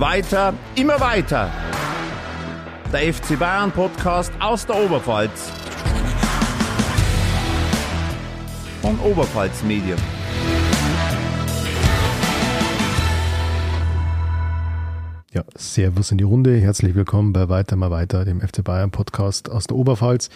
Weiter, 0.00 0.54
immer 0.76 0.98
weiter. 0.98 1.50
Der 2.90 3.12
FC 3.12 3.38
Bayern 3.38 3.70
Podcast 3.70 4.32
aus 4.40 4.64
der 4.64 4.82
Oberpfalz. 4.82 5.52
Von 8.80 8.98
Oberpfalz 9.00 9.62
Medien. 9.62 9.98
Ja, 15.34 15.44
Servus 15.54 16.10
in 16.10 16.16
die 16.16 16.24
Runde. 16.24 16.56
Herzlich 16.56 16.94
willkommen 16.94 17.34
bei 17.34 17.50
Weiter 17.50 17.76
mal 17.76 17.90
weiter, 17.90 18.24
dem 18.24 18.40
FC 18.40 18.64
Bayern 18.64 18.90
Podcast 18.90 19.50
aus 19.50 19.66
der 19.66 19.76
Oberpfalz. 19.76 20.30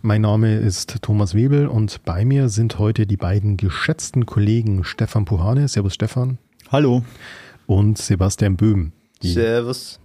Mein 0.00 0.22
Name 0.22 0.56
ist 0.56 1.02
Thomas 1.02 1.34
Webel 1.34 1.66
und 1.66 2.02
bei 2.06 2.24
mir 2.24 2.48
sind 2.48 2.78
heute 2.78 3.06
die 3.06 3.18
beiden 3.18 3.58
geschätzten 3.58 4.24
Kollegen 4.24 4.84
Stefan 4.84 5.26
Puhane. 5.26 5.68
Servus 5.68 5.92
Stefan. 5.92 6.38
Hallo. 6.70 7.02
Und 7.66 7.98
Sebastian 7.98 8.56
Böhm. 8.56 8.92
Die 9.22 9.32
Servus. 9.32 10.00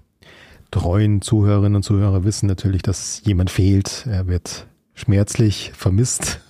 Treuen 0.71 1.21
Zuhörerinnen 1.21 1.77
und 1.77 1.83
Zuhörer 1.83 2.23
wissen 2.23 2.47
natürlich, 2.47 2.81
dass 2.81 3.21
jemand 3.23 3.49
fehlt. 3.49 4.05
Er 4.09 4.27
wird 4.27 4.67
schmerzlich 4.93 5.71
vermisst. 5.75 6.41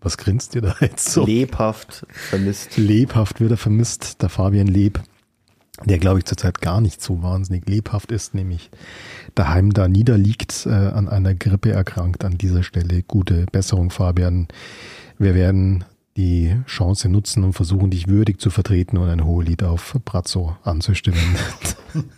Was 0.00 0.16
grinst 0.16 0.54
ihr 0.54 0.62
da 0.62 0.74
jetzt 0.80 1.10
so? 1.10 1.24
Lebhaft 1.24 2.06
vermisst. 2.10 2.76
Lebhaft 2.76 3.40
wird 3.40 3.52
er 3.52 3.56
vermisst, 3.56 4.22
der 4.22 4.28
Fabian 4.28 4.66
Leb, 4.66 5.00
der 5.84 5.98
glaube 5.98 6.18
ich 6.18 6.24
zurzeit 6.24 6.60
gar 6.60 6.80
nicht 6.80 7.02
so 7.02 7.22
wahnsinnig 7.22 7.68
lebhaft 7.68 8.10
ist, 8.10 8.34
nämlich 8.34 8.70
daheim 9.34 9.72
da 9.72 9.88
niederliegt, 9.88 10.66
äh, 10.66 10.70
an 10.70 11.08
einer 11.08 11.34
Grippe 11.34 11.72
erkrankt. 11.72 12.24
An 12.24 12.38
dieser 12.38 12.62
Stelle 12.62 13.02
gute 13.02 13.46
Besserung, 13.52 13.90
Fabian. 13.90 14.48
Wir 15.18 15.34
werden 15.34 15.84
die 16.20 16.54
Chance 16.66 17.08
nutzen 17.08 17.44
und 17.44 17.54
versuchen, 17.54 17.90
dich 17.90 18.06
würdig 18.06 18.38
zu 18.40 18.50
vertreten 18.50 18.98
und 18.98 19.08
ein 19.08 19.24
Hohelied 19.24 19.62
auf 19.62 19.96
Brazzo 20.04 20.54
anzustimmen. 20.64 21.18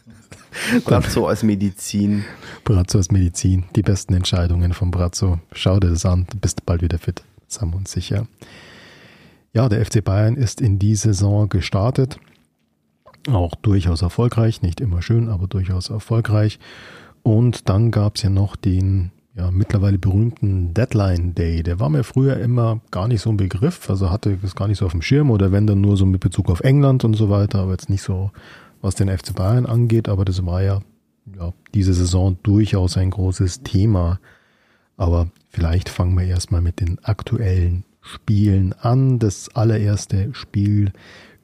Brazzo 0.85 1.29
als 1.29 1.45
Medizin. 1.45 2.25
Brazzo 2.65 2.99
als 2.99 3.13
Medizin. 3.13 3.65
Die 3.77 3.83
besten 3.83 4.15
Entscheidungen 4.15 4.73
von 4.73 4.91
Brazzo. 4.91 5.39
Schau 5.53 5.79
dir 5.79 5.91
das 5.91 6.05
an, 6.05 6.27
du 6.31 6.37
bist 6.37 6.67
bald 6.67 6.83
wieder 6.83 6.99
fit. 6.99 7.23
Sind 7.47 7.71
wir 7.71 7.77
uns 7.77 7.93
sicher. 7.93 8.27
Ja, 9.53 9.69
der 9.69 9.87
FC 9.87 10.03
Bayern 10.03 10.35
ist 10.35 10.61
in 10.61 10.81
die 10.81 10.97
Saison 10.97 11.49
gestartet. 11.49 12.19
Auch 13.31 13.55
durchaus 13.55 14.03
erfolgreich. 14.03 14.63
Nicht 14.63 14.81
immer 14.81 15.01
schön, 15.01 15.29
aber 15.29 15.47
durchaus 15.47 15.91
erfolgreich. 15.91 16.59
Und 17.23 17.69
dann 17.69 17.93
gab 17.93 18.17
es 18.17 18.23
ja 18.23 18.31
noch 18.31 18.57
den 18.57 19.13
ja, 19.35 19.51
mittlerweile 19.51 19.99
berühmten 19.99 20.75
Deadline 20.75 21.35
Day. 21.35 21.63
Der 21.63 21.81
war 21.81 21.89
mir 21.89 22.05
früher 22.05 22.37
immer 22.37 22.81
gar 22.91 23.09
nicht 23.09 23.23
so 23.23 23.31
ein 23.31 23.39
Begriff, 23.39 23.89
also 23.89 24.11
hatte 24.11 24.39
es 24.43 24.55
gar 24.55 24.69
nicht 24.69 24.79
so 24.79 24.87
auf 24.87 24.93
dem 24.93 25.03
Schirm 25.03 25.31
oder 25.31 25.53
wenn 25.53 25.67
dann 25.67 25.81
nur 25.81 25.97
so 25.97 26.05
mit 26.05 26.21
Bezug 26.21 26.51
auf 26.51 26.61
England 26.61 27.05
und 27.05 27.15
so 27.15 27.31
weiter, 27.31 27.61
aber 27.61 27.73
jetzt 27.73 27.89
nicht 27.89 28.03
so, 28.03 28.31
was 28.83 28.95
den 28.95 29.09
FC 29.09 29.35
Bayern 29.35 29.65
angeht, 29.65 30.09
aber 30.09 30.25
das 30.25 30.45
war 30.45 30.63
ja, 30.63 30.81
ja 31.39 31.53
diese 31.75 31.95
Saison 31.95 32.37
durchaus 32.43 32.97
ein 32.99 33.11
großes 33.11 33.63
Thema. 33.63 34.21
Aber 34.99 35.29
vielleicht 35.49 35.89
fangen 35.89 36.17
wir 36.17 36.27
erstmal 36.27 36.61
mit 36.61 36.81
den 36.81 36.99
aktuellen 37.03 37.85
Spielen 38.03 38.75
an. 38.75 39.19
Das 39.19 39.49
allererste 39.55 40.35
Spiel 40.35 40.93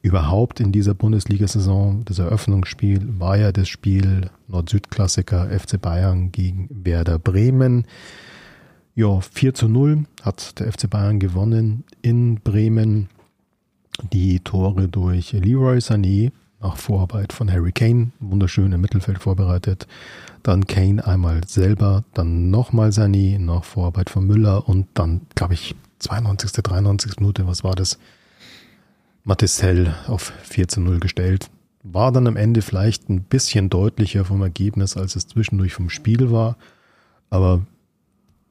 überhaupt 0.02 0.60
in 0.60 0.72
dieser 0.72 0.94
Bundesliga-Saison, 0.94 2.04
das 2.04 2.18
Eröffnungsspiel, 2.18 3.00
war 3.18 3.36
ja 3.36 3.52
das 3.52 3.68
Spiel 3.68 4.30
Nord-Süd-Klassiker 4.48 5.48
FC 5.50 5.80
Bayern 5.80 6.32
gegen 6.32 6.68
Werder 6.70 7.18
Bremen. 7.18 7.84
Ja, 8.94 9.20
4 9.20 9.54
zu 9.54 9.68
0 9.68 10.04
hat 10.22 10.58
der 10.58 10.72
FC 10.72 10.88
Bayern 10.88 11.18
gewonnen 11.18 11.84
in 12.02 12.40
Bremen. 12.40 13.08
Die 14.12 14.40
Tore 14.40 14.88
durch 14.88 15.32
Leroy 15.32 15.78
Sané 15.78 16.30
nach 16.60 16.76
Vorarbeit 16.76 17.32
von 17.32 17.50
Harry 17.50 17.72
Kane, 17.72 18.10
wunderschön 18.20 18.72
im 18.72 18.80
Mittelfeld 18.80 19.18
vorbereitet. 19.18 19.86
Dann 20.42 20.66
Kane 20.66 21.04
einmal 21.04 21.46
selber, 21.46 22.04
dann 22.14 22.50
nochmal 22.50 22.90
Sané 22.90 23.38
nach 23.38 23.64
Vorarbeit 23.64 24.10
von 24.10 24.26
Müller 24.26 24.68
und 24.68 24.86
dann, 24.94 25.22
glaube 25.34 25.54
ich, 25.54 25.74
92., 26.00 26.62
93. 26.62 27.16
Minute, 27.18 27.46
was 27.46 27.64
war 27.64 27.74
das? 27.74 27.98
Mattissell 29.28 29.94
auf 30.06 30.32
4 30.44 30.68
zu 30.68 30.80
0 30.80 31.00
gestellt. 31.00 31.50
War 31.82 32.12
dann 32.12 32.26
am 32.26 32.36
Ende 32.36 32.62
vielleicht 32.62 33.10
ein 33.10 33.24
bisschen 33.24 33.68
deutlicher 33.68 34.24
vom 34.24 34.40
Ergebnis, 34.40 34.96
als 34.96 35.16
es 35.16 35.26
zwischendurch 35.26 35.74
vom 35.74 35.90
Spiel 35.90 36.30
war. 36.30 36.56
Aber 37.28 37.66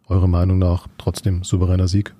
eurer 0.08 0.28
Meinung 0.28 0.60
nach 0.60 0.88
trotzdem 1.00 1.44
souveräner 1.44 1.88
Sieg? 1.88 2.14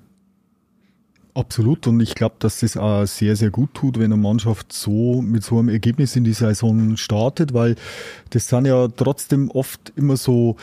Absolut. 1.34 1.86
Und 1.86 2.00
ich 2.00 2.16
glaube, 2.16 2.34
dass 2.40 2.58
das 2.58 2.76
auch 2.76 3.06
sehr, 3.06 3.36
sehr 3.36 3.50
gut 3.50 3.74
tut, 3.74 3.96
wenn 3.96 4.12
eine 4.12 4.20
Mannschaft 4.20 4.72
so 4.72 5.22
mit 5.22 5.44
so 5.44 5.60
einem 5.60 5.68
Ergebnis 5.68 6.16
in 6.16 6.24
die 6.24 6.32
Saison 6.32 6.96
startet, 6.96 7.54
weil 7.54 7.76
das 8.30 8.48
sind 8.48 8.66
ja 8.66 8.88
trotzdem 8.88 9.52
oft 9.52 9.92
immer 9.94 10.16
so, 10.16 10.56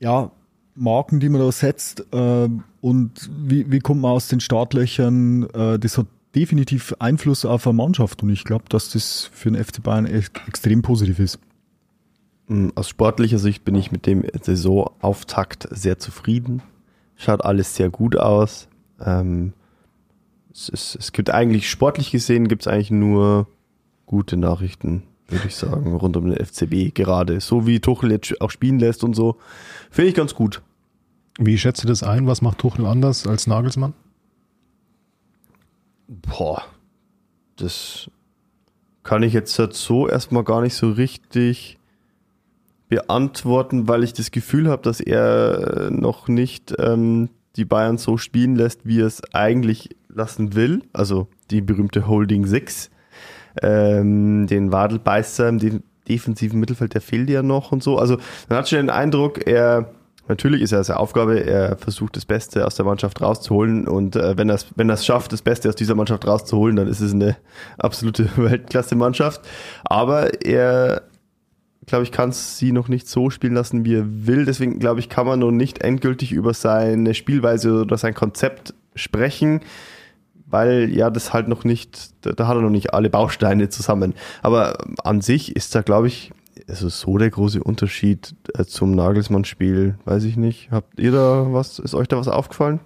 ja, 0.00 0.30
Marken, 0.74 1.20
die 1.20 1.28
man 1.28 1.42
da 1.42 1.52
setzt. 1.52 2.00
Äh, 2.14 2.48
und 2.80 3.30
wie, 3.30 3.70
wie 3.70 3.80
kommt 3.80 4.00
man 4.00 4.12
aus 4.12 4.28
den 4.28 4.40
Startlöchern? 4.40 5.50
Äh, 5.50 5.78
das 5.78 5.98
hat 5.98 6.06
definitiv 6.36 6.94
Einfluss 6.98 7.44
auf 7.44 7.66
eine 7.66 7.74
Mannschaft 7.74 8.22
und 8.22 8.28
ich 8.28 8.44
glaube, 8.44 8.66
dass 8.68 8.90
das 8.90 9.28
für 9.32 9.50
den 9.50 9.62
FC 9.62 9.82
Bayern 9.82 10.06
echt 10.06 10.40
extrem 10.46 10.82
positiv 10.82 11.18
ist. 11.18 11.38
Mm, 12.48 12.68
aus 12.74 12.88
sportlicher 12.90 13.38
Sicht 13.38 13.64
bin 13.64 13.74
ich 13.74 13.90
mit 13.90 14.06
dem 14.06 14.22
Saisonauftakt 14.42 15.66
sehr 15.70 15.98
zufrieden. 15.98 16.62
Schaut 17.16 17.42
alles 17.42 17.74
sehr 17.74 17.88
gut 17.88 18.16
aus. 18.16 18.68
Ähm, 19.00 19.54
es, 20.52 20.68
ist, 20.68 20.96
es, 20.96 21.12
gibt 21.12 21.30
eigentlich, 21.30 21.70
sportlich 21.70 22.10
gesehen, 22.10 22.48
gibt 22.48 22.62
es 22.62 22.68
eigentlich 22.68 22.90
nur 22.90 23.48
gute 24.04 24.36
Nachrichten, 24.36 25.04
würde 25.28 25.48
ich 25.48 25.56
sagen, 25.56 25.94
rund 25.94 26.16
um 26.18 26.30
den 26.30 26.44
FCB 26.44 26.94
gerade. 26.94 27.40
So 27.40 27.66
wie 27.66 27.80
Tuchel 27.80 28.12
jetzt 28.12 28.40
auch 28.42 28.50
spielen 28.50 28.78
lässt 28.78 29.04
und 29.04 29.14
so, 29.14 29.36
finde 29.90 30.10
ich 30.10 30.14
ganz 30.14 30.34
gut. 30.34 30.62
Wie 31.38 31.58
schätzt 31.58 31.82
du 31.82 31.88
das 31.88 32.02
ein? 32.02 32.26
Was 32.26 32.42
macht 32.42 32.58
Tuchel 32.58 32.86
anders 32.86 33.26
als 33.26 33.46
Nagelsmann? 33.46 33.94
Boah, 36.08 36.62
das 37.56 38.10
kann 39.02 39.22
ich 39.22 39.32
jetzt 39.32 39.54
so 39.54 40.08
erstmal 40.08 40.44
gar 40.44 40.60
nicht 40.60 40.74
so 40.74 40.90
richtig 40.90 41.78
beantworten, 42.88 43.88
weil 43.88 44.04
ich 44.04 44.12
das 44.12 44.30
Gefühl 44.30 44.68
habe, 44.68 44.82
dass 44.82 45.00
er 45.00 45.90
noch 45.90 46.28
nicht 46.28 46.74
ähm, 46.78 47.30
die 47.56 47.64
Bayern 47.64 47.98
so 47.98 48.16
spielen 48.16 48.54
lässt, 48.54 48.84
wie 48.84 49.00
er 49.00 49.06
es 49.06 49.22
eigentlich 49.34 49.96
lassen 50.08 50.54
will. 50.54 50.82
Also 50.92 51.28
die 51.50 51.60
berühmte 51.60 52.06
Holding 52.06 52.46
Six. 52.46 52.90
Ähm, 53.62 54.46
den 54.46 54.70
Wadelbeißer 54.70 55.48
im 55.48 55.82
defensiven 56.08 56.60
Mittelfeld, 56.60 56.94
der 56.94 57.00
fehlt 57.00 57.30
ja 57.30 57.42
noch 57.42 57.72
und 57.72 57.82
so. 57.82 57.98
Also 57.98 58.18
man 58.48 58.58
hat 58.58 58.68
schon 58.68 58.78
den 58.78 58.90
Eindruck, 58.90 59.46
er 59.46 59.94
Natürlich 60.28 60.62
ist 60.62 60.72
er 60.72 60.82
seine 60.82 60.98
Aufgabe, 60.98 61.44
er 61.44 61.76
versucht 61.76 62.16
das 62.16 62.24
Beste 62.24 62.66
aus 62.66 62.74
der 62.74 62.84
Mannschaft 62.84 63.20
rauszuholen 63.20 63.86
und 63.86 64.16
äh, 64.16 64.36
wenn 64.36 64.48
er 64.48 64.56
es 64.56 64.66
wenn 64.74 64.88
er's 64.88 65.06
schafft, 65.06 65.32
das 65.32 65.42
Beste 65.42 65.68
aus 65.68 65.76
dieser 65.76 65.94
Mannschaft 65.94 66.26
rauszuholen, 66.26 66.76
dann 66.76 66.88
ist 66.88 67.00
es 67.00 67.12
eine 67.12 67.36
absolute 67.78 68.28
Weltklasse-Mannschaft. 68.36 69.40
Aber 69.84 70.44
er, 70.44 71.02
glaube 71.86 72.04
ich, 72.04 72.12
kann 72.12 72.32
sie 72.32 72.72
noch 72.72 72.88
nicht 72.88 73.08
so 73.08 73.30
spielen 73.30 73.54
lassen, 73.54 73.84
wie 73.84 73.94
er 73.94 74.26
will. 74.26 74.44
Deswegen, 74.44 74.78
glaube 74.78 75.00
ich, 75.00 75.08
kann 75.08 75.26
man 75.26 75.38
noch 75.38 75.52
nicht 75.52 75.82
endgültig 75.82 76.32
über 76.32 76.54
seine 76.54 77.14
Spielweise 77.14 77.82
oder 77.82 77.96
sein 77.96 78.14
Konzept 78.14 78.74
sprechen, 78.96 79.60
weil 80.46 80.90
ja 80.90 81.10
das 81.10 81.32
halt 81.32 81.48
noch 81.48 81.64
nicht, 81.64 82.10
da 82.22 82.48
hat 82.48 82.56
er 82.56 82.62
noch 82.62 82.70
nicht 82.70 82.94
alle 82.94 83.10
Bausteine 83.10 83.68
zusammen. 83.68 84.14
Aber 84.42 84.78
an 85.04 85.20
sich 85.20 85.54
ist 85.54 85.74
da, 85.74 85.82
glaube 85.82 86.08
ich, 86.08 86.32
also 86.68 86.88
so 86.88 87.18
der 87.18 87.30
große 87.30 87.62
Unterschied 87.62 88.34
äh, 88.54 88.64
zum 88.64 88.94
Nagelsmann-Spiel, 88.94 89.96
weiß 90.04 90.24
ich 90.24 90.36
nicht. 90.36 90.70
Habt 90.70 90.98
ihr 90.98 91.12
da 91.12 91.46
was, 91.50 91.78
ist 91.78 91.94
euch 91.94 92.08
da 92.08 92.16
was 92.16 92.28
aufgefallen? 92.28 92.80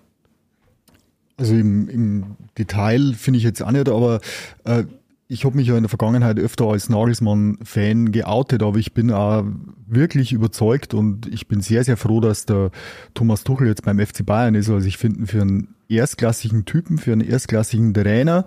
Also 1.37 1.55
im, 1.55 1.89
im 1.89 2.25
Detail 2.59 3.15
finde 3.15 3.39
ich 3.39 3.45
jetzt 3.45 3.63
auch 3.63 3.71
nicht, 3.71 3.89
aber 3.89 4.21
äh, 4.65 4.85
ich 5.29 5.45
habe 5.45 5.57
mich 5.57 5.69
ja 5.69 5.77
in 5.77 5.85
der 5.85 5.89
Vergangenheit 5.89 6.39
öfter 6.39 6.67
als 6.67 6.89
Nagelsmann-Fan 6.89 8.11
geoutet, 8.11 8.63
aber 8.63 8.79
ich 8.79 8.93
bin 8.93 9.13
auch 9.13 9.45
wirklich 9.87 10.33
überzeugt 10.33 10.93
und 10.93 11.27
ich 11.29 11.47
bin 11.47 11.61
sehr, 11.61 11.85
sehr 11.85 11.97
froh, 11.97 12.21
dass 12.21 12.47
der 12.47 12.73
Thomas 13.15 13.45
Tuchel 13.45 13.69
jetzt 13.69 13.85
beim 13.85 14.01
FC 14.01 14.27
Bayern 14.27 14.57
ist. 14.57 14.69
Also 14.69 14.87
ich 14.87 14.99
finde 14.99 15.27
für 15.29 15.41
einen 15.41 15.69
erstklassigen 15.89 16.65
Typen, 16.65 16.99
für 16.99 17.13
einen 17.13 17.21
erstklassigen 17.21 17.95
Trainer. 17.95 18.45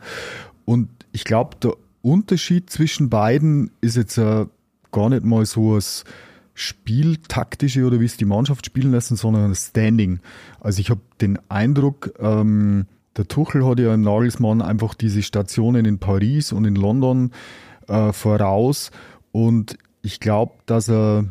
Und 0.66 0.90
ich 1.14 1.24
glaube, 1.24 1.56
der 1.64 1.74
Unterschied 2.02 2.70
zwischen 2.70 3.10
beiden 3.10 3.72
ist 3.80 3.96
jetzt 3.96 4.18
äh, 4.18 4.46
gar 4.94 5.10
nicht 5.10 5.26
mal 5.26 5.46
so 5.46 5.76
das 5.76 6.06
Spieltaktische 6.54 7.86
oder 7.86 8.00
wie 8.00 8.06
es 8.06 8.16
die 8.16 8.26
Mannschaft 8.26 8.66
spielen 8.66 8.92
lassen, 8.92 9.16
sondern 9.18 9.50
das 9.50 9.68
Standing. 9.68 10.20
Also 10.62 10.80
ich 10.80 10.90
habe 10.90 11.02
den 11.20 11.40
Eindruck, 11.50 12.14
ähm, 12.20 12.86
der 13.18 13.28
Tuchel 13.28 13.66
hat 13.66 13.80
ja 13.80 13.94
im 13.94 14.02
Nagelsmann 14.02 14.62
einfach 14.62 14.94
diese 14.94 15.22
Stationen 15.22 15.86
in 15.86 16.00
Paris 16.00 16.52
und 16.52 16.66
in 16.66 16.76
London 16.76 17.32
äh, 17.88 18.14
voraus. 18.14 18.92
Und 19.32 19.78
ich 20.02 20.20
glaube, 20.20 20.54
dass 20.66 20.90
er 20.90 21.26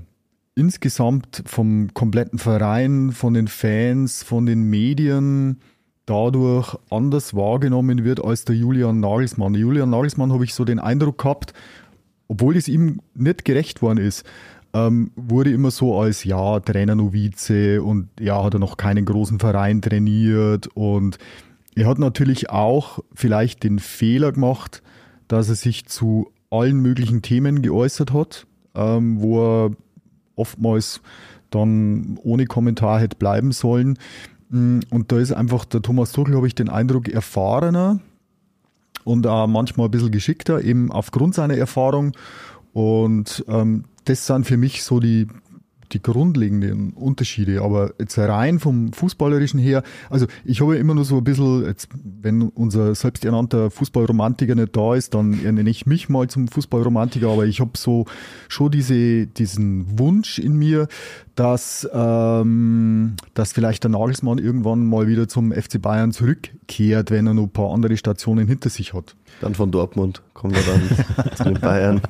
insgesamt 0.54 1.42
vom 1.46 1.94
kompletten 1.94 2.38
Verein, 2.38 3.12
von 3.12 3.34
den 3.34 3.48
Fans, 3.48 4.22
von 4.22 4.46
den 4.46 4.64
Medien 4.64 5.60
dadurch 6.06 6.76
anders 6.90 7.34
wahrgenommen 7.34 8.04
wird 8.04 8.24
als 8.24 8.44
der 8.44 8.56
Julian 8.56 9.00
Nagelsmann. 9.00 9.54
Julian 9.54 9.90
Nagelsmann 9.90 10.32
habe 10.32 10.44
ich 10.44 10.54
so 10.54 10.64
den 10.64 10.78
Eindruck 10.78 11.18
gehabt, 11.18 11.54
obwohl 12.32 12.56
es 12.56 12.66
ihm 12.66 13.00
nicht 13.14 13.44
gerecht 13.44 13.82
worden 13.82 13.98
ist, 13.98 14.24
ähm, 14.72 15.10
wurde 15.16 15.52
immer 15.52 15.70
so 15.70 16.00
als 16.00 16.24
ja 16.24 16.60
Trainer 16.60 16.94
Novize 16.94 17.82
und 17.82 18.08
ja 18.18 18.42
hat 18.42 18.54
er 18.54 18.58
noch 18.58 18.78
keinen 18.78 19.04
großen 19.04 19.38
Verein 19.38 19.82
trainiert 19.82 20.66
und 20.68 21.18
er 21.74 21.86
hat 21.86 21.98
natürlich 21.98 22.48
auch 22.48 23.00
vielleicht 23.12 23.64
den 23.64 23.78
Fehler 23.78 24.32
gemacht, 24.32 24.82
dass 25.28 25.50
er 25.50 25.56
sich 25.56 25.84
zu 25.84 26.30
allen 26.48 26.80
möglichen 26.80 27.20
Themen 27.20 27.60
geäußert 27.60 28.14
hat, 28.14 28.46
ähm, 28.74 29.20
wo 29.20 29.66
er 29.66 29.70
oftmals 30.34 31.02
dann 31.50 32.18
ohne 32.22 32.46
Kommentar 32.46 32.98
hätte 32.98 33.16
bleiben 33.16 33.52
sollen. 33.52 33.98
Mm, 34.48 34.80
und 34.88 35.12
da 35.12 35.18
ist 35.18 35.32
einfach 35.32 35.66
der 35.66 35.82
Thomas 35.82 36.12
Tuchel, 36.12 36.34
habe 36.36 36.46
ich 36.46 36.54
den 36.54 36.70
Eindruck, 36.70 37.08
erfahrener 37.08 38.00
und 39.04 39.26
auch 39.26 39.46
manchmal 39.46 39.88
ein 39.88 39.90
bisschen 39.90 40.10
geschickter, 40.10 40.62
eben 40.62 40.90
aufgrund 40.90 41.34
seiner 41.34 41.56
Erfahrung. 41.56 42.12
Und 42.72 43.44
ähm, 43.48 43.84
das 44.04 44.26
sind 44.26 44.46
für 44.46 44.56
mich 44.56 44.82
so 44.82 45.00
die 45.00 45.28
die 45.92 46.02
grundlegenden 46.02 46.92
Unterschiede. 46.92 47.62
Aber 47.62 47.92
jetzt 47.98 48.18
rein 48.18 48.58
vom 48.58 48.92
Fußballerischen 48.92 49.60
her, 49.60 49.82
also 50.10 50.26
ich 50.44 50.60
habe 50.60 50.74
ja 50.74 50.80
immer 50.80 50.94
nur 50.94 51.04
so 51.04 51.18
ein 51.18 51.24
bisschen, 51.24 51.64
jetzt, 51.64 51.88
wenn 52.02 52.42
unser 52.42 52.94
selbsternannter 52.94 53.70
Fußballromantiker 53.70 54.54
nicht 54.54 54.76
da 54.76 54.94
ist, 54.94 55.14
dann 55.14 55.30
nenne 55.30 55.68
ich 55.68 55.86
mich 55.86 56.08
mal 56.08 56.28
zum 56.28 56.48
Fußballromantiker, 56.48 57.28
aber 57.28 57.46
ich 57.46 57.60
habe 57.60 57.72
so 57.76 58.06
schon 58.48 58.70
diese, 58.70 59.26
diesen 59.26 59.98
Wunsch 59.98 60.38
in 60.38 60.56
mir, 60.56 60.88
dass, 61.34 61.88
ähm, 61.92 63.14
dass 63.34 63.52
vielleicht 63.52 63.84
der 63.84 63.90
Nagelsmann 63.90 64.38
irgendwann 64.38 64.86
mal 64.86 65.06
wieder 65.06 65.28
zum 65.28 65.52
FC 65.52 65.80
Bayern 65.80 66.12
zurückkehrt, 66.12 67.10
wenn 67.10 67.26
er 67.26 67.34
noch 67.34 67.44
ein 67.44 67.50
paar 67.50 67.72
andere 67.72 67.96
Stationen 67.96 68.46
hinter 68.46 68.68
sich 68.68 68.92
hat. 68.92 69.16
Dann 69.40 69.54
von 69.54 69.70
Dortmund 69.70 70.22
kommt 70.34 70.56
er 70.56 70.62
dann 70.62 71.34
zu 71.36 71.44
den 71.44 71.60
Bayern. 71.60 72.00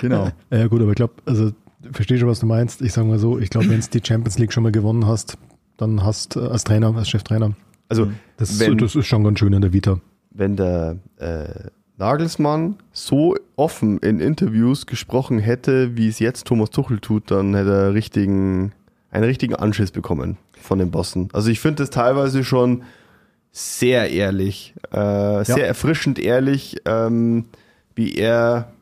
Genau. 0.00 0.28
Ja 0.50 0.66
gut, 0.66 0.80
aber 0.82 0.90
ich 0.90 0.96
glaube, 0.96 1.14
also 1.24 1.52
verstehe 1.90 2.18
schon, 2.18 2.28
was 2.28 2.40
du 2.40 2.46
meinst. 2.46 2.82
Ich 2.82 2.92
sage 2.92 3.08
mal 3.08 3.18
so, 3.18 3.38
ich 3.38 3.50
glaube, 3.50 3.68
wenn 3.68 3.80
du 3.80 3.86
die 3.86 4.00
Champions 4.06 4.38
League 4.38 4.52
schon 4.52 4.62
mal 4.62 4.72
gewonnen 4.72 5.06
hast, 5.06 5.36
dann 5.76 6.04
hast 6.04 6.36
äh, 6.36 6.40
als 6.40 6.64
Trainer, 6.64 6.94
als 6.96 7.08
Cheftrainer. 7.08 7.54
Also 7.88 8.10
das, 8.36 8.58
wenn, 8.60 8.78
das 8.78 8.94
ist 8.94 9.06
schon 9.06 9.24
ganz 9.24 9.38
schön 9.38 9.52
in 9.52 9.60
der 9.60 9.72
Vita. 9.72 10.00
Wenn 10.30 10.56
der 10.56 10.96
äh, 11.18 11.68
Nagelsmann 11.98 12.76
so 12.92 13.36
offen 13.56 13.98
in 13.98 14.18
Interviews 14.18 14.86
gesprochen 14.86 15.38
hätte, 15.38 15.96
wie 15.96 16.08
es 16.08 16.18
jetzt 16.18 16.46
Thomas 16.46 16.70
Tuchel 16.70 17.00
tut, 17.00 17.30
dann 17.30 17.54
hätte 17.54 17.70
er 17.70 17.94
richtigen, 17.94 18.72
einen 19.10 19.24
richtigen 19.24 19.54
Anschiss 19.54 19.90
bekommen 19.90 20.38
von 20.58 20.78
den 20.78 20.90
Bossen. 20.90 21.28
Also 21.32 21.50
ich 21.50 21.60
finde 21.60 21.82
das 21.82 21.90
teilweise 21.90 22.44
schon 22.44 22.82
sehr 23.50 24.10
ehrlich, 24.10 24.74
äh, 24.90 25.44
sehr 25.44 25.58
ja. 25.58 25.64
erfrischend 25.64 26.18
ehrlich, 26.18 26.78
ähm, 26.86 27.44
wie 27.94 28.14
er 28.14 28.72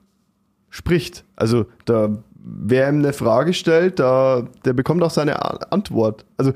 spricht. 0.68 1.24
Also 1.34 1.66
da 1.84 2.22
wer 2.52 2.88
ihm 2.88 2.98
eine 2.98 3.12
Frage 3.12 3.52
stellt, 3.52 3.98
da, 3.98 4.46
der 4.64 4.72
bekommt 4.72 5.02
auch 5.02 5.10
seine 5.10 5.72
Antwort. 5.72 6.24
Also 6.36 6.52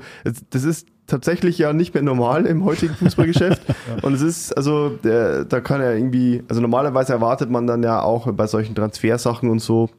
das 0.49 0.63
ist 0.63 0.87
tatsächlich 1.07 1.57
ja 1.57 1.73
nicht 1.73 1.93
mehr 1.93 2.03
normal 2.03 2.45
im 2.45 2.65
heutigen 2.65 2.93
Fußballgeschäft. 2.99 3.61
ja. 3.67 4.03
Und 4.03 4.13
es 4.13 4.21
ist, 4.21 4.53
also 4.53 4.89
der, 4.89 5.45
da 5.45 5.61
kann 5.61 5.81
er 5.81 5.95
irgendwie, 5.95 6.43
also 6.47 6.61
normalerweise 6.61 7.13
erwartet 7.13 7.49
man 7.49 7.67
dann 7.67 7.83
ja 7.83 8.01
auch 8.01 8.31
bei 8.33 8.47
solchen 8.47 8.75
Transfersachen 8.75 9.49
und 9.49 9.59
so, 9.59 9.89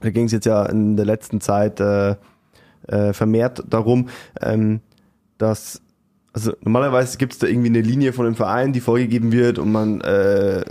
da 0.00 0.10
ging 0.10 0.26
es 0.26 0.32
jetzt 0.32 0.46
ja 0.46 0.66
in 0.66 0.96
der 0.96 1.06
letzten 1.06 1.40
Zeit 1.40 1.80
äh, 1.80 2.16
äh, 2.88 3.12
vermehrt 3.12 3.62
darum, 3.68 4.08
ähm, 4.40 4.80
dass 5.38 5.80
also 6.34 6.52
normalerweise 6.62 7.18
gibt 7.18 7.34
es 7.34 7.38
da 7.38 7.46
irgendwie 7.46 7.68
eine 7.68 7.82
Linie 7.82 8.14
von 8.14 8.24
dem 8.24 8.34
Verein, 8.34 8.72
die 8.72 8.80
vorgegeben 8.80 9.32
wird 9.32 9.58
und 9.58 9.70
man 9.70 10.00
äh, 10.00 10.64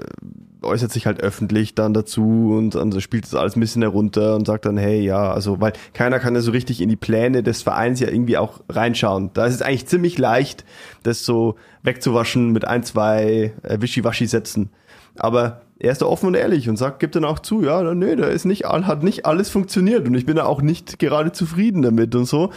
äußert 0.62 0.92
sich 0.92 1.06
halt 1.06 1.22
öffentlich 1.22 1.76
dann 1.76 1.94
dazu 1.94 2.54
und 2.58 2.76
dann 2.76 3.00
spielt 3.02 3.26
das 3.26 3.36
alles 3.36 3.56
ein 3.56 3.60
bisschen 3.60 3.82
herunter 3.82 4.36
und 4.36 4.46
sagt 4.46 4.66
dann, 4.66 4.78
hey, 4.78 5.02
ja, 5.02 5.32
also, 5.32 5.60
weil 5.60 5.74
keiner 5.94 6.20
kann 6.20 6.36
ja 6.36 6.42
so 6.42 6.52
richtig 6.52 6.82
in 6.82 6.90
die 6.90 6.96
Pläne 6.96 7.44
des 7.44 7.64
Vereins 7.64 8.00
ja 8.00 8.10
irgendwie 8.10 8.38
auch 8.38 8.62
reinschauen. 8.70 9.32
Da 9.34 9.46
ist 9.46 9.56
es 9.56 9.62
eigentlich 9.62 9.88
ziemlich 9.88 10.18
leicht, 10.18 10.64
das 11.04 11.26
so 11.26 11.56
wegzuwaschen 11.84 12.52
mit 12.52 12.66
ein, 12.66 12.84
zwei 12.84 13.54
äh, 13.64 13.82
Wischiwaschi-Sätzen. 13.82 14.70
Aber 15.16 15.62
er 15.80 15.92
ist 15.92 16.02
da 16.02 16.06
offen 16.06 16.28
und 16.28 16.36
ehrlich 16.36 16.70
und 16.70 16.78
sagt, 16.78 17.00
gibt 17.00 17.16
dann 17.16 17.26
auch 17.26 17.40
zu, 17.40 17.64
ja, 17.64 17.82
nö, 17.96 18.16
da 18.16 18.28
ist 18.28 18.46
nicht, 18.46 18.66
hat 18.66 19.04
nicht 19.04 19.26
alles 19.26 19.50
funktioniert 19.50 20.08
und 20.08 20.14
ich 20.14 20.28
bin 20.28 20.36
da 20.36 20.46
auch 20.46 20.62
nicht 20.62 21.00
gerade 21.00 21.32
zufrieden 21.32 21.82
damit 21.82 22.14
und 22.16 22.26
so. 22.26 22.52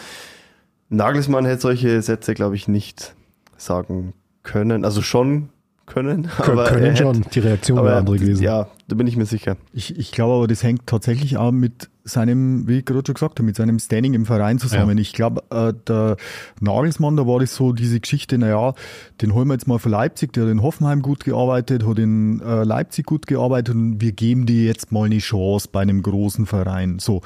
Nagelsmann 0.91 1.47
hätte 1.47 1.63
solche 1.63 2.03
Sätze, 2.03 2.35
glaube 2.35 2.55
ich, 2.57 2.69
nicht 2.69 3.15
sagen 3.57 4.13
können. 4.43 4.85
Also 4.85 5.01
schon 5.01 5.49
können. 5.87 6.29
Aber 6.39 6.65
können 6.65 6.85
hätte, 6.85 7.03
schon. 7.03 7.25
Die 7.33 7.41
Reaktion 7.41 7.83
wäre 7.83 7.97
andere 7.97 8.17
gewesen. 8.17 8.43
Ja, 8.43 8.69
da 8.89 8.97
bin 8.97 9.07
ich 9.07 9.17
mir 9.17 9.27
sicher. 9.27 9.57
Ich, 9.73 9.99
ich 9.99 10.13
glaube 10.13 10.35
aber, 10.35 10.47
das 10.47 10.63
hängt 10.63 10.87
tatsächlich 10.87 11.37
auch 11.37 11.53
mit 11.53 11.91
seinem, 12.05 12.69
wie 12.69 12.79
ich 12.79 12.85
gerade 12.85 13.03
schon 13.07 13.15
gesagt 13.15 13.39
habe, 13.39 13.45
mit 13.45 13.57
seinem 13.57 13.79
Standing 13.79 14.15
im 14.15 14.27
Verein 14.27 14.59
zusammen. 14.59 14.99
Ja. 14.99 15.03
Ich 15.03 15.13
glaube, 15.13 15.43
äh, 15.51 15.73
der 15.89 16.17
Nagelsmann, 16.61 17.17
da 17.17 17.27
war 17.27 17.41
das 17.41 17.55
so 17.55 17.73
diese 17.73 18.01
Geschichte, 18.01 18.37
naja, 18.39 18.75
den 19.23 19.35
holen 19.35 19.49
wir 19.49 19.55
jetzt 19.55 19.67
mal 19.67 19.79
für 19.79 19.89
Leipzig, 19.89 20.33
der 20.33 20.45
hat 20.45 20.51
in 20.51 20.63
Hoffenheim 20.63 21.03
gut 21.03 21.25
gearbeitet, 21.25 21.87
hat 21.87 21.99
in 21.99 22.41
äh, 22.41 22.65
Leipzig 22.65 23.07
gut 23.07 23.27
gearbeitet 23.27 23.75
und 23.75 24.01
wir 24.01 24.13
geben 24.13 24.47
dir 24.47 24.65
jetzt 24.65 24.93
mal 24.93 25.05
eine 25.05 25.19
Chance 25.19 25.69
bei 25.73 25.81
einem 25.81 26.03
großen 26.03 26.47
Verein. 26.47 26.99
So. 26.99 27.23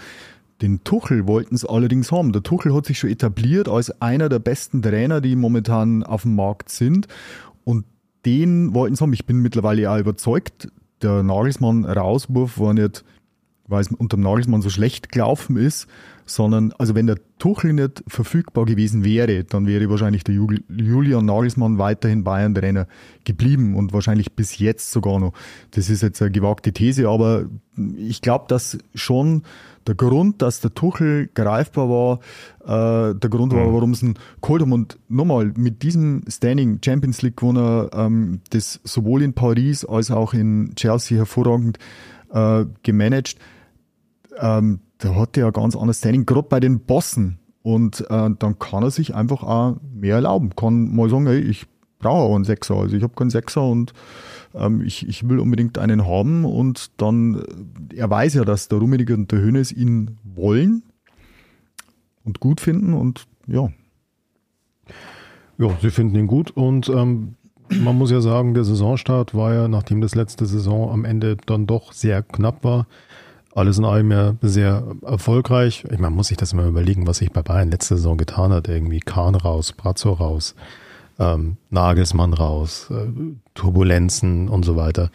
Den 0.61 0.83
Tuchel 0.83 1.29
wollten 1.29 1.55
es 1.55 1.65
allerdings 1.65 2.11
haben. 2.11 2.33
Der 2.33 2.43
Tuchel 2.43 2.75
hat 2.75 2.87
sich 2.87 2.99
schon 2.99 3.11
etabliert 3.11 3.69
als 3.69 4.03
einer 4.03 4.29
der 4.29 4.41
besten 4.41 4.83
Trainer, 4.83 5.21
die 5.21 5.37
momentan 5.37 6.03
auf 6.03 6.23
dem 6.23 6.35
Markt 6.35 6.71
sind. 6.71 7.07
Und 7.63 7.85
den 8.27 8.75
wollten 8.75 8.97
sie 8.97 9.03
haben. 9.03 9.13
Ich 9.13 9.27
bin 9.27 9.39
mittlerweile 9.39 9.91
auch 9.91 9.99
überzeugt, 9.99 10.69
der 11.03 11.23
Nagelsmann-Rauswurf 11.23 12.59
war 12.59 12.75
nicht, 12.75 13.05
weil 13.67 13.81
es 13.81 13.89
unter 13.89 14.17
dem 14.17 14.23
Nagelsmann 14.23 14.63
so 14.63 14.71
schlecht 14.71 15.13
gelaufen 15.13 15.57
ist, 15.57 15.87
sondern, 16.29 16.73
also 16.79 16.95
wenn 16.95 17.07
der 17.07 17.19
Tuchel 17.39 17.73
nicht 17.73 18.03
verfügbar 18.07 18.65
gewesen 18.65 19.05
wäre, 19.05 19.45
dann 19.45 19.67
wäre 19.67 19.89
wahrscheinlich 19.91 20.25
der 20.25 20.35
Julian 20.35 21.25
Nagelsmann 21.25 21.79
weiterhin 21.79 22.25
Bayern-Trainer 22.25 22.87
geblieben 23.25 23.75
und 23.75 23.93
wahrscheinlich 23.93 24.33
bis 24.33 24.59
jetzt 24.59 24.91
sogar 24.91 25.19
noch. 25.19 25.33
Das 25.71 25.91
ist 25.91 26.03
jetzt 26.03 26.21
eine 26.21 26.31
gewagte 26.31 26.73
These, 26.73 27.09
aber 27.09 27.47
ich 27.97 28.23
glaube, 28.23 28.47
dass 28.49 28.79
schon 28.95 29.43
der 29.87 29.95
Grund, 29.95 30.43
dass 30.43 30.61
der 30.61 30.75
Tuchel 30.75 31.31
greifbar 31.33 31.89
war, 31.89 33.11
äh, 33.11 33.15
der 33.15 33.31
Grund 33.31 33.55
war, 33.55 33.67
mhm. 33.67 33.75
warum 33.75 33.95
sie 33.95 34.07
ihn 34.07 34.15
geholt 34.43 34.63
haben. 34.63 34.73
Und 34.73 34.99
nochmal, 35.09 35.53
mit 35.57 35.83
diesem 35.83 36.23
Standing 36.29 36.81
Champions 36.85 37.23
League 37.23 37.39
Gewinner, 37.39 37.89
ähm, 37.95 38.41
das 38.51 38.81
sowohl 38.85 39.23
in 39.23 39.33
Paris 39.33 39.85
als 39.85 40.11
auch 40.11 40.35
in 40.35 40.75
Chelsea 40.77 41.17
hervorragend 41.17 41.79
äh, 42.33 42.67
gemanagt, 42.83 43.37
ähm, 44.41 44.81
da 44.99 45.15
hat 45.15 45.37
ja 45.37 45.51
ganz 45.51 45.75
anderes 45.75 45.99
Standing, 45.99 46.27
gerade 46.27 46.49
bei 46.49 46.61
den 46.61 46.81
Bossen. 46.81 47.39
Und 47.63 48.01
äh, 48.09 48.31
dann 48.39 48.59
kann 48.59 48.83
er 48.83 48.91
sich 48.91 49.15
einfach 49.15 49.43
auch 49.43 49.77
mehr 49.93 50.17
erlauben. 50.17 50.55
Kann 50.57 50.95
mal 50.95 51.11
sagen, 51.11 51.27
hey, 51.27 51.41
ich 51.41 51.67
brauche 51.99 52.31
auch 52.31 52.35
einen 52.35 52.45
Sechser. 52.45 52.77
Also 52.77 52.97
ich 52.97 53.03
habe 53.03 53.15
keinen 53.15 53.31
Sechser 53.31 53.63
und 53.63 53.93
ähm, 54.55 54.81
ich, 54.83 55.07
ich 55.07 55.29
will 55.29 55.39
unbedingt 55.39 55.79
einen 55.79 56.07
haben. 56.07 56.45
Und 56.45 56.91
dann, 56.97 57.43
äh, 57.91 57.97
er 57.97 58.11
weiß 58.11 58.35
ja, 58.35 58.45
dass 58.45 58.69
der 58.69 58.79
Rummenigge 58.79 59.15
und 59.15 59.31
der 59.33 59.41
Hönes 59.41 59.73
ihn 59.73 60.19
wollen 60.25 60.83
und 62.25 62.41
gut 62.41 62.61
finden 62.61 62.95
und 62.95 63.27
ja. 63.47 63.69
Ja, 65.59 65.77
sie 65.83 65.91
finden 65.91 66.15
ihn 66.15 66.27
gut 66.29 66.53
und 66.53 66.89
ähm, 66.89 67.35
man 67.71 67.99
muss 67.99 68.11
ja 68.11 68.21
sagen, 68.21 68.55
der 68.55 68.65
Saisonstart 68.65 69.35
war 69.35 69.55
ja, 69.55 69.69
nachdem 69.69 70.01
das 70.01 70.15
letzte 70.15 70.47
Saison 70.47 70.91
am 70.91 71.05
Ende 71.05 71.37
dann 71.47 71.67
doch 71.67 71.93
sehr 71.93 72.23
knapp 72.23 72.65
war, 72.65 72.87
alles 73.59 73.79
in 73.79 73.85
allem 73.85 74.11
ja 74.11 74.35
sehr 74.41 74.85
erfolgreich. 75.03 75.85
Ich 75.91 75.99
meine, 75.99 76.15
muss 76.15 76.29
sich 76.29 76.37
das 76.37 76.55
mal 76.55 76.69
überlegen, 76.69 77.07
was 77.07 77.19
sich 77.19 77.33
bei 77.33 77.43
Bayern 77.43 77.71
letzte 77.71 77.97
Saison 77.97 78.17
getan 78.17 78.53
hat. 78.53 78.69
Irgendwie 78.69 79.01
Kahn 79.01 79.35
raus, 79.35 79.73
Brazzo 79.73 80.13
raus, 80.13 80.55
ähm, 81.19 81.57
Nagelsmann 81.71 82.33
raus, 82.33 82.89
äh, 82.91 83.09
Turbulenzen 83.55 84.49
und 84.49 84.65
so 84.65 84.77
weiter. 84.77 85.11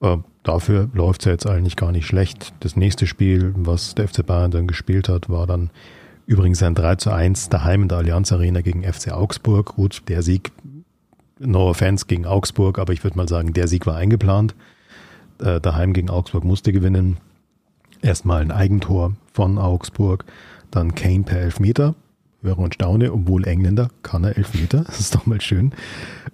Äh, 0.00 0.18
dafür 0.42 0.88
läuft 0.92 1.22
es 1.22 1.26
ja 1.26 1.32
jetzt 1.32 1.46
eigentlich 1.46 1.76
gar 1.76 1.92
nicht 1.92 2.06
schlecht. 2.06 2.52
Das 2.60 2.76
nächste 2.76 3.06
Spiel, 3.06 3.54
was 3.56 3.94
der 3.94 4.08
FC 4.08 4.26
Bayern 4.26 4.50
dann 4.50 4.66
gespielt 4.66 5.08
hat, 5.08 5.28
war 5.28 5.46
dann 5.46 5.70
übrigens 6.26 6.62
ein 6.62 6.74
3 6.74 6.96
zu 6.96 7.10
1 7.10 7.48
daheim 7.48 7.82
in 7.82 7.88
der 7.88 7.98
Allianz 7.98 8.32
Arena 8.32 8.60
gegen 8.60 8.82
FC 8.82 9.12
Augsburg. 9.12 9.76
Gut, 9.76 10.02
der 10.08 10.22
Sieg 10.22 10.52
no 11.38 11.70
offense 11.70 12.06
gegen 12.06 12.26
Augsburg, 12.26 12.78
aber 12.78 12.92
ich 12.92 13.04
würde 13.04 13.16
mal 13.16 13.28
sagen, 13.28 13.52
der 13.52 13.68
Sieg 13.68 13.86
war 13.86 13.96
eingeplant. 13.96 14.54
Äh, 15.40 15.60
daheim 15.60 15.92
gegen 15.92 16.10
Augsburg 16.10 16.44
musste 16.44 16.72
gewinnen. 16.72 17.18
Erstmal 18.02 18.42
ein 18.42 18.50
Eigentor 18.50 19.14
von 19.32 19.58
Augsburg, 19.58 20.24
dann 20.70 20.94
Kane 20.94 21.24
per 21.24 21.40
Elfmeter. 21.40 21.94
Höre 22.40 22.58
und 22.58 22.74
staune, 22.74 23.12
obwohl 23.12 23.48
Engländer 23.48 23.88
kann 24.02 24.22
er 24.22 24.36
Elfmeter. 24.36 24.84
Das 24.84 25.00
ist 25.00 25.14
doch 25.14 25.26
mal 25.26 25.40
schön. 25.40 25.72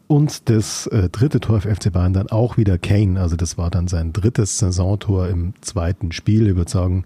Und 0.07 0.51
das 0.51 0.87
äh, 0.89 1.09
dritte 1.09 1.41
Tor 1.41 1.63
für 1.63 1.75
FC 1.75 1.91
Bayern 1.91 2.13
dann 2.13 2.29
auch 2.29 2.59
wieder 2.59 2.77
Kane. 2.77 3.19
Also 3.19 3.37
das 3.37 3.57
war 3.57 3.71
dann 3.71 3.89
sein 3.89 4.13
drittes 4.13 4.59
Saisontor 4.59 5.29
im 5.29 5.55
zweiten 5.63 6.13
Spiel. 6.13 6.47
Ich 6.47 6.57
würde 6.57 6.71
sagen, 6.71 7.05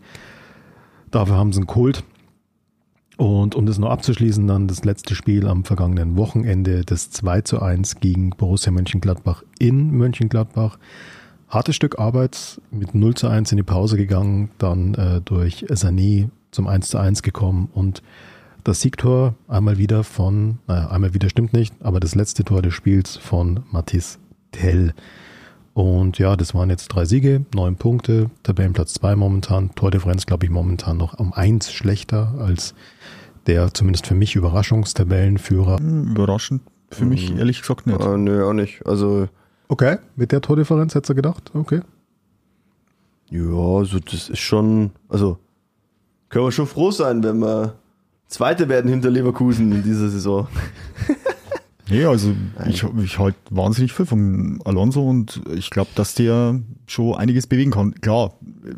dafür 1.13 1.37
haben 1.37 1.53
sie 1.53 1.61
einen 1.61 1.69
Kult. 1.69 2.03
Und 3.17 3.55
um 3.55 3.67
das 3.67 3.79
noch 3.79 3.91
abzuschließen, 3.91 4.47
dann 4.47 4.69
das 4.69 4.85
letzte 4.85 5.15
Spiel 5.15 5.47
am 5.47 5.65
vergangenen 5.65 6.17
Wochenende, 6.17 6.85
das 6.85 7.11
2 7.11 7.41
zu 7.43 7.61
1 7.61 8.01
gegen 8.01 8.31
Borussia 8.31 8.73
Mönchengladbach 8.73 9.43
in 9.59 9.91
Mönchengladbach. 9.91 10.79
Hartes 11.49 11.77
Stück 11.77 11.99
Arbeit, 11.99 12.61
mit 12.71 12.95
0 12.95 13.15
zu 13.15 13.29
1 13.29 13.53
in 13.53 13.57
die 13.57 13.63
Pause 13.63 13.97
gegangen, 13.97 14.51
dann 14.59 14.95
äh, 14.95 15.21
durch 15.25 15.65
Sané 15.71 16.29
zum 16.51 16.67
1 16.67 16.89
zu 16.91 16.99
1 16.99 17.23
gekommen 17.23 17.71
und 17.75 18.03
das 18.65 18.81
Siegtor 18.83 19.35
einmal 19.47 19.79
wieder 19.79 20.05
von, 20.05 20.59
naja, 20.67 20.89
einmal 20.91 21.15
wieder 21.15 21.31
stimmt 21.31 21.53
nicht, 21.55 21.75
aber 21.81 22.01
das 22.01 22.15
letzte 22.15 22.45
Tor 22.45 22.61
des 22.61 22.75
Spiels 22.75 23.17
von 23.17 23.61
Mathis 23.71 24.19
Tell. 24.53 24.93
Und 25.73 26.19
ja, 26.19 26.37
das 26.37 26.55
waren 26.55 26.69
jetzt 26.71 26.89
drei 26.89 27.05
Siege, 27.05 27.47
neun 27.55 27.77
Punkte, 27.77 28.31
Tabellenplatz 28.43 28.95
zwei 28.95 29.15
momentan, 29.17 29.75
Tordifferenz 29.75 30.27
glaube 30.27 30.45
ich 30.45 30.51
momentan 30.51 30.97
noch 30.99 31.19
um 31.19 31.33
eins 31.33 31.73
schlechter 31.73 32.35
als 32.39 32.75
der 33.47 33.73
zumindest 33.73 34.07
für 34.07 34.15
mich 34.15 34.35
Überraschungstabellenführer. 34.35 35.79
Hm, 35.79 36.11
Überraschend 36.11 36.63
für 36.91 37.05
mich 37.07 37.31
Mhm. 37.31 37.39
ehrlich 37.39 37.61
gesagt 37.61 37.87
nicht. 37.87 38.01
Äh, 38.01 38.17
nö, 38.19 38.45
auch 38.45 38.53
nicht. 38.53 38.85
Also, 38.87 39.29
Okay, 39.69 39.99
mit 40.17 40.33
der 40.33 40.41
Tordifferenz 40.41 40.95
hättest 40.95 41.11
du 41.11 41.15
gedacht? 41.15 41.51
Okay. 41.55 41.81
ja, 43.31 43.41
also 43.41 43.99
das 43.99 44.31
ist 44.31 44.39
schon, 44.39 44.91
also 45.09 45.39
können 46.31 46.47
wir 46.47 46.53
schon 46.53 46.67
froh 46.67 46.91
sein, 46.91 47.23
wenn 47.23 47.39
wir 47.39 47.75
Zweite 48.29 48.69
werden 48.69 48.91
hinter 48.91 49.11
Leverkusen 49.11 49.73
in 49.73 49.83
dieser 49.83 50.09
Saison. 50.09 50.49
Nee, 51.91 52.05
also 52.05 52.33
ich, 52.69 52.85
ich 53.03 53.19
halte 53.19 53.39
wahnsinnig 53.51 53.93
viel 53.93 54.07
vom 54.07 54.61
Alonso 54.65 55.03
und 55.09 55.41
ich 55.57 55.71
glaube, 55.71 55.91
dass 55.95 56.15
der 56.15 56.61
schon 56.87 57.15
einiges 57.15 57.47
bewegen 57.47 57.71
kann. 57.71 57.95
Klar, 58.01 58.35
äh, 58.65 58.73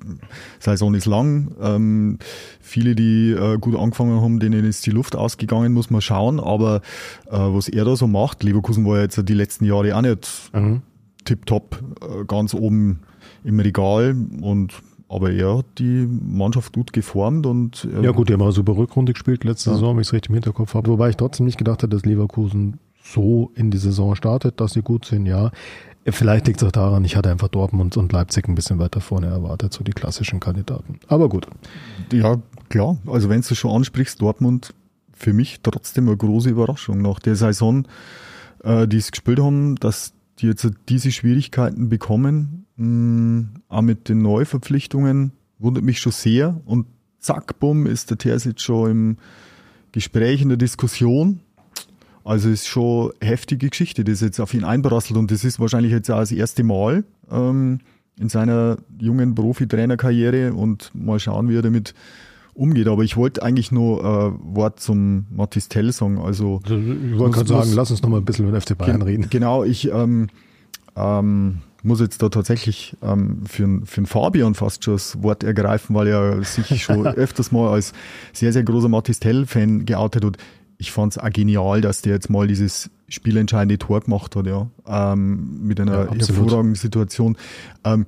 Saison 0.59 0.95
ist 0.95 1.07
lang. 1.07 1.53
Ähm, 1.61 2.19
viele, 2.61 2.95
die 2.95 3.31
äh, 3.33 3.59
gut 3.59 3.77
angefangen 3.77 4.21
haben, 4.21 4.39
denen 4.41 4.65
ist 4.65 4.87
die 4.87 4.91
Luft 4.91 5.17
ausgegangen, 5.17 5.73
muss 5.73 5.91
man 5.91 6.01
schauen. 6.01 6.41
Aber 6.41 6.83
äh, 7.31 7.37
was 7.37 7.69
er 7.69 7.85
da 7.85 7.97
so 7.97 8.07
macht, 8.07 8.43
Leverkusen 8.43 8.85
war 8.87 8.97
ja 8.97 9.03
jetzt 9.03 9.21
die 9.29 9.35
letzten 9.35 9.65
Jahre 9.65 9.97
auch 9.97 10.03
nicht 10.03 10.51
Mhm. 10.53 10.83
tipptopp, 11.25 11.83
äh, 12.03 12.25
ganz 12.27 12.55
oben 12.55 13.01
im 13.45 13.61
Regal 13.61 14.17
und 14.41 14.75
aber 15.09 15.33
er 15.33 15.59
hat 15.59 15.67
die 15.79 16.07
Mannschaft 16.07 16.73
gut 16.73 16.93
geformt 16.93 17.45
und 17.45 17.89
äh, 17.93 18.05
Ja 18.05 18.13
gut, 18.13 18.29
die 18.29 18.33
haben 18.35 18.43
eine 18.43 18.53
super 18.53 18.77
Rückrunde 18.77 19.13
gespielt 19.13 19.43
letzte 19.43 19.71
Ja. 19.71 19.75
Saison, 19.77 19.97
wenn 19.97 20.03
ich 20.03 20.07
es 20.09 20.13
richtig 20.13 20.29
im 20.31 20.35
Hinterkopf 20.35 20.75
habe. 20.75 20.89
Wobei 20.89 21.09
ich 21.11 21.17
trotzdem 21.17 21.47
nicht 21.47 21.59
gedacht 21.59 21.79
hätte, 21.83 21.89
dass 21.89 22.05
Leverkusen 22.05 22.79
so 23.03 23.51
in 23.55 23.71
die 23.71 23.79
Saison 23.79 24.15
startet, 24.15 24.61
dass 24.61 24.73
sie 24.73 24.83
gut 24.83 25.05
sind, 25.05 25.27
ja. 25.27 25.51
Vielleicht 26.07 26.47
liegt 26.47 26.63
es 26.63 26.67
auch 26.67 26.73
daran, 26.73 27.05
ich 27.05 27.17
hatte 27.17 27.31
einfach 27.31 27.49
Dortmund 27.49 27.97
und 27.97 28.13
Leipzig 28.13 28.49
ein 28.49 28.55
bisschen 28.55 28.79
weiter 28.79 29.01
vorne 29.01 29.27
erwartet, 29.27 29.73
so 29.73 29.85
die 29.85 29.93
klassischen 29.93 30.41
Kandidaten. 30.41 30.99
Aber 31.09 31.29
gut. 31.29 31.47
Ja, 32.11 32.39
klar. 32.71 32.97
Also 33.07 33.29
wenn 33.29 33.43
du 33.43 33.55
schon 33.55 33.77
ansprichst, 33.77 34.21
Dortmund 34.21 34.75
für 35.13 35.35
mich 35.35 35.61
trotzdem 35.63 36.09
eine 36.09 36.17
große 36.17 36.49
Überraschung 36.49 37.03
nach 37.03 37.19
der 37.19 37.37
Saison, 37.37 37.87
äh, 38.65 38.89
die 38.89 38.97
es 38.97 39.11
gespielt 39.11 39.41
haben, 39.41 39.77
dass 39.77 40.15
die 40.39 40.47
jetzt 40.47 40.67
diese 40.89 41.13
Schwierigkeiten 41.13 41.91
bekommen, 41.91 42.65
mh, 42.77 43.61
auch 43.69 43.83
mit 43.83 44.09
den 44.09 44.23
Neuverpflichtungen, 44.23 45.33
wundert 45.59 45.85
mich 45.85 46.01
schon 46.01 46.13
sehr. 46.13 46.61
Und 46.65 46.87
zack, 47.19 47.59
bumm, 47.61 47.87
ist 47.87 48.11
der 48.11 48.17
Terzic 48.17 48.61
schon 48.61 48.91
im 48.91 49.17
Gespräch, 49.93 50.41
in 50.41 50.49
der 50.49 50.57
Diskussion. 50.59 51.41
Also 52.25 52.49
ist 52.51 52.69
schon 52.69 53.13
heftige 53.21 53.69
Geschichte, 53.71 54.05
das 54.05 54.21
jetzt 54.21 54.41
auf 54.41 54.53
ihn 54.55 54.65
einprasselt 54.65 55.19
und 55.19 55.31
das 55.31 55.45
ist 55.45 55.59
wahrscheinlich 55.59 55.93
jetzt 55.93 56.11
auch 56.11 56.19
das 56.21 56.33
erste 56.33 56.63
Mal 56.65 57.05
ähm, 57.31 57.81
in 58.19 58.29
seiner 58.29 58.77
jungen 58.99 59.35
Profitrainerkarriere 59.35 60.53
und 60.53 60.91
mal 60.95 61.19
schauen, 61.19 61.49
wie 61.49 61.57
er 61.57 61.63
damit 61.63 61.95
umgeht. 62.53 62.89
Aber 62.89 63.03
ich 63.03 63.17
wollte 63.17 63.43
eigentlich 63.43 63.73
nur 63.73 64.01
äh, 64.05 64.55
Wort 64.55 64.81
zum 64.81 65.27
Mathis 65.31 65.69
Tell 65.69 65.93
sagen. 65.93 66.19
Also 66.19 66.61
Ich 66.65 66.71
wollte 67.19 67.37
gerade 67.37 67.49
sagen, 67.49 67.71
lass 67.75 67.91
uns 67.91 68.03
nochmal 68.03 68.21
ein 68.21 68.25
bisschen 68.27 68.51
mit 68.51 68.63
FC 68.63 68.77
Bayern 68.77 68.99
Gen- 68.99 69.03
reden. 69.03 69.27
Genau, 69.31 69.65
ich 69.65 69.91
ähm, 69.91 70.29
ähm, 70.97 71.59
muss 71.83 72.01
jetzt 72.01 72.23
da 72.23 72.29
tatsächlich 72.29 72.95
ähm, 73.03 73.45
für, 73.47 73.81
für 73.87 74.01
den 74.03 74.07
Fabian 74.07 74.55
fast 74.55 74.85
schon 74.85 74.95
das 74.95 75.23
Wort 75.23 75.43
ergreifen, 75.45 75.95
weil 75.97 76.09
er 76.09 76.43
sich 76.45 76.83
schon 76.83 77.07
öfters 77.07 77.53
mal 77.53 77.71
als 77.73 77.95
sehr, 78.35 78.53
sehr 78.53 78.65
großer 78.65 78.89
Mathis 78.91 79.21
Tell-Fan 79.21 79.87
geoutet 79.87 80.25
hat. 80.25 80.37
Ich 80.81 80.93
fand 80.93 81.13
es 81.13 81.19
auch 81.19 81.29
genial, 81.31 81.83
dass 81.83 82.01
der 82.01 82.15
jetzt 82.15 82.31
mal 82.31 82.47
dieses 82.47 82.89
spielentscheidende 83.09 83.77
Tor 83.77 84.01
gemacht 84.01 84.35
hat, 84.35 84.47
ja, 84.47 84.71
ähm, 84.87 85.61
mit 85.63 85.79
einer 85.79 86.07
Ja, 86.07 86.15
hervorragenden 86.15 86.75
Situation. 86.75 87.37
Ähm, 87.85 88.07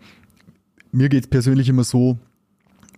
mir 0.91 1.11
geht's 1.11 1.27
persönlich 1.27 1.69
immer 1.69 1.85
so, 1.85 2.19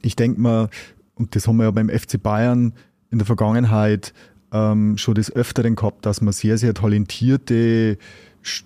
ich 0.01 0.15
denke 0.15 0.41
mal, 0.41 0.69
und 1.17 1.35
das 1.35 1.49
haben 1.49 1.57
wir 1.57 1.65
ja 1.65 1.71
beim 1.73 1.89
FC 1.89 2.23
Bayern 2.23 2.73
in 3.11 3.19
der 3.19 3.27
Vergangenheit 3.27 4.15
ähm, 4.53 4.97
schon 4.97 5.17
des 5.17 5.35
Öfteren 5.35 5.75
gehabt, 5.75 6.07
dass 6.07 6.21
wir 6.21 6.33
sehr, 6.33 6.57
sehr 6.57 6.73
talentierte 6.75 7.99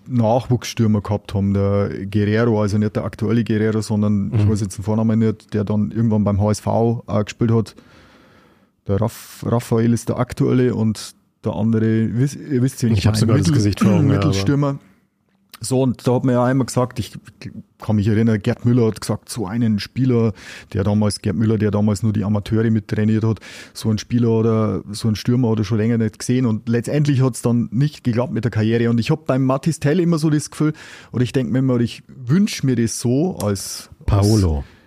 Nachwuchsstürmer 0.06 1.00
gehabt 1.00 1.32
haben. 1.32 1.54
Der 1.54 1.90
Guerrero, 2.06 2.60
also 2.60 2.76
nicht 2.76 2.96
der 2.96 3.04
aktuelle 3.04 3.44
Guerrero, 3.44 3.80
sondern 3.80 4.30
ich 4.34 4.46
weiß 4.48 4.60
jetzt 4.60 4.76
den 4.76 4.84
Vornamen 4.84 5.20
nicht, 5.20 5.54
der 5.54 5.64
dann 5.64 5.90
irgendwann 5.90 6.24
beim 6.24 6.40
HSV 6.40 6.66
äh, 7.06 7.24
gespielt 7.24 7.52
hat. 7.52 7.74
Der 8.88 9.00
Raff, 9.00 9.45
Raphael 9.47 9.92
ist 9.92 10.09
der 10.09 10.18
aktuelle 10.18 10.75
und 10.75 11.14
der 11.45 11.54
andere, 11.54 12.09
wisst, 12.14 12.37
ihr 12.37 12.62
wisst 12.62 12.83
ja, 12.83 12.88
Ich 12.88 13.07
hab 13.07 13.14
meine, 13.14 13.21
sogar 13.21 13.38
das 13.38 13.52
Gesicht 13.52 13.80
vor 13.80 13.92
Augen, 13.92 14.09
ja, 14.09 14.14
Mittelstürmer. 14.14 14.78
So, 15.61 15.83
und 15.83 16.07
da 16.07 16.14
hat 16.14 16.25
man 16.25 16.35
ja 16.35 16.49
immer 16.50 16.64
gesagt, 16.64 17.00
ich 17.00 17.18
kann 17.78 17.97
mich 17.97 18.07
erinnern, 18.07 18.38
Gerd 18.40 18.64
Müller 18.64 18.87
hat 18.87 19.00
gesagt, 19.00 19.28
so 19.28 19.47
einen 19.47 19.80
Spieler, 19.80 20.33
der 20.73 20.85
damals, 20.85 21.21
Gerd 21.21 21.37
Müller, 21.37 21.59
der 21.59 21.73
damals 21.73 22.02
nur 22.02 22.12
die 22.12 22.25
Amateure 22.25 22.71
mittrainiert 22.71 23.25
hat, 23.25 23.40
so 23.75 23.90
ein 23.90 23.99
Spieler 23.99 24.30
oder 24.30 24.83
so 24.90 25.09
ein 25.09 25.16
Stürmer 25.16 25.49
oder 25.49 25.64
schon 25.64 25.78
länger 25.78 25.99
nicht 25.99 26.18
gesehen. 26.18 26.47
Und 26.47 26.68
letztendlich 26.68 27.23
hat 27.23 27.35
es 27.35 27.42
dann 27.42 27.68
nicht 27.73 28.04
geklappt 28.04 28.33
mit 28.33 28.45
der 28.45 28.52
Karriere. 28.52 28.88
Und 28.88 29.00
ich 29.00 29.11
habe 29.11 29.23
beim 29.26 29.45
Mathis 29.45 29.80
Tell 29.80 29.99
immer 29.99 30.18
so 30.18 30.30
das 30.30 30.50
Gefühl, 30.50 30.75
oder 31.12 31.25
ich 31.25 31.33
denke 31.33 31.52
mir 31.52 31.59
immer, 31.59 31.80
ich 31.80 32.04
wünsche 32.07 32.64
mir 32.64 32.76
das 32.76 33.00
so 33.00 33.37
als 33.38 33.90
Paolo. 34.07 34.59
Als, 34.59 34.77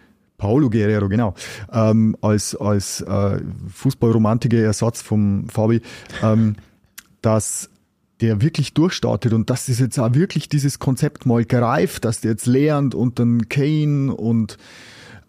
Paulo 0.41 0.71
Guerrero, 0.71 1.07
genau. 1.07 1.35
Ähm, 1.71 2.17
als 2.19 2.55
als 2.55 3.01
äh, 3.01 3.39
Fußballromantiker 3.71 4.57
Ersatz 4.57 5.01
vom 5.01 5.47
Fabi, 5.47 5.81
ähm, 6.23 6.55
dass 7.21 7.69
der 8.21 8.41
wirklich 8.41 8.73
durchstartet 8.73 9.33
und 9.33 9.51
dass 9.51 9.67
das 9.67 9.79
jetzt 9.79 9.99
auch 9.99 10.15
wirklich 10.15 10.49
dieses 10.49 10.79
Konzept 10.79 11.27
mal 11.27 11.45
greift, 11.45 12.05
dass 12.05 12.21
der 12.21 12.31
jetzt 12.31 12.47
lernt 12.47 12.95
und 12.95 13.19
dann 13.19 13.49
Kane 13.49 14.13
und 14.15 14.57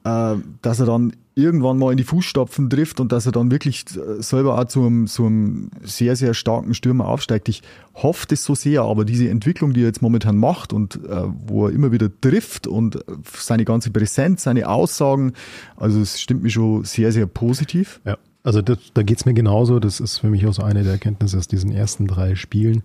äh, 0.05 0.37
dass 0.63 0.81
er 0.81 0.87
dann 0.87 1.13
irgendwann 1.35 1.79
mal 1.79 1.91
in 1.91 1.97
die 1.97 2.05
Fußstapfen 2.05 2.69
trifft 2.69 3.01
und 3.01 3.13
dass 3.13 3.27
er 3.27 3.33
dann 3.33 3.51
wirklich 3.51 3.85
äh, 3.97 4.23
selber 4.23 4.59
auch 4.59 4.65
zu 4.67 4.83
einem, 4.83 5.07
zu 5.07 5.27
einem 5.27 5.71
sehr, 5.83 6.17
sehr 6.17 6.35
starken 6.35 6.75
Stürmer 6.75 7.09
aufsteigt. 7.09 7.49
Ich 7.49 7.63
hoffe 7.95 8.27
das 8.29 8.45
so 8.45 8.55
sehr, 8.55 8.83
aber 8.83 9.05
diese 9.05 9.29
Entwicklung, 9.29 9.73
die 9.73 9.81
er 9.81 9.87
jetzt 9.87 10.03
momentan 10.03 10.37
macht 10.37 10.73
und 10.73 10.97
äh, 11.05 11.23
wo 11.47 11.67
er 11.67 11.73
immer 11.73 11.93
wieder 11.93 12.09
trifft 12.21 12.67
und 12.67 12.97
äh, 12.97 13.01
seine 13.33 13.65
ganze 13.65 13.91
Präsenz, 13.91 14.43
seine 14.43 14.69
Aussagen, 14.69 15.33
also 15.77 16.01
es 16.01 16.21
stimmt 16.21 16.43
mir 16.43 16.51
schon 16.51 16.85
sehr, 16.85 17.13
sehr 17.13 17.27
positiv. 17.27 18.01
Ja, 18.05 18.19
also 18.43 18.61
das, 18.61 18.79
da 18.95 19.03
geht's 19.03 19.25
mir 19.25 19.35
genauso. 19.35 19.79
Das 19.79 20.01
ist 20.01 20.19
für 20.19 20.29
mich 20.29 20.47
auch 20.47 20.55
so 20.55 20.63
eine 20.63 20.83
der 20.83 20.93
Erkenntnisse 20.93 21.39
aus 21.39 21.49
diesen 21.49 21.73
ersten 21.73 22.07
drei 22.07 22.35
Spielen. 22.35 22.83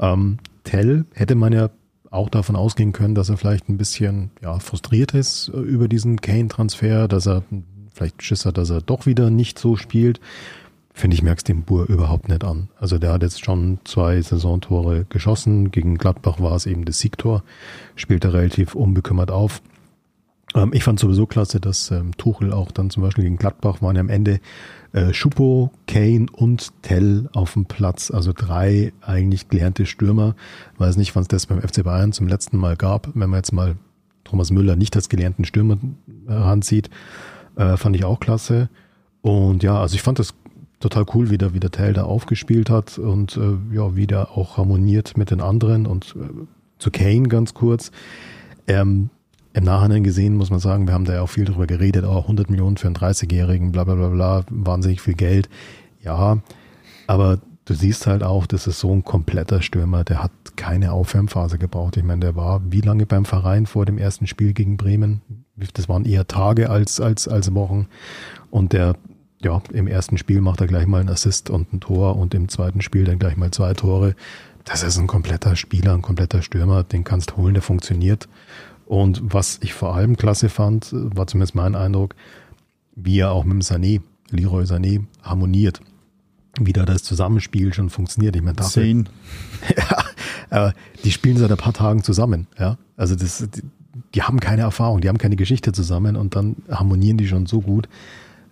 Ähm, 0.00 0.38
Tell 0.64 1.04
hätte 1.14 1.36
man 1.36 1.52
ja 1.52 1.70
auch 2.10 2.28
davon 2.28 2.56
ausgehen 2.56 2.92
können, 2.92 3.14
dass 3.14 3.28
er 3.28 3.36
vielleicht 3.36 3.68
ein 3.68 3.76
bisschen 3.76 4.30
ja, 4.42 4.58
frustriert 4.58 5.14
ist 5.14 5.48
äh, 5.54 5.58
über 5.58 5.86
diesen 5.86 6.20
Kane-Transfer, 6.20 7.08
dass 7.08 7.26
er 7.26 7.44
vielleicht 7.96 8.22
Schiss 8.22 8.44
hat, 8.44 8.58
dass 8.58 8.70
er 8.70 8.80
doch 8.80 9.06
wieder 9.06 9.30
nicht 9.30 9.58
so 9.58 9.76
spielt. 9.76 10.20
Finde 10.92 11.14
ich, 11.14 11.22
merkst 11.22 11.48
dem 11.48 11.62
Bur 11.62 11.88
überhaupt 11.88 12.28
nicht 12.28 12.42
an. 12.42 12.68
Also 12.78 12.98
der 12.98 13.12
hat 13.12 13.22
jetzt 13.22 13.44
schon 13.44 13.78
zwei 13.84 14.20
Saisontore 14.22 15.04
geschossen. 15.08 15.70
Gegen 15.70 15.98
Gladbach 15.98 16.40
war 16.40 16.54
es 16.54 16.64
eben 16.64 16.86
das 16.86 17.00
Siegtor. 17.00 17.42
Spielt 17.96 18.24
er 18.24 18.32
relativ 18.32 18.74
unbekümmert 18.74 19.30
auf. 19.30 19.60
Ähm, 20.54 20.70
ich 20.72 20.84
fand 20.84 20.98
sowieso 20.98 21.26
klasse, 21.26 21.60
dass 21.60 21.90
ähm, 21.90 22.16
Tuchel 22.16 22.52
auch 22.52 22.70
dann 22.70 22.88
zum 22.88 23.02
Beispiel 23.02 23.24
gegen 23.24 23.36
Gladbach 23.36 23.82
waren 23.82 23.96
ja 23.96 24.00
am 24.00 24.08
Ende 24.08 24.40
äh, 24.92 25.12
Schupo, 25.12 25.70
Kane 25.86 26.26
und 26.32 26.70
Tell 26.82 27.28
auf 27.34 27.52
dem 27.52 27.66
Platz. 27.66 28.10
Also 28.10 28.32
drei 28.34 28.92
eigentlich 29.02 29.48
gelernte 29.50 29.84
Stürmer. 29.84 30.34
Weiß 30.78 30.96
nicht, 30.96 31.14
wann 31.14 31.22
es 31.22 31.28
das 31.28 31.46
beim 31.46 31.60
FC 31.60 31.84
Bayern 31.84 32.12
zum 32.12 32.26
letzten 32.26 32.56
Mal 32.56 32.76
gab. 32.76 33.08
Wenn 33.14 33.28
man 33.28 33.38
jetzt 33.38 33.52
mal 33.52 33.76
Thomas 34.24 34.50
Müller 34.50 34.76
nicht 34.76 34.96
als 34.96 35.08
gelernten 35.08 35.44
Stürmer 35.44 35.78
heranzieht, 36.26 36.88
äh, 36.88 36.90
fand 37.56 37.96
ich 37.96 38.04
auch 38.04 38.20
klasse. 38.20 38.68
Und 39.22 39.62
ja, 39.62 39.80
also 39.80 39.94
ich 39.94 40.02
fand 40.02 40.18
das 40.18 40.34
total 40.80 41.06
cool, 41.14 41.30
wie 41.30 41.38
der, 41.38 41.54
wie 41.54 41.60
der 41.60 41.70
Tell 41.70 41.92
da 41.92 42.04
aufgespielt 42.04 42.70
hat 42.70 42.98
und 42.98 43.36
äh, 43.36 43.74
ja, 43.74 43.96
wie 43.96 44.06
der 44.06 44.32
auch 44.32 44.56
harmoniert 44.56 45.16
mit 45.16 45.30
den 45.30 45.40
anderen 45.40 45.86
und 45.86 46.14
äh, 46.16 46.46
zu 46.78 46.90
Kane 46.90 47.28
ganz 47.28 47.54
kurz. 47.54 47.90
Ähm, 48.66 49.10
Im 49.54 49.64
Nachhinein 49.64 50.04
gesehen 50.04 50.36
muss 50.36 50.50
man 50.50 50.60
sagen, 50.60 50.86
wir 50.86 50.94
haben 50.94 51.06
da 51.06 51.14
ja 51.14 51.22
auch 51.22 51.30
viel 51.30 51.46
drüber 51.46 51.66
geredet, 51.66 52.04
auch 52.04 52.22
100 52.22 52.50
Millionen 52.50 52.76
für 52.76 52.88
einen 52.88 52.96
30-Jährigen, 52.96 53.72
bla 53.72 53.84
bla 53.84 53.94
bla 53.94 54.08
bla, 54.08 54.44
wahnsinnig 54.50 55.00
viel 55.00 55.14
Geld. 55.14 55.48
Ja, 56.02 56.38
aber 57.06 57.38
du 57.64 57.74
siehst 57.74 58.06
halt 58.06 58.22
auch, 58.22 58.46
das 58.46 58.66
ist 58.66 58.78
so 58.78 58.92
ein 58.92 59.02
kompletter 59.02 59.62
Stürmer, 59.62 60.04
der 60.04 60.22
hat 60.22 60.30
keine 60.56 60.92
Aufwärmphase 60.92 61.58
gebraucht. 61.58 61.96
Ich 61.96 62.04
meine, 62.04 62.20
der 62.20 62.36
war 62.36 62.60
wie 62.70 62.82
lange 62.82 63.06
beim 63.06 63.24
Verein 63.24 63.66
vor 63.66 63.86
dem 63.86 63.98
ersten 63.98 64.26
Spiel 64.26 64.52
gegen 64.52 64.76
Bremen? 64.76 65.45
Das 65.74 65.88
waren 65.88 66.04
eher 66.04 66.26
Tage 66.26 66.70
als, 66.70 67.00
als, 67.00 67.28
als 67.28 67.54
Wochen. 67.54 67.88
Und 68.50 68.72
der, 68.72 68.96
ja, 69.42 69.62
im 69.72 69.86
ersten 69.86 70.18
Spiel 70.18 70.40
macht 70.40 70.60
er 70.60 70.66
gleich 70.66 70.86
mal 70.86 71.00
einen 71.00 71.08
Assist 71.08 71.50
und 71.50 71.72
ein 71.72 71.80
Tor 71.80 72.16
und 72.16 72.34
im 72.34 72.48
zweiten 72.48 72.82
Spiel 72.82 73.04
dann 73.04 73.18
gleich 73.18 73.36
mal 73.36 73.50
zwei 73.50 73.74
Tore. 73.74 74.14
Das 74.64 74.82
ist 74.82 74.98
ein 74.98 75.06
kompletter 75.06 75.56
Spieler, 75.56 75.94
ein 75.94 76.02
kompletter 76.02 76.42
Stürmer, 76.42 76.82
den 76.82 77.04
kannst 77.04 77.36
holen, 77.36 77.54
der 77.54 77.62
funktioniert. 77.62 78.28
Und 78.84 79.22
was 79.24 79.58
ich 79.62 79.74
vor 79.74 79.94
allem 79.94 80.16
klasse 80.16 80.48
fand, 80.48 80.88
war 80.92 81.26
zumindest 81.26 81.54
mein 81.54 81.74
Eindruck, 81.74 82.14
wie 82.94 83.18
er 83.18 83.32
auch 83.32 83.44
mit 83.44 83.54
dem 83.54 83.60
Sané, 83.60 84.00
Leroy 84.30 84.64
Sané, 84.64 85.04
harmoniert 85.22 85.80
wie 86.60 86.72
da 86.72 86.84
das 86.84 87.02
Zusammenspiel 87.02 87.72
schon 87.74 87.90
funktioniert. 87.90 88.36
Ich 88.36 88.42
meine, 88.42 88.56
dafür, 88.56 88.82
Zehn. 88.82 89.08
ja, 89.76 90.04
aber 90.50 90.74
die 91.04 91.12
spielen 91.12 91.36
seit 91.36 91.50
ein 91.50 91.56
paar 91.56 91.72
Tagen 91.72 92.02
zusammen, 92.02 92.46
ja. 92.58 92.78
Also 92.96 93.14
das, 93.14 93.46
die, 94.16 94.22
haben 94.22 94.40
keine 94.40 94.62
Erfahrung, 94.62 95.00
die 95.00 95.08
haben 95.08 95.18
keine 95.18 95.36
Geschichte 95.36 95.72
zusammen 95.72 96.16
und 96.16 96.34
dann 96.34 96.56
harmonieren 96.70 97.18
die 97.18 97.28
schon 97.28 97.46
so 97.46 97.60
gut. 97.60 97.88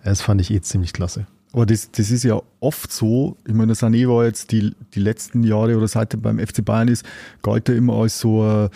Das 0.03 0.21
fand 0.21 0.39
ich 0.39 0.51
eh 0.51 0.61
ziemlich 0.61 0.93
klasse. 0.93 1.25
Aber 1.51 1.65
das, 1.65 1.89
das 1.89 2.11
ist 2.11 2.23
ja 2.23 2.41
oft 2.59 2.91
so. 2.91 3.37
Ich 3.47 3.53
meine, 3.53 3.73
Sané 3.73 4.09
war 4.09 4.25
jetzt 4.25 4.51
die, 4.51 4.75
die 4.93 4.99
letzten 4.99 5.43
Jahre 5.43 5.77
oder 5.77 5.87
seit 5.87 6.13
er 6.13 6.19
beim 6.19 6.37
FC 6.37 6.63
Bayern 6.63 6.89
ist, 6.89 7.05
galt 7.41 7.69
er 7.69 7.75
immer 7.75 7.93
als 7.95 8.19
so 8.19 8.43
ein 8.43 8.69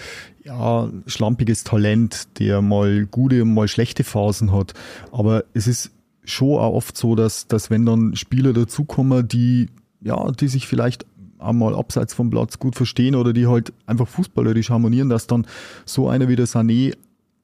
ja, 0.43 0.89
schlampiges 1.05 1.63
Talent, 1.63 2.39
der 2.39 2.61
mal 2.61 3.05
gute 3.05 3.45
mal 3.45 3.67
schlechte 3.67 4.03
Phasen 4.03 4.53
hat. 4.53 4.73
Aber 5.11 5.43
es 5.53 5.67
ist 5.67 5.91
schon 6.23 6.57
auch 6.57 6.73
oft 6.73 6.97
so, 6.97 7.15
dass, 7.15 7.47
dass 7.47 7.69
wenn 7.69 7.85
dann 7.85 8.15
Spieler 8.15 8.53
dazukommen, 8.53 9.27
die, 9.27 9.67
ja, 10.01 10.31
die 10.31 10.47
sich 10.47 10.65
vielleicht 10.65 11.05
einmal 11.39 11.75
abseits 11.75 12.13
vom 12.13 12.29
Platz 12.29 12.59
gut 12.59 12.75
verstehen 12.75 13.15
oder 13.15 13.33
die 13.33 13.47
halt 13.47 13.73
einfach 13.85 14.07
fußballerisch 14.07 14.69
harmonieren, 14.69 15.09
dass 15.09 15.27
dann 15.27 15.47
so 15.85 16.09
einer 16.09 16.27
wie 16.27 16.35
der 16.35 16.47
Sané 16.47 16.93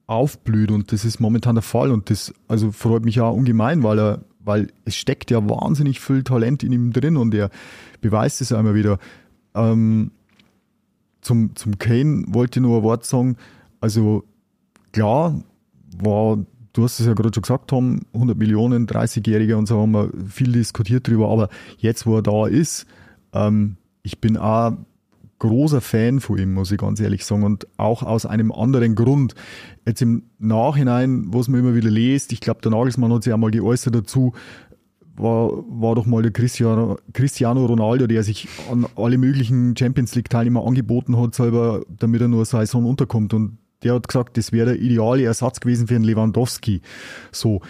aufblüht 0.06 0.70
und 0.70 0.92
das 0.92 1.04
ist 1.04 1.18
momentan 1.18 1.56
der 1.56 1.62
Fall 1.62 1.90
und 1.90 2.10
das 2.10 2.32
also 2.46 2.70
freut 2.70 3.04
mich 3.04 3.20
auch 3.20 3.34
ungemein, 3.34 3.82
weil 3.82 3.98
er 3.98 4.20
weil 4.46 4.68
es 4.84 4.94
steckt 4.94 5.30
ja 5.30 5.48
wahnsinnig 5.50 6.00
viel 6.00 6.22
Talent 6.22 6.62
in 6.62 6.72
ihm 6.72 6.92
drin 6.92 7.16
und 7.16 7.34
er 7.34 7.50
beweist 8.00 8.40
es 8.40 8.52
einmal 8.52 8.76
wieder. 8.76 8.98
Ähm, 9.54 10.12
zum, 11.20 11.56
zum 11.56 11.78
Kane 11.78 12.24
wollte 12.28 12.60
ich 12.60 12.62
nur 12.62 12.78
ein 12.78 12.82
Wort 12.84 13.04
sagen. 13.04 13.36
Also 13.80 14.22
klar 14.92 15.42
war, 16.00 16.38
du 16.72 16.84
hast 16.84 17.00
es 17.00 17.06
ja 17.06 17.14
gerade 17.14 17.34
schon 17.34 17.42
gesagt, 17.42 17.68
Tom, 17.68 18.02
100 18.14 18.38
Millionen, 18.38 18.86
30-Jähriger 18.86 19.56
und 19.56 19.66
so 19.66 19.80
haben 19.80 19.90
wir 19.90 20.10
viel 20.28 20.52
diskutiert 20.52 21.08
drüber, 21.08 21.28
aber 21.28 21.48
jetzt, 21.78 22.06
wo 22.06 22.16
er 22.16 22.22
da 22.22 22.46
ist, 22.46 22.86
ähm, 23.32 23.76
ich 24.06 24.20
bin 24.20 24.36
auch 24.36 24.72
großer 25.40 25.80
Fan 25.80 26.20
von 26.20 26.38
ihm, 26.38 26.54
muss 26.54 26.70
ich 26.70 26.78
ganz 26.78 27.00
ehrlich 27.00 27.24
sagen, 27.24 27.42
und 27.42 27.66
auch 27.76 28.04
aus 28.04 28.24
einem 28.24 28.52
anderen 28.52 28.94
Grund. 28.94 29.34
Jetzt 29.84 30.00
im 30.00 30.22
Nachhinein, 30.38 31.24
was 31.26 31.48
man 31.48 31.60
immer 31.60 31.74
wieder 31.74 31.90
liest, 31.90 32.32
ich 32.32 32.40
glaube, 32.40 32.60
der 32.62 32.70
Nagelsmann 32.70 33.12
hat 33.12 33.24
sich 33.24 33.34
einmal 33.34 33.50
geäußert 33.50 33.96
dazu, 33.96 34.32
war, 35.16 35.50
war 35.68 35.96
doch 35.96 36.06
mal 36.06 36.22
der 36.22 36.30
Cristiano, 36.30 36.98
Cristiano 37.12 37.66
Ronaldo, 37.66 38.06
der 38.06 38.22
sich 38.22 38.48
an 38.70 38.86
alle 38.94 39.18
möglichen 39.18 39.76
Champions 39.76 40.14
League-Teilnehmer 40.14 40.64
angeboten 40.64 41.18
hat, 41.18 41.34
selber, 41.34 41.82
damit 41.88 42.20
er 42.20 42.28
nur 42.28 42.44
seine 42.44 42.66
Saison 42.66 42.84
unterkommt. 42.86 43.34
Und 43.34 43.58
der 43.82 43.94
hat 43.94 44.06
gesagt, 44.06 44.36
das 44.36 44.52
wäre 44.52 44.74
der 44.74 44.80
ideale 44.80 45.24
Ersatz 45.24 45.58
gewesen 45.58 45.88
für 45.88 45.96
einen 45.96 46.04
Lewandowski. 46.04 46.80
So, 47.32 47.60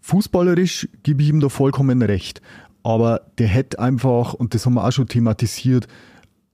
fußballerisch 0.00 0.88
gebe 1.04 1.22
ich 1.22 1.28
ihm 1.28 1.38
da 1.38 1.48
vollkommen 1.48 2.02
recht. 2.02 2.42
Aber 2.82 3.22
der 3.38 3.46
hätte 3.46 3.78
einfach, 3.78 4.34
und 4.34 4.54
das 4.54 4.66
haben 4.66 4.74
wir 4.74 4.84
auch 4.84 4.92
schon 4.92 5.06
thematisiert, 5.06 5.86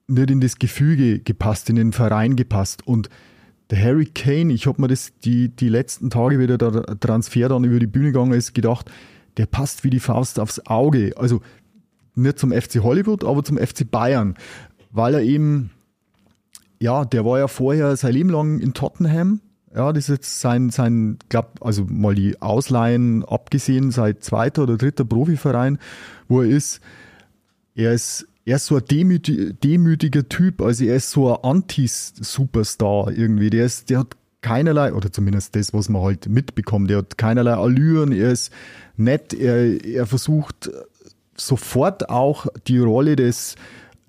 nicht 0.07 0.31
in 0.31 0.41
das 0.41 0.59
Gefüge 0.59 1.21
gepasst, 1.21 1.71
in 1.71 1.77
den 1.77 1.93
Verein 1.93 2.37
gepasst. 2.37 2.87
Und 2.87 3.09
der 3.71 3.83
Harry 3.83 4.07
Kane, 4.07 4.53
ich 4.53 4.67
habe 4.67 4.81
mir 4.81 4.88
das 4.88 5.12
die, 5.25 5.49
die 5.49 5.69
letzten 5.69 6.11
Tage, 6.11 6.38
wie 6.38 6.47
der 6.47 6.59
Transfer 7.01 7.49
dann 7.49 7.64
über 7.64 7.79
die 7.79 7.87
Bühne 7.87 8.12
gegangen 8.12 8.33
ist, 8.33 8.55
gedacht, 8.55 8.91
der 9.37 9.47
passt 9.47 9.85
wie 9.85 9.91
die 9.91 10.01
Faust 10.01 10.41
aufs 10.41 10.67
Auge. 10.67 11.12
Also 11.17 11.41
nicht 12.14 12.38
zum 12.38 12.53
FC 12.53 12.83
Hollywood, 12.83 13.25
aber 13.25 13.45
zum 13.45 13.59
FC 13.59 13.88
Bayern, 13.88 14.35
weil 14.91 15.14
er 15.14 15.23
eben, 15.23 15.71
ja, 16.81 17.05
der 17.05 17.25
war 17.25 17.38
ja 17.38 17.49
vorher 17.49 17.97
sein 17.97 18.14
Leben 18.14 18.31
lang 18.31 18.59
in 18.59 18.75
Tottenham. 18.75 19.41
Ja, 19.75 19.93
das 19.93 20.05
ist 20.05 20.09
jetzt 20.09 20.41
sein, 20.41 20.71
sein, 20.71 21.19
glaub, 21.29 21.59
also 21.61 21.85
mal 21.88 22.14
die 22.14 22.41
Ausleihen 22.41 23.23
abgesehen, 23.25 23.91
sein 23.91 24.17
zweiter 24.21 24.62
oder 24.62 24.79
dritter 24.79 25.05
Profiverein, 25.05 25.79
wo 26.29 26.43
er 26.43 26.49
ist. 26.49 26.81
Er 27.75 27.93
ist 27.93 28.27
er 28.49 28.57
ist 28.57 28.67
so 28.67 28.77
ein 28.77 28.85
demütig, 28.91 29.61
demütiger 29.61 30.27
Typ, 30.27 30.62
also 30.62 30.83
er 30.85 30.97
ist 30.97 31.11
so 31.11 31.37
ein 31.37 31.45
Anti-Superstar 31.45 33.12
irgendwie. 33.12 33.51
Der, 33.51 33.67
ist, 33.67 33.91
der 33.91 33.99
hat 33.99 34.17
keinerlei, 34.41 34.95
oder 34.95 35.12
zumindest 35.12 35.55
das, 35.55 35.75
was 35.75 35.91
man 35.91 36.01
halt 36.01 36.29
mitbekommt, 36.29 36.88
der 36.88 36.99
hat 36.99 37.19
keinerlei 37.19 37.53
Allüren, 37.53 38.11
er 38.11 38.33
ist 38.33 38.51
nett, 38.97 39.35
er, 39.35 39.85
er 39.85 40.07
versucht 40.07 40.71
sofort 41.37 42.09
auch 42.09 42.47
die 42.67 42.79
Rolle 42.79 43.17
des 43.17 43.57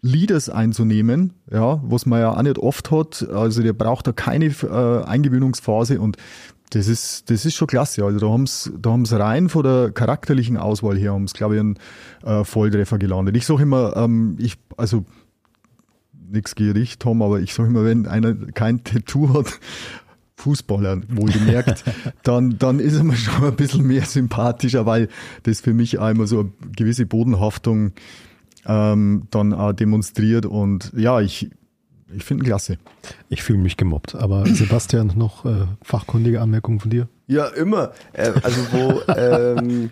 Leaders 0.02 0.50
einzunehmen, 0.50 1.34
ja, 1.52 1.82
was 1.84 2.06
man 2.06 2.22
ja 2.22 2.32
auch 2.34 2.42
nicht 2.42 2.60
oft 2.60 2.92
hat. 2.92 3.28
Also 3.30 3.62
der 3.62 3.74
braucht 3.74 4.08
da 4.08 4.14
keine 4.14 4.46
äh, 4.46 5.04
Eingewöhnungsphase 5.04 6.00
und 6.00 6.16
das 6.72 6.88
ist, 6.88 7.30
das 7.30 7.46
ist 7.46 7.56
schon 7.56 7.68
klasse. 7.68 8.04
Also 8.04 8.20
da 8.20 8.30
haben 8.30 8.46
sie 8.46 8.72
da 8.80 8.92
haben's 8.92 9.12
rein 9.12 9.50
von 9.50 9.64
der 9.64 9.92
charakterlichen 9.92 10.58
Auswahl 10.58 10.98
her, 10.98 11.14
haben 11.14 11.28
sie, 11.28 11.36
glaube 11.36 11.56
ich, 11.56 11.60
einen 11.60 11.80
äh, 12.24 12.44
Volltreffer 12.44 12.98
gelandet. 12.98 13.36
Ich 13.38 13.46
sage 13.46 13.64
immer, 13.64 13.96
ähm, 13.98 14.36
ich, 14.40 14.58
also 14.78 15.06
nichts 16.32 16.56
gegen 16.56 16.88
Tom, 17.00 17.22
aber 17.22 17.40
ich 17.40 17.54
sage 17.54 17.70
immer, 17.70 17.84
wenn 17.84 18.08
einer 18.08 18.34
kein 18.34 18.84
Tattoo 18.84 19.34
hat, 19.34 19.60
Fußballer 20.36 21.02
wohlgemerkt, 21.10 21.84
dann, 22.24 22.58
dann 22.60 22.80
ist 22.80 22.96
er 22.96 23.04
mir 23.04 23.18
schon 23.18 23.44
ein 23.44 23.56
bisschen 23.56 23.86
mehr 23.86 24.06
sympathischer, 24.06 24.86
weil 24.86 25.10
das 25.44 25.62
für 25.62 25.74
mich 25.74 26.00
einmal 26.00 26.28
so 26.28 26.40
eine 26.40 26.52
gewisse 26.76 27.06
Bodenhaftung 27.06 27.94
ähm, 28.66 29.24
dann 29.32 29.54
auch 29.54 29.74
demonstriert. 29.74 30.46
Und 30.46 30.92
ja, 30.96 31.20
ich, 31.20 31.50
ich 32.16 32.24
finde 32.24 32.44
ihn 32.44 32.48
klasse. 32.48 32.78
Ich 33.30 33.44
fühle 33.44 33.60
mich 33.60 33.78
gemobbt. 33.78 34.16
Aber 34.16 34.46
Sebastian, 34.54 35.14
noch 35.16 35.46
äh, 35.46 35.66
fachkundige 35.82 36.42
Anmerkungen 36.42 36.80
von 36.80 36.90
dir? 36.90 37.08
Ja, 37.28 37.46
immer. 37.48 37.92
Äh, 38.14 38.32
also 38.42 38.62
wo, 38.72 39.02
ähm, 39.14 39.92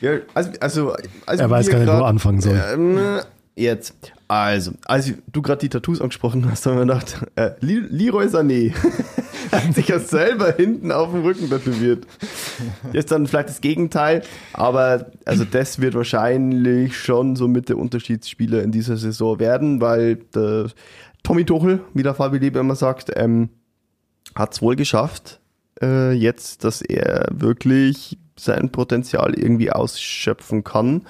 ja, 0.00 0.18
also, 0.34 0.50
also, 0.60 0.96
also 1.26 1.42
er 1.42 1.50
weiß 1.50 1.68
gar 1.68 1.78
nicht, 1.78 1.88
wo 1.88 1.92
er 1.92 2.06
anfangen 2.06 2.40
soll. 2.40 2.60
Ähm, 2.72 3.20
jetzt. 3.54 3.94
Also, 4.28 4.72
als 4.84 5.12
du 5.30 5.42
gerade 5.42 5.60
die 5.60 5.68
Tattoos 5.68 6.00
angesprochen 6.00 6.50
hast, 6.50 6.64
haben 6.66 6.76
wir 6.76 6.82
gedacht, 6.82 7.18
äh, 7.36 7.50
Leroy 7.60 8.26
Sané 8.26 8.72
hat 9.52 9.74
sich 9.74 9.88
ja 9.88 9.98
selber 9.98 10.52
hinten 10.52 10.90
auf 10.90 11.12
dem 11.12 11.22
Rücken 11.22 11.48
tätowiert. 11.48 12.06
Ist 12.92 13.12
dann 13.12 13.26
vielleicht 13.26 13.50
das 13.50 13.60
Gegenteil, 13.60 14.22
aber 14.52 15.06
also 15.24 15.44
das 15.44 15.80
wird 15.80 15.94
wahrscheinlich 15.94 16.96
schon 16.96 17.36
so 17.36 17.48
mit 17.48 17.68
der 17.68 17.78
Unterschiedsspieler 17.78 18.62
in 18.62 18.72
dieser 18.72 18.96
Saison 18.96 19.38
werden, 19.38 19.80
weil 19.80 20.16
der 20.34 20.70
Tommy 21.22 21.44
Tuchel, 21.44 21.80
wie 21.94 22.02
der 22.02 22.14
Fabi 22.14 22.38
Liebe 22.38 22.58
immer 22.58 22.74
sagt, 22.74 23.12
ähm, 23.14 23.50
hat 24.34 24.54
es 24.54 24.62
wohl 24.62 24.76
geschafft, 24.76 25.40
äh, 25.80 26.12
jetzt, 26.12 26.64
dass 26.64 26.82
er 26.82 27.28
wirklich 27.30 28.18
sein 28.38 28.70
Potenzial 28.70 29.34
irgendwie 29.34 29.70
ausschöpfen 29.70 30.64
kann. 30.64 31.02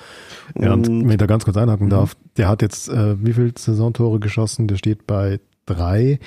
Ja, 0.58 0.72
und 0.72 0.86
wenn 0.86 1.10
ich 1.10 1.16
da 1.16 1.26
ganz 1.26 1.44
kurz 1.44 1.56
einhaken 1.56 1.88
darf, 1.88 2.16
der 2.36 2.48
hat 2.48 2.62
jetzt 2.62 2.88
äh, 2.88 3.16
wie 3.24 3.32
viele 3.32 3.52
Saisontore 3.56 4.18
geschossen? 4.18 4.68
Der 4.68 4.76
steht 4.76 5.06
bei 5.06 5.40
drei. 5.66 6.18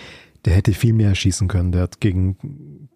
Der 0.46 0.54
hätte 0.54 0.74
viel 0.74 0.94
mehr 0.94 1.16
schießen 1.16 1.48
können. 1.48 1.72
Der 1.72 1.82
hat 1.82 2.00
gegen, 2.00 2.90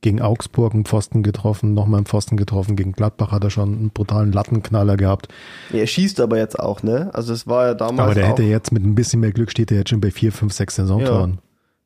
gegen 0.00 0.22
Augsburg 0.22 0.74
einen 0.74 0.84
Pfosten 0.84 1.22
getroffen, 1.22 1.74
nochmal 1.74 1.98
einen 1.98 2.06
Pfosten 2.06 2.36
getroffen. 2.36 2.76
Gegen 2.76 2.92
Gladbach 2.92 3.32
hat 3.32 3.44
er 3.44 3.50
schon 3.50 3.74
einen 3.76 3.90
brutalen 3.90 4.32
Lattenknaller 4.32 4.96
gehabt. 4.96 5.28
Er 5.72 5.86
schießt 5.86 6.20
aber 6.20 6.38
jetzt 6.38 6.58
auch, 6.58 6.82
ne? 6.82 7.10
Also 7.12 7.32
es 7.32 7.46
war 7.46 7.66
ja 7.66 7.74
damals. 7.74 8.00
Aber 8.00 8.14
der 8.14 8.28
hätte 8.28 8.42
jetzt 8.44 8.72
mit 8.72 8.84
ein 8.84 8.94
bisschen 8.94 9.20
mehr 9.20 9.32
Glück 9.32 9.50
steht 9.50 9.70
er 9.70 9.78
jetzt 9.78 9.90
schon 9.90 10.00
bei 10.00 10.10
vier, 10.10 10.32
fünf, 10.32 10.52
sechs 10.52 10.76
Saisontoren. 10.76 11.40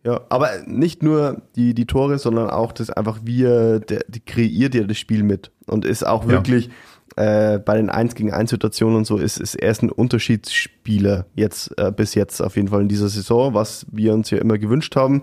Ja, 0.05 0.21
aber 0.29 0.51
nicht 0.67 1.03
nur 1.03 1.43
die, 1.57 1.75
die 1.75 1.87
Tore, 1.87 2.19
sondern 2.19 2.49
auch 2.49 2.71
das 2.71 2.91
einfach, 2.91 3.19
wie 3.25 3.43
er, 3.43 3.81
der, 3.81 4.05
die 4.07 4.21
kreiert 4.21 4.77
ja 4.77 4.85
das 4.85 4.99
Spiel 4.99 5.25
mit 5.25 5.51
und 5.67 5.85
ist 5.85 6.07
auch 6.07 6.29
wirklich 6.29 6.67
ja. 6.67 6.73
Äh, 7.17 7.59
bei 7.59 7.77
den 7.77 7.91
1 7.91 8.15
gegen 8.15 8.33
1 8.33 8.51
Situationen 8.51 8.97
und 8.97 9.07
so, 9.07 9.17
ist, 9.17 9.39
ist 9.39 9.55
er 9.55 9.75
ein 9.83 9.91
Unterschiedsspieler 9.91 11.27
jetzt, 11.35 11.77
äh, 11.79 11.91
bis 11.91 12.15
jetzt 12.15 12.41
auf 12.41 12.57
jeden 12.57 12.69
Fall 12.69 12.83
in 12.83 12.89
dieser 12.89 13.09
Saison, 13.09 13.55
was 13.55 13.87
wir 13.91 14.13
uns 14.15 14.31
ja 14.31 14.39
immer 14.39 14.59
gewünscht 14.59 14.97
haben. 14.97 15.23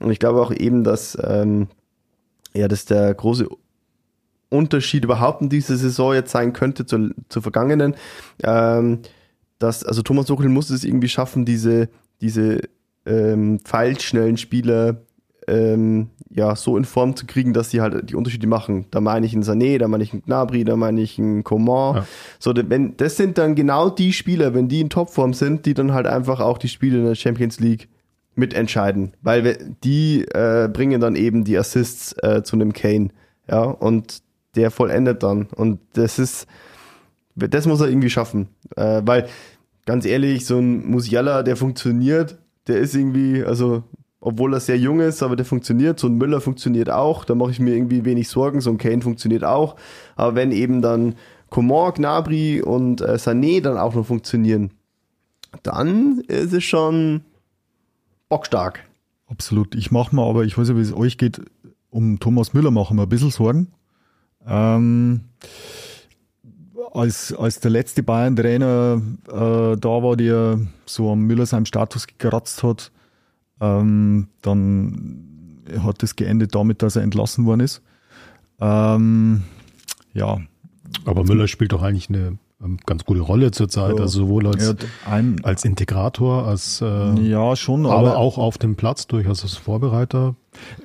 Und 0.00 0.10
ich 0.10 0.18
glaube 0.18 0.40
auch 0.40 0.52
eben, 0.52 0.84
dass, 0.84 1.16
ähm, 1.22 1.68
ja, 2.54 2.66
dass 2.68 2.84
der 2.84 3.14
große 3.14 3.48
Unterschied 4.50 5.04
überhaupt 5.04 5.42
in 5.42 5.48
dieser 5.48 5.76
Saison 5.76 6.14
jetzt 6.14 6.32
sein 6.32 6.52
könnte 6.52 6.86
zur, 6.86 7.10
zur 7.28 7.42
vergangenen. 7.42 7.94
Ähm, 8.42 9.00
dass, 9.58 9.84
also 9.84 10.02
Thomas 10.02 10.26
Tuchel 10.26 10.48
muss 10.48 10.70
es 10.70 10.84
irgendwie 10.84 11.08
schaffen, 11.08 11.44
diese, 11.44 11.88
diese 12.20 12.62
ähm, 13.06 13.60
pfeilschnellen 13.60 14.36
Spieler 14.36 15.02
ähm, 15.46 16.10
ja, 16.30 16.54
so 16.56 16.76
in 16.76 16.84
Form 16.84 17.16
zu 17.16 17.26
kriegen, 17.26 17.52
dass 17.52 17.70
sie 17.70 17.80
halt 17.80 18.10
die 18.10 18.14
Unterschiede 18.14 18.46
machen. 18.46 18.86
Da 18.90 19.00
meine 19.00 19.26
ich 19.26 19.32
einen 19.32 19.44
Sané, 19.44 19.78
da 19.78 19.88
meine 19.88 20.04
ich 20.04 20.12
einen 20.12 20.22
Gnabry, 20.22 20.64
da 20.64 20.76
meine 20.76 21.00
ich 21.00 21.18
einen 21.18 21.42
Coman. 21.44 21.96
Ja. 21.96 22.06
So, 22.38 22.52
wenn, 22.54 22.96
das 22.96 23.16
sind 23.16 23.38
dann 23.38 23.54
genau 23.54 23.88
die 23.90 24.12
Spieler, 24.12 24.54
wenn 24.54 24.68
die 24.68 24.80
in 24.80 24.90
Topform 24.90 25.32
sind, 25.32 25.66
die 25.66 25.74
dann 25.74 25.92
halt 25.92 26.06
einfach 26.06 26.40
auch 26.40 26.58
die 26.58 26.68
Spiele 26.68 26.98
in 26.98 27.04
der 27.04 27.14
Champions 27.14 27.60
League 27.60 27.88
mitentscheiden, 28.34 29.14
weil 29.22 29.76
die 29.82 30.24
äh, 30.32 30.68
bringen 30.72 31.00
dann 31.00 31.16
eben 31.16 31.44
die 31.44 31.58
Assists 31.58 32.14
äh, 32.22 32.42
zu 32.42 32.56
einem 32.56 32.72
Kane, 32.72 33.08
ja, 33.50 33.62
und 33.62 34.22
der 34.54 34.70
vollendet 34.70 35.22
dann 35.22 35.48
und 35.56 35.80
das 35.94 36.18
ist, 36.18 36.46
das 37.34 37.66
muss 37.66 37.80
er 37.80 37.88
irgendwie 37.88 38.10
schaffen, 38.10 38.48
äh, 38.76 39.02
weil 39.04 39.28
ganz 39.86 40.04
ehrlich, 40.04 40.46
so 40.46 40.58
ein 40.58 40.86
Musiala, 40.86 41.42
der 41.42 41.56
funktioniert, 41.56 42.38
der 42.68 42.78
ist 42.78 42.94
irgendwie, 42.94 43.42
also 43.42 43.82
obwohl 44.20 44.54
er 44.54 44.60
sehr 44.60 44.78
jung 44.78 45.00
ist, 45.00 45.22
aber 45.22 45.36
der 45.36 45.46
funktioniert. 45.46 45.98
So 45.98 46.08
ein 46.08 46.16
Müller 46.16 46.40
funktioniert 46.40 46.90
auch, 46.90 47.24
da 47.24 47.34
mache 47.34 47.50
ich 47.50 47.60
mir 47.60 47.74
irgendwie 47.74 48.04
wenig 48.04 48.28
Sorgen. 48.28 48.60
So 48.60 48.70
ein 48.70 48.78
Kane 48.78 49.02
funktioniert 49.02 49.44
auch, 49.44 49.76
aber 50.16 50.34
wenn 50.34 50.52
eben 50.52 50.82
dann 50.82 51.14
Coman, 51.50 51.94
Gnabry 51.94 52.62
und 52.62 53.00
äh, 53.00 53.14
Sané 53.14 53.62
dann 53.62 53.78
auch 53.78 53.94
noch 53.94 54.06
funktionieren, 54.06 54.70
dann 55.62 56.20
ist 56.28 56.52
es 56.52 56.64
schon 56.64 57.22
bockstark. 58.28 58.84
Absolut. 59.28 59.74
Ich 59.74 59.90
mache 59.90 60.14
mir 60.14 60.22
aber, 60.22 60.44
ich 60.44 60.58
weiß 60.58 60.68
nicht, 60.68 60.76
wie 60.78 60.82
es 60.82 60.92
euch 60.92 61.18
geht, 61.18 61.40
um 61.90 62.18
Thomas 62.20 62.54
Müller 62.54 62.70
machen 62.70 62.96
wir 62.96 63.04
ein 63.04 63.08
bisschen 63.08 63.30
Sorgen. 63.30 63.68
Ähm, 64.46 65.20
als, 66.92 67.34
als 67.34 67.60
der 67.60 67.70
letzte 67.70 68.02
Bayern-Trainer 68.02 69.00
äh, 69.28 69.76
da 69.76 70.02
war, 70.02 70.16
der 70.16 70.60
so 70.86 71.12
am 71.12 71.20
Müller 71.26 71.46
seinem 71.46 71.66
Status 71.66 72.06
gekratzt 72.06 72.62
hat, 72.62 72.90
ähm, 73.60 74.28
dann 74.42 75.62
hat 75.82 76.02
es 76.02 76.16
geendet 76.16 76.54
damit, 76.54 76.82
dass 76.82 76.96
er 76.96 77.02
entlassen 77.02 77.44
worden 77.44 77.60
ist. 77.60 77.82
Ähm, 78.60 79.42
ja. 80.14 80.38
Aber 81.04 81.24
Müller 81.24 81.48
spielt 81.48 81.72
doch 81.72 81.82
eigentlich 81.82 82.08
eine 82.08 82.38
ähm, 82.62 82.78
ganz 82.86 83.04
gute 83.04 83.20
Rolle 83.20 83.52
zurzeit, 83.52 83.96
ja. 83.96 84.02
also 84.02 84.20
sowohl 84.20 84.48
als, 84.48 84.74
ein, 85.08 85.44
als 85.44 85.64
Integrator, 85.64 86.46
als 86.46 86.80
äh, 86.80 87.14
ja 87.20 87.54
schon, 87.54 87.86
aber, 87.86 87.98
aber, 87.98 88.16
auch 88.16 88.36
auf 88.36 88.58
dem 88.58 88.74
Platz 88.74 89.06
durchaus 89.06 89.42
als 89.42 89.54
Vorbereiter. 89.54 90.34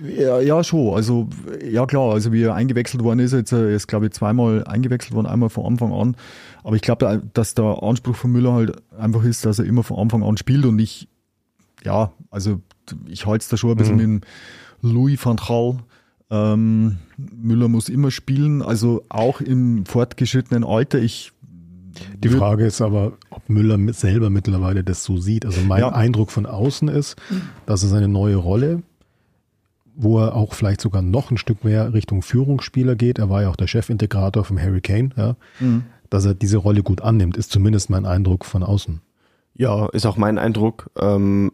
Ja, 0.03 0.39
ja, 0.39 0.63
schon. 0.63 0.93
Also 0.93 1.29
ja 1.67 1.87
klar, 1.87 2.13
also 2.13 2.31
wie 2.31 2.43
er 2.43 2.53
eingewechselt 2.53 3.03
worden 3.03 3.19
ist, 3.19 3.33
jetzt 3.33 3.53
er 3.53 3.69
ist 3.69 3.87
glaube 3.87 4.05
ich 4.05 4.11
zweimal 4.11 4.63
eingewechselt 4.65 5.15
worden, 5.15 5.25
einmal 5.25 5.49
von 5.49 5.65
Anfang 5.65 5.93
an. 5.93 6.15
Aber 6.63 6.75
ich 6.75 6.83
glaube, 6.83 7.23
dass 7.33 7.55
der 7.55 7.81
Anspruch 7.81 8.15
von 8.15 8.31
Müller 8.31 8.53
halt 8.53 8.75
einfach 8.97 9.23
ist, 9.23 9.43
dass 9.45 9.57
er 9.57 9.65
immer 9.65 9.83
von 9.83 9.97
Anfang 9.97 10.21
an 10.21 10.37
spielt 10.37 10.65
und 10.65 10.77
ich, 10.77 11.07
ja, 11.83 12.11
also 12.29 12.61
ich 13.07 13.25
halte 13.25 13.43
es 13.43 13.49
da 13.49 13.57
schon 13.57 13.71
ein 13.71 13.77
bisschen 13.77 13.97
mhm. 13.97 14.13
mit 14.15 14.25
Louis 14.81 15.23
van 15.23 15.37
Gaal. 15.37 15.77
Ähm, 16.29 16.97
Müller 17.17 17.67
muss 17.67 17.89
immer 17.89 18.11
spielen, 18.11 18.61
also 18.61 19.05
auch 19.09 19.39
im 19.41 19.85
fortgeschrittenen 19.85 20.63
Alter. 20.63 20.99
Ich 20.99 21.31
die 22.17 22.29
Frage 22.29 22.65
ist 22.65 22.81
aber, 22.81 23.13
ob 23.29 23.49
Müller 23.49 23.77
selber 23.93 24.29
mittlerweile 24.29 24.83
das 24.83 25.03
so 25.03 25.17
sieht. 25.17 25.45
Also 25.45 25.61
mein 25.61 25.81
ja. 25.81 25.89
Eindruck 25.89 26.31
von 26.31 26.45
außen 26.45 26.87
ist, 26.87 27.15
dass 27.65 27.83
es 27.83 27.93
eine 27.93 28.07
neue 28.07 28.35
Rolle, 28.35 28.81
wo 29.95 30.19
er 30.19 30.35
auch 30.35 30.53
vielleicht 30.53 30.81
sogar 30.81 31.01
noch 31.01 31.29
ein 31.31 31.37
Stück 31.37 31.63
mehr 31.63 31.93
Richtung 31.93 32.21
Führungsspieler 32.21 32.95
geht. 32.95 33.19
Er 33.19 33.29
war 33.29 33.43
ja 33.43 33.49
auch 33.49 33.55
der 33.55 33.67
Chefintegrator 33.67 34.43
vom 34.43 34.59
Harry 34.59 34.81
Kane, 34.81 35.09
ja, 35.17 35.35
mhm. 35.59 35.83
dass 36.09 36.25
er 36.25 36.33
diese 36.33 36.57
Rolle 36.57 36.83
gut 36.83 37.01
annimmt, 37.01 37.37
ist 37.37 37.51
zumindest 37.51 37.89
mein 37.89 38.05
Eindruck 38.05 38.45
von 38.45 38.63
außen. 38.63 39.01
Ja, 39.55 39.87
ist 39.89 40.05
auch 40.05 40.17
mein 40.17 40.39
Eindruck. 40.39 40.89
Ähm, 40.97 41.51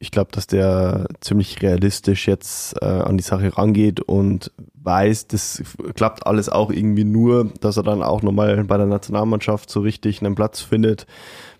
ich 0.00 0.10
glaube, 0.12 0.30
dass 0.32 0.46
der 0.46 1.08
ziemlich 1.20 1.60
realistisch 1.60 2.28
jetzt 2.28 2.80
äh, 2.80 2.86
an 2.86 3.16
die 3.16 3.24
Sache 3.24 3.56
rangeht 3.56 4.00
und 4.00 4.52
weiß, 4.74 5.26
das 5.26 5.62
klappt 5.96 6.26
alles 6.26 6.48
auch 6.48 6.70
irgendwie 6.70 7.04
nur, 7.04 7.50
dass 7.60 7.76
er 7.76 7.82
dann 7.82 8.02
auch 8.02 8.22
nochmal 8.22 8.64
bei 8.64 8.76
der 8.76 8.86
Nationalmannschaft 8.86 9.68
so 9.68 9.80
richtig 9.80 10.22
einen 10.22 10.36
Platz 10.36 10.60
findet 10.60 11.06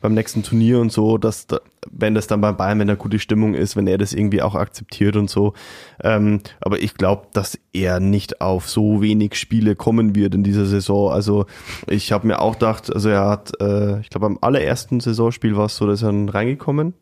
beim 0.01 0.15
nächsten 0.15 0.45
Turnier 0.45 0.79
und 0.79 0.93
so, 0.93 1.19
dass 1.19 1.49
da, 1.49 1.59
wenn 1.91 2.15
das 2.15 2.29
dann 2.29 2.41
beim 2.41 2.57
Bayern, 2.57 2.79
wenn 2.79 2.87
da 2.87 2.95
gute 2.95 3.19
Stimmung 3.19 3.55
ist, 3.55 3.75
wenn 3.75 3.89
er 3.89 3.99
das 3.99 4.13
irgendwie 4.13 4.43
auch 4.43 4.55
akzeptiert 4.55 5.17
und 5.17 5.29
so. 5.29 5.55
Ähm, 6.05 6.41
aber 6.61 6.81
ich 6.81 6.95
glaube, 6.95 7.27
dass 7.33 7.59
er 7.73 7.99
nicht 7.99 8.41
auf 8.41 8.69
so 8.69 9.03
wenig 9.03 9.35
Spiele 9.35 9.75
kommen 9.75 10.15
wird 10.15 10.37
in 10.37 10.45
dieser 10.45 10.67
Saison. 10.67 11.11
Also 11.11 11.47
ich 11.89 12.13
habe 12.13 12.29
mir 12.29 12.41
auch 12.41 12.53
gedacht, 12.53 12.95
also 12.95 13.09
er 13.09 13.29
hat, 13.29 13.61
äh, 13.61 13.99
ich 14.01 14.11
glaube, 14.11 14.27
am 14.27 14.39
allerersten 14.41 15.01
Saisonspiel 15.01 15.57
war 15.57 15.67
es 15.67 15.77
so, 15.77 15.87
dass 15.89 16.03
er 16.03 16.13
dann 16.13 16.29
reingekommen 16.29 16.95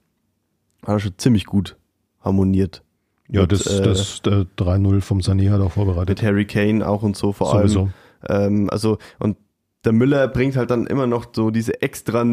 hat 0.87 0.97
er 0.97 1.01
schon 1.01 1.19
ziemlich 1.19 1.47
gut 1.47 1.77
harmoniert. 2.21 2.83
Ja, 3.29 3.43
mit, 3.43 3.53
das, 3.53 3.67
äh, 3.67 3.83
das 3.83 4.21
äh, 4.27 4.45
3-0 4.59 5.01
vom 5.01 5.19
Sané 5.19 5.51
hat 5.51 5.61
er 5.61 5.71
vorbereitet. 5.71 6.09
Mit 6.09 6.23
Harry 6.23 6.47
Kane 6.47 6.87
auch 6.87 7.03
und 7.03 7.17
so 7.17 7.33
vor 7.33 7.51
Sowieso. 7.51 7.81
allem. 7.81 7.93
Ähm, 8.29 8.71
also, 8.71 8.99
und 9.19 9.37
der 9.85 9.93
Müller 9.93 10.27
bringt 10.27 10.57
halt 10.57 10.71
dann 10.71 10.87
immer 10.87 11.07
noch 11.07 11.27
so 11.33 11.51
diese 11.51 11.81
extra, 11.81 12.25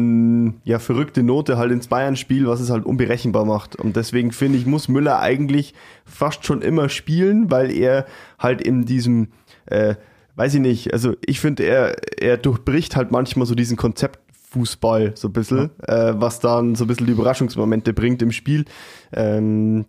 ja, 0.64 0.78
verrückte 0.80 1.22
Note 1.22 1.56
halt 1.56 1.70
ins 1.70 1.86
Bayern-Spiel, 1.86 2.48
was 2.48 2.60
es 2.60 2.70
halt 2.70 2.84
unberechenbar 2.84 3.44
macht. 3.44 3.76
Und 3.76 3.94
deswegen 3.94 4.32
finde 4.32 4.58
ich, 4.58 4.66
muss 4.66 4.88
Müller 4.88 5.20
eigentlich 5.20 5.72
fast 6.04 6.44
schon 6.44 6.62
immer 6.62 6.88
spielen, 6.88 7.52
weil 7.52 7.70
er 7.70 8.06
halt 8.40 8.60
in 8.60 8.84
diesem, 8.86 9.28
äh, 9.66 9.94
weiß 10.34 10.54
ich 10.54 10.60
nicht, 10.60 10.92
also 10.92 11.14
ich 11.24 11.38
finde, 11.38 11.62
er, 11.62 11.96
er 12.20 12.38
durchbricht 12.38 12.96
halt 12.96 13.12
manchmal 13.12 13.46
so 13.46 13.54
diesen 13.54 13.76
Konzept 13.76 14.23
Fußball 14.54 15.12
so 15.16 15.28
ein 15.28 15.32
bisschen, 15.32 15.70
ja. 15.86 16.10
äh, 16.10 16.20
was 16.20 16.38
dann 16.38 16.76
so 16.76 16.84
ein 16.84 16.86
bisschen 16.86 17.06
die 17.06 17.12
Überraschungsmomente 17.12 17.92
bringt 17.92 18.22
im 18.22 18.30
Spiel. 18.30 18.64
Ähm, 19.12 19.84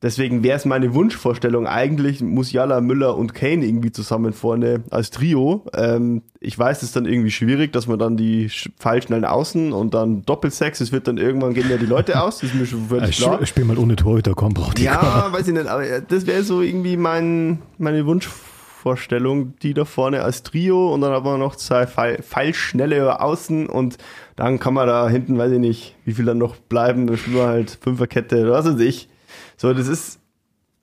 deswegen 0.00 0.44
wäre 0.44 0.56
es 0.56 0.64
meine 0.64 0.94
Wunschvorstellung 0.94 1.66
eigentlich, 1.66 2.22
Musiala, 2.22 2.80
Müller 2.80 3.16
und 3.16 3.34
Kane 3.34 3.66
irgendwie 3.66 3.90
zusammen 3.90 4.32
vorne 4.32 4.84
als 4.90 5.10
Trio. 5.10 5.66
Ähm, 5.74 6.22
ich 6.38 6.56
weiß, 6.56 6.78
es 6.78 6.84
ist 6.84 6.96
dann 6.96 7.06
irgendwie 7.06 7.32
schwierig, 7.32 7.72
dass 7.72 7.88
man 7.88 7.98
dann 7.98 8.16
die 8.16 8.48
Fallschnellen 8.78 9.24
außen 9.24 9.72
und 9.72 9.94
dann 9.94 10.22
Doppelsex, 10.22 10.80
es 10.80 10.92
wird 10.92 11.08
dann 11.08 11.18
irgendwann 11.18 11.54
gehen 11.54 11.68
ja 11.68 11.78
die 11.78 11.86
Leute 11.86 12.22
aus, 12.22 12.38
das 12.38 12.50
ist 12.50 12.54
mir 12.54 12.66
schon 12.66 12.86
völlig 12.88 13.16
klar. 13.16 13.42
Ich 13.42 13.48
spiel 13.48 13.64
mal 13.64 13.76
ohne 13.78 13.96
Torhüter, 13.96 14.34
komm, 14.34 14.54
braucht 14.54 14.78
die 14.78 14.84
Ja, 14.84 15.28
weiß 15.32 15.48
ich 15.48 15.54
nicht, 15.54 15.66
aber 15.66 15.82
das 16.00 16.26
wäre 16.26 16.44
so 16.44 16.62
irgendwie 16.62 16.96
mein, 16.96 17.58
meine 17.78 18.06
Wunschvorstellung 18.06 18.45
Vorstellung, 18.86 19.56
die 19.62 19.74
da 19.74 19.84
vorne 19.84 20.22
als 20.22 20.44
Trio 20.44 20.94
und 20.94 21.00
dann 21.00 21.10
haben 21.10 21.26
wir 21.26 21.38
noch 21.38 21.56
zwei 21.56 21.86
Pfeilschnelle 21.86 23.00
über 23.00 23.20
außen 23.20 23.66
und 23.66 23.98
dann 24.36 24.60
kann 24.60 24.74
man 24.74 24.86
da 24.86 25.08
hinten, 25.08 25.36
weiß 25.36 25.50
ich 25.50 25.58
nicht, 25.58 25.96
wie 26.04 26.12
viel 26.12 26.24
dann 26.24 26.38
noch 26.38 26.54
bleiben, 26.54 27.08
da 27.08 27.16
spielen 27.16 27.34
wir 27.34 27.48
halt 27.48 27.78
Fünferkette 27.80 28.42
oder 28.42 28.52
was 28.52 28.66
weiß 28.66 28.78
ich. 28.78 29.08
So, 29.56 29.74
das 29.74 29.88
ist, 29.88 30.20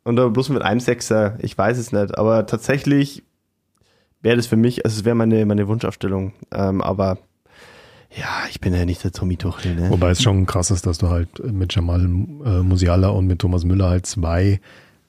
und 0.03 0.17
dann 0.17 0.33
bloß 0.33 0.49
mit 0.49 0.63
einem 0.63 0.81
Sechser, 0.81 1.37
ich 1.39 1.57
weiß 1.57 1.77
es 1.77 1.93
nicht, 1.93 2.17
aber 2.17 2.45
tatsächlich 2.45 3.23
wäre 4.21 4.35
das 4.35 4.47
für 4.47 4.57
mich, 4.57 4.83
also 4.83 4.99
es 4.99 5.05
wäre 5.05 5.15
meine, 5.15 5.45
meine 5.45 5.69
Wunschaufstellung, 5.69 6.33
ähm, 6.53 6.81
aber 6.81 7.19
ja, 8.13 8.49
ich 8.49 8.59
bin 8.59 8.73
ja 8.73 8.83
nicht 8.83 9.01
der 9.05 9.13
Tommy 9.13 9.37
Tuchel. 9.37 9.75
Ne? 9.75 9.89
Wobei 9.91 10.09
es 10.09 10.21
schon 10.21 10.45
krass 10.45 10.71
ist, 10.71 10.85
dass 10.85 10.97
du 10.97 11.07
halt 11.07 11.41
mit 11.41 11.73
Jamal 11.73 12.01
äh, 12.01 12.63
Musiala 12.63 13.07
und 13.07 13.27
mit 13.27 13.39
Thomas 13.39 13.63
Müller 13.63 13.89
halt 13.89 14.05
zwei 14.07 14.59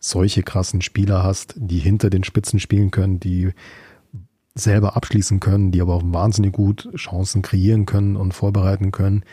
solche 0.04 0.42
krassen 0.42 0.82
Spieler 0.82 1.22
hast, 1.22 1.54
die 1.56 1.78
hinter 1.78 2.10
den 2.10 2.24
Spitzen 2.24 2.60
spielen 2.60 2.90
können, 2.90 3.20
die 3.20 3.52
selber 4.54 4.96
abschließen 4.96 5.40
können, 5.40 5.72
die 5.72 5.80
aber 5.80 5.94
auch 5.94 6.02
wahnsinnig 6.04 6.52
gut 6.52 6.88
Chancen 6.94 7.42
kreieren 7.42 7.86
können 7.86 8.16
und 8.16 8.34
vorbereiten 8.34 8.92
können 8.92 9.24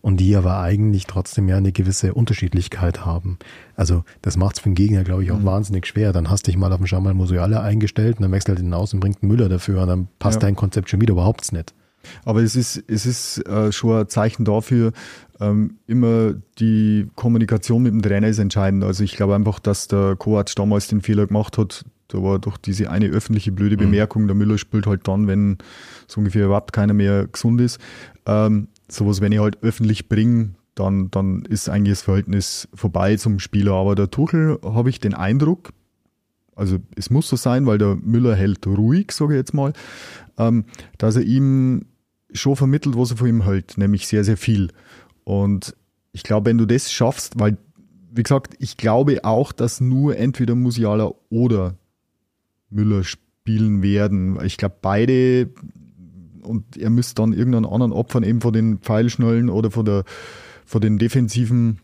und 0.00 0.18
die 0.18 0.34
aber 0.34 0.58
eigentlich 0.60 1.06
trotzdem 1.06 1.48
ja 1.48 1.56
eine 1.56 1.72
gewisse 1.72 2.14
Unterschiedlichkeit 2.14 3.04
haben. 3.04 3.38
Also 3.76 4.04
das 4.22 4.36
macht 4.36 4.56
es 4.56 4.62
für 4.62 4.70
den 4.70 4.74
Gegner, 4.74 5.04
glaube 5.04 5.24
ich, 5.24 5.30
auch 5.30 5.38
mhm. 5.38 5.44
wahnsinnig 5.44 5.86
schwer. 5.86 6.12
Dann 6.12 6.30
hast 6.30 6.46
du 6.46 6.50
dich 6.50 6.58
mal 6.58 6.72
auf 6.72 6.78
den 6.78 6.86
Jamal 6.86 7.14
Musiala 7.14 7.62
eingestellt 7.62 8.16
und 8.16 8.22
dann 8.22 8.32
wechselt 8.32 8.58
er 8.58 8.62
den 8.62 8.74
aus 8.74 8.94
und 8.94 9.00
bringt 9.00 9.22
einen 9.22 9.30
Müller 9.30 9.48
dafür 9.48 9.82
und 9.82 9.88
dann 9.88 10.08
passt 10.18 10.36
ja. 10.36 10.48
dein 10.48 10.56
Konzept 10.56 10.90
schon 10.90 11.00
wieder 11.00 11.12
überhaupt 11.12 11.52
nicht. 11.52 11.74
Aber 12.24 12.42
es 12.42 12.56
ist, 12.56 12.82
es 12.86 13.06
ist 13.06 13.46
äh, 13.48 13.72
schon 13.72 14.00
ein 14.00 14.08
Zeichen 14.08 14.44
dafür, 14.44 14.92
ähm, 15.40 15.78
immer 15.86 16.34
die 16.58 17.08
Kommunikation 17.16 17.82
mit 17.82 17.92
dem 17.92 18.02
Trainer 18.02 18.28
ist 18.28 18.38
entscheidend. 18.38 18.84
Also 18.84 19.02
ich 19.04 19.16
glaube 19.16 19.34
einfach, 19.34 19.58
dass 19.58 19.88
der 19.88 20.16
Kovac 20.16 20.54
damals 20.54 20.88
den 20.88 21.00
Fehler 21.00 21.26
gemacht 21.26 21.58
hat. 21.58 21.84
Da 22.08 22.22
war 22.22 22.38
doch 22.38 22.56
diese 22.56 22.90
eine 22.90 23.08
öffentliche 23.08 23.50
blöde 23.50 23.76
mhm. 23.76 23.90
Bemerkung, 23.90 24.26
der 24.26 24.36
Müller 24.36 24.58
spielt 24.58 24.86
halt 24.86 25.08
dann, 25.08 25.26
wenn 25.26 25.58
so 26.06 26.18
ungefähr 26.20 26.46
überhaupt 26.46 26.72
keiner 26.72 26.94
mehr 26.94 27.26
gesund 27.26 27.60
ist. 27.60 27.80
Ähm, 28.26 28.68
sowas, 28.88 29.20
wenn 29.20 29.32
ich 29.32 29.40
halt 29.40 29.62
öffentlich 29.62 30.08
bringe, 30.08 30.50
dann, 30.74 31.10
dann 31.10 31.42
ist 31.42 31.68
eigentlich 31.68 31.92
das 31.92 32.02
Verhältnis 32.02 32.68
vorbei 32.74 33.16
zum 33.16 33.38
Spieler. 33.38 33.72
Aber 33.72 33.94
der 33.94 34.10
Tuchel 34.10 34.58
habe 34.62 34.90
ich 34.90 35.00
den 35.00 35.14
Eindruck, 35.14 35.72
also 36.56 36.78
es 36.94 37.10
muss 37.10 37.28
so 37.28 37.36
sein, 37.36 37.66
weil 37.66 37.78
der 37.78 37.96
Müller 37.96 38.36
hält 38.36 38.66
ruhig, 38.66 39.10
sage 39.12 39.34
ich 39.34 39.38
jetzt 39.38 39.54
mal, 39.54 39.72
ähm, 40.38 40.64
dass 40.98 41.16
er 41.16 41.22
ihm 41.22 41.86
schon 42.34 42.56
vermittelt, 42.56 42.96
was 42.96 43.12
er 43.12 43.16
von 43.16 43.28
ihm 43.28 43.44
hält, 43.44 43.78
nämlich 43.78 44.06
sehr, 44.06 44.24
sehr 44.24 44.36
viel. 44.36 44.70
Und 45.24 45.74
ich 46.12 46.22
glaube, 46.22 46.50
wenn 46.50 46.58
du 46.58 46.66
das 46.66 46.92
schaffst, 46.92 47.38
weil, 47.38 47.56
wie 48.12 48.22
gesagt, 48.22 48.54
ich 48.58 48.76
glaube 48.76 49.24
auch, 49.24 49.52
dass 49.52 49.80
nur 49.80 50.16
entweder 50.16 50.54
Musiala 50.54 51.12
oder 51.30 51.76
Müller 52.70 53.04
spielen 53.04 53.82
werden. 53.82 54.38
Ich 54.44 54.56
glaube, 54.56 54.76
beide 54.80 55.50
und 56.44 56.76
er 56.76 56.90
müsste 56.90 57.14
dann 57.16 57.32
irgendeinen 57.32 57.66
anderen 57.66 57.92
opfern, 57.92 58.22
eben 58.22 58.40
von 58.40 58.52
den 58.52 58.78
Pfeilschnallen 58.78 59.48
oder 59.48 59.70
von, 59.70 59.84
der, 59.84 60.04
von 60.66 60.80
den 60.80 60.98
defensiven. 60.98 61.80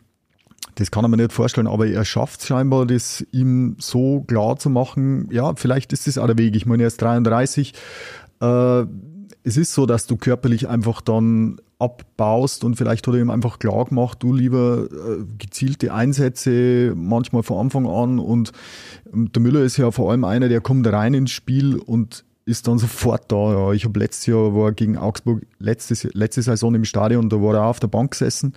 Das 0.75 0.91
kann 0.91 1.05
er 1.05 1.09
mir 1.09 1.17
nicht 1.17 1.33
vorstellen, 1.33 1.67
aber 1.67 1.87
er 1.87 2.05
schafft 2.05 2.45
scheinbar, 2.45 2.87
das 2.87 3.27
ihm 3.33 3.77
so 3.79 4.21
klar 4.21 4.57
zu 4.57 4.71
machen. 4.71 5.29
Ja, 5.31 5.55
vielleicht 5.57 5.93
ist 5.93 6.07
das 6.07 6.19
auch 6.19 6.27
der 6.27 6.39
Weg. 6.39 6.55
Ich 6.57 6.67
meine, 6.67 6.85
er 6.85 6.89
ist 6.89 7.01
33. 7.03 7.75
Äh, 8.41 8.85
es 9.43 9.57
ist 9.57 9.73
so, 9.73 9.87
dass 9.87 10.07
du 10.07 10.17
körperlich 10.17 10.69
einfach 10.69 11.01
dann 11.01 11.61
abbaust 11.79 12.63
und 12.65 12.77
vielleicht 12.77 13.07
hat 13.07 13.15
er 13.15 13.21
ihm 13.21 13.31
einfach 13.31 13.59
klar 13.59 13.87
gemacht, 13.87 14.23
du 14.23 14.35
lieber 14.35 14.87
äh, 14.91 15.25
gezielte 15.39 15.95
Einsätze, 15.95 16.93
manchmal 16.95 17.43
von 17.43 17.59
Anfang 17.59 17.87
an 17.87 18.19
und 18.19 18.53
ähm, 19.13 19.33
der 19.33 19.41
Müller 19.41 19.63
ist 19.63 19.79
ja 19.79 19.91
vor 19.91 20.11
allem 20.11 20.25
einer, 20.25 20.49
der 20.49 20.61
kommt 20.61 20.87
rein 20.87 21.15
ins 21.15 21.31
Spiel 21.31 21.77
und 21.77 22.25
ist 22.45 22.69
dann 22.69 22.79
sofort 22.79 23.31
da. 23.33 23.53
Ja. 23.53 23.73
Ich 23.73 23.85
habe 23.85 23.99
letztes 23.99 24.27
Jahr 24.27 24.55
war 24.55 24.73
gegen 24.73 24.99
Augsburg 24.99 25.47
letztes, 25.59 26.05
letzte 26.13 26.43
Saison 26.43 26.75
im 26.75 26.85
Stadion, 26.85 27.29
da 27.31 27.41
war 27.41 27.55
er 27.55 27.65
auf 27.65 27.81
der 27.81 27.89
Bank 27.89 28.11
gesessen 28.11 28.53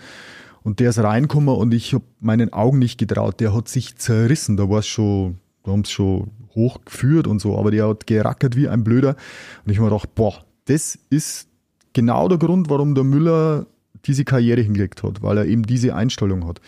und 0.63 0.79
der 0.79 0.89
ist 0.89 0.99
reingekommen 0.99 1.55
und 1.55 1.73
ich 1.73 1.93
habe 1.93 2.05
meinen 2.19 2.51
Augen 2.53 2.79
nicht 2.79 2.97
getraut. 2.97 3.39
Der 3.39 3.53
hat 3.53 3.67
sich 3.67 3.97
zerrissen. 3.97 4.57
Da 4.57 4.69
war 4.69 4.79
es 4.79 4.87
schon, 4.87 5.37
da 5.63 5.71
haben 5.71 5.81
es 5.81 5.91
schon 5.91 6.31
hochgeführt 6.55 7.27
und 7.27 7.39
so, 7.39 7.57
aber 7.57 7.71
der 7.71 7.87
hat 7.87 8.07
gerackert 8.07 8.55
wie 8.55 8.69
ein 8.69 8.83
Blöder. 8.83 9.15
Und 9.65 9.71
ich 9.71 9.77
habe 9.77 9.89
mir 9.89 9.95
gedacht, 9.95 10.15
boah, 10.15 10.45
das 10.65 10.97
ist 11.09 11.47
genau 11.93 12.27
der 12.27 12.37
Grund, 12.37 12.69
warum 12.69 12.95
der 12.95 13.03
Müller 13.03 13.67
diese 14.05 14.25
Karriere 14.25 14.61
hingelegt 14.61 15.03
hat, 15.03 15.21
weil 15.21 15.37
er 15.37 15.45
eben 15.45 15.63
diese 15.63 15.95
Einstellung 15.95 16.45
hat. 16.47 16.59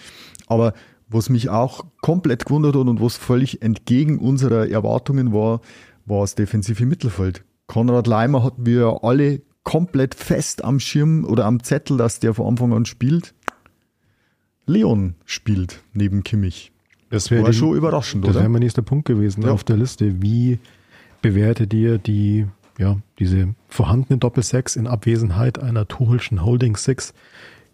Aber 0.47 0.73
was 1.08 1.29
mich 1.29 1.49
auch 1.49 1.86
komplett 2.01 2.45
gewundert 2.45 2.75
hat 2.75 2.88
und 2.88 3.01
was 3.01 3.17
völlig 3.17 3.62
entgegen 3.62 4.19
unserer 4.19 4.69
Erwartungen 4.69 5.34
war, 5.34 5.62
war 6.05 6.21
das 6.21 6.36
defensive 6.36 6.86
Mittelfeld. 6.86 7.43
Konrad 7.67 8.08
Leimer 8.08 8.43
hatten 8.43 8.65
wir 8.65 8.99
alle 9.03 9.41
komplett 9.63 10.15
fest 10.15 10.63
am 10.63 10.79
Schirm 10.79 11.25
oder 11.25 11.45
am 11.45 11.63
Zettel, 11.63 11.97
dass 11.97 12.19
der 12.19 12.34
von 12.34 12.47
Anfang 12.47 12.73
an 12.73 12.86
spielt. 12.86 13.34
Leon 14.67 15.15
spielt 15.25 15.84
neben 15.93 16.23
Kimmich. 16.23 16.71
Das 17.10 17.29
wäre 17.31 17.53
schon 17.53 17.75
überraschend, 17.75 18.23
das 18.23 18.29
oder? 18.29 18.34
Das 18.34 18.43
wäre 18.43 18.49
mein 18.49 18.62
nächster 18.62 18.81
Punkt 18.81 19.05
gewesen 19.05 19.43
ja. 19.43 19.51
auf 19.51 19.63
der 19.63 19.77
Liste. 19.77 20.21
Wie 20.21 20.60
bewertet 21.21 21.73
ihr 21.73 21.97
die 21.97 22.45
ja, 22.77 22.97
diese 23.19 23.55
vorhandene 23.67 24.17
Doppel-Sechs 24.17 24.75
in 24.75 24.88
Abwesenheit 24.88 25.59
einer 25.59 25.88
Tuchelschen 25.88 26.43
Holding 26.43 26.75
Six, 26.75 27.13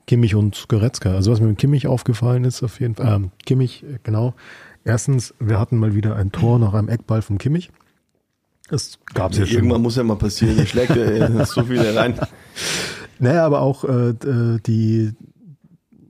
Kimmich 0.08 0.36
und 0.36 0.68
Goretzka. 0.68 1.14
Also 1.14 1.32
was 1.32 1.40
mir 1.40 1.48
mit 1.48 1.58
Kimmich 1.58 1.88
aufgefallen 1.88 2.44
ist, 2.44 2.64
auf 2.64 2.80
jeden 2.80 2.96
Fall, 2.96 3.24
äh, 3.24 3.28
Kimmich, 3.46 3.86
genau. 4.04 4.34
Erstens, 4.84 5.34
wir 5.40 5.60
hatten 5.60 5.78
mal 5.78 5.96
wieder 5.96 6.16
ein 6.16 6.32
Tor 6.32 6.60
nach 6.60 6.74
einem 6.74 6.90
Eckball 6.90 7.22
von 7.22 7.38
Kimmich. 7.38 7.72
Es 8.70 9.00
gab 9.14 9.32
es 9.32 9.38
ja, 9.38 9.44
ja 9.44 9.48
schon. 9.48 9.58
Irgendwann 9.58 9.82
muss 9.82 9.96
ja 9.96 10.04
mal 10.04 10.16
passieren. 10.16 10.60
Ich 10.60 10.70
schlägt 10.70 10.96
ja 10.96 11.46
so 11.46 11.64
viele 11.64 11.96
rein. 11.96 12.20
Naja, 13.20 13.46
aber 13.46 13.62
auch 13.62 13.84
äh, 13.84 14.14
die, 14.66 15.14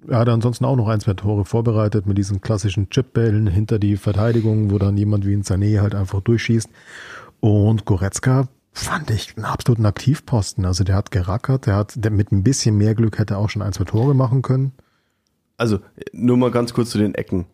er 0.07 0.19
hat 0.19 0.29
ansonsten 0.29 0.63
auch 0.63 0.75
noch 0.75 0.87
ein, 0.87 1.01
zwei 1.01 1.13
Tore 1.13 1.43
vorbereitet 1.43 2.05
mit 2.05 2.17
diesen 2.17 2.39
klassischen 2.39 2.89
Chipbällen 2.89 3.47
hinter 3.47 3.79
die 3.79 3.97
Verteidigung, 3.97 4.71
wo 4.71 4.77
dann 4.77 4.95
jemand 4.95 5.25
wie 5.25 5.33
ein 5.33 5.43
Sané 5.43 5.81
halt 5.81 5.95
einfach 5.95 6.21
durchschießt. 6.21 6.69
Und 7.41 7.85
Goretzka 7.85 8.47
fand 8.71 9.11
ich 9.11 9.35
einen 9.35 9.45
absoluten 9.45 9.85
Aktivposten. 9.85 10.65
Also 10.65 10.83
der 10.83 10.95
hat 10.95 11.11
gerackert, 11.11 11.65
der 11.65 11.75
hat 11.75 11.93
der 11.95 12.11
mit 12.11 12.31
ein 12.31 12.43
bisschen 12.43 12.77
mehr 12.77 12.95
Glück 12.95 13.19
hätte 13.19 13.37
auch 13.37 13.49
schon 13.49 13.61
ein, 13.61 13.73
zwei 13.73 13.83
Tore 13.83 14.15
machen 14.15 14.41
können. 14.41 14.73
Also 15.57 15.79
nur 16.13 16.37
mal 16.37 16.51
ganz 16.51 16.73
kurz 16.73 16.89
zu 16.89 16.97
den 16.97 17.13
Ecken. 17.15 17.45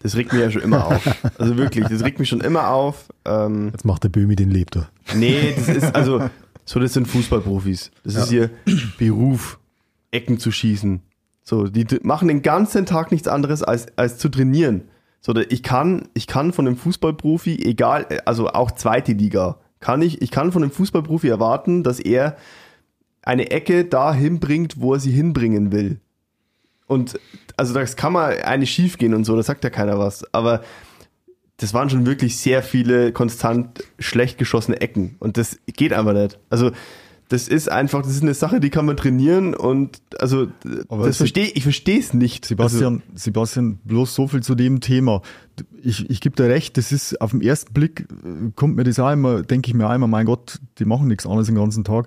Das 0.00 0.14
regt 0.14 0.32
mich 0.32 0.40
ja 0.40 0.50
schon 0.50 0.62
immer 0.62 0.86
auf. 0.86 1.24
Also 1.38 1.56
wirklich, 1.56 1.86
das 1.88 2.04
regt 2.04 2.20
mich 2.20 2.28
schon 2.28 2.40
immer 2.40 2.68
auf. 2.68 3.08
Ähm, 3.24 3.70
Jetzt 3.72 3.84
macht 3.84 4.04
der 4.04 4.10
Böhmi 4.10 4.36
den 4.36 4.50
Lebter. 4.50 4.88
Nee, 5.14 5.54
das 5.56 5.68
ist 5.68 5.94
also 5.94 6.28
so, 6.64 6.78
das 6.78 6.92
sind 6.92 7.08
Fußballprofis. 7.08 7.90
Das 8.04 8.14
ja. 8.14 8.22
ist 8.22 8.32
ihr 8.32 8.50
Beruf, 8.98 9.58
Ecken 10.10 10.38
zu 10.38 10.52
schießen. 10.52 11.00
So, 11.42 11.66
die 11.66 11.86
machen 12.02 12.28
den 12.28 12.42
ganzen 12.42 12.86
Tag 12.86 13.10
nichts 13.10 13.26
anderes 13.26 13.62
als, 13.62 13.86
als 13.96 14.18
zu 14.18 14.28
trainieren. 14.28 14.82
So, 15.20 15.34
ich 15.34 15.62
kann, 15.62 16.08
ich 16.14 16.26
kann 16.26 16.52
von 16.52 16.66
einem 16.66 16.76
Fußballprofi, 16.76 17.56
egal, 17.64 18.06
also 18.24 18.48
auch 18.48 18.70
zweite 18.70 19.12
Liga, 19.12 19.58
kann 19.80 20.02
ich, 20.02 20.22
ich 20.22 20.30
kann 20.30 20.52
von 20.52 20.62
einem 20.62 20.72
Fußballprofi 20.72 21.28
erwarten, 21.28 21.82
dass 21.82 22.00
er 22.00 22.36
eine 23.22 23.50
Ecke 23.50 23.84
dahin 23.84 24.40
bringt, 24.40 24.80
wo 24.80 24.94
er 24.94 25.00
sie 25.00 25.10
hinbringen 25.10 25.72
will. 25.72 26.00
Und 26.86 27.20
also 27.56 27.74
das 27.74 27.96
kann 27.96 28.14
mal 28.14 28.42
eine 28.42 28.66
schief 28.66 28.96
gehen 28.96 29.14
und 29.14 29.24
so, 29.24 29.36
da 29.36 29.42
sagt 29.42 29.64
ja 29.64 29.70
keiner 29.70 29.98
was. 29.98 30.32
Aber 30.32 30.62
das 31.58 31.74
waren 31.74 31.90
schon 31.90 32.06
wirklich 32.06 32.38
sehr 32.38 32.62
viele 32.62 33.12
konstant 33.12 33.84
schlecht 33.98 34.38
geschossene 34.38 34.80
Ecken. 34.80 35.16
Und 35.18 35.36
das 35.36 35.58
geht 35.66 35.92
einfach 35.92 36.14
nicht. 36.14 36.38
Also 36.48 36.70
das 37.28 37.46
ist 37.46 37.70
einfach, 37.70 38.02
das 38.02 38.12
ist 38.12 38.22
eine 38.22 38.34
Sache, 38.34 38.58
die 38.58 38.70
kann 38.70 38.86
man 38.86 38.96
trainieren 38.96 39.54
und 39.54 40.00
also 40.18 40.48
Aber 40.88 41.06
das 41.06 41.18
verstehe 41.18 41.46
ich 41.46 41.62
verstehe 41.62 41.98
es 41.98 42.14
nicht. 42.14 42.46
Sebastian, 42.46 43.02
also, 43.06 43.12
Sebastian, 43.14 43.78
bloß 43.84 44.14
so 44.14 44.28
viel 44.28 44.42
zu 44.42 44.54
dem 44.54 44.80
Thema. 44.80 45.20
Ich, 45.82 46.08
ich 46.08 46.20
gebe 46.20 46.36
dir 46.36 46.48
recht, 46.48 46.78
das 46.78 46.90
ist 46.90 47.20
auf 47.20 47.32
den 47.32 47.42
ersten 47.42 47.72
Blick 47.74 48.06
äh, 48.24 48.50
kommt 48.54 48.76
mir 48.76 48.84
das 48.84 48.98
auch 48.98 49.12
immer, 49.12 49.42
denke 49.42 49.68
ich 49.68 49.74
mir 49.74 49.92
immer, 49.94 50.06
mein 50.06 50.24
Gott, 50.24 50.58
die 50.78 50.86
machen 50.86 51.08
nichts 51.08 51.26
anderes 51.26 51.48
den 51.48 51.56
ganzen 51.56 51.84
Tag. 51.84 52.06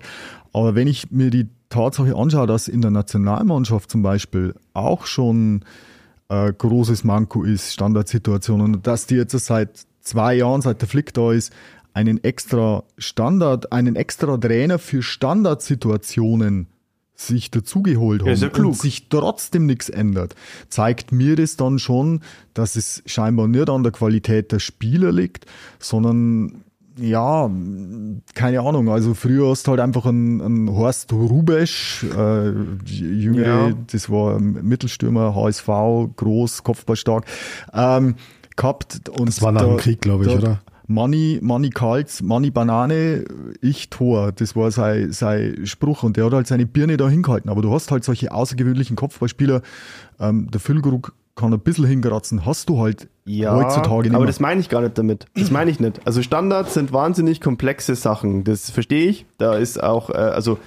Aber 0.52 0.74
wenn 0.74 0.88
ich 0.88 1.10
mir 1.10 1.30
die 1.30 1.48
Tatsache 1.68 2.16
anschaue, 2.16 2.46
dass 2.46 2.68
in 2.68 2.82
der 2.82 2.90
Nationalmannschaft 2.90 3.90
zum 3.90 4.02
Beispiel 4.02 4.54
auch 4.74 5.06
schon 5.06 5.64
äh, 6.28 6.52
großes 6.52 7.04
Manko 7.04 7.44
ist, 7.44 7.72
Standardsituationen, 7.72 8.74
und 8.74 8.86
dass 8.86 9.06
die 9.06 9.14
jetzt 9.14 9.38
seit 9.38 9.86
zwei 10.00 10.34
Jahren, 10.34 10.62
seit 10.62 10.80
der 10.80 10.88
Flick 10.88 11.14
da 11.14 11.32
ist, 11.32 11.52
einen 11.94 12.22
extra 12.22 12.84
Standard, 12.98 13.72
einen 13.72 13.96
extra 13.96 14.36
Trainer 14.36 14.78
für 14.78 15.02
Standardsituationen 15.02 16.68
sich 17.14 17.50
dazugeholt 17.50 18.22
haben 18.22 18.34
ja 18.34 18.64
und 18.64 18.76
sich 18.76 19.08
trotzdem 19.08 19.66
nichts 19.66 19.88
ändert, 19.88 20.34
zeigt 20.68 21.12
mir 21.12 21.36
das 21.36 21.56
dann 21.56 21.78
schon, 21.78 22.20
dass 22.54 22.74
es 22.74 23.02
scheinbar 23.06 23.48
nicht 23.48 23.70
an 23.70 23.82
der 23.82 23.92
Qualität 23.92 24.50
der 24.50 24.58
Spieler 24.58 25.12
liegt, 25.12 25.46
sondern 25.78 26.64
ja, 26.98 27.50
keine 28.34 28.60
Ahnung. 28.60 28.90
Also 28.90 29.14
früher 29.14 29.48
hast 29.48 29.66
du 29.66 29.70
halt 29.70 29.80
einfach 29.80 30.04
einen, 30.04 30.42
einen 30.42 30.70
Horst 30.70 31.12
Rubesch, 31.12 32.04
äh, 32.04 32.50
Jüngere, 32.84 33.68
ja. 33.68 33.74
das 33.90 34.10
war 34.10 34.38
Mittelstürmer, 34.38 35.34
HSV, 35.34 35.68
groß, 36.16 36.62
kopfballstark, 36.64 37.24
ähm, 37.72 38.16
gehabt. 38.56 39.08
Und 39.08 39.28
das 39.28 39.40
war 39.40 39.52
nach 39.52 39.62
dem 39.62 39.76
Krieg, 39.78 40.02
glaube 40.02 40.24
ich, 40.24 40.32
da, 40.32 40.38
oder? 40.38 40.62
Money, 40.86 41.38
Money 41.42 41.70
Karls, 41.70 42.22
Money 42.22 42.50
Banane, 42.50 43.24
ich 43.60 43.90
Tor. 43.90 44.32
Das 44.32 44.56
war 44.56 44.70
sein, 44.70 45.12
sein 45.12 45.64
Spruch 45.64 46.02
und 46.02 46.16
der 46.16 46.26
hat 46.26 46.32
halt 46.32 46.46
seine 46.46 46.66
Birne 46.66 46.96
da 46.96 47.08
hingehalten. 47.08 47.50
Aber 47.50 47.62
du 47.62 47.72
hast 47.72 47.90
halt 47.90 48.04
solche 48.04 48.32
außergewöhnlichen 48.32 48.96
Kopfballspieler. 48.96 49.62
Ähm, 50.20 50.50
der 50.50 50.60
Füllkrug 50.60 51.14
kann 51.34 51.52
ein 51.52 51.60
bisschen 51.60 51.86
hinkratzen, 51.86 52.44
hast 52.44 52.68
du 52.68 52.80
halt 52.80 53.08
ja, 53.24 53.54
heutzutage 53.54 54.08
nicht. 54.08 54.14
Aber 54.14 54.26
das 54.26 54.40
meine 54.40 54.60
ich 54.60 54.68
gar 54.68 54.82
nicht 54.82 54.98
damit. 54.98 55.26
Das 55.34 55.50
meine 55.50 55.70
ich 55.70 55.80
nicht. 55.80 56.00
Also 56.04 56.22
Standards 56.22 56.74
sind 56.74 56.92
wahnsinnig 56.92 57.40
komplexe 57.40 57.94
Sachen. 57.94 58.44
Das 58.44 58.70
verstehe 58.70 59.08
ich. 59.08 59.26
Da 59.38 59.54
ist 59.54 59.82
auch, 59.82 60.10
äh, 60.10 60.14
also 60.14 60.58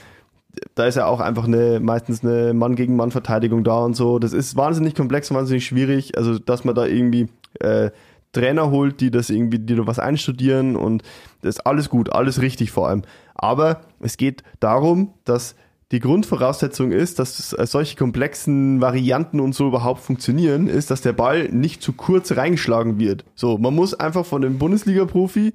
da 0.74 0.86
ist 0.86 0.96
ja 0.96 1.06
auch 1.06 1.20
einfach 1.20 1.46
eine, 1.46 1.80
meistens 1.80 2.24
eine 2.24 2.54
Mann 2.54 2.76
gegen 2.76 2.96
Mann 2.96 3.12
Verteidigung 3.12 3.64
da 3.64 3.78
und 3.80 3.96
so. 3.96 4.20
Das 4.20 4.34
ist 4.34 4.56
wahnsinnig 4.56 4.96
komplex, 4.96 5.32
wahnsinnig 5.34 5.66
schwierig. 5.66 6.18
Also, 6.18 6.40
dass 6.40 6.64
man 6.64 6.76
da 6.76 6.86
irgendwie 6.86 7.28
äh, 7.60 7.92
Trainer 8.36 8.70
holt, 8.70 9.02
die 9.02 9.10
das 9.10 9.30
irgendwie, 9.30 9.60
die 9.60 9.76
da 9.76 9.88
was 9.88 10.00
einstudieren 10.00 10.76
und 10.76 11.04
das 11.42 11.56
ist 11.56 11.66
alles 11.66 11.90
gut, 11.90 12.12
alles 12.12 12.42
richtig 12.42 12.72
vor 12.72 12.90
allem. 12.90 13.02
Aber 13.34 13.82
es 14.00 14.18
geht 14.18 14.44
darum, 14.60 15.14
dass 15.24 15.56
die 15.92 16.00
Grundvoraussetzung 16.00 16.92
ist, 16.92 17.20
dass 17.20 17.50
solche 17.50 17.96
komplexen 17.96 18.82
Varianten 18.82 19.40
und 19.40 19.54
so 19.54 19.68
überhaupt 19.68 20.02
funktionieren, 20.02 20.68
ist, 20.68 20.90
dass 20.90 21.02
der 21.02 21.14
Ball 21.14 21.50
nicht 21.50 21.82
zu 21.82 21.94
kurz 21.94 22.36
reingeschlagen 22.36 23.00
wird. 23.00 23.24
So, 23.36 23.58
man 23.58 23.76
muss 23.76 23.94
einfach 23.94 24.26
von 24.26 24.42
dem 24.42 24.58
Bundesliga-Profi 24.58 25.48
und 25.48 25.54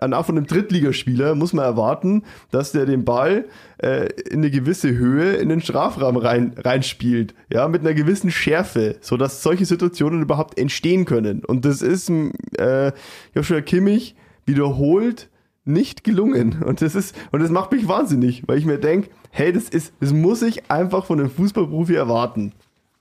auch 0.00 0.26
von 0.26 0.36
einem 0.36 0.46
Drittligaspieler 0.46 1.34
muss 1.34 1.52
man 1.52 1.64
erwarten, 1.64 2.22
dass 2.50 2.72
der 2.72 2.86
den 2.86 3.04
Ball 3.04 3.46
äh, 3.78 4.08
in 4.30 4.38
eine 4.40 4.50
gewisse 4.50 4.96
Höhe 4.96 5.34
in 5.34 5.48
den 5.48 5.60
Strafraum 5.60 6.16
rein, 6.16 6.54
reinspielt, 6.56 7.34
ja, 7.52 7.68
mit 7.68 7.80
einer 7.80 7.94
gewissen 7.94 8.30
Schärfe, 8.30 8.96
so 9.00 9.16
dass 9.16 9.42
solche 9.42 9.64
Situationen 9.64 10.22
überhaupt 10.22 10.58
entstehen 10.58 11.04
können. 11.04 11.44
Und 11.44 11.64
das 11.64 11.82
ist 11.82 12.10
äh, 12.58 12.92
Joshua 13.34 13.60
Kimmich 13.60 14.14
wiederholt 14.44 15.28
nicht 15.66 16.04
gelungen. 16.04 16.62
Und 16.64 16.80
das 16.80 16.94
ist, 16.94 17.14
und 17.32 17.42
das 17.42 17.50
macht 17.50 17.72
mich 17.72 17.88
wahnsinnig, 17.88 18.44
weil 18.46 18.58
ich 18.58 18.64
mir 18.64 18.78
denke, 18.78 19.10
hey, 19.30 19.52
das 19.52 19.68
ist, 19.68 19.92
das 20.00 20.12
muss 20.12 20.42
ich 20.42 20.70
einfach 20.70 21.04
von 21.04 21.20
einem 21.20 21.30
Fußballprofi 21.30 21.94
erwarten. 21.94 22.52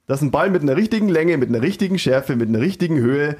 Dass 0.08 0.22
ein 0.22 0.32
Ball 0.32 0.50
mit 0.50 0.62
einer 0.62 0.76
richtigen 0.76 1.08
Länge, 1.08 1.38
mit 1.38 1.50
einer 1.50 1.62
richtigen 1.62 1.98
Schärfe, 1.98 2.36
mit 2.36 2.50
einer 2.50 2.60
richtigen 2.60 2.98
Höhe 2.98 3.38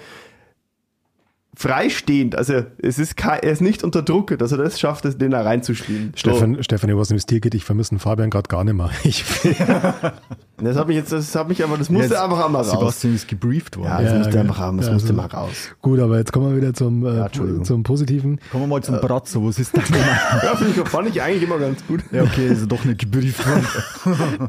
freistehend. 1.56 2.38
Also 2.38 2.64
es 2.78 3.00
ist 3.00 3.16
kein, 3.18 3.40
er 3.40 3.52
ist 3.52 3.62
nicht 3.62 3.84
unter 3.84 4.02
Druck, 4.02 4.38
dass 4.38 4.52
er 4.52 4.58
das 4.58 4.80
schafft, 4.80 5.06
den 5.22 5.32
da 5.32 5.42
reinzuspielen. 5.42 6.12
Stefan, 6.16 6.56
so. 6.56 6.64
Stefan, 6.64 6.96
was 6.98 7.12
ins 7.12 7.26
Tier 7.26 7.40
geht, 7.40 7.56
ich 7.56 7.64
vermisse 7.64 7.98
Fabian 7.98 8.30
gerade 8.30 8.48
gar 8.48 8.64
nicht 8.64 8.76
mehr. 8.76 8.90
Ich, 9.04 9.24
das 10.58 10.78
hat 10.78 10.88
mich 10.88 10.98
jetzt, 10.98 11.12
das 11.12 11.36
hat 11.36 11.48
mich 11.48 11.64
aber, 11.64 11.78
das 11.78 11.90
musste 11.90 12.14
jetzt, 12.14 12.22
einfach 12.22 12.46
einmal 12.46 12.64
raus. 12.64 12.72
Sebastian 12.72 13.16
ist 13.16 13.28
gebrieft 13.28 13.78
worden. 13.78 13.88
Ja, 13.88 14.02
das 14.02 14.12
ja, 14.12 14.18
musste 14.18 14.30
okay. 14.32 14.40
einfach, 14.40 14.56
das 14.78 14.88
ja, 14.88 14.94
musste 14.94 15.10
also, 15.10 15.14
mal 15.14 15.26
raus. 15.28 15.70
Gut, 15.82 16.00
aber 16.00 16.18
jetzt 16.18 16.34
kommen 16.34 16.50
wir 16.50 16.58
wieder 16.58 16.74
zum, 16.74 17.06
äh, 17.06 17.30
zum 17.64 17.84
Positiven. 17.84 18.40
Kommen 18.52 18.64
wir 18.64 18.68
mal 18.68 18.84
zum 18.84 18.96
äh, 18.96 19.00
Bratzo, 19.00 19.46
was 19.46 19.60
ist 19.60 19.78
das? 19.78 19.90
ja, 19.90 20.56
finde 20.56 20.82
ich, 20.82 20.90
fand 20.90 21.10
ich 21.10 21.22
eigentlich 21.22 21.44
immer 21.44 21.60
ganz 21.60 21.86
gut. 21.86 22.02
Ja, 22.12 22.24
okay, 22.24 22.48
ist 22.48 22.62
er 22.62 22.68
doch 22.68 22.84
nicht 22.84 23.00
gebrieft 23.00 23.48
worden. 23.48 23.68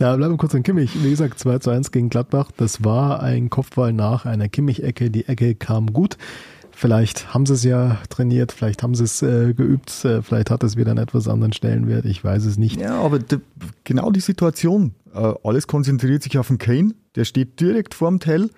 ja, 0.00 0.16
bleiben 0.16 0.32
wir 0.32 0.38
kurz 0.38 0.54
an 0.54 0.62
Kimmich. 0.62 0.90
Wie 1.02 1.10
gesagt, 1.10 1.38
2 1.38 1.58
zu 1.58 1.70
1 1.70 1.92
gegen 1.92 2.08
Gladbach. 2.08 2.50
Das 2.56 2.82
war 2.82 3.22
ein 3.22 3.50
Kopfball 3.50 3.92
nach 3.92 4.24
einer 4.24 4.48
Kimmich-Ecke. 4.48 5.10
Die 5.10 5.28
Ecke 5.28 5.54
kam 5.54 5.92
gut. 5.92 6.16
Vielleicht 6.78 7.32
haben 7.32 7.46
sie 7.46 7.54
es 7.54 7.64
ja 7.64 7.96
trainiert, 8.10 8.52
vielleicht 8.52 8.82
haben 8.82 8.94
sie 8.94 9.04
es 9.04 9.22
äh, 9.22 9.54
geübt, 9.54 10.04
äh, 10.04 10.20
vielleicht 10.20 10.50
hat 10.50 10.62
es 10.62 10.76
wieder 10.76 10.90
einen 10.90 11.02
etwas 11.02 11.26
anderen 11.26 11.54
Stellenwert, 11.54 12.04
ich 12.04 12.22
weiß 12.22 12.44
es 12.44 12.58
nicht. 12.58 12.78
Ja, 12.78 13.00
aber 13.00 13.18
genau 13.84 14.10
die 14.10 14.20
Situation. 14.20 14.94
Äh, 15.14 15.32
alles 15.42 15.68
konzentriert 15.68 16.22
sich 16.22 16.36
auf 16.36 16.48
den 16.48 16.58
Kane, 16.58 16.92
der 17.14 17.24
steht 17.24 17.60
direkt 17.60 17.94
vorm 17.94 18.20
Tell. 18.20 18.50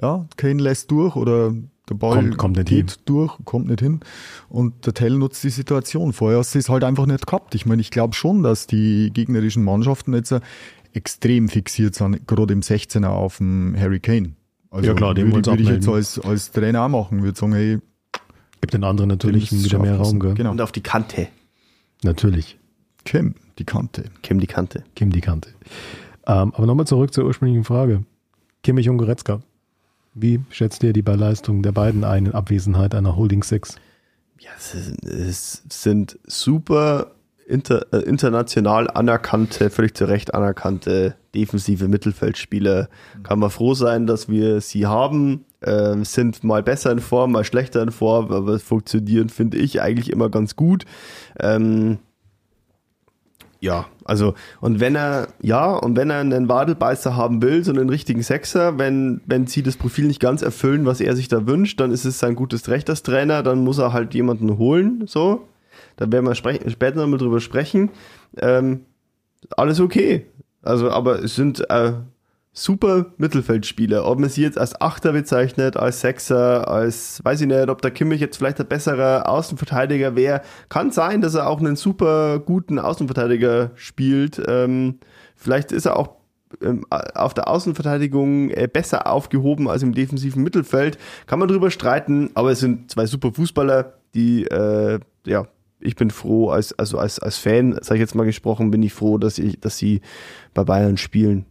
Ja, 0.00 0.26
Kane 0.38 0.62
lässt 0.62 0.90
durch 0.90 1.14
oder 1.14 1.52
der 1.90 1.94
Ball 1.94 2.16
kommt, 2.16 2.38
kommt 2.38 2.56
nicht 2.56 2.68
geht 2.70 2.90
hin. 2.92 3.00
durch, 3.04 3.36
kommt 3.44 3.68
nicht 3.68 3.80
hin. 3.80 4.00
Und 4.48 4.86
der 4.86 4.94
Tell 4.94 5.18
nutzt 5.18 5.44
die 5.44 5.50
Situation. 5.50 6.14
Vorher 6.14 6.38
hast 6.38 6.54
du 6.54 6.58
es 6.58 6.70
halt 6.70 6.84
einfach 6.84 7.04
nicht 7.04 7.26
gehabt. 7.26 7.54
Ich 7.54 7.66
meine, 7.66 7.82
ich 7.82 7.90
glaube 7.90 8.14
schon, 8.14 8.42
dass 8.42 8.66
die 8.66 9.10
gegnerischen 9.12 9.62
Mannschaften 9.62 10.14
jetzt 10.14 10.34
extrem 10.94 11.50
fixiert 11.50 11.96
sind, 11.96 12.26
gerade 12.26 12.54
im 12.54 12.60
16er 12.60 13.08
auf 13.08 13.36
dem 13.36 13.76
Harry 13.78 14.00
Kane. 14.00 14.36
Also 14.72 14.88
ja 14.88 14.94
klar, 14.94 15.14
den 15.14 15.32
würde, 15.32 15.50
würde 15.50 15.62
ich 15.62 15.68
jetzt 15.68 15.88
als, 15.88 16.18
als 16.18 16.50
Trainer 16.50 16.82
auch 16.82 16.88
machen, 16.88 17.22
würde 17.22 17.38
sagen, 17.38 17.52
hey, 17.52 17.78
gibt 18.60 18.72
den 18.72 18.84
anderen 18.84 19.08
natürlich 19.08 19.52
wieder 19.52 19.78
mehr 19.78 19.96
Raum, 19.96 20.18
gell? 20.18 20.34
Genau. 20.34 20.50
Und 20.50 20.60
auf 20.62 20.72
die 20.72 20.80
Kante. 20.80 21.28
Natürlich. 22.02 22.58
Kim, 23.04 23.34
die 23.58 23.64
Kante. 23.64 24.04
Kim, 24.22 24.40
die 24.40 24.46
Kante. 24.46 24.82
Kim, 24.94 25.12
die 25.12 25.20
Kante. 25.20 25.50
Ähm, 26.26 26.52
aber 26.54 26.66
nochmal 26.66 26.86
zurück 26.86 27.12
zur 27.12 27.26
ursprünglichen 27.26 27.64
Frage. 27.64 28.04
Kimmich 28.62 28.88
und 28.88 28.96
Goretzka. 28.96 29.42
Wie 30.14 30.40
schätzt 30.50 30.82
ihr 30.82 30.92
die 30.92 31.02
Leistung 31.02 31.62
der 31.62 31.72
beiden 31.72 32.04
ein 32.04 32.26
in 32.26 32.32
Abwesenheit 32.32 32.94
einer 32.94 33.16
Holding 33.16 33.42
Six? 33.42 33.76
Ja, 34.38 34.50
es 34.56 35.62
sind 35.68 36.18
super 36.24 37.12
inter, 37.52 37.86
äh, 37.92 37.98
international 37.98 38.90
anerkannte, 38.90 39.70
völlig 39.70 39.94
zu 39.94 40.06
Recht 40.06 40.34
anerkannte 40.34 41.14
defensive 41.34 41.88
Mittelfeldspieler. 41.88 42.88
Kann 43.22 43.38
man 43.38 43.50
froh 43.50 43.74
sein, 43.74 44.06
dass 44.06 44.28
wir 44.28 44.60
sie 44.60 44.86
haben. 44.86 45.44
Ähm, 45.64 46.04
sind 46.04 46.42
mal 46.42 46.62
besser 46.62 46.90
in 46.90 46.98
Form, 46.98 47.32
mal 47.32 47.44
schlechter 47.44 47.82
in 47.82 47.92
Form, 47.92 48.32
aber 48.32 48.58
funktionieren, 48.58 49.28
finde 49.28 49.58
ich, 49.58 49.80
eigentlich 49.80 50.10
immer 50.10 50.28
ganz 50.28 50.56
gut. 50.56 50.84
Ähm, 51.38 51.98
ja, 53.60 53.86
also, 54.04 54.34
und 54.60 54.80
wenn 54.80 54.96
er, 54.96 55.28
ja, 55.40 55.72
und 55.72 55.96
wenn 55.96 56.10
er 56.10 56.18
einen 56.18 56.48
Wadelbeißer 56.48 57.16
haben 57.16 57.42
will, 57.42 57.62
so 57.62 57.70
einen 57.70 57.90
richtigen 57.90 58.24
Sechser, 58.24 58.76
wenn, 58.76 59.20
wenn 59.24 59.46
sie 59.46 59.62
das 59.62 59.76
Profil 59.76 60.06
nicht 60.06 60.18
ganz 60.18 60.42
erfüllen, 60.42 60.84
was 60.84 61.00
er 61.00 61.14
sich 61.14 61.28
da 61.28 61.46
wünscht, 61.46 61.78
dann 61.78 61.92
ist 61.92 62.04
es 62.04 62.18
sein 62.18 62.34
gutes 62.34 62.68
Recht 62.68 62.90
als 62.90 63.04
Trainer, 63.04 63.44
dann 63.44 63.62
muss 63.62 63.78
er 63.78 63.92
halt 63.92 64.14
jemanden 64.14 64.58
holen, 64.58 65.04
so. 65.06 65.46
Da 65.96 66.10
werden 66.10 66.26
wir 66.26 66.34
später 66.34 66.96
nochmal 66.96 67.18
drüber 67.18 67.40
sprechen. 67.40 67.90
Ähm, 68.38 68.86
alles 69.56 69.80
okay. 69.80 70.26
Also, 70.62 70.90
aber 70.90 71.22
es 71.22 71.34
sind 71.34 71.68
äh, 71.70 71.92
super 72.52 73.06
Mittelfeldspieler. 73.16 74.06
Ob 74.06 74.18
man 74.18 74.28
sie 74.28 74.42
jetzt 74.42 74.58
als 74.58 74.80
Achter 74.80 75.12
bezeichnet, 75.12 75.76
als 75.76 76.00
Sechser, 76.00 76.68
als, 76.68 77.24
weiß 77.24 77.40
ich 77.40 77.46
nicht, 77.46 77.68
ob 77.68 77.82
der 77.82 77.90
Kimmich 77.90 78.20
jetzt 78.20 78.36
vielleicht 78.36 78.60
ein 78.60 78.68
besserer 78.68 79.28
Außenverteidiger 79.28 80.14
wäre. 80.14 80.42
Kann 80.68 80.90
sein, 80.90 81.20
dass 81.20 81.34
er 81.34 81.48
auch 81.48 81.60
einen 81.60 81.76
super 81.76 82.38
guten 82.38 82.78
Außenverteidiger 82.78 83.70
spielt. 83.74 84.40
Ähm, 84.46 85.00
vielleicht 85.34 85.72
ist 85.72 85.86
er 85.86 85.96
auch 85.96 86.16
ähm, 86.60 86.84
auf 86.90 87.32
der 87.32 87.48
Außenverteidigung 87.48 88.50
äh, 88.50 88.68
besser 88.70 89.06
aufgehoben 89.06 89.68
als 89.68 89.82
im 89.82 89.94
defensiven 89.94 90.42
Mittelfeld. 90.42 90.98
Kann 91.26 91.38
man 91.38 91.48
drüber 91.48 91.70
streiten, 91.70 92.30
aber 92.34 92.50
es 92.50 92.60
sind 92.60 92.90
zwei 92.90 93.06
super 93.06 93.32
Fußballer, 93.32 93.94
die 94.14 94.44
äh, 94.44 95.00
ja 95.26 95.46
ich 95.82 95.96
bin 95.96 96.10
froh, 96.10 96.50
als, 96.50 96.72
also 96.78 96.98
als, 96.98 97.18
als 97.18 97.38
Fan, 97.38 97.78
sage 97.82 97.96
ich 97.96 98.00
jetzt 98.00 98.14
mal 98.14 98.24
gesprochen, 98.24 98.70
bin 98.70 98.82
ich 98.82 98.92
froh, 98.92 99.18
dass, 99.18 99.38
ich, 99.38 99.60
dass 99.60 99.78
sie 99.78 100.00
bei 100.54 100.64
Bayern 100.64 100.96
spielen. 100.96 101.46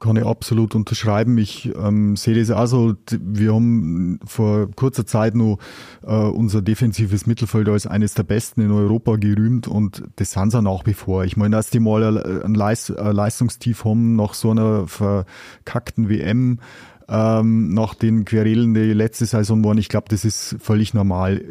Kann 0.00 0.16
ich 0.16 0.24
absolut 0.24 0.76
unterschreiben. 0.76 1.38
Ich 1.38 1.74
ähm, 1.74 2.14
sehe 2.14 2.38
das 2.38 2.52
auch 2.52 2.66
so. 2.66 2.94
Wir 3.10 3.52
haben 3.52 4.20
vor 4.24 4.70
kurzer 4.70 5.04
Zeit 5.04 5.34
noch 5.34 5.58
äh, 6.06 6.12
unser 6.12 6.62
defensives 6.62 7.26
Mittelfeld 7.26 7.68
als 7.68 7.88
eines 7.88 8.14
der 8.14 8.22
besten 8.22 8.60
in 8.60 8.70
Europa 8.70 9.16
gerühmt 9.16 9.66
und 9.66 10.04
das 10.14 10.30
sind 10.30 10.52
sie 10.52 10.62
nach 10.62 10.86
wie 10.86 10.94
vor. 10.94 11.24
Ich 11.24 11.36
meine, 11.36 11.56
dass 11.56 11.70
die 11.70 11.80
mal 11.80 12.16
ein 12.44 12.54
Leist 12.54 12.90
Leistungstief 12.90 13.84
haben 13.84 14.14
nach 14.14 14.34
so 14.34 14.52
einer 14.52 14.86
verkackten 14.86 16.08
WM, 16.08 16.60
ähm, 17.08 17.72
nach 17.72 17.94
den 17.94 18.24
Querelen, 18.24 18.74
die 18.74 18.92
letzte 18.92 19.26
Saison 19.26 19.64
waren, 19.64 19.78
ich 19.78 19.88
glaube, 19.88 20.06
das 20.10 20.24
ist 20.24 20.56
völlig 20.60 20.94
normal. 20.94 21.42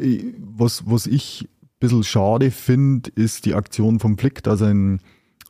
Was, 0.56 0.84
was 0.86 1.06
ich 1.06 1.48
bisschen 1.80 2.04
schade 2.04 2.50
finde, 2.50 3.10
ist 3.14 3.46
die 3.46 3.54
Aktion 3.54 4.00
vom 4.00 4.18
Flick, 4.18 4.42
dass 4.42 4.60
er 4.60 4.70
in 4.70 5.00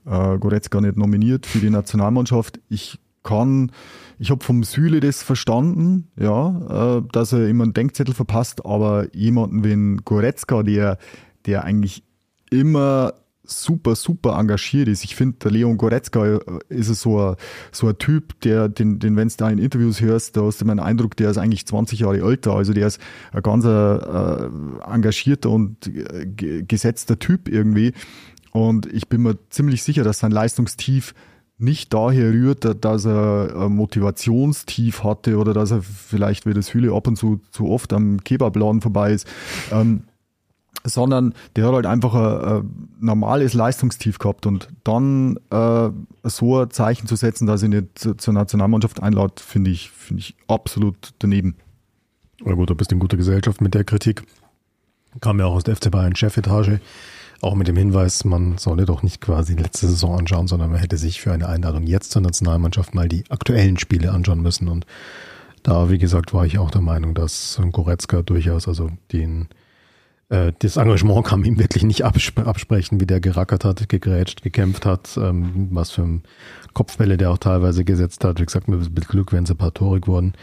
äh, 0.06 0.38
Goretzka 0.38 0.80
nicht 0.80 0.96
nominiert 0.96 1.46
für 1.46 1.58
die 1.58 1.70
Nationalmannschaft. 1.70 2.60
Ich 2.68 2.98
kann, 3.22 3.72
ich 4.18 4.30
habe 4.30 4.44
vom 4.44 4.62
Süle 4.62 5.00
das 5.00 5.22
verstanden, 5.22 6.08
ja, 6.18 6.98
äh, 6.98 7.02
dass 7.12 7.32
er 7.32 7.48
immer 7.48 7.64
einen 7.64 7.74
Denkzettel 7.74 8.14
verpasst, 8.14 8.64
aber 8.64 9.14
jemanden 9.14 9.64
wie 9.64 9.72
ein 9.72 9.96
Goretzka, 10.04 10.62
der, 10.62 10.98
der 11.46 11.64
eigentlich 11.64 12.04
immer 12.50 13.14
super, 13.50 13.94
super 13.94 14.38
engagiert 14.38 14.88
ist. 14.88 15.04
Ich 15.04 15.16
finde, 15.16 15.38
der 15.38 15.50
Leon 15.50 15.76
Goretzka 15.76 16.24
äh, 16.24 16.40
ist 16.68 16.88
so 16.94 17.20
ein, 17.20 17.36
so 17.72 17.88
ein 17.88 17.98
Typ, 17.98 18.40
der, 18.42 18.68
den, 18.68 18.98
den 18.98 19.16
wenn 19.16 19.28
du 19.28 19.34
da 19.36 19.50
in 19.50 19.58
Interviews 19.58 20.00
hörst, 20.00 20.36
da 20.36 20.42
hast 20.42 20.60
du 20.60 20.64
immer 20.64 20.72
einen 20.72 20.80
Eindruck, 20.80 21.16
der 21.16 21.30
ist 21.30 21.38
eigentlich 21.38 21.66
20 21.66 22.00
Jahre 22.00 22.20
älter. 22.20 22.52
Also 22.54 22.72
der 22.72 22.86
ist 22.86 23.00
ein 23.32 23.42
ganz 23.42 23.64
äh, 23.64 24.48
engagierter 24.90 25.50
und 25.50 25.86
äh, 25.86 26.26
gesetzter 26.62 27.18
Typ 27.18 27.48
irgendwie. 27.48 27.92
Und 28.52 28.86
ich 28.92 29.08
bin 29.08 29.22
mir 29.22 29.38
ziemlich 29.50 29.82
sicher, 29.82 30.04
dass 30.04 30.18
sein 30.18 30.32
Leistungstief 30.32 31.14
nicht 31.58 31.92
daher 31.92 32.32
rührt, 32.32 32.84
dass 32.84 33.04
er 33.04 33.52
ein 33.56 33.72
Motivationstief 33.72 35.02
hatte 35.02 35.38
oder 35.38 35.52
dass 35.52 35.72
er 35.72 35.82
vielleicht, 35.82 36.46
wie 36.46 36.54
das 36.54 36.72
Hülle 36.72 36.94
ab 36.94 37.08
und 37.08 37.16
zu 37.16 37.40
zu 37.50 37.68
oft 37.68 37.92
am 37.92 38.22
Kebabladen 38.22 38.80
vorbei 38.80 39.12
ist. 39.12 39.26
Ähm, 39.72 40.04
sondern 40.84 41.34
der 41.56 41.66
hat 41.66 41.74
halt 41.74 41.86
einfach 41.86 42.14
ein, 42.14 42.58
ein 42.58 42.88
normales 43.00 43.54
Leistungstief 43.54 44.18
gehabt 44.18 44.46
und 44.46 44.68
dann 44.84 45.38
äh, 45.50 45.90
so 46.24 46.60
ein 46.60 46.70
Zeichen 46.70 47.06
zu 47.06 47.16
setzen, 47.16 47.46
dass 47.46 47.62
ich 47.62 47.68
nicht 47.68 47.98
zur 47.98 48.34
Nationalmannschaft 48.34 49.02
einlade, 49.02 49.34
finde 49.38 49.70
ich, 49.70 49.90
finde 49.90 50.20
ich 50.20 50.36
absolut 50.46 51.14
daneben. 51.18 51.56
Na 52.44 52.54
gut, 52.54 52.70
du 52.70 52.74
bist 52.74 52.92
in 52.92 52.98
guter 52.98 53.16
Gesellschaft 53.16 53.60
mit 53.60 53.74
der 53.74 53.84
Kritik. 53.84 54.22
Kam 55.20 55.40
ja 55.40 55.46
auch 55.46 55.54
aus 55.54 55.64
der 55.64 55.74
FC 55.74 55.90
Bayern 55.90 56.14
Chefetage, 56.14 56.80
auch 57.40 57.54
mit 57.54 57.66
dem 57.66 57.76
Hinweis, 57.76 58.24
man 58.24 58.58
solle 58.58 58.84
doch 58.84 59.02
nicht 59.02 59.20
quasi 59.20 59.56
die 59.56 59.62
letzte 59.62 59.88
Saison 59.88 60.18
anschauen, 60.18 60.46
sondern 60.46 60.70
man 60.70 60.80
hätte 60.80 60.96
sich 60.96 61.20
für 61.20 61.32
eine 61.32 61.48
Einladung 61.48 61.86
jetzt 61.86 62.12
zur 62.12 62.22
Nationalmannschaft 62.22 62.94
mal 62.94 63.08
die 63.08 63.24
aktuellen 63.30 63.78
Spiele 63.78 64.12
anschauen 64.12 64.42
müssen 64.42 64.68
und 64.68 64.86
da, 65.62 65.90
wie 65.90 65.98
gesagt, 65.98 66.32
war 66.32 66.46
ich 66.46 66.58
auch 66.58 66.70
der 66.70 66.80
Meinung, 66.80 67.14
dass 67.14 67.60
Goretzka 67.72 68.22
durchaus 68.22 68.68
also 68.68 68.90
den 69.12 69.48
äh, 70.28 70.52
das 70.58 70.76
Engagement 70.76 71.26
kann 71.26 71.44
ihm 71.44 71.58
wirklich 71.58 71.84
nicht 71.84 72.04
absp 72.04 72.40
absprechen, 72.40 73.00
wie 73.00 73.06
der 73.06 73.20
gerackert 73.20 73.64
hat, 73.64 73.88
gegrätscht, 73.88 74.42
gekämpft 74.42 74.84
hat, 74.86 75.16
ähm, 75.16 75.68
was 75.70 75.90
für 75.90 76.20
Kopfbälle 76.74 77.16
der 77.16 77.30
auch 77.30 77.38
teilweise 77.38 77.84
gesetzt 77.84 78.24
hat. 78.24 78.40
Wie 78.40 78.46
gesagt, 78.46 78.68
mit 78.68 79.08
Glück 79.08 79.32
wären 79.32 79.46
sie 79.46 79.54
ein 79.54 79.58
paar 79.58 79.74
Tore 79.74 80.00
geworden. 80.00 80.34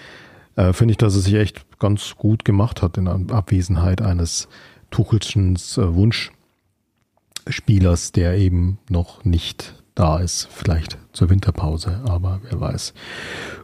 Äh, 0.55 0.73
Finde 0.73 0.93
ich, 0.93 0.97
dass 0.97 1.15
er 1.15 1.21
sich 1.21 1.35
echt 1.35 1.79
ganz 1.79 2.15
gut 2.15 2.43
gemacht 2.45 2.81
hat 2.81 2.97
in 2.97 3.07
Abwesenheit 3.07 4.01
eines 4.01 4.47
Tuchelschen 4.89 5.55
äh, 5.55 5.93
Wunschspielers, 5.93 8.11
der 8.11 8.37
eben 8.37 8.79
noch 8.89 9.23
nicht 9.23 9.84
da 9.95 10.19
ist. 10.19 10.47
Vielleicht 10.51 10.97
zur 11.13 11.29
Winterpause, 11.29 12.01
aber 12.05 12.41
wer 12.43 12.59
weiß. 12.59 12.93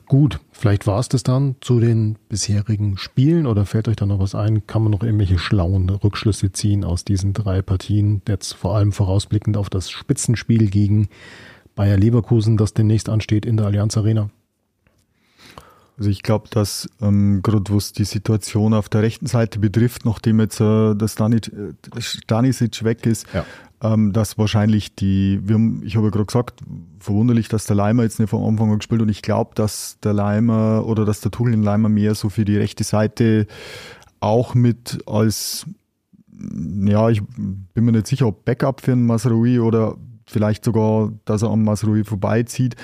Gut, 0.08 0.40
vielleicht 0.52 0.88
war 0.88 1.00
es 1.00 1.10
das 1.10 1.24
dann 1.24 1.56
zu 1.62 1.80
den 1.80 2.18
bisherigen 2.30 2.98
Spielen 2.98 3.46
oder 3.46 3.66
fällt 3.66 3.88
euch 3.88 3.98
da 3.98 4.06
noch 4.06 4.20
was 4.20 4.34
ein? 4.34 4.66
Kann 4.66 4.82
man 4.84 4.92
noch 4.92 5.04
irgendwelche 5.04 5.38
schlauen 5.38 5.90
Rückschlüsse 5.90 6.52
ziehen 6.52 6.84
aus 6.84 7.06
diesen 7.06 7.34
drei 7.34 7.62
Partien? 7.62 8.22
Jetzt 8.28 8.54
vor 8.54 8.76
allem 8.76 8.94
vorausblickend 8.94 9.58
auf 9.58 9.70
das 9.70 9.92
Spitzenspiel 9.92 10.70
gegen 10.70 11.10
Bayer 11.76 11.98
Leverkusen, 11.98 12.58
das 12.58 12.74
demnächst 12.74 13.10
ansteht 13.10 13.46
in 13.46 13.58
der 13.58 13.68
Allianz 13.68 13.96
Arena. 13.98 14.30
Also 15.98 16.10
ich 16.10 16.24
glaube, 16.24 16.50
dass 16.50 16.90
ähm, 17.02 17.42
gerade 17.44 17.74
was 17.74 17.94
die 17.94 18.06
Situation 18.06 18.74
auf 18.74 18.90
der 18.90 19.04
rechten 19.04 19.28
Seite 19.28 19.60
betrifft, 19.60 20.04
nachdem 20.04 20.40
jetzt 20.40 20.60
äh, 20.60 20.96
das 20.96 21.14
Stanisic 21.14 22.84
weg 22.84 23.06
ist, 23.06 23.28
ja 23.34 23.46
ähm, 23.82 24.14
dass 24.14 24.38
wahrscheinlich 24.38 24.96
die, 24.96 25.40
wir 25.44 25.56
haben, 25.56 25.82
ich 25.84 25.96
habe 25.96 26.08
ja 26.08 26.12
gerade 26.12 26.26
gesagt, 26.26 26.62
verwunderlich, 27.00 27.48
dass 27.48 27.66
der 27.66 27.76
Leimer 27.76 28.04
jetzt 28.04 28.20
nicht 28.20 28.30
von 28.30 28.44
Anfang 28.44 28.72
an 28.72 28.78
gespielt 28.78 29.02
und 29.02 29.10
ich 29.10 29.22
glaube, 29.22 29.52
dass 29.56 29.98
der 30.04 30.14
Leimer 30.14 30.86
oder 30.86 31.04
dass 31.06 31.22
der 31.22 31.32
Tuchel 31.32 31.52
den 31.52 31.64
Leimer 31.64 31.90
mehr 31.90 32.14
so 32.14 32.30
für 32.30 32.46
die 32.46 32.58
rechte 32.58 32.84
Seite 32.84 33.48
auch 34.20 34.54
mit 34.54 35.00
als, 35.08 35.66
ja, 36.30 37.10
ich 37.10 37.24
bin 37.74 37.86
mir 37.86 37.92
nicht 37.92 38.08
sicher, 38.08 38.28
ob 38.28 38.46
Backup 38.46 38.82
für 38.82 38.92
einen 38.92 39.08
Masrui 39.08 39.60
oder 39.60 39.96
vielleicht 40.28 40.64
sogar, 40.64 41.12
dass 41.26 41.42
er 41.42 41.50
am 41.50 41.64
Masrui 41.64 42.04
vorbeizieht. 42.04 42.76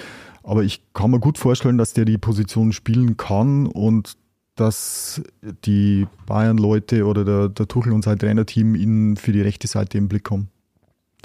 Aber 0.42 0.64
ich 0.64 0.82
kann 0.94 1.12
mir 1.12 1.20
gut 1.20 1.38
vorstellen, 1.38 1.78
dass 1.78 1.94
der 1.94 2.06
die 2.06 2.18
Position 2.18 2.72
spielen 2.72 3.18
kann 3.18 3.68
und 3.68 4.18
dass 4.56 5.22
die 5.66 6.08
Bayern-Leute 6.26 7.06
oder 7.06 7.24
der, 7.24 7.50
der 7.50 7.68
Tuchel 7.68 7.94
und 7.94 8.04
sein 8.04 8.18
Trainerteam 8.18 8.74
ihn 8.74 9.16
für 9.16 9.32
die 9.32 9.42
rechte 9.42 9.68
Seite 9.68 10.00
im 10.00 10.08
Blick 10.08 10.32
haben. 10.32 10.50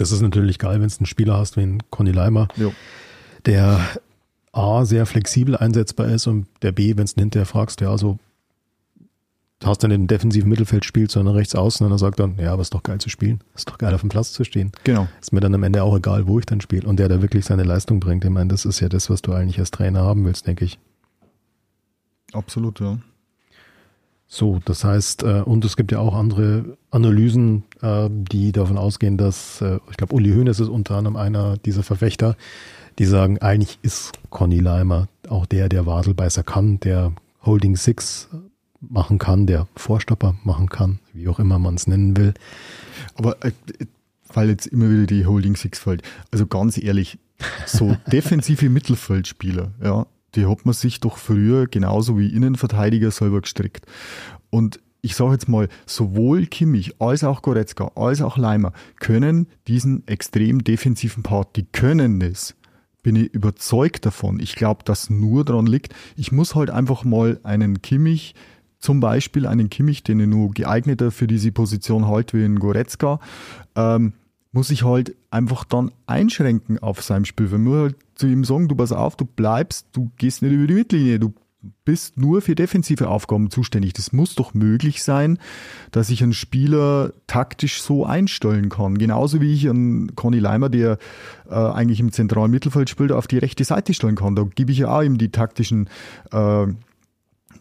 Das 0.03 0.13
ist 0.13 0.21
natürlich 0.23 0.59
geil, 0.59 0.81
wenn 0.81 0.89
du 0.89 0.97
einen 0.99 1.07
Spieler 1.07 1.37
hast 1.39 1.57
wie 1.57 1.63
einen 1.63 1.83
Conny 1.91 2.11
Leimer, 2.13 2.49
Ja. 2.57 2.71
der 3.47 3.81
A, 4.53 4.85
sehr 4.85 5.07
flexibel 5.07 5.57
einsetzbar 5.57 6.09
ist 6.09 6.27
und 6.27 6.47
der 6.63 6.73
B, 6.73 6.97
wenn 6.97 7.07
du 7.07 7.13
ihn 7.13 7.21
hinterher 7.21 7.47
fragst, 7.47 7.81
ja, 7.81 7.97
so 7.97 8.19
hast 9.65 9.85
dann 9.85 9.93
im 9.93 10.09
defensiven 10.09 10.49
Mittelfeld 10.51 10.85
spielt, 10.85 11.11
sondern 11.13 11.37
rechts 11.37 11.55
außen 11.55 11.87
und 11.87 11.93
er 11.93 11.99
sagt 11.99 12.19
dann, 12.19 12.37
ja, 12.39 12.53
aber 12.53 12.63
ist 12.63 12.75
doch 12.75 12.83
geil 12.83 12.99
zu 12.99 13.09
spielen. 13.09 13.41
Ist 13.55 13.69
doch 13.71 13.79
geil 13.79 13.95
auf 13.95 14.01
dem 14.01 14.09
Platz 14.11 14.33
zu 14.33 14.43
stehen. 14.45 14.73
Genau. 14.85 15.07
Ist 15.21 15.33
mir 15.33 15.39
dann 15.41 15.55
am 15.55 15.63
Ende 15.63 15.85
auch 15.85 15.97
egal, 15.97 16.27
wo 16.27 16.41
ich 16.41 16.47
dann 16.47 16.61
spiele. 16.61 16.87
Und 16.89 16.99
der 16.99 17.09
da 17.09 17.23
wirklich 17.23 17.45
seine 17.45 17.63
Leistung 17.63 18.01
bringt. 18.01 18.25
Ich 18.25 18.31
meine, 18.31 18.49
das 18.49 18.65
ist 18.65 18.81
ja 18.81 18.89
das, 18.89 19.09
was 19.09 19.23
du 19.23 19.33
eigentlich 19.33 19.61
als 19.61 19.71
Trainer 19.71 20.01
haben 20.03 20.25
willst, 20.25 20.49
denke 20.49 20.65
ich. 20.65 20.81
Absolut, 22.33 22.81
ja. 22.81 22.99
So, 24.35 24.61
das 24.65 24.83
heißt, 24.83 25.25
äh, 25.25 25.43
und 25.43 25.63
es 25.63 25.77
gibt 25.77 25.93
ja 25.93 25.99
auch 25.99 26.15
andere 26.15 26.79
Analysen, 26.91 27.65
äh, 27.83 28.09
die 28.11 28.51
davon 28.51 28.79
ausgehen, 28.79 29.19
dass, 29.19 29.61
äh, 29.61 29.79
ich 29.91 29.99
glaube, 29.99 30.15
Uli 30.15 30.33
Hoeneß 30.33 30.59
ist 30.59 30.71
unter 30.71 30.95
anderem 30.97 31.17
einer 31.17 31.59
dieser 31.59 31.83
Verfechter, 31.83 32.39
die 32.99 33.05
sagen, 33.05 33.43
eigentlich 33.43 33.79
ist 33.83 34.13
Conny 34.31 34.59
Leimer 34.59 35.09
auch 35.29 35.45
der, 35.45 35.69
der 35.69 35.85
Wadelbeißer 35.85 36.45
kann, 36.45 36.81
der 36.81 37.13
Holding 37.45 37.77
Six 37.77 38.31
machen 38.81 39.19
kann, 39.19 39.47
der 39.47 39.69
Vorstopper 39.77 40.35
machen 40.45 40.71
kann, 40.71 40.99
wie 41.13 41.29
auch 41.29 41.39
immer 41.39 41.59
man 41.59 41.75
es 41.75 41.87
nennen 41.87 42.17
will. 42.17 42.33
Aber 43.17 43.37
äh, 43.45 43.53
weil 44.33 44.49
jetzt 44.49 44.67
immer 44.67 44.89
wieder 44.89 45.05
die 45.05 45.27
Holding 45.27 45.57
Six 45.57 45.79
fällt. 45.79 46.01
Also 46.31 46.47
ganz 46.47 46.83
ehrlich, 46.83 47.19
so 47.67 47.99
defensive 48.11 48.71
Mittelfeldspieler, 48.71 49.73
ja, 49.85 50.07
die 50.35 50.47
hat 50.47 50.65
man 50.65 50.75
sich 50.75 51.01
doch 51.01 51.19
früher 51.19 51.67
genauso 51.67 52.19
wie 52.19 52.29
Innenverteidiger 52.29 53.11
selber 53.11 53.41
gestrickt. 53.41 53.87
Und 54.51 54.81
ich 55.03 55.17
sage 55.17 55.33
jetzt 55.33 55.49
mal, 55.49 55.69
sowohl 55.85 56.47
Kimmich 56.47 57.01
als 57.01 57.25
auch 57.25 57.43
Goretzka 57.43 57.91
als 57.97 58.23
auch 58.23 58.39
Leimer 58.39 58.73
können 59.01 59.49
diesen 59.67 60.07
extrem 60.07 60.63
defensiven 60.63 61.23
Part, 61.23 61.57
die 61.57 61.65
können 61.65 62.21
es. 62.21 62.55
Bin 63.03 63.17
ich 63.17 63.35
überzeugt 63.35 64.07
davon. 64.07 64.39
Ich 64.39 64.55
glaube, 64.55 64.85
dass 64.85 65.11
nur 65.11 65.45
daran 65.45 65.67
liegt, 65.67 65.93
ich 66.17 66.31
muss 66.31 66.55
halt 66.55 66.71
einfach 66.71 67.03
mal 67.03 67.41
einen 67.43 67.83
Kimmich, 67.83 68.37
zum 68.79 69.01
Beispiel 69.01 69.47
einen 69.47 69.71
Kimmich, 69.71 70.05
den 70.05 70.21
ich 70.21 70.29
nur 70.29 70.53
geeigneter 70.53 71.11
für 71.11 71.27
diese 71.27 71.51
Position 71.51 72.07
halte 72.07 72.39
wie 72.39 72.45
einen 72.45 72.61
Goretzka, 72.61 73.19
ähm, 73.75 74.13
muss 74.53 74.71
ich 74.71 74.85
halt 74.85 75.17
einfach 75.31 75.65
dann 75.65 75.91
einschränken 76.07 76.79
auf 76.79 77.03
seinem 77.03 77.25
Spiel. 77.25 77.51
Wenn 77.51 77.65
wir 77.65 77.81
halt 77.81 77.97
zu 78.23 78.29
ihm 78.29 78.45
sagen, 78.45 78.69
du 78.69 78.77
pass 78.77 78.93
auf, 78.93 79.17
du 79.17 79.25
bleibst, 79.25 79.89
du 79.93 80.13
gehst 80.17 80.43
nicht 80.43 80.53
über 80.53 80.69
die 80.69 80.75
Mittellinie, 80.75 81.19
du 81.19 81.35
bist 81.85 82.19
nur 82.19 82.41
für 82.41 82.55
defensive 82.55 83.09
Aufgaben 83.09 83.51
zuständig. 83.51 83.95
Das 83.95 84.13
muss 84.13 84.37
doch 84.37 84.55
möglich 84.55 85.03
sein, 85.03 85.39
dass 85.91 86.09
ich 86.11 86.23
einen 86.23 86.33
Spieler 86.33 87.13
taktisch 87.27 87.83
so 87.83 88.07
einstellen 88.07 88.69
kann. 88.69 88.97
Genauso 88.97 89.41
wie 89.41 89.53
ich 89.53 89.69
einen 89.69 90.15
Conny 90.15 90.39
Leimer, 90.39 90.69
der 90.69 90.99
äh, 91.49 91.55
eigentlich 91.55 91.99
im 91.99 92.13
zentralen 92.13 92.51
Mittelfeld 92.51 92.89
spielt, 92.89 93.11
auf 93.11 93.27
die 93.27 93.39
rechte 93.39 93.65
Seite 93.65 93.93
stellen 93.93 94.17
kann. 94.17 94.37
Da 94.37 94.45
gebe 94.55 94.71
ich 94.71 94.79
ja 94.79 94.97
auch 94.97 95.03
ihm 95.03 95.19
die 95.19 95.31
taktischen 95.31 95.89
äh, 96.31 96.67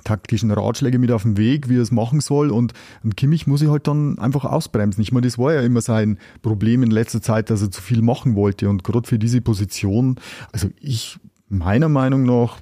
taktischen 0.04 0.52
Ratschläge 0.52 1.00
mit 1.00 1.12
auf 1.12 1.24
den 1.24 1.38
Weg, 1.38 1.70
wie 1.70 1.78
er 1.78 1.82
es 1.82 1.92
machen 1.92 2.22
soll. 2.22 2.52
Und, 2.52 2.74
und 3.04 3.18
Kimmich 3.18 3.48
muss 3.48 3.62
ich 3.62 3.70
halt 3.70 3.88
dann 3.88 4.20
einfach 4.20 4.46
ausbremsen. 4.46 5.02
Ich 5.02 5.12
meine, 5.12 5.28
das 5.28 5.38
war 5.38 5.54
ja 5.54 5.62
immer 5.62 5.82
sein 5.82 6.18
Problem 6.42 6.84
in 6.84 6.92
letzter 6.92 7.22
Zeit, 7.22 7.50
dass 7.50 7.62
er 7.62 7.72
zu 7.72 7.82
viel 7.82 8.02
machen 8.02 8.36
wollte. 8.36 8.70
Und 8.70 8.84
gerade 8.84 9.08
für 9.08 9.20
diese 9.20 9.42
Position, 9.42 10.20
also 10.52 10.70
ich, 10.80 11.20
meiner 11.50 11.90
Meinung 11.90 12.24
nach, 12.24 12.60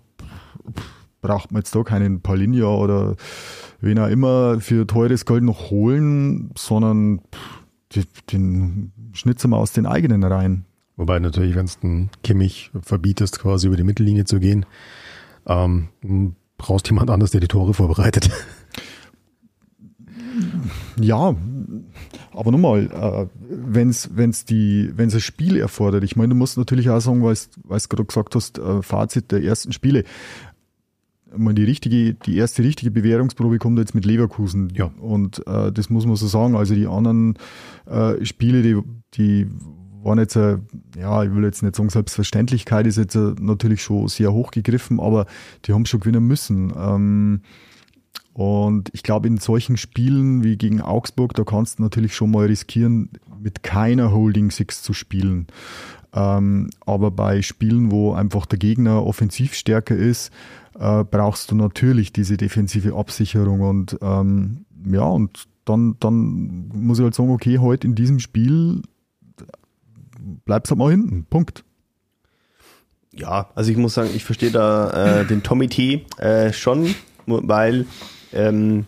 braucht 1.21 1.51
man 1.51 1.61
jetzt 1.61 1.75
da 1.75 1.83
keinen 1.83 2.21
Paulinho 2.21 2.81
oder 2.81 3.15
wen 3.81 3.99
auch 3.99 4.07
immer 4.07 4.59
für 4.59 4.87
teures 4.87 5.25
Geld 5.25 5.43
noch 5.43 5.69
holen, 5.69 6.51
sondern 6.57 7.21
den, 7.95 8.05
den 8.31 8.91
schnitzen 9.13 9.49
wir 9.49 9.57
aus 9.57 9.73
den 9.73 9.85
eigenen 9.85 10.23
Reihen. 10.23 10.65
Wobei 10.95 11.19
natürlich, 11.19 11.55
wenn 11.55 11.65
es 11.65 11.79
den 11.79 12.09
Kimmich 12.23 12.71
verbietest, 12.81 13.39
quasi 13.39 13.67
über 13.67 13.77
die 13.77 13.83
Mittellinie 13.83 14.25
zu 14.25 14.39
gehen, 14.39 14.65
ähm, 15.45 15.89
brauchst 16.59 16.87
jemand 16.89 17.09
anders, 17.09 17.31
der 17.31 17.39
die 17.39 17.47
Tore 17.47 17.73
vorbereitet. 17.73 18.29
Ja, 21.01 21.35
aber 22.33 22.51
nochmal, 22.51 22.89
äh, 22.91 23.27
wenn 23.49 23.89
es 23.89 24.15
wenn's 24.15 24.45
die, 24.45 24.91
wenn's 24.95 25.15
ein 25.15 25.21
Spiel 25.21 25.57
erfordert, 25.57 26.03
ich 26.03 26.15
meine, 26.15 26.29
du 26.29 26.35
musst 26.35 26.57
natürlich 26.57 26.89
auch 26.89 26.99
sagen, 26.99 27.23
weil 27.23 27.35
du 27.35 27.87
gerade 27.89 28.05
gesagt 28.05 28.35
hast, 28.35 28.59
äh, 28.59 28.81
Fazit 28.81 29.31
der 29.31 29.43
ersten 29.43 29.73
Spiele. 29.73 30.03
Meine, 31.35 31.55
die 31.55 31.63
richtige, 31.63 32.15
die 32.15 32.37
erste 32.37 32.63
richtige 32.63 32.91
Bewährungsprobe 32.91 33.59
kommt 33.59 33.79
jetzt 33.79 33.95
mit 33.95 34.05
Leverkusen. 34.05 34.71
Ja. 34.73 34.91
Und 34.99 35.45
äh, 35.47 35.71
das 35.71 35.89
muss 35.89 36.05
man 36.05 36.15
so 36.15 36.27
sagen. 36.27 36.55
Also 36.55 36.73
die 36.73 36.87
anderen 36.87 37.37
äh, 37.85 38.25
Spiele, 38.25 38.61
die, 38.63 38.81
die 39.13 39.47
waren 40.03 40.19
jetzt, 40.19 40.35
äh, 40.35 40.57
ja, 40.97 41.23
ich 41.23 41.33
will 41.33 41.43
jetzt 41.43 41.63
nicht 41.63 41.75
sagen, 41.75 41.89
Selbstverständlichkeit 41.89 42.87
ist 42.87 42.97
jetzt 42.97 43.15
äh, 43.15 43.33
natürlich 43.39 43.81
schon 43.81 44.07
sehr 44.07 44.33
hoch 44.33 44.51
gegriffen, 44.51 44.99
aber 44.99 45.25
die 45.65 45.73
haben 45.73 45.85
schon 45.85 45.99
gewinnen 45.99 46.25
müssen. 46.25 46.73
Ähm, 46.77 47.41
und 48.33 48.89
ich 48.93 49.03
glaube, 49.03 49.27
in 49.27 49.37
solchen 49.37 49.75
Spielen 49.75 50.43
wie 50.43 50.55
gegen 50.55 50.81
Augsburg, 50.81 51.33
da 51.33 51.43
kannst 51.43 51.79
du 51.79 51.83
natürlich 51.83 52.15
schon 52.15 52.31
mal 52.31 52.45
riskieren, 52.45 53.09
mit 53.41 53.63
keiner 53.63 54.11
Holding 54.11 54.51
Six 54.51 54.81
zu 54.81 54.93
spielen. 54.93 55.47
Ähm, 56.13 56.69
aber 56.85 57.11
bei 57.11 57.41
Spielen, 57.41 57.91
wo 57.91 58.13
einfach 58.13 58.45
der 58.45 58.59
Gegner 58.59 59.05
offensiv 59.05 59.53
stärker 59.53 59.95
ist, 59.95 60.31
äh, 60.79 61.03
brauchst 61.03 61.51
du 61.51 61.55
natürlich 61.55 62.13
diese 62.13 62.37
defensive 62.37 62.95
Absicherung. 62.95 63.61
Und 63.61 63.97
ähm, 64.01 64.65
ja, 64.89 65.03
und 65.03 65.47
dann, 65.65 65.97
dann 65.99 66.69
muss 66.73 66.99
ich 66.99 67.03
halt 67.03 67.15
sagen, 67.15 67.31
okay, 67.31 67.59
heute 67.59 67.87
in 67.87 67.95
diesem 67.95 68.19
Spiel 68.19 68.81
bleibst 70.45 70.71
halt 70.71 70.79
mal 70.79 70.91
hinten. 70.91 71.25
Punkt. 71.29 71.63
Ja, 73.11 73.49
also 73.55 73.71
ich 73.71 73.77
muss 73.77 73.95
sagen, 73.95 74.09
ich 74.15 74.23
verstehe 74.23 74.51
da 74.51 75.21
äh, 75.21 75.25
den 75.25 75.43
Tommy 75.43 75.67
T 75.67 76.05
äh, 76.17 76.53
schon, 76.53 76.93
weil 77.25 77.85
ähm, 78.33 78.85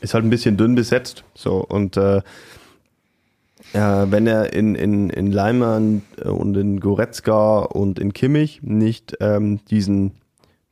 ist 0.00 0.14
halt 0.14 0.24
ein 0.24 0.30
bisschen 0.30 0.56
dünn 0.56 0.74
besetzt. 0.74 1.24
So 1.34 1.64
und 1.64 1.96
äh, 1.96 2.22
ja, 3.72 4.10
wenn 4.10 4.26
er 4.26 4.52
in, 4.52 4.74
in, 4.74 5.08
in 5.08 5.32
Leimann 5.32 6.02
und 6.22 6.56
in 6.56 6.80
Goretzka 6.80 7.60
und 7.60 7.98
in 7.98 8.12
Kimmich 8.12 8.60
nicht 8.62 9.16
ähm, 9.20 9.60
diesen, 9.70 10.12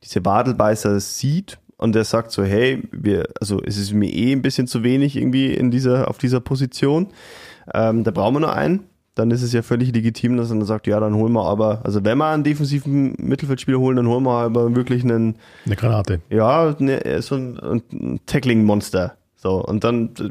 diese 0.03 0.23
Wadelbeißer 0.23 0.99
sieht 0.99 1.57
und 1.77 1.95
er 1.95 2.03
sagt 2.03 2.31
so, 2.31 2.43
hey, 2.43 2.83
wir, 2.91 3.29
also 3.39 3.59
es 3.63 3.77
ist 3.77 3.93
mir 3.93 4.13
eh 4.13 4.31
ein 4.31 4.43
bisschen 4.43 4.67
zu 4.67 4.83
wenig 4.83 5.15
irgendwie 5.15 5.51
in 5.51 5.71
dieser, 5.71 6.09
auf 6.09 6.19
dieser 6.19 6.41
Position, 6.41 7.07
ähm, 7.73 8.03
da 8.03 8.11
brauchen 8.11 8.35
wir 8.35 8.41
nur 8.41 8.53
einen, 8.53 8.81
dann 9.15 9.29
ist 9.31 9.41
es 9.41 9.51
ja 9.51 9.61
völlig 9.61 9.93
legitim, 9.93 10.37
dass 10.37 10.49
er 10.49 10.55
dann 10.55 10.65
sagt, 10.65 10.87
ja, 10.87 10.99
dann 10.99 11.15
holen 11.15 11.33
wir 11.33 11.45
aber, 11.45 11.81
also 11.83 12.03
wenn 12.05 12.17
wir 12.17 12.27
einen 12.27 12.43
defensiven 12.43 13.13
Mittelfeldspieler 13.17 13.77
holen, 13.77 13.97
dann 13.97 14.07
holen 14.07 14.23
wir 14.23 14.31
aber 14.31 14.73
wirklich 14.75 15.03
einen, 15.03 15.35
Eine 15.65 15.75
Granate. 15.75 16.21
ja, 16.29 16.75
ne, 16.79 17.21
so 17.21 17.35
ein, 17.35 17.59
ein 17.91 18.19
Tackling-Monster. 18.25 19.17
So, 19.35 19.63
und 19.65 19.83
dann 19.83 20.11
äh, 20.19 20.29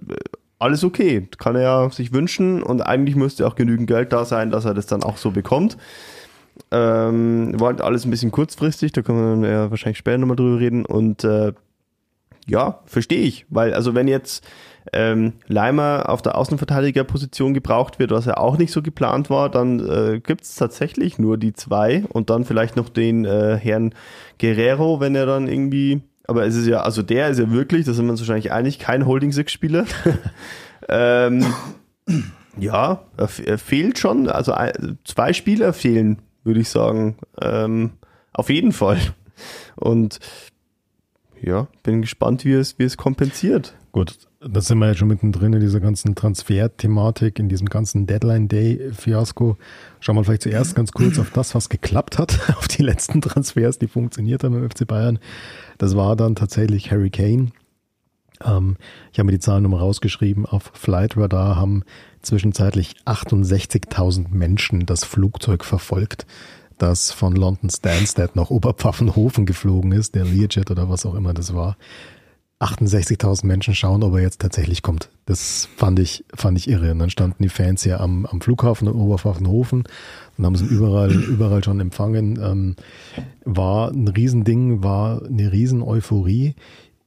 alles 0.59 0.85
okay. 0.85 1.27
Kann 1.39 1.57
er 1.57 1.63
ja 1.63 1.91
sich 1.91 2.13
wünschen 2.13 2.63
und 2.63 2.81
eigentlich 2.83 3.17
müsste 3.17 3.47
auch 3.47 3.55
genügend 3.55 3.87
Geld 3.89 4.13
da 4.13 4.25
sein, 4.25 4.51
dass 4.51 4.65
er 4.65 4.75
das 4.75 4.87
dann 4.87 5.03
auch 5.03 5.17
so 5.17 5.31
bekommt. 5.31 5.77
Ähm, 6.71 7.59
war 7.59 7.69
halt 7.69 7.81
alles 7.81 8.05
ein 8.05 8.11
bisschen 8.11 8.31
kurzfristig, 8.31 8.93
da 8.93 9.03
können 9.03 9.43
wir 9.43 9.51
ja 9.51 9.71
wahrscheinlich 9.71 9.99
später 9.99 10.19
nochmal 10.19 10.37
drüber 10.37 10.61
reden. 10.61 10.85
Und 10.85 11.25
äh, 11.25 11.53
ja, 12.47 12.81
verstehe 12.87 13.21
ich, 13.23 13.47
weil 13.49 13.75
also 13.75 13.95
wenn 13.95 14.09
jetzt 14.09 14.47
ähm, 14.93 15.35
Leimer 15.47 16.09
auf 16.09 16.23
der 16.23 16.37
Außenverteidigerposition 16.37 17.55
gebraucht 17.55 17.99
wird, 17.99 18.11
was 18.11 18.25
ja 18.25 18.37
auch 18.37 18.59
nicht 18.59 18.73
so 18.73 18.83
geplant 18.83 19.31
war, 19.31 19.49
dann 19.49 19.81
äh, 19.81 20.21
gibt 20.21 20.45
es 20.45 20.55
tatsächlich 20.55 21.19
nur 21.19 21.39
die 21.39 21.53
zwei 21.53 22.05
und 22.09 22.31
dann 22.31 22.45
vielleicht 22.45 22.77
noch 22.77 22.89
den 22.89 23.25
äh, 23.25 23.57
Herrn 23.57 23.95
Guerrero, 24.39 25.01
wenn 25.01 25.15
er 25.15 25.27
dann 25.27 25.49
irgendwie, 25.49 26.03
aber 26.27 26.47
es 26.47 26.57
ist 26.57 26.67
ja, 26.67 26.81
also 26.81 27.03
der 27.03 27.29
ist 27.29 27.39
ja 27.39 27.51
wirklich, 27.51 27.85
da 27.87 27.93
sind 27.93 28.07
wir 28.07 28.13
uns 28.13 28.21
wahrscheinlich 28.21 28.53
einig, 28.53 28.79
kein 28.79 29.07
Holding-Six-Spieler. 29.07 29.85
ähm, 30.89 31.45
ja, 32.59 33.03
er, 33.17 33.59
fehlt 33.59 33.99
schon, 33.99 34.29
also 34.29 34.53
ein, 34.53 34.99
zwei 35.05 35.33
Spieler 35.33 35.73
fehlen, 35.73 36.21
würde 36.45 36.61
ich 36.61 36.69
sagen. 36.69 37.17
Ähm, 37.41 37.93
auf 38.33 38.51
jeden 38.51 38.73
Fall. 38.73 38.99
Und 39.77 40.21
ja, 41.41 41.69
bin 41.83 42.03
gespannt, 42.03 42.45
wie 42.45 42.53
es, 42.53 42.79
wie 42.79 42.85
es 42.85 42.97
kompensiert. 42.97 43.75
Gut, 43.93 44.19
da 44.41 44.61
sind 44.63 44.79
wir 44.79 44.89
jetzt 44.89 44.99
schon 44.99 45.09
mittendrin 45.09 45.53
in 45.53 45.61
dieser 45.61 45.81
ganzen 45.81 46.15
Transfer-Thematik, 46.15 47.39
in 47.39 47.51
diesem 47.51 47.69
ganzen 47.69 48.07
Deadline-Day-Fiasko. 48.07 49.59
Schauen 50.01 50.17
wir 50.17 50.25
vielleicht 50.25 50.43
zuerst 50.43 50.75
ganz 50.75 50.93
kurz 50.93 51.19
auf 51.19 51.31
das, 51.31 51.55
was 51.55 51.69
geklappt 51.69 52.19
hat, 52.19 52.41
auf 52.57 52.67
die 52.67 52.83
letzten 52.83 53.21
Transfers, 53.21 53.79
die 53.79 53.89
funktioniert 53.89 54.43
haben 54.43 54.57
im 54.57 54.69
FC 54.69 54.87
Bayern. 54.87 55.19
Das 55.77 55.95
war 55.95 56.17
dann 56.17 56.37
tatsächlich 56.37 56.91
Harry 56.91 57.11
Kane. 57.11 57.49
Ähm, 58.43 58.79
ich 59.13 59.19
habe 59.19 59.27
mir 59.27 59.33
die 59.33 59.41
Zahlen 59.41 59.63
nochmal 59.63 59.81
rausgeschrieben. 59.81 60.47
Auf 60.47 60.71
Flight 60.73 61.19
Radar 61.19 61.57
haben 61.57 61.85
zwischenzeitlich 62.23 62.95
68.000 63.05 64.31
Menschen 64.31 64.87
das 64.87 65.05
Flugzeug 65.05 65.67
verfolgt, 65.67 66.27
das 66.79 67.13
von 67.13 67.37
London 67.37 67.69
Stansted 67.69 68.37
nach 68.37 68.49
Oberpfaffenhofen 68.49 69.45
geflogen 69.45 69.93
ist, 69.93 70.15
der 70.15 70.25
Learjet 70.25 70.71
oder 70.71 70.89
was 70.89 71.05
auch 71.05 71.15
immer 71.15 71.35
das 71.35 71.55
war. 71.55 71.77
68.000 72.61 73.47
Menschen 73.47 73.75
schauen, 73.75 74.03
ob 74.03 74.15
er 74.15 74.21
jetzt 74.21 74.41
tatsächlich 74.41 74.83
kommt. 74.83 75.09
Das 75.25 75.69
fand 75.77 75.99
ich, 75.99 76.25
fand 76.35 76.59
ich 76.59 76.69
irre. 76.69 76.93
Und 76.93 76.99
dann 76.99 77.09
standen 77.09 77.43
die 77.43 77.49
Fans 77.49 77.85
ja 77.85 78.01
am, 78.01 78.27
am 78.27 78.43
Flughafen 78.43 78.87
in 78.87 78.95
Oberpfaffenhofen 78.95 79.85
und 80.37 80.47
haben 80.47 80.57
sie 80.57 80.67
überall, 80.67 81.11
überall 81.29 81.65
schon 81.65 81.81
empfangen. 81.81 82.39
Ähm, 82.43 82.77
war 83.45 83.91
ein 83.91 84.09
Riesending, 84.09 84.83
war 84.83 85.25
eine 85.25 85.51
Riesen-Euphorie. 85.51 86.55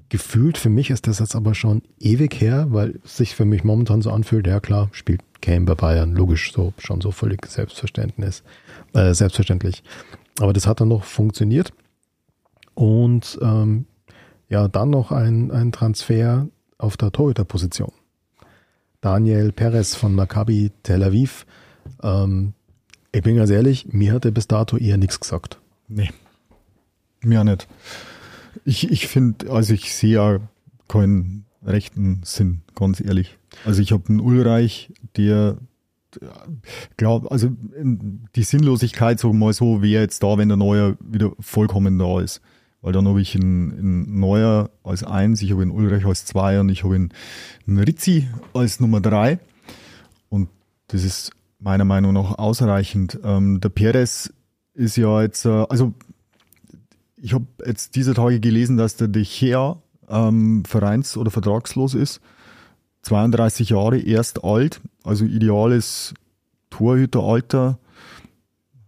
Gefühlt 0.10 0.58
für 0.58 0.70
mich 0.70 0.90
ist 0.90 1.08
das 1.08 1.20
jetzt 1.20 1.36
aber 1.36 1.54
schon 1.54 1.84
ewig 2.00 2.40
her, 2.42 2.68
weil 2.70 3.00
es 3.04 3.18
sich 3.18 3.36
für 3.36 3.46
mich 3.46 3.64
momentan 3.64 4.02
so 4.02 4.12
anfühlt, 4.12 4.48
ja 4.48 4.60
klar, 4.60 4.90
spielt 4.92 5.22
Kane 5.42 5.66
bei 5.66 5.76
Bayern, 5.76 6.16
logisch, 6.16 6.52
so, 6.54 6.74
schon 6.80 7.02
so 7.02 7.12
völlig 7.12 7.46
Selbstverständnis, 7.46 8.44
äh, 8.94 9.14
selbstverständlich. 9.14 9.84
Aber 10.40 10.54
das 10.54 10.66
hat 10.66 10.82
dann 10.82 10.88
noch 10.88 11.04
funktioniert. 11.04 11.74
Und 12.76 13.38
ähm, 13.42 13.86
ja, 14.54 14.68
dann 14.68 14.92
noch 14.92 15.12
ein, 15.12 15.50
ein 15.50 15.72
Transfer 15.72 16.48
auf 16.78 16.96
der 16.96 17.12
Torhüterposition. 17.12 17.92
Daniel 19.02 19.52
Perez 19.52 19.96
von 19.96 20.14
Maccabi 20.14 20.72
Tel 20.84 21.02
Aviv. 21.04 21.48
Ähm, 22.04 22.54
ich 23.12 23.24
bin 23.24 23.36
ganz 23.36 23.50
ehrlich, 23.50 23.88
mir 23.92 24.14
hat 24.14 24.26
er 24.26 24.32
bis 24.32 24.48
dato 24.48 24.78
eher 24.78 24.98
nichts 24.98 25.20
gesagt. 25.20 25.60
Nee, 25.88 26.12
mir 27.22 27.44
nicht. 27.44 27.68
Ich, 28.64 28.92
ich 28.92 29.08
finde, 29.08 29.50
also 29.50 29.74
ich 29.74 29.92
sehe 29.92 30.16
ja 30.18 30.40
keinen 30.88 31.46
rechten 31.66 32.22
Sinn, 32.24 32.62
ganz 32.76 33.02
ehrlich. 33.02 33.40
Also 33.66 33.82
ich 33.82 33.92
habe 33.92 34.08
einen 34.08 34.20
Ulreich, 34.20 34.94
der 35.18 35.58
glaube, 36.96 37.32
also 37.32 37.50
die 38.36 38.44
Sinnlosigkeit, 38.44 39.20
so 39.20 39.34
mal 39.34 39.52
so, 39.52 39.82
wäre 39.82 40.04
jetzt 40.04 40.22
da, 40.22 40.38
wenn 40.38 40.50
der 40.50 40.58
Neue 40.58 40.96
wieder 41.00 41.32
vollkommen 41.40 41.98
da 41.98 42.22
ist 42.22 42.40
weil 42.84 42.92
dann 42.92 43.08
habe 43.08 43.22
ich 43.22 43.34
einen, 43.34 43.72
einen 43.72 44.20
Neuer 44.20 44.70
als 44.84 45.06
eins, 45.06 45.42
ich 45.42 45.52
habe 45.52 45.62
einen 45.62 45.72
Ulrich 45.72 46.06
als 46.06 46.26
zwei 46.26 46.60
und 46.60 46.68
ich 46.68 46.84
habe 46.84 46.96
einen, 46.96 47.14
einen 47.66 47.80
Rizzi 47.80 48.28
als 48.54 48.82
Nummer 48.82 49.00
drei. 49.00 49.40
Und 50.28 50.50
das 50.88 51.06
ist 51.06 51.32
meiner 51.60 51.86
Meinung 51.86 52.14
nach 52.14 52.38
ausreichend. 52.38 53.18
Ähm, 53.24 53.62
der 53.62 53.70
Perez 53.70 54.34
ist 54.74 54.98
ja 54.98 55.22
jetzt, 55.22 55.46
äh, 55.46 55.66
also 55.70 55.94
ich 57.16 57.34
habe 57.34 57.46
jetzt 57.66 57.96
diese 57.96 58.14
Tage 58.14 58.42
gelesen, 58.42 58.76
dass 58.76 58.98
der 58.98 59.08
De 59.08 59.24
Gea 59.24 59.78
ähm, 60.10 60.66
vereins- 60.66 61.16
oder 61.16 61.32
vertragslos 61.32 61.94
ist. 61.94 62.20
32 63.04 63.70
Jahre, 63.70 63.98
erst 63.98 64.44
alt, 64.44 64.82
also 65.06 65.24
ideales 65.24 66.14
Torhüteralter 66.70 67.80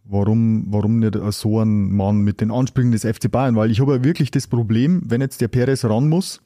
warum, 0.05 0.65
warum 0.69 0.99
nicht 0.99 1.17
so 1.31 1.59
ein 1.59 1.91
Mann 1.91 2.19
mit 2.21 2.41
den 2.41 2.51
Ansprüchen 2.51 2.91
des 2.91 3.03
FC 3.03 3.29
Bayern? 3.31 3.55
Weil 3.55 3.71
ich 3.71 3.79
habe 3.79 3.95
ja 3.95 4.03
wirklich 4.03 4.31
das 4.31 4.47
Problem, 4.47 5.01
wenn 5.05 5.21
jetzt 5.21 5.41
der 5.41 5.47
Perez 5.47 5.83
ran 5.85 6.09
muss, 6.09 6.41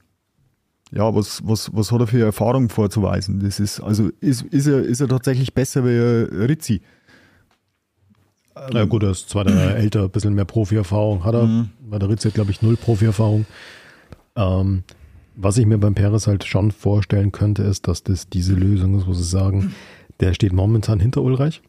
ja, 0.92 1.14
was, 1.14 1.42
was, 1.46 1.70
was 1.74 1.92
hat 1.92 2.02
er 2.02 2.08
für 2.08 2.26
Erfahrung 2.26 2.70
vorzuweisen? 2.70 3.40
Das 3.42 3.60
ist, 3.60 3.80
also 3.80 4.10
ist, 4.22 4.42
ist, 4.44 4.68
er, 4.68 4.82
ist 4.82 5.02
er 5.02 5.08
tatsächlich 5.08 5.54
besser 5.54 5.86
wie 5.86 5.90
Rizzi? 6.46 6.82
Na 8.74 8.86
gut, 8.86 9.04
er 9.04 9.12
ist 9.12 9.30
zwar 9.30 9.46
der 9.46 9.76
älter, 9.78 10.04
ein 10.04 10.10
bisschen 10.10 10.34
mehr 10.34 10.46
Profi-Erfahrung 10.46 11.24
hat 11.24 11.36
er, 11.36 11.46
mhm. 11.46 11.70
weil 11.88 12.00
der 12.00 12.10
Rizzi 12.10 12.30
hat, 12.30 12.36
glaube 12.36 12.52
ich, 12.52 12.62
null 12.62 12.76
Profi-Erfahrung. 12.76 13.46
Ähm, 14.36 14.84
was 15.36 15.58
ich 15.58 15.66
mir 15.66 15.78
beim 15.78 15.96
Perez 15.96 16.28
halt 16.28 16.44
schon 16.44 16.72
vorstellen 16.72 17.32
könnte, 17.32 17.64
ist, 17.64 17.88
dass 17.88 18.04
das 18.04 18.28
diese 18.28 18.56
Lösung 18.56 18.98
ist, 18.98 19.08
wo 19.08 19.14
sie 19.14 19.24
sagen, 19.24 19.74
der 20.20 20.34
steht 20.34 20.54
momentan 20.54 21.00
hinter 21.00 21.22
Ulreich. 21.22 21.62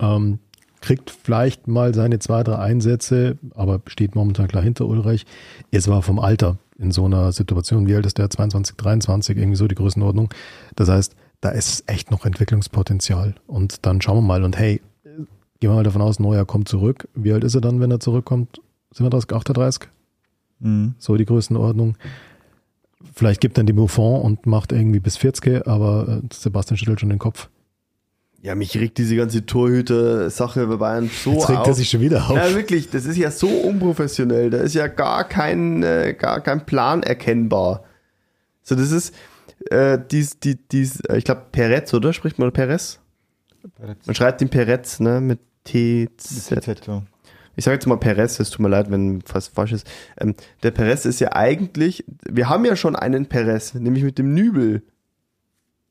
Ähm, 0.00 0.38
kriegt 0.80 1.10
vielleicht 1.10 1.68
mal 1.68 1.94
seine 1.94 2.18
zwei, 2.18 2.42
drei 2.42 2.56
Einsätze, 2.56 3.38
aber 3.54 3.80
steht 3.86 4.14
momentan 4.14 4.48
klar 4.48 4.62
hinter 4.62 4.86
Ulreich. 4.86 5.26
Es 5.70 5.88
war 5.88 6.02
vom 6.02 6.18
Alter 6.18 6.58
in 6.78 6.92
so 6.92 7.04
einer 7.04 7.32
Situation, 7.32 7.86
wie 7.86 7.94
alt 7.94 8.06
ist 8.06 8.18
der? 8.18 8.30
22, 8.30 8.76
23, 8.76 9.36
irgendwie 9.36 9.56
so 9.56 9.66
die 9.66 9.74
Größenordnung. 9.74 10.32
Das 10.76 10.88
heißt, 10.88 11.16
da 11.40 11.50
ist 11.50 11.88
echt 11.88 12.10
noch 12.10 12.24
Entwicklungspotenzial. 12.24 13.34
Und 13.46 13.86
dann 13.86 14.00
schauen 14.00 14.18
wir 14.18 14.22
mal 14.22 14.44
und 14.44 14.58
hey, 14.58 14.80
gehen 15.60 15.70
wir 15.70 15.74
mal 15.74 15.84
davon 15.84 16.02
aus, 16.02 16.18
Neuer 16.20 16.44
kommt 16.44 16.68
zurück. 16.68 17.08
Wie 17.14 17.32
alt 17.32 17.44
ist 17.44 17.54
er 17.54 17.60
dann, 17.60 17.80
wenn 17.80 17.90
er 17.90 18.00
zurückkommt? 18.00 18.60
Sind 18.92 19.04
wir 19.04 19.10
das 19.10 19.28
38? 19.28 19.88
Mhm. 20.60 20.94
So 20.98 21.16
die 21.16 21.24
Größenordnung. 21.24 21.96
Vielleicht 23.14 23.40
gibt 23.40 23.58
dann 23.58 23.66
die 23.66 23.72
Buffon 23.72 24.22
und 24.22 24.46
macht 24.46 24.72
irgendwie 24.72 25.00
bis 25.00 25.16
40, 25.16 25.66
aber 25.66 26.08
äh, 26.08 26.20
Sebastian 26.32 26.76
schüttelt 26.76 27.00
schon 27.00 27.10
den 27.10 27.18
Kopf. 27.18 27.48
Ja, 28.40 28.54
mich 28.54 28.76
regt 28.78 28.98
diese 28.98 29.16
ganze 29.16 29.44
Torhüter-Sache 29.46 30.66
bei 30.68 30.76
Bayern 30.76 31.10
so 31.24 31.32
Jetzt 31.32 31.48
regt 31.48 31.58
auf. 31.60 31.66
er 31.66 31.74
sich 31.74 31.90
schon 31.90 32.00
wieder 32.00 32.30
auf. 32.30 32.36
Ja, 32.36 32.54
wirklich, 32.54 32.88
das 32.88 33.04
ist 33.04 33.16
ja 33.16 33.32
so 33.32 33.48
unprofessionell. 33.48 34.50
Da 34.50 34.58
ist 34.58 34.74
ja 34.74 34.86
gar 34.86 35.24
kein, 35.28 35.82
äh, 35.82 36.14
gar 36.16 36.40
kein 36.40 36.64
Plan 36.64 37.02
erkennbar. 37.02 37.82
So, 38.62 38.76
das 38.76 38.92
ist 38.92 39.12
äh, 39.70 39.98
dies, 40.10 40.38
die, 40.38 40.56
dies, 40.56 41.00
äh, 41.00 41.18
ich 41.18 41.24
glaube, 41.24 41.46
Perez, 41.50 41.92
oder? 41.94 42.12
Spricht 42.12 42.38
man 42.38 42.52
Perez? 42.52 43.00
Perez. 43.76 44.06
Man 44.06 44.14
schreibt 44.14 44.40
den 44.40 44.48
Perez, 44.48 45.00
ne, 45.00 45.20
mit 45.20 45.40
TZ. 45.64 46.50
Mit 46.50 46.62
TZ 46.62 46.86
ja. 46.86 47.02
Ich 47.56 47.64
sage 47.64 47.74
jetzt 47.74 47.86
mal 47.86 47.96
Perez, 47.96 48.38
es 48.38 48.50
tut 48.50 48.60
mir 48.60 48.68
leid, 48.68 48.88
wenn 48.88 49.20
fast 49.22 49.52
falsch 49.52 49.72
ist. 49.72 49.86
Ähm, 50.20 50.36
der 50.62 50.70
Perez 50.70 51.04
ist 51.04 51.18
ja 51.18 51.32
eigentlich, 51.32 52.04
wir 52.24 52.48
haben 52.48 52.64
ja 52.64 52.76
schon 52.76 52.94
einen 52.94 53.26
Perez, 53.26 53.74
nämlich 53.74 54.04
mit 54.04 54.16
dem 54.18 54.32
Nübel. 54.32 54.84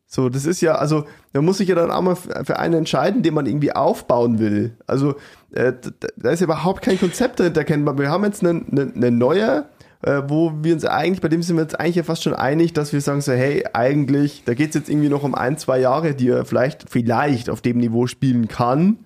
So, 0.10 0.30
das 0.30 0.46
ist 0.46 0.62
ja, 0.62 0.76
also, 0.76 1.06
man 1.34 1.44
muss 1.44 1.58
sich 1.58 1.68
ja 1.68 1.76
dann 1.76 1.92
auch 1.92 2.02
mal 2.02 2.16
für 2.16 2.58
einen 2.58 2.76
entscheiden, 2.76 3.24
den 3.24 3.34
man 3.34 3.46
irgendwie 3.46 3.74
aufbauen 3.74 4.40
will. 4.40 4.78
Also, 4.88 5.16
äh, 5.52 5.74
da 6.16 6.32
ist 6.32 6.40
ja 6.40 6.46
überhaupt 6.46 6.82
kein 6.82 6.98
Konzept 6.98 7.42
dahinter 7.42 7.60
erkennbar. 7.60 7.98
Wir 7.98 8.10
haben 8.10 8.24
jetzt 8.24 8.42
einen, 8.42 8.68
einen, 8.72 8.96
einen 8.96 9.18
neue, 9.18 9.66
äh, 10.02 10.22
wo 10.28 10.54
wir 10.62 10.74
uns 10.74 10.86
eigentlich, 10.86 11.20
bei 11.20 11.28
dem 11.28 11.44
sind 11.44 11.58
wir 11.58 11.64
jetzt 11.64 11.78
eigentlich 11.78 11.98
ja 11.98 12.04
fast 12.04 12.24
schon 12.24 12.34
einig, 12.34 12.72
dass 12.72 12.94
wir 12.94 13.02
sagen 13.02 13.20
so, 13.20 13.34
hey, 13.34 13.66
eigentlich, 13.74 14.44
da 14.46 14.54
geht 14.54 14.70
es 14.70 14.76
jetzt 14.76 14.90
irgendwie 14.90 15.10
noch 15.10 15.24
um 15.24 15.36
ein, 15.36 15.58
zwei 15.58 15.80
Jahre, 15.80 16.16
die 16.16 16.30
er 16.30 16.46
vielleicht, 16.46 16.90
vielleicht 16.90 17.50
auf 17.50 17.62
dem 17.62 17.78
Niveau 17.78 18.08
spielen 18.08 18.48
kann. 18.48 19.00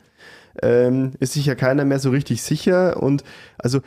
Ähm, 0.62 1.14
ist 1.20 1.34
sich 1.34 1.46
ja 1.46 1.56
keiner 1.56 1.86
mehr 1.86 2.00
so 2.00 2.10
richtig 2.10 2.44
sicher 2.44 3.02
und 3.02 3.24
also 3.58 3.80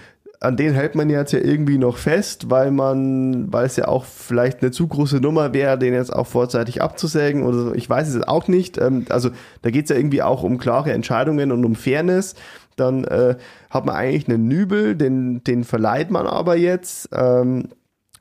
an 0.44 0.56
den 0.56 0.74
hält 0.74 0.94
man 0.94 1.08
jetzt 1.08 1.32
ja 1.32 1.38
irgendwie 1.38 1.78
noch 1.78 1.96
fest, 1.96 2.50
weil 2.50 2.70
man, 2.70 3.52
weil 3.52 3.66
es 3.66 3.76
ja 3.76 3.88
auch 3.88 4.04
vielleicht 4.04 4.62
eine 4.62 4.70
zu 4.70 4.86
große 4.86 5.16
Nummer 5.16 5.54
wäre, 5.54 5.78
den 5.78 5.94
jetzt 5.94 6.12
auch 6.12 6.26
vorzeitig 6.26 6.82
abzusägen 6.82 7.44
oder 7.44 7.58
so. 7.58 7.74
Ich 7.74 7.88
weiß 7.88 8.14
es 8.14 8.22
auch 8.22 8.46
nicht. 8.46 8.78
Ähm, 8.78 9.06
also 9.08 9.30
da 9.62 9.70
geht 9.70 9.84
es 9.84 9.90
ja 9.90 9.96
irgendwie 9.96 10.22
auch 10.22 10.42
um 10.42 10.58
klare 10.58 10.92
Entscheidungen 10.92 11.50
und 11.50 11.64
um 11.64 11.74
Fairness. 11.74 12.34
Dann 12.76 13.04
äh, 13.04 13.36
hat 13.70 13.86
man 13.86 13.96
eigentlich 13.96 14.28
einen 14.28 14.46
Nübel, 14.46 14.94
den, 14.94 15.42
den 15.44 15.64
verleiht 15.64 16.10
man 16.10 16.26
aber 16.26 16.56
jetzt. 16.56 17.08
Ähm, 17.12 17.68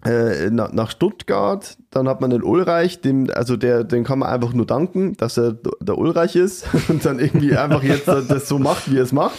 äh, 0.06 0.50
nach 0.50 0.92
Stuttgart, 0.92 1.78
dann 1.90 2.10
hat 2.10 2.20
man 2.20 2.30
den 2.30 2.44
Ulreich, 2.44 3.00
dem, 3.00 3.30
also 3.34 3.56
der, 3.56 3.86
den 3.86 4.04
kann 4.04 4.20
man 4.20 4.30
einfach 4.30 4.52
nur 4.52 4.66
danken, 4.66 5.16
dass 5.16 5.38
er 5.38 5.56
der 5.80 5.98
Ulreich 5.98 6.36
ist 6.36 6.66
und 6.90 7.06
dann 7.06 7.20
irgendwie 7.20 7.56
einfach 7.56 7.84
jetzt 7.84 8.08
das 8.08 8.50
so 8.50 8.60
macht, 8.60 8.92
wie 8.92 8.98
er 8.98 9.04
es 9.04 9.14
macht 9.14 9.36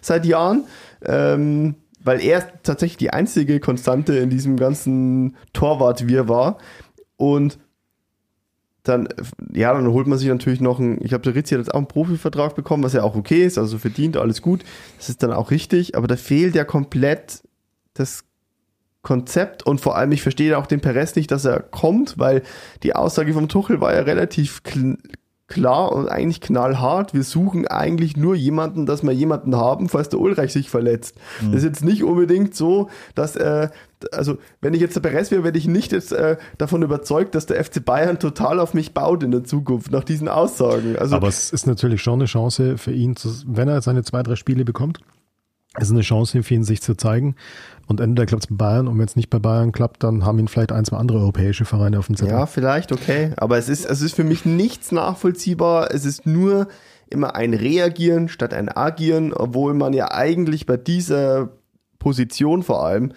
seit 0.00 0.24
Jahren. 0.24 0.64
Ähm, 1.04 1.74
weil 2.04 2.22
er 2.22 2.62
tatsächlich 2.62 2.98
die 2.98 3.10
einzige 3.10 3.58
Konstante 3.58 4.16
in 4.16 4.30
diesem 4.30 4.56
ganzen 4.56 5.36
Torwart 5.52 6.06
wir 6.06 6.28
war. 6.28 6.58
Und 7.16 7.58
dann, 8.82 9.08
ja, 9.52 9.72
dann 9.72 9.88
holt 9.88 10.06
man 10.06 10.18
sich 10.18 10.28
natürlich 10.28 10.60
noch 10.60 10.78
einen, 10.78 11.00
ich 11.00 11.08
glaube, 11.08 11.24
der 11.24 11.34
Rizzi 11.34 11.54
hat 11.54 11.60
jetzt 11.60 11.72
auch 11.72 11.78
einen 11.78 11.88
Profivertrag 11.88 12.54
bekommen, 12.54 12.82
was 12.82 12.92
ja 12.92 13.02
auch 13.02 13.16
okay 13.16 13.42
ist, 13.44 13.56
also 13.56 13.78
verdient, 13.78 14.18
alles 14.18 14.42
gut. 14.42 14.62
Das 14.98 15.08
ist 15.08 15.22
dann 15.22 15.32
auch 15.32 15.50
richtig, 15.50 15.96
aber 15.96 16.06
da 16.06 16.16
fehlt 16.16 16.54
ja 16.54 16.64
komplett 16.64 17.42
das 17.94 18.24
Konzept 19.00 19.62
und 19.64 19.80
vor 19.80 19.96
allem, 19.96 20.12
ich 20.12 20.22
verstehe 20.22 20.58
auch 20.58 20.66
den 20.66 20.80
Perez 20.80 21.16
nicht, 21.16 21.30
dass 21.30 21.46
er 21.46 21.60
kommt, 21.60 22.18
weil 22.18 22.42
die 22.82 22.94
Aussage 22.94 23.32
vom 23.32 23.48
Tuchel 23.48 23.80
war 23.80 23.94
ja 23.94 24.00
relativ 24.00 24.62
klar 25.46 25.92
und 25.92 26.08
eigentlich 26.08 26.40
knallhart. 26.40 27.12
Wir 27.12 27.22
suchen 27.22 27.66
eigentlich 27.66 28.16
nur 28.16 28.34
jemanden, 28.34 28.86
dass 28.86 29.02
wir 29.02 29.12
jemanden 29.12 29.56
haben, 29.56 29.88
falls 29.88 30.08
der 30.08 30.20
Ulreich 30.20 30.52
sich 30.52 30.70
verletzt. 30.70 31.16
Mhm. 31.40 31.52
Das 31.52 31.62
ist 31.62 31.64
jetzt 31.64 31.84
nicht 31.84 32.02
unbedingt 32.02 32.54
so, 32.54 32.88
dass, 33.14 33.36
äh, 33.36 33.68
also 34.12 34.38
wenn 34.60 34.74
ich 34.74 34.80
jetzt 34.80 34.96
der 34.96 35.02
Perez 35.02 35.30
wäre, 35.30 35.44
werde 35.44 35.58
ich 35.58 35.68
nicht 35.68 35.92
jetzt 35.92 36.12
äh, 36.12 36.36
davon 36.56 36.82
überzeugt, 36.82 37.34
dass 37.34 37.46
der 37.46 37.62
FC 37.62 37.84
Bayern 37.84 38.18
total 38.18 38.58
auf 38.58 38.72
mich 38.72 38.94
baut 38.94 39.22
in 39.22 39.30
der 39.30 39.44
Zukunft, 39.44 39.90
nach 39.90 40.04
diesen 40.04 40.28
Aussagen. 40.28 40.96
Also, 40.96 41.16
Aber 41.16 41.28
es 41.28 41.52
ist 41.52 41.66
natürlich 41.66 42.02
schon 42.02 42.20
eine 42.20 42.26
Chance 42.26 42.78
für 42.78 42.92
ihn, 42.92 43.14
zu, 43.16 43.28
wenn 43.46 43.68
er 43.68 43.82
seine 43.82 44.02
zwei, 44.02 44.22
drei 44.22 44.36
Spiele 44.36 44.64
bekommt, 44.64 45.00
ist 45.78 45.90
eine 45.90 46.02
Chance 46.02 46.42
für 46.42 46.54
ihn, 46.54 46.64
sich 46.64 46.82
zu 46.82 46.94
zeigen. 46.94 47.36
Und 47.86 48.00
entweder 48.00 48.26
klappt 48.26 48.44
es 48.44 48.48
bei 48.48 48.56
Bayern 48.56 48.88
und 48.88 48.98
wenn 48.98 49.06
es 49.06 49.16
nicht 49.16 49.30
bei 49.30 49.38
Bayern 49.38 49.72
klappt, 49.72 50.02
dann 50.04 50.24
haben 50.24 50.38
ihn 50.38 50.48
vielleicht 50.48 50.72
ein, 50.72 50.84
zwei 50.84 50.96
andere 50.96 51.18
europäische 51.18 51.64
Vereine 51.64 51.98
auf 51.98 52.06
dem 52.06 52.16
Zettel. 52.16 52.32
Ja, 52.32 52.46
vielleicht, 52.46 52.92
okay. 52.92 53.32
Aber 53.36 53.58
es 53.58 53.68
ist, 53.68 53.84
es 53.84 54.00
ist 54.00 54.14
für 54.14 54.24
mich 54.24 54.44
nichts 54.44 54.92
nachvollziehbar. 54.92 55.92
Es 55.92 56.04
ist 56.04 56.26
nur 56.26 56.68
immer 57.10 57.34
ein 57.34 57.52
Reagieren 57.52 58.28
statt 58.28 58.54
ein 58.54 58.74
Agieren, 58.74 59.32
obwohl 59.32 59.74
man 59.74 59.92
ja 59.92 60.10
eigentlich 60.12 60.66
bei 60.66 60.76
dieser 60.76 61.50
Position 61.98 62.62
vor 62.62 62.84
allem 62.84 63.12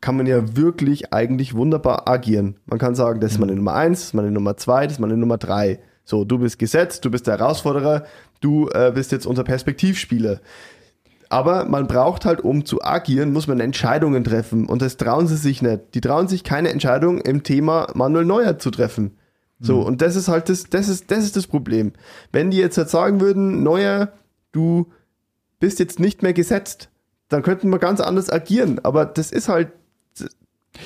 kann 0.00 0.16
man 0.18 0.26
ja 0.26 0.54
wirklich 0.54 1.14
eigentlich 1.14 1.54
wunderbar 1.54 2.06
agieren. 2.06 2.56
Man 2.66 2.78
kann 2.78 2.94
sagen, 2.94 3.20
das 3.20 3.32
ist 3.32 3.38
meine 3.38 3.54
Nummer 3.54 3.72
eins, 3.72 4.00
das 4.00 4.06
ist 4.08 4.14
meine 4.14 4.30
Nummer 4.30 4.54
zwei, 4.58 4.84
das 4.84 4.94
ist 4.94 4.98
meine 4.98 5.16
Nummer 5.16 5.38
drei. 5.38 5.80
So, 6.04 6.24
du 6.24 6.38
bist 6.38 6.58
gesetzt, 6.58 7.06
du 7.06 7.10
bist 7.10 7.26
der 7.26 7.38
Herausforderer, 7.38 8.04
du 8.42 8.68
äh, 8.68 8.92
bist 8.94 9.12
jetzt 9.12 9.24
unser 9.24 9.44
Perspektivspieler. 9.44 10.40
Aber 11.28 11.64
man 11.64 11.86
braucht 11.86 12.24
halt, 12.24 12.40
um 12.40 12.64
zu 12.64 12.82
agieren, 12.82 13.32
muss 13.32 13.46
man 13.46 13.60
Entscheidungen 13.60 14.24
treffen. 14.24 14.66
Und 14.66 14.82
das 14.82 14.96
trauen 14.96 15.26
sie 15.26 15.36
sich 15.36 15.62
nicht. 15.62 15.94
Die 15.94 16.00
trauen 16.00 16.28
sich 16.28 16.44
keine 16.44 16.70
Entscheidung 16.70 17.20
im 17.20 17.42
Thema 17.42 17.88
Manuel 17.94 18.24
Neuer 18.24 18.58
zu 18.58 18.70
treffen. 18.70 19.16
So, 19.60 19.80
und 19.80 20.02
das 20.02 20.14
ist 20.14 20.28
halt 20.28 20.48
das, 20.48 20.64
das 20.64 20.88
ist, 20.88 21.10
das 21.10 21.24
ist 21.24 21.36
das 21.36 21.46
Problem. 21.46 21.92
Wenn 22.32 22.50
die 22.50 22.58
jetzt 22.58 22.76
halt 22.76 22.90
sagen 22.90 23.20
würden, 23.20 23.62
Neuer, 23.62 24.12
du 24.52 24.92
bist 25.58 25.78
jetzt 25.78 25.98
nicht 25.98 26.22
mehr 26.22 26.34
gesetzt, 26.34 26.90
dann 27.28 27.42
könnten 27.42 27.70
wir 27.70 27.78
ganz 27.78 28.00
anders 28.00 28.28
agieren. 28.30 28.80
Aber 28.82 29.06
das 29.06 29.30
ist 29.32 29.48
halt, 29.48 29.72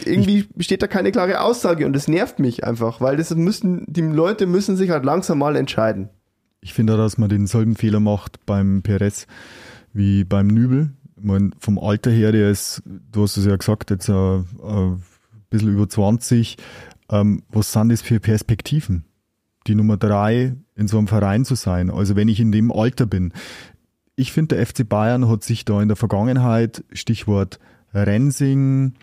irgendwie 0.04 0.46
besteht 0.54 0.82
da 0.82 0.86
keine 0.86 1.10
klare 1.10 1.40
Aussage 1.40 1.86
und 1.86 1.92
das 1.92 2.08
nervt 2.08 2.38
mich 2.38 2.64
einfach, 2.64 3.00
weil 3.00 3.16
das 3.16 3.34
müssen, 3.34 3.84
die 3.88 4.02
Leute 4.02 4.46
müssen 4.46 4.76
sich 4.76 4.90
halt 4.90 5.04
langsam 5.04 5.38
mal 5.38 5.56
entscheiden. 5.56 6.10
Ich 6.60 6.74
finde, 6.74 6.96
dass 6.96 7.18
man 7.18 7.28
denselben 7.28 7.74
Fehler 7.74 8.00
macht 8.00 8.44
beim 8.44 8.82
Perez 8.82 9.26
wie 9.92 10.24
beim 10.24 10.48
Nübel. 10.48 10.90
Ich 11.16 11.24
mein, 11.24 11.54
vom 11.58 11.78
Alter 11.78 12.10
her, 12.10 12.32
der 12.32 12.50
ist, 12.50 12.82
du 12.84 13.22
hast 13.22 13.36
es 13.36 13.46
ja 13.46 13.56
gesagt, 13.56 13.90
jetzt 13.90 14.08
äh, 14.08 14.12
äh, 14.12 14.40
ein 14.40 15.02
bisschen 15.50 15.72
über 15.72 15.88
20. 15.88 16.56
Ähm, 17.10 17.42
was 17.48 17.72
sind 17.72 17.90
das 17.90 18.02
für 18.02 18.20
Perspektiven? 18.20 19.04
Die 19.66 19.74
Nummer 19.74 19.96
drei 19.96 20.54
in 20.76 20.88
so 20.88 20.98
einem 20.98 21.08
Verein 21.08 21.44
zu 21.44 21.54
sein. 21.54 21.90
Also 21.90 22.16
wenn 22.16 22.28
ich 22.28 22.40
in 22.40 22.52
dem 22.52 22.70
Alter 22.70 23.06
bin. 23.06 23.32
Ich 24.14 24.32
finde, 24.32 24.56
der 24.56 24.66
FC 24.66 24.88
Bayern 24.88 25.28
hat 25.28 25.44
sich 25.44 25.64
da 25.64 25.80
in 25.80 25.88
der 25.88 25.96
Vergangenheit, 25.96 26.84
Stichwort 26.92 27.58
Rensing, 27.92 28.94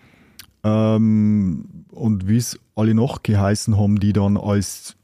ähm, 0.66 1.84
und 1.90 2.28
wie 2.28 2.36
es 2.36 2.58
alle 2.74 2.94
noch 2.94 3.22
geheißen 3.22 3.78
haben, 3.78 4.00
die 4.00 4.12
dann 4.12 4.36
als 4.36 4.95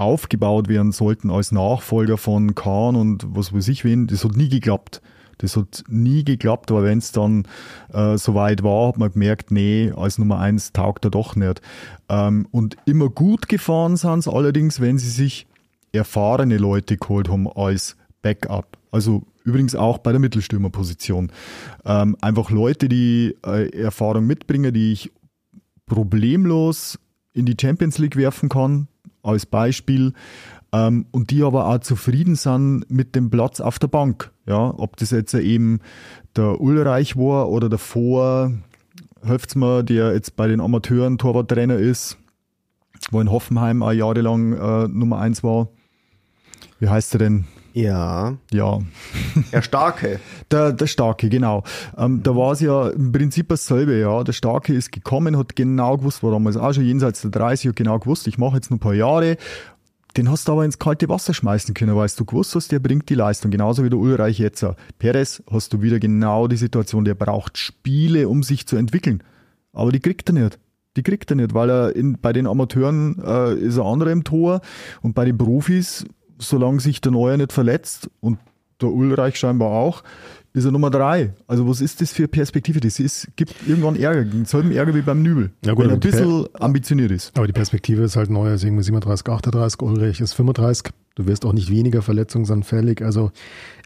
aufgebaut 0.00 0.68
werden 0.68 0.92
sollten 0.92 1.30
als 1.30 1.52
Nachfolger 1.52 2.16
von 2.16 2.54
Kahn 2.54 2.96
und 2.96 3.26
was 3.28 3.52
weiß 3.52 3.68
ich 3.68 3.84
wen, 3.84 4.06
das 4.06 4.24
hat 4.24 4.36
nie 4.36 4.48
geklappt. 4.48 5.00
Das 5.38 5.56
hat 5.56 5.84
nie 5.88 6.22
geklappt, 6.22 6.70
aber 6.70 6.84
wenn 6.84 6.98
es 6.98 7.12
dann 7.12 7.46
äh, 7.92 8.18
soweit 8.18 8.62
war, 8.62 8.88
hat 8.88 8.98
man 8.98 9.10
gemerkt, 9.12 9.50
nee, 9.50 9.90
als 9.96 10.18
Nummer 10.18 10.38
eins 10.38 10.72
taugt 10.72 11.06
er 11.06 11.10
doch 11.10 11.34
nicht. 11.34 11.62
Ähm, 12.10 12.46
und 12.50 12.76
immer 12.84 13.08
gut 13.08 13.48
gefahren 13.48 13.96
sind 13.96 14.24
sie 14.24 14.32
allerdings, 14.32 14.80
wenn 14.80 14.98
sie 14.98 15.08
sich 15.08 15.46
erfahrene 15.92 16.58
Leute 16.58 16.98
geholt 16.98 17.30
haben 17.30 17.48
als 17.48 17.96
Backup. 18.20 18.76
Also 18.90 19.22
übrigens 19.44 19.74
auch 19.74 19.98
bei 19.98 20.12
der 20.12 20.20
Mittelstürmerposition. 20.20 21.32
Ähm, 21.86 22.16
einfach 22.20 22.50
Leute, 22.50 22.88
die 22.90 23.34
äh, 23.44 23.70
Erfahrung 23.70 24.26
mitbringen, 24.26 24.74
die 24.74 24.92
ich 24.92 25.10
problemlos 25.86 26.98
in 27.32 27.46
die 27.46 27.56
Champions 27.58 27.96
League 27.98 28.16
werfen 28.16 28.50
kann, 28.50 28.88
als 29.22 29.46
Beispiel. 29.46 30.12
Ähm, 30.72 31.06
und 31.10 31.30
die 31.30 31.42
aber 31.42 31.66
auch 31.66 31.78
zufrieden 31.80 32.36
sind 32.36 32.84
mit 32.88 33.14
dem 33.14 33.30
Platz 33.30 33.60
auf 33.60 33.78
der 33.78 33.88
Bank. 33.88 34.30
Ja, 34.46 34.72
ob 34.76 34.96
das 34.96 35.10
jetzt 35.10 35.34
eben 35.34 35.80
der 36.36 36.60
Ulreich 36.60 37.16
war 37.16 37.48
oder 37.48 37.68
davor, 37.68 38.52
helft's 39.22 39.56
mir, 39.56 39.82
der 39.82 40.12
jetzt 40.12 40.36
bei 40.36 40.46
den 40.46 40.60
Amateuren 40.60 41.18
Torwarttrainer 41.18 41.76
ist, 41.76 42.18
wo 43.10 43.20
in 43.20 43.30
Hoffenheim 43.30 43.82
auch 43.82 43.92
jahrelang 43.92 44.52
äh, 44.52 44.88
Nummer 44.88 45.18
eins 45.18 45.42
war. 45.42 45.68
Wie 46.78 46.88
heißt 46.88 47.14
er 47.14 47.18
denn? 47.18 47.46
Ja. 47.72 48.36
Ja. 48.52 48.78
Der 49.52 49.62
Starke. 49.62 50.20
Der, 50.50 50.72
der 50.72 50.86
Starke, 50.86 51.28
genau. 51.28 51.62
Ähm, 51.96 52.22
da 52.22 52.34
war 52.34 52.52
es 52.52 52.60
ja 52.60 52.88
im 52.88 53.12
Prinzip 53.12 53.48
dasselbe, 53.48 53.98
ja. 53.98 54.24
Der 54.24 54.32
Starke 54.32 54.72
ist 54.72 54.92
gekommen, 54.92 55.36
hat 55.36 55.54
genau 55.54 55.96
gewusst, 55.96 56.22
war 56.22 56.32
damals 56.32 56.56
auch 56.56 56.72
schon 56.72 56.84
jenseits 56.84 57.22
der 57.22 57.30
30, 57.30 57.68
hat 57.68 57.76
genau 57.76 57.98
gewusst, 57.98 58.26
ich 58.26 58.38
mache 58.38 58.56
jetzt 58.56 58.70
noch 58.70 58.78
ein 58.78 58.80
paar 58.80 58.94
Jahre. 58.94 59.36
Den 60.16 60.28
hast 60.28 60.48
du 60.48 60.52
aber 60.52 60.64
ins 60.64 60.80
kalte 60.80 61.08
Wasser 61.08 61.34
schmeißen 61.34 61.72
können, 61.74 61.94
weil 61.94 62.08
du 62.16 62.24
gewusst 62.24 62.54
hast, 62.56 62.72
der 62.72 62.80
bringt 62.80 63.08
die 63.08 63.14
Leistung. 63.14 63.52
Genauso 63.52 63.84
wie 63.84 63.90
der 63.90 63.98
Ulreich 63.98 64.40
jetzt. 64.40 64.64
Perez 64.98 65.42
hast 65.48 65.72
du 65.72 65.82
wieder 65.82 66.00
genau 66.00 66.48
die 66.48 66.56
Situation, 66.56 67.04
der 67.04 67.14
braucht 67.14 67.58
Spiele, 67.58 68.28
um 68.28 68.42
sich 68.42 68.66
zu 68.66 68.76
entwickeln. 68.76 69.22
Aber 69.72 69.92
die 69.92 70.00
kriegt 70.00 70.28
er 70.28 70.32
nicht. 70.32 70.58
Die 70.96 71.04
kriegt 71.04 71.30
er 71.30 71.36
nicht, 71.36 71.54
weil 71.54 71.70
er 71.70 71.94
in, 71.94 72.18
bei 72.20 72.32
den 72.32 72.48
Amateuren 72.48 73.22
äh, 73.24 73.54
ist 73.54 73.76
er 73.76 73.84
andere 73.84 74.10
im 74.10 74.24
Tor 74.24 74.60
und 75.02 75.14
bei 75.14 75.24
den 75.24 75.38
Profis 75.38 76.04
solange 76.40 76.80
sich 76.80 77.00
der 77.00 77.12
Neue 77.12 77.38
nicht 77.38 77.52
verletzt 77.52 78.10
und 78.20 78.38
der 78.80 78.90
Ulreich 78.90 79.36
scheinbar 79.36 79.70
auch, 79.70 80.02
ist 80.52 80.64
er 80.64 80.72
Nummer 80.72 80.90
drei. 80.90 81.34
Also 81.46 81.68
was 81.68 81.80
ist 81.80 82.00
das 82.00 82.10
für 82.10 82.26
Perspektive? 82.26 82.80
Das 82.80 82.98
ist, 82.98 83.28
gibt 83.36 83.54
irgendwann 83.66 83.94
Ärger, 83.94 84.24
denselben 84.24 84.72
Ärger 84.72 84.94
wie 84.94 85.02
beim 85.02 85.22
Nübel, 85.22 85.52
Ja 85.64 85.74
gut, 85.74 85.84
wenn 85.84 85.90
er 85.90 85.94
ein 85.94 86.00
bisschen 86.00 86.46
ambitioniert 86.54 87.12
ist. 87.12 87.36
Aber 87.36 87.46
die 87.46 87.52
Perspektive 87.52 88.02
ist 88.02 88.16
halt 88.16 88.30
neu, 88.30 88.52
ist 88.52 88.64
irgendwie 88.64 88.82
37, 88.82 89.28
38, 89.28 89.82
Ulrich 89.82 90.20
ist 90.20 90.32
35. 90.32 90.92
Du 91.14 91.26
wirst 91.26 91.44
auch 91.44 91.52
nicht 91.52 91.70
weniger 91.70 92.02
verletzungsanfällig. 92.02 93.02
Also 93.02 93.30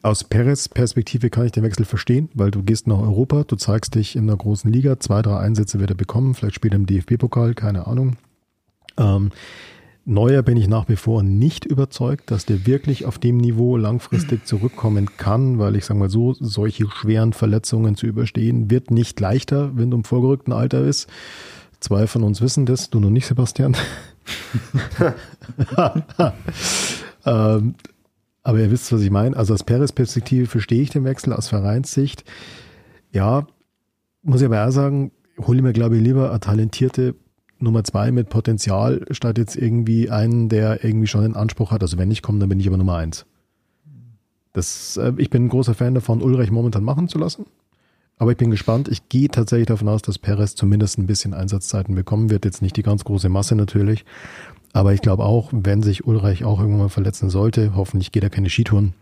aus 0.02 0.24
Perez 0.24 0.68
Perspektive 0.68 1.28
kann 1.28 1.46
ich 1.46 1.52
den 1.52 1.64
Wechsel 1.64 1.84
verstehen, 1.84 2.30
weil 2.34 2.50
du 2.50 2.62
gehst 2.62 2.86
nach 2.86 3.00
Europa, 3.00 3.44
du 3.44 3.56
zeigst 3.56 3.94
dich 3.94 4.16
in 4.16 4.26
der 4.26 4.36
großen 4.36 4.72
Liga, 4.72 4.98
zwei, 5.00 5.20
drei 5.20 5.38
Einsätze 5.38 5.80
wird 5.80 5.90
er 5.90 5.96
bekommen, 5.96 6.34
vielleicht 6.34 6.54
spielt 6.54 6.74
er 6.74 6.78
im 6.78 6.86
DFB-Pokal, 6.86 7.54
keine 7.54 7.86
Ahnung. 7.86 8.16
Ähm, 8.96 9.32
Neuer 10.06 10.42
bin 10.42 10.58
ich 10.58 10.68
nach 10.68 10.88
wie 10.88 10.96
vor 10.96 11.22
nicht 11.22 11.64
überzeugt, 11.64 12.30
dass 12.30 12.44
der 12.44 12.66
wirklich 12.66 13.06
auf 13.06 13.18
dem 13.18 13.38
Niveau 13.38 13.76
langfristig 13.76 14.46
zurückkommen 14.46 15.16
kann, 15.16 15.58
weil 15.58 15.76
ich 15.76 15.86
sage 15.86 16.00
mal 16.00 16.10
so, 16.10 16.34
solche 16.34 16.88
schweren 16.90 17.32
Verletzungen 17.32 17.96
zu 17.96 18.06
überstehen, 18.06 18.70
wird 18.70 18.90
nicht 18.90 19.18
leichter, 19.20 19.76
wenn 19.76 19.90
du 19.90 19.96
im 19.96 20.04
vorgerückten 20.04 20.52
Alter 20.52 20.82
bist. 20.82 21.08
Zwei 21.80 22.06
von 22.06 22.22
uns 22.22 22.40
wissen 22.42 22.66
das, 22.66 22.90
du 22.90 23.00
noch 23.00 23.10
nicht, 23.10 23.26
Sebastian. 23.26 23.76
ähm, 27.26 27.74
aber 28.42 28.60
ihr 28.60 28.70
wisst, 28.70 28.92
was 28.92 29.00
ich 29.00 29.10
meine. 29.10 29.36
Also 29.36 29.54
aus 29.54 29.64
Perez-Perspektive 29.64 30.46
verstehe 30.46 30.82
ich 30.82 30.90
den 30.90 31.04
Wechsel, 31.04 31.32
aus 31.32 31.48
Vereinssicht. 31.48 32.24
Ja, 33.10 33.46
muss 34.22 34.42
ich 34.42 34.46
aber 34.46 34.66
auch 34.66 34.70
sagen, 34.70 35.12
hole 35.38 35.62
mir, 35.62 35.72
glaube 35.72 35.96
ich, 35.96 36.02
lieber 36.02 36.30
eine 36.30 36.40
talentierte 36.40 37.14
Nummer 37.58 37.84
zwei 37.84 38.10
mit 38.10 38.28
Potenzial, 38.28 39.04
statt 39.10 39.38
jetzt 39.38 39.56
irgendwie 39.56 40.10
einen, 40.10 40.48
der 40.48 40.84
irgendwie 40.84 41.06
schon 41.06 41.24
einen 41.24 41.36
Anspruch 41.36 41.70
hat. 41.70 41.82
Also 41.82 41.98
wenn 41.98 42.10
ich 42.10 42.22
komme, 42.22 42.38
dann 42.38 42.48
bin 42.48 42.60
ich 42.60 42.66
aber 42.66 42.76
Nummer 42.76 42.96
eins. 42.96 43.26
Das, 44.52 44.96
äh, 44.96 45.12
ich 45.18 45.30
bin 45.30 45.46
ein 45.46 45.48
großer 45.48 45.74
Fan 45.74 45.94
davon, 45.94 46.22
Ulreich 46.22 46.50
momentan 46.50 46.84
machen 46.84 47.08
zu 47.08 47.18
lassen. 47.18 47.46
Aber 48.16 48.30
ich 48.30 48.36
bin 48.36 48.50
gespannt. 48.50 48.88
Ich 48.88 49.08
gehe 49.08 49.28
tatsächlich 49.28 49.66
davon 49.66 49.88
aus, 49.88 50.02
dass 50.02 50.18
Perez 50.18 50.54
zumindest 50.54 50.98
ein 50.98 51.06
bisschen 51.06 51.34
Einsatzzeiten 51.34 51.94
bekommen 51.94 52.30
wird. 52.30 52.44
Jetzt 52.44 52.62
nicht 52.62 52.76
die 52.76 52.82
ganz 52.82 53.04
große 53.04 53.28
Masse 53.28 53.56
natürlich. 53.56 54.04
Aber 54.72 54.92
ich 54.92 55.00
glaube 55.00 55.24
auch, 55.24 55.50
wenn 55.52 55.82
sich 55.82 56.06
Ulreich 56.06 56.44
auch 56.44 56.60
irgendwann 56.60 56.82
mal 56.82 56.88
verletzen 56.88 57.30
sollte, 57.30 57.74
hoffentlich 57.74 58.12
geht 58.12 58.22
er 58.22 58.30
keine 58.30 58.50
Skitouren, 58.50 58.94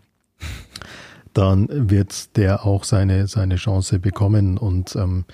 dann 1.33 1.67
wird 1.89 2.37
der 2.37 2.65
auch 2.65 2.83
seine, 2.83 3.27
seine 3.27 3.55
Chance 3.55 3.99
bekommen. 3.99 4.57
Und 4.57 4.95
ähm, 4.95 5.25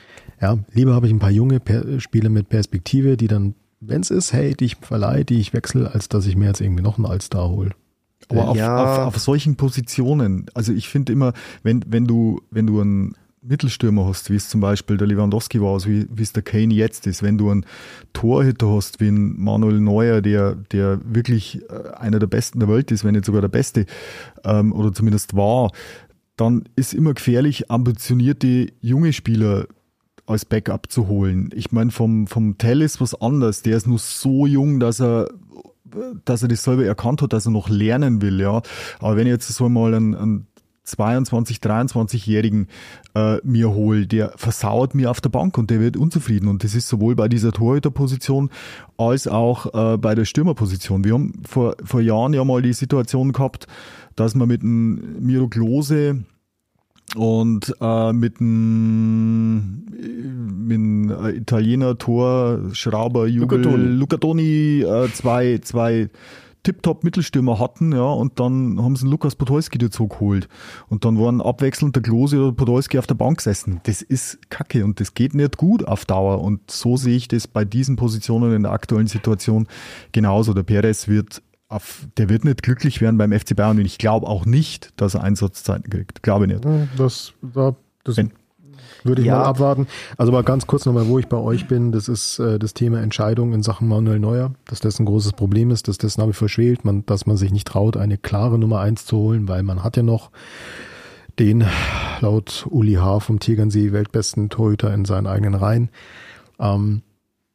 ja, 0.42 0.58
lieber 0.74 0.94
habe 0.94 1.08
ich 1.08 1.14
ein 1.14 1.20
paar 1.20 1.32
junge 1.32 1.60
per 1.60 2.00
Spieler 2.00 2.30
mit 2.30 2.50
Perspektive, 2.50 3.18
die 3.18 3.28
dann, 3.28 3.56
wenn 3.80 4.02
es 4.02 4.10
ist, 4.12 4.34
hey, 4.34 4.54
die 4.56 4.66
ich 4.66 4.76
verleihe, 4.78 5.26
die 5.26 5.40
ich 5.40 5.54
wechsle, 5.54 5.94
als 5.94 6.10
dass 6.10 6.26
ich 6.26 6.36
mir 6.36 6.46
jetzt 6.48 6.62
irgendwie 6.62 6.84
noch 6.84 6.98
einen 6.98 7.06
Allstar 7.06 7.50
hole. 7.50 7.72
Aber 8.30 8.50
auf, 8.50 8.58
Ja. 8.58 9.06
auf, 9.06 9.16
auf 9.16 9.22
solchen 9.22 9.56
Positionen, 9.56 10.46
also 10.54 10.72
ich 10.74 10.90
finde 10.90 11.14
immer, 11.14 11.34
wenn, 11.64 11.84
wenn 11.88 12.06
du, 12.06 12.42
wenn 12.52 12.68
du 12.68 12.82
einen 12.82 13.16
Mittelstürmer 13.42 14.06
hast, 14.06 14.30
wie 14.30 14.36
es 14.36 14.50
zum 14.50 14.60
Beispiel 14.60 14.98
der 14.98 15.08
Lewandowski 15.08 15.62
war, 15.62 15.74
also 15.74 15.90
wie, 15.90 16.06
wie 16.12 16.22
es 16.22 16.34
der 16.34 16.44
Kane 16.44 16.74
jetzt 16.74 17.08
ist, 17.08 17.24
wenn 17.24 17.38
du 17.38 17.50
einen 17.50 17.66
Torhüter 18.12 18.68
hast, 18.70 19.00
wie 19.00 19.08
ein 19.08 19.40
Manuel 19.40 19.80
Neuer, 19.80 20.22
der, 20.22 20.56
der 20.72 21.00
wirklich 21.06 21.62
äh, 21.70 21.96
einer 21.98 22.20
der 22.20 22.28
Besten 22.28 22.60
der 22.60 22.68
Welt 22.68 22.92
ist, 22.92 23.04
wenn 23.06 23.14
nicht 23.14 23.26
sogar 23.26 23.42
der 23.42 23.48
Beste, 23.48 23.86
ähm, 24.44 24.74
oder 24.74 24.92
zumindest 24.94 25.36
war, 25.36 25.72
dann 26.36 26.64
ist 26.76 26.94
immer 26.94 27.14
gefährlich, 27.14 27.72
ambitionierte 27.72 28.68
junge 28.82 29.14
Spieler 29.14 29.68
als 30.30 30.46
Backup 30.46 30.92
zu 30.92 31.08
holen. 31.08 31.50
Ich 31.54 31.72
meine, 31.72 31.92
vom, 31.92 32.28
vom 32.28 32.58
Tell 32.58 32.82
ist 32.82 33.02
was 33.02 33.20
anderes. 33.20 33.64
Der 33.64 33.78
ist 33.78 33.88
nur 33.88 34.00
so 34.00 34.46
jung, 34.46 34.80
dass 34.80 35.02
er 35.02 35.30
dass 36.24 36.44
er 36.44 36.48
das 36.48 36.64
selber 36.64 36.86
erkannt 36.86 37.24
hat, 37.24 37.34
dass 37.34 37.48
er 37.48 37.52
noch 37.52 37.68
lernen 37.68 38.22
will, 38.22 38.40
ja. 38.40 38.62
Aber 39.00 39.16
wenn 39.16 39.26
ich 39.26 39.32
jetzt 39.32 39.48
so 39.48 39.70
mal 39.70 39.96
einen, 39.96 40.14
einen 40.14 40.48
22, 40.84 41.58
23-Jährigen 41.58 42.68
äh, 43.16 43.38
mir 43.44 43.72
hole, 43.72 44.08
der 44.08 44.34
versauert 44.36 44.96
mir 44.96 45.12
auf 45.12 45.22
der 45.22 45.30
Bank 45.30 45.58
und 45.58 45.70
der 45.70 45.80
wird 45.80 45.98
unzufrieden. 45.98 46.48
Und 46.48 46.64
das 46.64 46.76
ist 46.76 46.88
sowohl 46.88 47.16
bei 47.16 47.28
dieser 47.28 47.52
Torhüterposition 47.52 48.50
als 48.98 49.28
auch 49.28 49.94
äh, 49.94 49.98
bei 49.98 50.16
der 50.16 50.26
Stürmerposition. 50.26 51.04
Wir 51.04 51.14
haben 51.14 51.42
vor, 51.48 51.76
vor 51.84 52.02
Jahren 52.02 52.34
ja 52.34 52.44
mal 52.44 52.62
die 52.62 52.74
Situation 52.74 53.34
gehabt, 53.34 53.68
dass 54.16 54.36
man 54.36 54.48
mit 54.48 54.62
einem 54.62 55.18
Miro 55.20 55.48
Klose 55.48 56.24
und 57.16 57.74
äh, 57.82 58.14
mit 58.14 58.40
einem 58.40 59.86
einem, 60.70 61.12
äh, 61.12 61.32
Italiener 61.32 61.98
Tor 61.98 62.60
Schrauber 62.74 63.28
Jubel 63.28 63.60
Luca 63.60 63.70
Toni. 63.70 63.84
Luca 63.84 64.18
Toni 64.18 64.82
äh, 64.82 65.12
zwei 65.14 65.60
zwei 65.60 66.10
tiptop 66.64 67.04
Mittelstürmer 67.04 67.58
hatten, 67.58 67.94
ja, 67.94 68.04
und 68.04 68.40
dann 68.40 68.82
haben 68.82 68.96
sie 68.96 69.04
einen 69.04 69.12
Lukas 69.12 69.36
Podolski 69.36 69.78
dazu 69.78 70.08
geholt. 70.08 70.50
Und 70.90 71.06
dann 71.06 71.18
waren 71.18 71.42
abwechselnd 71.42 71.96
der 71.96 72.04
Klose 72.04 72.38
oder 72.38 72.52
Podolski 72.52 73.00
auf 73.00 73.08
der 73.08 73.16
Bank 73.16 73.38
gesessen. 73.38 73.80
Das 73.84 74.02
ist 74.02 74.50
kacke 74.50 74.84
und 74.84 75.00
das 75.00 75.14
geht 75.14 75.34
nicht 75.34 75.58
gut 75.58 75.88
auf 75.88 76.06
Dauer. 76.06 76.42
Und 76.42 76.70
so 76.70 76.98
sehe 76.98 77.16
ich 77.16 77.28
das 77.28 77.48
bei 77.48 77.64
diesen 77.64 77.96
Positionen 77.96 78.54
in 78.54 78.64
der 78.64 78.74
aktuellen 78.74 79.08
Situation 79.08 79.68
genauso. 80.12 80.54
Der 80.54 80.64
Perez 80.64 81.08
wird 81.08 81.42
auf, 81.70 82.08
der 82.18 82.30
wird 82.30 82.44
nicht 82.46 82.64
glücklich 82.64 83.00
werden 83.00 83.18
beim 83.18 83.32
FC 83.32 83.56
Bayern 83.56 83.78
und 83.78 83.86
ich 83.86 83.98
glaube 83.98 84.28
auch 84.28 84.46
nicht, 84.46 84.92
dass 84.98 85.14
er 85.16 85.24
Einsatzzeiten 85.24 85.90
kriegt. 85.90 86.24
Glaube 86.24 86.46
ich 86.46 86.52
nicht. 86.52 86.66
Das, 86.98 87.34
da, 87.42 87.76
das 88.04 88.18
Wenn- 88.18 88.32
würde 89.04 89.22
ich 89.22 89.28
Ja. 89.28 89.38
mal 89.38 89.46
abwarten. 89.46 89.88
Also 90.18 90.32
mal 90.32 90.44
ganz 90.44 90.68
kurz 90.68 90.86
nochmal, 90.86 91.08
wo 91.08 91.20
ich 91.20 91.28
bei 91.28 91.38
euch 91.38 91.68
bin. 91.68 91.92
Das 91.94 92.10
ist 92.10 92.40
äh, 92.40 92.58
das 92.60 92.74
Thema 92.74 93.00
Entscheidung 93.02 93.54
in 93.54 93.62
Sachen 93.64 93.88
Manuel 93.88 94.20
Neuer, 94.20 94.54
dass 94.66 94.80
das 94.82 95.00
ein 95.00 95.06
großes 95.06 95.34
Problem 95.34 95.70
ist, 95.72 95.88
dass 95.88 95.98
das 96.00 96.18
nach 96.18 96.28
wie 96.28 96.34
vor 96.34 96.50
schwelt, 96.50 96.84
man, 96.84 97.06
dass 97.06 97.26
man 97.26 97.38
sich 97.38 97.52
nicht 97.52 97.68
traut, 97.68 97.96
eine 97.98 98.18
klare 98.18 98.58
Nummer 98.60 98.80
eins 98.82 99.06
zu 99.06 99.16
holen, 99.18 99.48
weil 99.48 99.64
man 99.64 99.84
hat 99.84 99.96
ja 99.96 100.04
noch 100.04 100.32
den 101.38 101.64
laut 102.20 102.66
Uli 102.70 102.96
H. 102.96 103.20
vom 103.22 103.40
Tegernsee 103.40 103.94
weltbesten 103.94 104.50
Torhüter 104.50 104.94
in 104.94 105.06
seinen 105.06 105.28
eigenen 105.28 105.54
Reihen. 105.56 105.90
Ähm, 106.60 107.02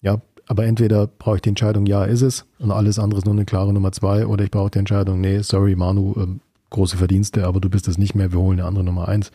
ja, 0.00 0.18
aber 0.46 0.64
entweder 0.64 1.06
brauche 1.06 1.36
ich 1.36 1.42
die 1.42 1.50
Entscheidung, 1.50 1.86
ja, 1.86 2.04
ist 2.04 2.22
es, 2.22 2.46
und 2.58 2.70
alles 2.70 2.98
andere 2.98 3.18
ist 3.18 3.24
nur 3.24 3.34
eine 3.34 3.44
klare 3.44 3.72
Nummer 3.72 3.92
zwei, 3.92 4.26
oder 4.26 4.44
ich 4.44 4.50
brauche 4.50 4.70
die 4.70 4.78
Entscheidung, 4.78 5.20
nee, 5.20 5.40
sorry, 5.40 5.74
Manu, 5.76 6.14
ähm, 6.16 6.40
große 6.70 6.96
Verdienste, 6.96 7.46
aber 7.46 7.60
du 7.60 7.70
bist 7.70 7.86
es 7.88 7.98
nicht 7.98 8.14
mehr, 8.14 8.32
wir 8.32 8.40
holen 8.40 8.58
eine 8.58 8.68
andere 8.68 8.84
Nummer 8.84 9.08
eins. 9.08 9.30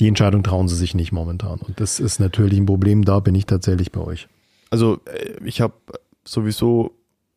Die 0.00 0.08
Entscheidung 0.08 0.42
trauen 0.42 0.66
sie 0.68 0.74
sich 0.74 0.94
nicht 0.94 1.12
momentan. 1.12 1.60
Und 1.60 1.80
das 1.80 2.00
ist 2.00 2.18
natürlich 2.18 2.58
ein 2.58 2.66
Problem, 2.66 3.04
da 3.04 3.20
bin 3.20 3.36
ich 3.36 3.46
tatsächlich 3.46 3.92
bei 3.92 4.00
euch. 4.00 4.28
Also 4.70 4.98
äh, 5.06 5.44
ich 5.44 5.60
habe 5.60 5.74
sowieso, 6.24 6.92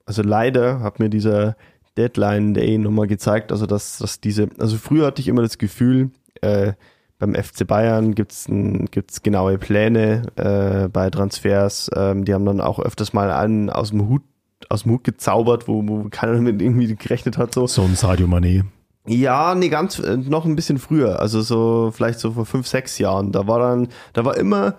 also 0.05 0.23
leider 0.23 0.79
hat 0.79 0.99
mir 0.99 1.09
dieser 1.09 1.55
Deadline 1.95 2.53
Day 2.55 2.77
nochmal 2.77 3.07
gezeigt, 3.07 3.51
also 3.51 3.65
dass, 3.67 3.99
dass 3.99 4.19
diese, 4.19 4.49
also 4.57 4.77
früher 4.77 5.05
hatte 5.05 5.21
ich 5.21 5.27
immer 5.27 5.43
das 5.43 5.57
Gefühl, 5.57 6.09
äh, 6.41 6.73
beim 7.19 7.33
FC 7.35 7.65
Bayern 7.65 8.13
gibt's 8.15 8.47
gibt's 8.91 9.21
genaue 9.23 9.57
Pläne 9.57 10.23
äh, 10.35 10.87
bei 10.89 11.09
Transfers. 11.09 11.89
Ähm, 11.95 12.25
die 12.25 12.33
haben 12.33 12.45
dann 12.45 12.61
auch 12.61 12.79
öfters 12.79 13.13
mal 13.13 13.31
einen 13.31 13.69
aus 13.69 13.89
dem 13.91 14.07
Hut 14.09 14.21
aus 14.69 14.83
dem 14.83 14.93
Hut 14.93 15.03
gezaubert, 15.03 15.67
wo, 15.67 15.87
wo 15.87 16.07
keiner 16.09 16.33
damit 16.33 16.61
irgendwie 16.61 16.95
gerechnet 16.95 17.37
hat. 17.37 17.53
So. 17.53 17.67
So 17.67 17.83
ein 17.83 17.95
Sadio 17.95 18.25
Mané. 18.27 18.63
Ja, 19.07 19.53
nee, 19.53 19.69
ganz, 19.69 19.99
äh, 19.99 20.17
noch 20.17 20.45
ein 20.45 20.55
bisschen 20.55 20.79
früher, 20.79 21.19
also 21.19 21.41
so, 21.41 21.91
vielleicht 21.93 22.19
so 22.19 22.31
vor 22.31 22.45
fünf, 22.47 22.65
sechs 22.65 22.97
Jahren. 22.97 23.31
Da 23.31 23.45
war 23.47 23.59
dann, 23.59 23.89
da 24.13 24.25
war 24.25 24.35
immer, 24.37 24.73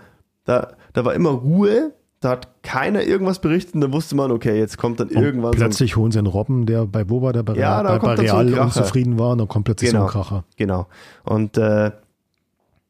da, 0.45 0.73
da 0.95 1.05
war 1.05 1.15
immer 1.15 1.31
Ruhe, 1.31 1.93
da 2.19 2.31
hat 2.31 2.49
keiner 2.65 3.03
irgendwas 3.05 3.39
berichtet 3.39 3.77
und 3.77 3.83
da 3.83 3.93
wusste 3.93 4.17
man, 4.17 4.33
okay, 4.33 4.59
jetzt 4.59 4.79
kommt 4.79 4.99
dann 4.99 5.09
Und 5.09 5.17
irgendwann 5.23 5.53
so 5.53 5.59
ein- 5.59 5.69
plötzlich 5.69 5.95
holen 5.97 6.11
sie 6.11 6.19
einen 6.19 6.27
Robben, 6.27 6.67
der 6.67 6.87
bei 6.87 7.05
Boba, 7.05 7.31
der 7.33 7.45
bei, 7.45 7.55
Ja, 7.55 7.81
bei, 7.85 7.99
bei 8.01 8.17
so 8.17 8.23
Real 8.23 8.47
Kracher. 8.51 8.63
unzufrieden 8.65 9.17
war, 9.21 9.31
und 9.33 9.39
dann 9.39 9.49
kommt 9.49 9.67
plötzlich 9.67 9.91
Genau. 9.93 10.09
so 10.09 10.19
ein 10.19 10.25
Kracher. 10.25 10.45
Genau. 10.57 10.87
Und 11.23 11.57
äh, 11.59 11.93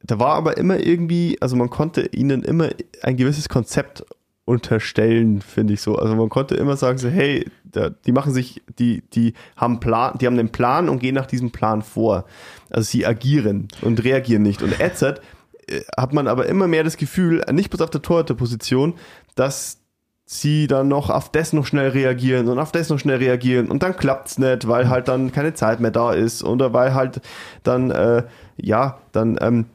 da 0.07 0.19
war 0.19 0.35
aber 0.35 0.57
immer 0.57 0.79
irgendwie, 0.79 1.37
also 1.41 1.57
man 1.57 1.71
konnte 1.71 2.07
ihnen 2.13 2.43
immer 2.43 2.71
ein 3.03 3.17
gewisses 3.17 3.49
Konzept 3.49 4.05
unterstellen, 4.45 5.43
finde 5.43 5.75
ich 5.75 5.81
so. 5.81 5.97
Also 5.97 6.15
man 6.15 6.29
konnte 6.29 6.55
immer 6.55 6.77
sagen 6.77 6.99
so, 6.99 7.09
hey, 7.09 7.51
da, 7.65 7.91
die 7.91 8.13
machen 8.13 8.33
sich, 8.33 8.63
die, 8.79 9.03
die 9.13 9.35
haben 9.57 9.81
Plan, 9.81 10.17
die 10.19 10.27
haben 10.27 10.39
einen 10.39 10.53
Plan 10.53 10.89
und 10.89 11.01
gehen 11.01 11.17
nach 11.17 11.27
diesem 11.27 11.51
Plan 11.51 11.83
vor. 11.83 12.25
Also 12.71 12.91
sie 12.91 13.05
agieren 13.05 13.69
und 13.83 14.05
reagieren 14.05 14.43
nicht. 14.43 14.63
Und 14.63 14.81
Edzard 14.81 15.21
äh, 15.67 15.81
hat 15.97 16.13
man 16.13 16.29
aber 16.29 16.47
immer 16.47 16.69
mehr 16.69 16.85
das 16.85 16.97
Gefühl, 16.97 17.45
nicht 17.51 17.71
bloß 17.71 17.83
auf 17.83 17.91
der 17.91 18.03
Torhüterposition, 18.03 18.95
dass 19.35 19.81
sie 20.27 20.69
dann 20.69 20.89
noch 20.89 21.11
auf 21.11 21.31
das 21.31 21.53
noch 21.53 21.67
schnell 21.67 21.91
reagieren 21.91 22.49
und 22.49 22.59
auf 22.59 22.73
das 22.73 22.89
noch 22.89 22.99
schnell 22.99 23.19
reagieren 23.19 23.69
und 23.69 23.85
dann 23.85 23.97
klappt's 23.97 24.39
nicht, 24.39 24.67
weil 24.67 24.89
halt 24.89 25.07
dann 25.07 25.31
keine 25.31 25.55
Zeit 25.55 25.79
mehr 25.79 25.93
da 25.93 26.13
ist 26.13 26.43
oder 26.43 26.73
weil 26.73 26.95
halt 26.95 27.21
dann, 27.63 27.93
äh, 27.93 28.25
ja, 28.57 28.99
dann 29.13 29.39
ähm, 29.41 29.67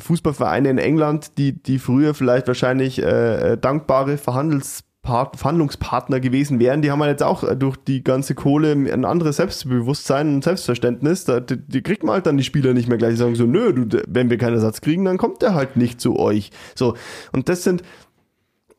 Fußballvereine 0.00 0.70
in 0.70 0.78
England, 0.78 1.38
die, 1.38 1.52
die 1.52 1.78
früher 1.78 2.14
vielleicht 2.14 2.48
wahrscheinlich 2.48 3.02
äh, 3.02 3.52
äh, 3.52 3.58
dankbare 3.58 4.18
Verhandelspart 4.18 4.88
Verhandlungspartner 5.36 6.20
gewesen 6.20 6.60
wären, 6.60 6.82
die 6.82 6.90
haben 6.90 7.00
halt 7.00 7.12
jetzt 7.12 7.22
auch 7.22 7.42
äh, 7.42 7.56
durch 7.56 7.76
die 7.76 8.04
ganze 8.04 8.34
Kohle 8.34 8.72
ein 8.72 9.04
anderes 9.04 9.36
Selbstbewusstsein 9.36 10.34
und 10.34 10.44
Selbstverständnis. 10.44 11.24
Da, 11.24 11.40
die, 11.40 11.56
die 11.56 11.82
kriegt 11.82 12.02
man 12.02 12.14
halt 12.14 12.26
dann 12.26 12.36
die 12.36 12.44
Spieler 12.44 12.74
nicht 12.74 12.88
mehr 12.88 12.98
gleich. 12.98 13.12
Die 13.12 13.16
sagen 13.16 13.34
so, 13.34 13.46
nö, 13.46 13.72
du, 13.72 14.02
wenn 14.06 14.28
wir 14.28 14.36
keinen 14.36 14.54
Ersatz 14.54 14.80
kriegen, 14.80 15.04
dann 15.04 15.16
kommt 15.16 15.40
der 15.40 15.54
halt 15.54 15.76
nicht 15.76 16.00
zu 16.00 16.18
euch. 16.18 16.50
So, 16.74 16.94
und 17.32 17.48
das 17.48 17.64
sind 17.64 17.82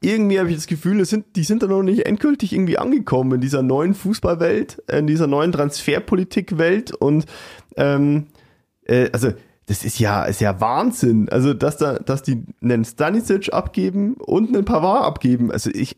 irgendwie 0.01 0.39
habe 0.39 0.49
ich 0.49 0.55
das 0.55 0.67
Gefühl, 0.67 1.01
es 1.01 1.09
sind, 1.09 1.35
die 1.35 1.43
sind 1.43 1.61
da 1.61 1.67
noch 1.67 1.83
nicht 1.83 2.05
endgültig 2.05 2.53
irgendwie 2.53 2.77
angekommen 2.77 3.33
in 3.33 3.41
dieser 3.41 3.63
neuen 3.63 3.93
Fußballwelt, 3.93 4.81
in 4.89 5.07
dieser 5.07 5.27
neuen 5.27 5.51
Transferpolitikwelt 5.51 6.93
und 6.95 7.25
ähm, 7.75 8.27
äh, 8.85 9.09
also 9.11 9.33
das 9.69 9.85
ist 9.85 9.99
ja, 9.99 10.23
ist 10.25 10.41
ja 10.41 10.59
Wahnsinn. 10.59 11.29
Also, 11.29 11.53
dass 11.53 11.77
da, 11.77 11.99
dass 11.99 12.23
die 12.23 12.43
einen 12.61 12.83
Stanisic 12.83 13.53
abgeben 13.53 14.15
und 14.15 14.49
einen 14.53 14.65
Pavard 14.65 15.05
abgeben. 15.05 15.51
Also 15.51 15.69
ich, 15.73 15.95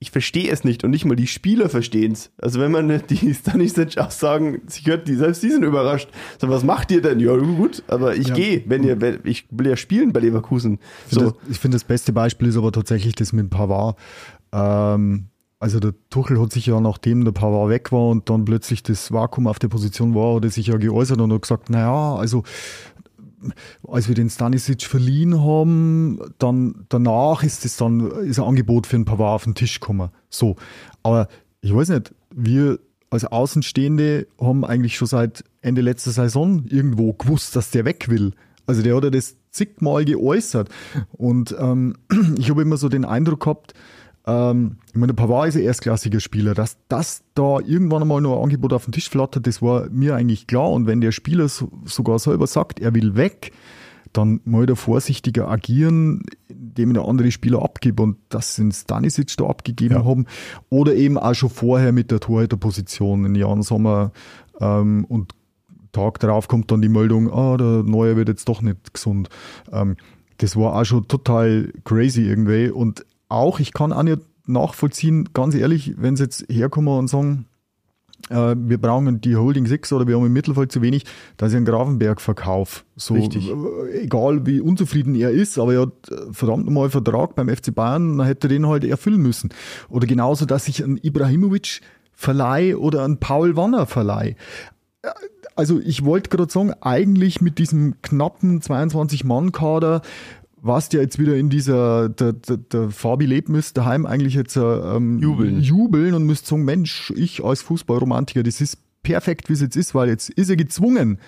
ich 0.00 0.12
verstehe 0.12 0.48
es 0.52 0.62
nicht 0.62 0.84
und 0.84 0.90
nicht 0.92 1.04
mal 1.04 1.16
die 1.16 1.26
Spieler 1.26 1.68
verstehen 1.68 2.12
es. 2.12 2.30
Also 2.40 2.60
wenn 2.60 2.70
man 2.70 3.02
die 3.10 3.34
Stanisic-Aussagen 3.82 4.60
sich 4.68 4.86
hört, 4.86 5.08
die 5.08 5.16
selbst 5.16 5.42
die 5.42 5.50
sind 5.50 5.64
überrascht. 5.64 6.08
So, 6.40 6.48
was 6.48 6.62
macht 6.62 6.92
ihr 6.92 7.02
denn? 7.02 7.18
Ja, 7.18 7.36
gut, 7.36 7.82
aber 7.88 8.14
ich 8.14 8.28
Ja. 8.28 8.34
gehe, 8.34 8.62
wenn 8.66 8.84
ihr, 8.84 9.00
wenn, 9.00 9.18
ich 9.24 9.46
will 9.50 9.66
ja 9.66 9.76
spielen 9.76 10.12
bei 10.12 10.20
Leverkusen. 10.20 10.78
Ich 11.08 11.14
finde 11.16 11.24
So, 11.26 11.30
das, 11.32 11.50
ich 11.50 11.58
finde, 11.58 11.74
das 11.74 11.84
beste 11.84 12.12
Beispiel 12.12 12.46
ist 12.48 12.56
aber 12.56 12.70
tatsächlich 12.70 13.16
das 13.16 13.32
mit 13.32 13.50
Pavard. 13.50 13.96
Ähm, 14.52 15.26
also 15.60 15.80
der 15.80 15.92
Tuchel 16.10 16.40
hat 16.40 16.52
sich 16.52 16.66
ja, 16.66 16.80
nachdem 16.80 17.24
der 17.24 17.32
Pavard 17.32 17.68
weg 17.70 17.90
war 17.90 18.06
und 18.10 18.30
dann 18.30 18.44
plötzlich 18.44 18.84
das 18.84 19.10
Vakuum 19.12 19.48
auf 19.48 19.58
der 19.58 19.66
Position 19.66 20.14
war, 20.14 20.36
hat 20.36 20.44
er 20.44 20.50
sich 20.50 20.68
ja 20.68 20.76
geäußert 20.76 21.20
und 21.20 21.32
hat 21.32 21.42
gesagt, 21.42 21.68
naja, 21.70 22.14
also 22.14 22.44
als 23.86 24.08
wir 24.08 24.14
den 24.14 24.30
Stanisic 24.30 24.82
verliehen 24.82 25.42
haben, 25.42 26.18
dann 26.38 26.86
danach 26.88 27.42
ist 27.42 27.64
es 27.64 27.76
dann 27.76 28.10
ist 28.22 28.38
ein 28.38 28.44
Angebot 28.44 28.86
für 28.86 28.96
ein 28.96 29.04
Pavard 29.04 29.34
auf 29.34 29.44
den 29.44 29.54
Tisch 29.54 29.80
gekommen. 29.80 30.10
So, 30.30 30.56
aber 31.02 31.28
ich 31.60 31.74
weiß 31.74 31.90
nicht, 31.90 32.14
wir 32.34 32.78
als 33.10 33.24
Außenstehende 33.24 34.26
haben 34.40 34.64
eigentlich 34.64 34.96
schon 34.96 35.08
seit 35.08 35.44
Ende 35.60 35.80
letzter 35.80 36.10
Saison 36.10 36.64
irgendwo 36.66 37.12
gewusst, 37.12 37.56
dass 37.56 37.70
der 37.70 37.84
weg 37.84 38.08
will. 38.08 38.32
Also 38.66 38.82
der 38.82 38.96
hat 38.96 39.04
ja 39.04 39.10
das 39.10 39.36
zigmal 39.50 40.04
geäußert 40.04 40.68
und 41.12 41.56
ähm, 41.58 41.96
ich 42.38 42.50
habe 42.50 42.62
immer 42.62 42.76
so 42.76 42.88
den 42.88 43.04
Eindruck 43.04 43.40
gehabt, 43.40 43.74
ähm, 44.28 44.76
ich 44.88 44.94
meine, 44.96 45.14
Pavard 45.14 45.48
ist 45.48 45.56
ein 45.56 45.62
erstklassiger 45.62 46.20
Spieler, 46.20 46.52
dass 46.54 46.76
das 46.88 47.22
da 47.34 47.60
irgendwann 47.60 48.02
einmal 48.02 48.20
noch 48.20 48.36
ein 48.36 48.42
Angebot 48.44 48.74
auf 48.74 48.84
den 48.84 48.92
Tisch 48.92 49.08
flattert, 49.08 49.46
das 49.46 49.62
war 49.62 49.88
mir 49.90 50.14
eigentlich 50.14 50.46
klar. 50.46 50.70
Und 50.70 50.86
wenn 50.86 51.00
der 51.00 51.12
Spieler 51.12 51.48
so, 51.48 51.70
sogar 51.86 52.18
selber 52.18 52.46
sagt, 52.46 52.78
er 52.78 52.94
will 52.94 53.16
weg, 53.16 53.52
dann 54.12 54.40
mal 54.44 54.66
da 54.66 54.74
vorsichtiger 54.74 55.48
agieren, 55.48 56.22
indem 56.48 56.94
der 56.94 57.04
andere 57.04 57.30
Spieler 57.30 57.62
abgibt 57.62 58.00
und 58.00 58.16
das 58.28 58.54
sind 58.54 58.74
Stanisic 58.74 59.36
da 59.36 59.46
abgegeben 59.46 59.94
Ja. 59.94 60.04
haben. 60.04 60.26
Oder 60.68 60.94
eben 60.94 61.16
auch 61.18 61.34
schon 61.34 61.50
vorher 61.50 61.92
mit 61.92 62.10
der 62.10 62.20
Torhüterposition 62.20 63.24
in 63.24 63.34
Jan 63.34 63.62
Sommer 63.62 64.12
ähm, 64.60 65.04
und 65.06 65.32
Tag 65.92 66.20
darauf 66.20 66.48
kommt 66.48 66.70
dann 66.70 66.82
die 66.82 66.88
Meldung, 66.90 67.32
ah, 67.32 67.56
der 67.56 67.82
Neue 67.82 68.16
wird 68.16 68.28
jetzt 68.28 68.48
doch 68.48 68.60
nicht 68.60 68.92
gesund. 68.92 69.30
Ähm, 69.72 69.96
das 70.36 70.54
war 70.54 70.74
auch 70.76 70.84
schon 70.84 71.08
total 71.08 71.72
crazy 71.84 72.22
irgendwie. 72.22 72.70
Und 72.70 73.04
auch, 73.28 73.60
ich 73.60 73.72
kann 73.72 73.92
auch 73.92 74.02
nicht 74.02 74.20
nachvollziehen, 74.46 75.28
ganz 75.34 75.54
ehrlich, 75.54 75.94
wenn 75.98 76.16
sie 76.16 76.24
jetzt 76.24 76.46
herkommen 76.48 76.98
und 76.98 77.08
sagen, 77.08 77.46
äh, 78.30 78.54
wir 78.56 78.78
brauchen 78.78 79.20
die 79.20 79.36
Holding 79.36 79.66
6 79.66 79.92
oder 79.92 80.06
wir 80.06 80.16
haben 80.16 80.26
im 80.26 80.32
Mittelfeld 80.32 80.72
zu 80.72 80.82
wenig, 80.82 81.04
da 81.36 81.46
ist 81.46 81.52
ja 81.52 81.58
ein 81.58 81.64
Grafenberg-Verkauf. 81.64 82.84
So, 82.96 83.14
Richtig. 83.14 83.48
äh, 83.50 84.02
egal 84.02 84.46
wie 84.46 84.60
unzufrieden 84.60 85.14
er 85.14 85.30
ist, 85.30 85.58
aber 85.58 85.74
er 85.74 85.82
hat 85.82 86.10
äh, 86.10 86.32
verdammt 86.32 86.64
nochmal 86.64 86.84
einen 86.84 86.90
Vertrag 86.90 87.34
beim 87.34 87.48
FC 87.48 87.74
Bayern, 87.74 88.18
dann 88.18 88.26
hätte 88.26 88.46
er 88.46 88.50
den 88.50 88.66
halt 88.66 88.84
erfüllen 88.84 89.20
müssen. 89.20 89.50
Oder 89.88 90.06
genauso, 90.06 90.46
dass 90.46 90.68
ich 90.68 90.82
einen 90.82 90.96
Ibrahimovic 90.96 91.80
verleih 92.12 92.76
oder 92.76 93.04
einen 93.04 93.18
Paul 93.18 93.56
Wanner 93.56 93.86
verleih. 93.86 94.34
Äh, 95.02 95.10
Also 95.54 95.80
ich 95.80 96.04
wollte 96.04 96.30
gerade 96.30 96.52
sagen, 96.52 96.72
eigentlich 96.80 97.40
mit 97.40 97.58
diesem 97.58 98.00
knappen 98.02 98.60
22-Mann-Kader 98.60 100.02
warst 100.60 100.92
ja 100.92 101.00
jetzt 101.00 101.18
wieder 101.18 101.36
in 101.36 101.50
dieser, 101.50 102.08
der, 102.08 102.32
der, 102.32 102.56
der 102.56 102.90
Fabi 102.90 103.26
lebt 103.26 103.48
müsst 103.48 103.76
daheim 103.76 104.06
eigentlich 104.06 104.34
jetzt 104.34 104.56
äh, 104.56 104.60
ähm, 104.60 105.18
Jubeln. 105.18 105.60
jubeln 105.60 106.14
und 106.14 106.24
müsst 106.24 106.46
sagen, 106.46 106.64
Mensch, 106.64 107.12
ich 107.16 107.44
als 107.44 107.62
Fußballromantiker, 107.62 108.42
das 108.42 108.60
ist 108.60 108.78
perfekt, 109.02 109.48
wie 109.48 109.54
es 109.54 109.60
jetzt 109.60 109.76
ist, 109.76 109.94
weil 109.94 110.08
jetzt 110.08 110.30
ist 110.30 110.50
er 110.50 110.56
gezwungen, 110.56 111.18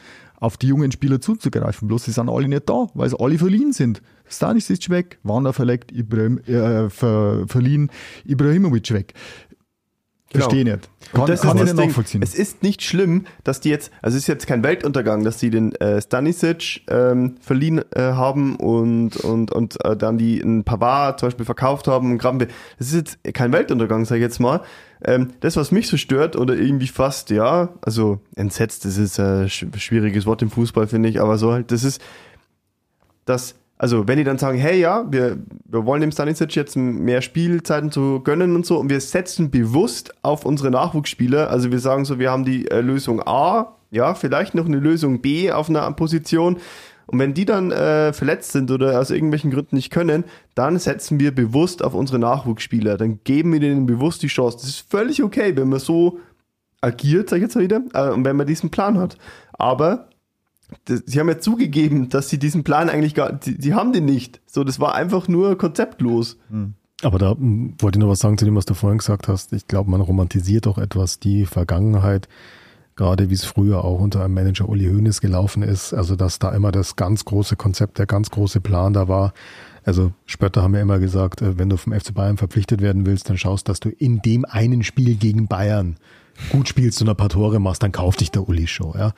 auf 0.41 0.57
die 0.57 0.69
jungen 0.69 0.91
Spieler 0.91 1.21
zuzugreifen. 1.21 1.87
Bloß 1.87 2.05
sie 2.05 2.13
sind 2.13 2.29
alle 2.29 2.49
nicht 2.49 2.69
da, 2.69 2.89
weil 2.95 3.09
sie 3.09 3.21
alle 3.21 3.39
verliehen 3.39 3.73
sind. 3.73 4.03
Stanisic 4.27 4.89
weg, 4.89 5.19
Wander 5.23 5.53
verlegt, 5.53 5.93
Ibrahim, 5.93 6.39
äh, 6.47 6.89
ver, 6.89 7.45
verliehen, 7.47 7.91
Ibrahimovic 8.25 8.91
weg. 8.93 9.15
Genau. 10.33 10.45
Verstehe 10.45 10.65
nicht. 10.65 10.89
Kann, 11.13 11.27
das 11.27 11.41
kann 11.41 11.59
ist 11.59 11.71
das 11.71 11.75
nachvollziehen. 11.75 12.23
Es 12.23 12.37
ist 12.37 12.63
nicht 12.63 12.83
schlimm, 12.83 13.27
dass 13.43 13.61
die 13.61 13.69
jetzt, 13.69 13.91
also 14.01 14.17
es 14.17 14.23
ist 14.23 14.27
jetzt 14.29 14.47
kein 14.47 14.63
Weltuntergang, 14.63 15.25
dass 15.25 15.39
die 15.39 15.51
den 15.51 15.75
äh, 15.77 16.01
Stanisic 16.01 16.83
ähm, 16.89 17.35
verliehen 17.41 17.83
äh, 17.97 18.01
haben 18.01 18.55
und, 18.55 19.17
und, 19.17 19.51
und 19.51 19.85
äh, 19.85 19.97
dann 19.97 20.19
die 20.19 20.41
ein 20.41 20.63
Pavard 20.63 21.19
zum 21.19 21.29
Beispiel 21.29 21.47
verkauft 21.47 21.89
haben 21.89 22.13
und 22.13 22.19
Grabenbe. 22.19 22.47
Das 22.79 22.93
ist 22.93 22.95
jetzt 22.95 23.35
kein 23.35 23.53
Weltuntergang, 23.53 24.05
sag 24.05 24.17
ich 24.17 24.23
jetzt 24.23 24.39
mal. 24.39 24.61
Ähm, 25.03 25.33
das, 25.41 25.57
was 25.57 25.73
mich 25.73 25.89
so 25.89 25.97
stört 25.97 26.37
oder 26.37 26.55
irgendwie 26.55 26.87
fast, 26.87 27.31
ja, 27.31 27.71
also 27.83 28.21
entsetzt, 28.37 28.85
das 28.85 28.99
ist 28.99 29.19
ein 29.19 29.49
sch 29.49 29.67
schwieriges 29.79 30.27
Wort 30.27 30.43
im 30.43 30.51
Fußball, 30.51 30.87
finde 30.87 31.09
ich, 31.09 31.21
aber 31.21 31.39
so 31.39 31.53
halt, 31.53 31.73
das 31.73 31.83
ist, 31.83 32.01
dass 33.25 33.57
also 33.81 34.07
wenn 34.07 34.19
die 34.19 34.25
dann 34.25 34.37
sagen, 34.37 34.59
hey 34.59 34.79
ja, 34.79 35.07
wir, 35.11 35.39
wir 35.65 35.87
wollen 35.87 36.03
dem 36.03 36.13
Stanisic 36.13 36.55
jetzt 36.55 36.77
mehr 36.77 37.23
Spielzeiten 37.23 37.91
zu 37.91 38.21
gönnen 38.21 38.55
und 38.55 38.67
so 38.67 38.79
und 38.79 38.91
wir 38.91 39.01
setzen 39.01 39.51
bewusst 39.51 40.13
auf 40.21 40.45
unsere 40.45 40.71
Nachwuchsspieler, 40.71 41.49
also 41.49 41.73
wir 41.73 41.79
sagen 41.79 42.05
so, 42.05 42.19
wir 42.19 42.31
haben 42.31 42.45
die 42.45 42.71
äh, 42.71 42.83
Lösung 42.83 43.23
A, 43.27 43.77
ja, 43.91 44.13
vielleicht 44.13 44.55
noch 44.55 44.67
eine 44.67 44.77
Lösung 44.77 45.23
B 45.23 45.51
auf 45.51 45.71
einer 45.71 45.91
Position 45.93 46.59
und 47.07 47.19
wenn 47.21 47.33
die 47.33 47.47
dann 47.47 47.71
äh, 47.71 48.13
verletzt 48.13 48.53
sind 48.53 48.71
oder 48.71 49.01
aus 49.01 49.09
irgendwelchen 49.09 49.51
Gründen 49.51 49.77
nicht 49.77 49.91
können, 49.91 50.25
dann 50.55 50.79
setzen 50.79 51.19
wir 51.19 51.35
bewusst 51.35 51.83
auf 51.83 51.95
unsere 51.95 52.19
Nachwuchsspieler, 52.19 52.99
dann 52.99 53.21
geben 53.25 53.51
wir 53.51 53.61
denen 53.61 53.87
bewusst 53.87 54.23
die 54.23 54.27
Chance. 54.27 54.59
Das 54.59 54.69
ist 54.69 54.91
völlig 54.91 55.23
okay, 55.23 55.57
wenn 55.57 55.71
man 55.71 55.79
so 55.79 56.19
agiert, 56.83 57.31
sag 57.31 57.39
ich 57.39 57.45
jetzt 57.45 57.55
mal 57.55 57.65
wieder, 57.65 57.81
äh, 57.95 58.11
und 58.11 58.27
wenn 58.27 58.37
man 58.37 58.47
diesen 58.47 58.69
Plan 58.69 58.99
hat. 58.99 59.17
Aber 59.55 60.10
sie 60.87 61.21
haben 61.21 61.29
ja 61.29 61.39
zugegeben, 61.39 62.09
dass 62.09 62.29
sie 62.29 62.39
diesen 62.39 62.65
Plan 62.65 62.89
eigentlich 62.89 63.15
gar, 63.15 63.33
die, 63.33 63.59
die 63.59 63.75
haben 63.75 63.93
den 63.93 64.05
nicht. 64.05 64.41
So, 64.47 64.65
das 64.65 64.81
war 64.81 64.95
einfach 64.95 65.29
nur 65.29 65.57
konzeptlos. 65.59 66.39
Aber 67.03 67.19
da 67.19 67.33
m, 67.33 67.75
wollte 67.79 67.99
ich 67.99 68.01
noch 68.01 68.11
was 68.11 68.21
sagen 68.21 68.39
zu 68.39 68.45
dem, 68.45 68.57
was 68.57 68.67
du 68.67 68.75
vorhin 68.75 68.99
gesagt 68.99 69.29
hast. 69.29 69.53
Ich 69.53 69.67
glaube, 69.67 69.91
man 69.91 70.01
romantisiert 70.01 70.67
auch 70.67 70.79
etwas 70.79 71.19
die 71.19 71.47
Vergangenheit, 71.47 72.29
gerade 72.97 73.31
wie 73.31 73.35
es 73.35 73.45
früher 73.45 73.85
auch 73.85 74.01
unter 74.01 74.25
einem 74.25 74.35
Manager 74.35 74.69
Uli 74.69 74.87
Hoeneß 74.87 75.21
gelaufen 75.21 75.63
ist. 75.63 75.95
Also, 75.95 76.17
dass 76.17 76.39
da 76.39 76.51
immer 76.51 76.73
das 76.73 76.97
ganz 76.97 77.25
große 77.25 77.57
Konzept, 77.57 77.99
der 77.99 78.07
ganz 78.07 78.31
große 78.31 78.61
Plan 78.61 78.93
da 78.93 79.09
war. 79.09 79.33
Also 79.85 80.13
Spötter 80.27 80.63
haben 80.63 80.75
ja 80.75 80.83
immer 80.83 80.99
gesagt, 80.99 81.43
äh, 81.43 81.59
wenn 81.59 81.71
du 81.71 81.77
vom 81.77 81.93
FC 81.93 82.13
Bayern 82.13 82.37
verpflichtet 82.37 82.83
werden 82.83 83.07
willst, 83.07 83.31
dann 83.31 83.39
schaust, 83.39 83.69
dass 83.69 83.81
du 83.81 83.89
in 83.89 84.21
dem 84.21 84.45
einen 84.45 84.83
Spiel 84.83 85.17
gegen 85.17 85.47
Bayern 85.49 85.97
gut 86.51 86.69
spielst 86.69 87.01
und 87.03 87.09
ein 87.09 87.17
paar 87.17 87.29
Tore 87.29 87.61
machst, 87.61 87.83
dann 87.83 87.93
kauft 87.93 88.21
dich 88.21 88.31
der 88.31 88.49
Uli 88.49 88.67
Show, 88.67 88.95
ja. 88.97 89.13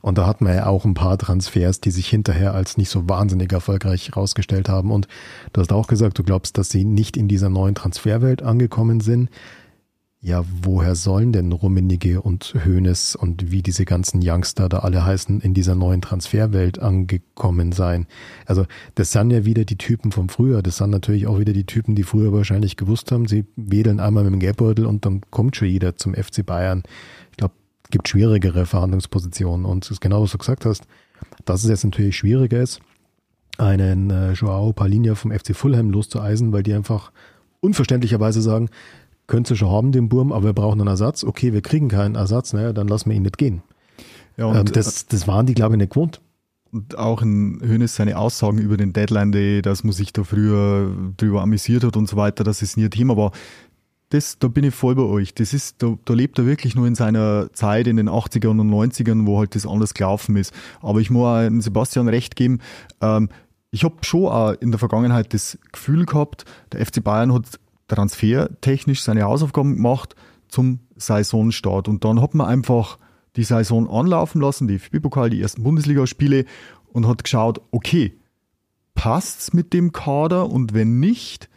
Und 0.00 0.18
da 0.18 0.26
hatten 0.26 0.46
wir 0.46 0.54
ja 0.54 0.66
auch 0.66 0.84
ein 0.84 0.94
paar 0.94 1.16
Transfers, 1.16 1.80
die 1.80 1.92
sich 1.92 2.08
hinterher 2.08 2.54
als 2.54 2.76
nicht 2.76 2.90
so 2.90 3.08
wahnsinnig 3.08 3.52
erfolgreich 3.52 4.08
herausgestellt 4.08 4.68
haben. 4.68 4.90
Und 4.90 5.06
du 5.52 5.60
hast 5.60 5.72
auch 5.72 5.86
gesagt, 5.86 6.18
du 6.18 6.24
glaubst, 6.24 6.58
dass 6.58 6.70
sie 6.70 6.84
nicht 6.84 7.16
in 7.16 7.28
dieser 7.28 7.50
neuen 7.50 7.76
Transferwelt 7.76 8.42
angekommen 8.42 9.00
sind. 9.00 9.30
Ja, 10.24 10.44
woher 10.62 10.94
sollen 10.94 11.32
denn 11.32 11.50
Rummenigge 11.50 12.22
und 12.22 12.54
Hoeneß 12.64 13.16
und 13.16 13.50
wie 13.50 13.60
diese 13.60 13.84
ganzen 13.84 14.20
Youngster 14.22 14.68
da 14.68 14.78
alle 14.78 15.04
heißen, 15.04 15.40
in 15.40 15.52
dieser 15.52 15.74
neuen 15.74 16.00
Transferwelt 16.00 16.78
angekommen 16.78 17.72
sein? 17.72 18.06
Also, 18.46 18.66
das 18.94 19.10
sind 19.10 19.32
ja 19.32 19.44
wieder 19.44 19.64
die 19.64 19.78
Typen 19.78 20.12
vom 20.12 20.28
Früher. 20.28 20.62
Das 20.62 20.76
sind 20.76 20.90
natürlich 20.90 21.26
auch 21.26 21.40
wieder 21.40 21.52
die 21.52 21.66
Typen, 21.66 21.96
die 21.96 22.04
früher 22.04 22.32
wahrscheinlich 22.32 22.76
gewusst 22.76 23.10
haben, 23.10 23.26
sie 23.26 23.46
wedeln 23.56 23.98
einmal 23.98 24.22
mit 24.22 24.32
dem 24.34 24.38
Geldbeutel 24.38 24.86
und 24.86 25.04
dann 25.04 25.22
kommt 25.32 25.56
schon 25.56 25.66
jeder 25.66 25.96
zum 25.96 26.14
FC 26.14 26.46
Bayern. 26.46 26.84
Ich 27.32 27.38
glaube, 27.38 27.54
es 27.82 27.90
gibt 27.90 28.06
schwierigere 28.06 28.64
Verhandlungspositionen. 28.64 29.66
Und 29.66 29.84
es 29.84 29.90
ist 29.90 30.00
genau, 30.00 30.22
was 30.22 30.30
du 30.30 30.38
gesagt 30.38 30.64
hast, 30.66 30.84
dass 31.44 31.64
es 31.64 31.68
jetzt 31.68 31.82
natürlich 31.82 32.16
schwieriger 32.16 32.62
ist, 32.62 32.80
einen 33.58 34.10
äh, 34.10 34.34
Joao 34.34 34.72
Palinha 34.72 35.16
vom 35.16 35.32
FC 35.32 35.56
Fulham 35.56 35.90
loszueisen, 35.90 36.52
weil 36.52 36.62
die 36.62 36.74
einfach 36.74 37.10
unverständlicherweise 37.58 38.40
sagen, 38.40 38.68
könnt 39.26 39.50
ihr 39.50 39.56
schon 39.56 39.70
haben, 39.70 39.92
den 39.92 40.08
Burm, 40.08 40.32
aber 40.32 40.46
wir 40.46 40.52
brauchen 40.52 40.80
einen 40.80 40.88
Ersatz. 40.88 41.24
Okay, 41.24 41.52
wir 41.52 41.62
kriegen 41.62 41.88
keinen 41.88 42.14
Ersatz, 42.14 42.52
naja, 42.52 42.72
dann 42.72 42.88
lassen 42.88 43.10
wir 43.10 43.16
ihn 43.16 43.22
nicht 43.22 43.38
gehen. 43.38 43.62
Ja, 44.36 44.46
und, 44.46 44.56
ähm, 44.56 44.64
das, 44.72 45.06
das 45.06 45.28
waren 45.28 45.46
die, 45.46 45.54
glaube 45.54 45.74
ich, 45.74 45.78
nicht 45.78 45.92
gewohnt. 45.92 46.20
und 46.70 46.96
auch 46.96 47.22
in 47.22 47.60
Hönes 47.62 47.96
seine 47.96 48.18
Aussagen 48.18 48.58
über 48.58 48.76
den 48.76 48.92
Deadline 48.92 49.32
Day, 49.32 49.62
dass 49.62 49.84
man 49.84 49.92
sich 49.92 50.12
da 50.12 50.24
früher 50.24 50.90
drüber 51.16 51.42
amüsiert 51.42 51.84
hat 51.84 51.96
und 51.96 52.08
so 52.08 52.16
weiter, 52.16 52.44
dass 52.44 52.62
es 52.62 52.76
nie 52.76 52.84
ein 52.84 52.90
Thema 52.90 53.16
war. 53.16 53.32
Das, 54.08 54.38
da 54.38 54.48
bin 54.48 54.64
ich 54.64 54.74
voll 54.74 54.94
bei 54.94 55.02
euch. 55.02 55.34
Das 55.34 55.54
ist, 55.54 55.82
da, 55.82 55.96
da 56.04 56.12
lebt 56.12 56.38
er 56.38 56.44
wirklich 56.44 56.74
nur 56.74 56.86
in 56.86 56.94
seiner 56.94 57.50
Zeit 57.54 57.86
in 57.86 57.96
den 57.96 58.10
80ern 58.10 58.60
und 58.60 58.70
90ern, 58.70 59.26
wo 59.26 59.38
halt 59.38 59.54
das 59.54 59.66
alles 59.66 59.94
gelaufen 59.94 60.36
ist. 60.36 60.52
Aber 60.82 61.00
ich 61.00 61.08
muss 61.08 61.26
auch 61.26 61.50
Sebastian 61.60 62.08
recht 62.08 62.36
geben, 62.36 62.58
ähm, 63.00 63.30
ich 63.74 63.84
habe 63.84 63.96
schon 64.02 64.26
auch 64.26 64.52
in 64.60 64.70
der 64.70 64.78
Vergangenheit 64.78 65.32
das 65.32 65.58
Gefühl 65.72 66.04
gehabt, 66.04 66.44
der 66.72 66.84
FC 66.84 67.02
Bayern 67.02 67.32
hat 67.32 67.58
transfertechnisch 67.88 69.02
seine 69.02 69.24
Hausaufgaben 69.24 69.76
gemacht 69.76 70.14
zum 70.48 70.80
Saisonstart. 70.96 71.88
Und 71.88 72.04
dann 72.04 72.20
hat 72.20 72.34
man 72.34 72.46
einfach 72.46 72.98
die 73.36 73.44
Saison 73.44 73.88
anlaufen 73.88 74.40
lassen, 74.40 74.68
die 74.68 74.78
FB-Pokal, 74.78 75.30
die 75.30 75.40
ersten 75.40 75.62
Bundesligaspiele 75.62 76.44
und 76.92 77.06
hat 77.06 77.24
geschaut, 77.24 77.60
okay, 77.70 78.18
passt's 78.94 79.52
mit 79.52 79.72
dem 79.72 79.92
Kader 79.92 80.50
und 80.50 80.74
wenn 80.74 81.00
nicht, 81.00 81.48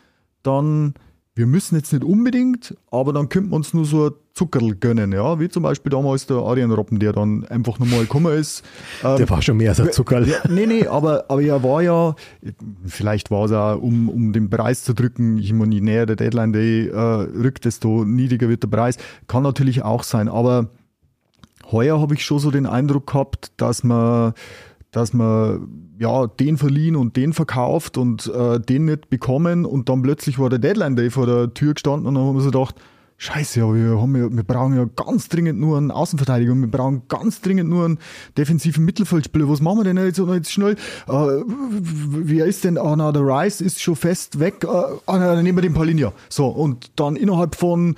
dann 0.42 0.94
wir 1.36 1.48
müssen 1.48 1.76
jetzt 1.76 1.92
nicht 1.92 2.06
unbedingt, 2.06 2.76
aber 2.90 3.12
dann 3.12 3.28
könnten 3.28 3.50
wir 3.50 3.58
uns 3.58 3.74
nur 3.74 3.84
so 3.84 4.06
ein 4.06 4.12
Zuckerl 4.34 4.74
gönnen, 4.76 5.12
ja, 5.12 5.38
wie 5.38 5.50
zum 5.50 5.64
Beispiel 5.64 5.90
damals 5.90 6.28
der 6.28 6.38
Arian 6.38 6.72
Robben, 6.72 6.98
der 7.00 7.12
dann 7.12 7.46
einfach 7.46 7.78
nochmal 7.78 8.02
gekommen 8.02 8.34
ist. 8.38 8.64
Ähm, 9.04 9.18
Der 9.18 9.30
war 9.30 9.42
schon 9.42 9.58
mehr 9.58 9.70
als 9.72 9.82
ein 9.82 9.92
Zuckerl. 9.92 10.28
ja, 10.28 10.38
nee, 10.50 10.66
nee, 10.66 10.88
aber, 10.88 11.26
aber 11.28 11.42
er 11.42 11.62
war 11.62 11.82
ja, 11.82 12.16
vielleicht 12.86 13.32
war 13.32 13.46
es 13.46 13.52
auch, 13.52 13.82
um, 13.82 14.08
um 14.08 14.32
den 14.32 14.50
Preis 14.50 14.86
zu 14.86 14.94
drücken, 14.94 15.38
ich 15.38 15.52
meine, 15.52 15.76
je 15.76 15.82
näher 15.82 16.06
der 16.06 16.16
Deadline 16.16 16.54
Day 16.54 16.88
äh, 16.88 16.98
rückt, 16.98 17.66
desto 17.66 18.06
niedriger 18.06 18.48
wird 18.48 18.64
der 18.64 18.70
Preis. 18.70 18.98
Kann 19.28 19.44
natürlich 19.44 19.84
auch 19.84 20.04
sein, 20.04 20.30
aber 20.30 20.70
heuer 21.70 22.00
habe 22.00 22.14
ich 22.14 22.24
schon 22.24 22.40
so 22.40 22.50
den 22.50 22.66
Eindruck 22.66 23.08
gehabt, 23.08 23.52
dass 23.58 23.84
man, 23.84 24.34
dass 24.96 25.12
man 25.12 25.68
ja 26.00 26.26
den 26.26 26.58
verliehen 26.58 26.96
und 26.96 27.18
den 27.18 27.34
verkauft 27.34 27.98
und 27.98 28.28
äh, 28.28 28.62
den 28.62 28.86
nicht 28.86 29.10
bekommen 29.10 29.66
und 29.66 29.90
dann 29.90 30.02
plötzlich 30.02 30.40
war 30.40 30.50
der 30.50 30.60
Deadline 30.60 30.96
Day 30.96 31.10
vor 31.10 31.26
der 31.26 31.54
Tür 31.54 31.74
gestanden 31.74 32.08
und 32.08 32.16
dann 32.16 32.24
haben 32.24 32.36
wir 32.36 32.42
so 32.42 32.52
gedacht, 32.52 32.76
Scheiße, 33.18 33.62
ja, 33.62 33.74
wir, 33.74 34.02
haben 34.02 34.16
ja, 34.18 34.30
wir 34.30 34.44
brauchen 34.44 34.76
ja 34.76 34.86
ganz 34.94 35.30
dringend 35.30 35.58
nur 35.58 35.78
einen 35.78 35.90
Außenverteidiger 35.90 36.52
und 36.52 36.60
wir 36.62 36.68
brauchen 36.68 37.04
ganz 37.08 37.40
dringend 37.40 37.70
nur 37.70 37.86
einen 37.86 38.00
defensiven 38.38 38.84
Mittelfeldspieler. 38.84 39.48
Was 39.48 39.62
machen 39.62 39.80
wir 39.80 39.84
denn 39.86 39.98
jetzt, 39.98 40.20
jetzt 40.20 40.52
schnell? 40.52 40.74
Äh, 41.08 41.44
wer 41.48 42.46
ist 42.46 42.66
denn? 42.66 42.78
Ah, 42.78 42.94
na, 42.98 43.14
der 43.14 43.22
Rice 43.22 43.62
ist 43.62 43.82
schon 43.82 43.96
fest 43.96 44.40
weg. 44.40 44.66
Äh, 44.66 44.68
ah, 44.68 44.98
na, 45.08 45.36
dann 45.36 45.44
nehmen 45.44 45.58
wir 45.58 45.62
den 45.62 45.74
Palinja. 45.74 46.12
So, 46.28 46.48
und 46.48 46.92
dann 46.98 47.16
innerhalb 47.16 47.56
von, 47.56 47.96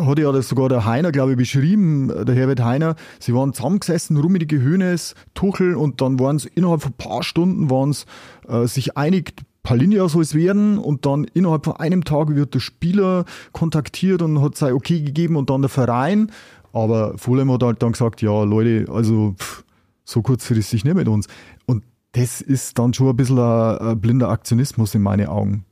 hat 0.00 0.18
ja 0.18 0.32
das 0.32 0.48
sogar 0.48 0.68
der 0.68 0.84
Heiner, 0.84 1.12
glaube 1.12 1.32
ich, 1.32 1.36
beschrieben, 1.36 2.12
der 2.26 2.34
Herbert 2.34 2.60
Heiner, 2.60 2.96
sie 3.20 3.34
waren 3.34 3.52
zusammengesessen, 3.52 4.16
Rummenigge, 4.16 4.60
Höhnes, 4.60 5.14
Tuchel 5.34 5.76
und 5.76 6.00
dann 6.00 6.18
waren 6.18 6.34
es 6.34 6.46
innerhalb 6.46 6.82
von 6.82 6.90
ein 6.90 6.96
paar 6.96 7.22
Stunden 7.22 7.70
waren 7.70 7.90
es 7.90 8.06
äh, 8.48 8.66
sich 8.66 8.96
einig, 8.96 9.34
Palinja 9.68 10.08
soll 10.08 10.22
es 10.22 10.34
werden 10.34 10.78
und 10.78 11.04
dann 11.04 11.24
innerhalb 11.24 11.66
von 11.66 11.76
einem 11.76 12.02
Tag 12.02 12.34
wird 12.34 12.54
der 12.54 12.60
Spieler 12.60 13.26
kontaktiert 13.52 14.22
und 14.22 14.40
hat 14.40 14.56
sein 14.56 14.72
Okay 14.72 15.02
gegeben 15.02 15.36
und 15.36 15.50
dann 15.50 15.60
der 15.60 15.68
Verein. 15.68 16.32
Aber 16.72 17.18
Fulham 17.18 17.52
hat 17.52 17.62
halt 17.62 17.82
dann 17.82 17.92
gesagt, 17.92 18.22
ja 18.22 18.44
Leute, 18.44 18.90
also 18.90 19.34
pff, 19.38 19.64
so 20.04 20.22
kurzfristig 20.22 20.84
nicht 20.86 20.94
mit 20.94 21.06
uns. 21.06 21.26
Und 21.66 21.84
das 22.12 22.40
ist 22.40 22.78
dann 22.78 22.94
schon 22.94 23.10
ein 23.10 23.16
bisschen 23.16 23.38
ein, 23.38 24.00
blinder 24.00 24.30
Aktionismus 24.30 24.94
in 24.94 25.02
meinen 25.02 25.26
Augen. 25.26 25.66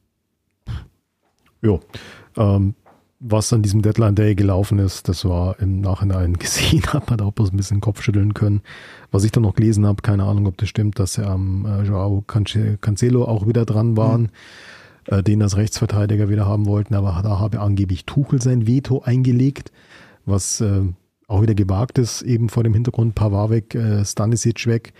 Ja. 1.63 1.79
Ähm, 2.37 2.75
was 3.29 3.53
an 3.53 3.63
diesem 3.63 3.83
Deadline 3.83 4.15
Day 4.15 4.35
gelaufen 4.35 4.79
ist, 4.79 5.09
das 5.09 5.25
war 5.25 5.59
im 5.61 5.81
Nachhinein 5.81 6.35
gesehen, 6.39 6.85
hat 6.93 7.09
man 7.11 7.19
da 7.19 7.25
auch 7.27 7.33
bloß 7.33 7.53
ein 7.53 7.57
bisschen 7.57 7.81
Kopfschütteln 7.81 8.35
können. 8.35 8.63
Was 9.11 9.25
ich 9.25 9.33
dann 9.33 9.43
noch 9.43 9.55
gelesen 9.55 9.87
habe, 9.87 10.03
keine 10.03 10.25
Ahnung, 10.25 10.47
ob 10.47 10.57
das 10.59 10.69
stimmt, 10.69 10.99
dass 10.99 11.19
er 11.19 11.31
am 11.31 11.67
äh, 11.67 11.83
Joao 11.83 12.23
Cance- 12.27 12.79
Cancelo 12.81 13.25
auch 13.25 13.47
wieder 13.47 13.65
dran 13.65 13.97
waren, 13.97 14.31
äh, 15.07 15.23
den 15.23 15.43
als 15.43 15.57
Rechtsverteidiger 15.57 16.29
wieder 16.29 16.47
haben 16.47 16.67
wollten, 16.67 16.95
aber 16.95 17.21
da 17.23 17.39
habe 17.39 17.61
angeblich 17.61 18.05
Tuchel 18.07 18.41
sein 18.41 18.67
Veto 18.67 19.03
eingelegt, 19.03 19.73
was 20.25 20.61
äh, 20.61 20.83
auch 21.29 21.43
wieder 21.43 21.55
gewagt 21.55 21.99
ist, 21.99 22.23
eben 22.23 22.49
vor 22.49 22.65
dem 22.65 22.75
Hintergrund 22.75 23.15
Pavard 23.15 23.51
weg, 23.51 23.75
äh, 23.75 24.05
Stanisic 24.05 24.67
weg. 24.67 24.93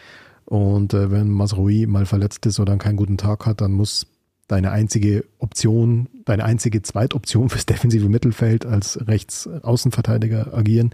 Und 0.45 0.95
äh, 0.95 1.11
wenn 1.11 1.29
Masrui 1.29 1.87
mal 1.87 2.07
verletzt 2.07 2.47
ist 2.47 2.61
oder 2.61 2.73
einen 2.73 2.81
keinen 2.81 2.97
guten 2.97 3.17
Tag 3.17 3.47
hat, 3.47 3.61
dann 3.61 3.73
muss 3.73 4.07
deine 4.49 4.71
einzige 4.71 5.25
Option, 5.39 6.09
deine 6.25 6.45
einzige 6.45 6.83
Zweitoption 6.83 7.49
fürs 7.49 7.67
defensive 7.67 8.09
Mittelfeld 8.09 8.65
als 8.65 8.99
Rechtsaußenverteidiger 9.07 10.55
agieren. 10.55 10.91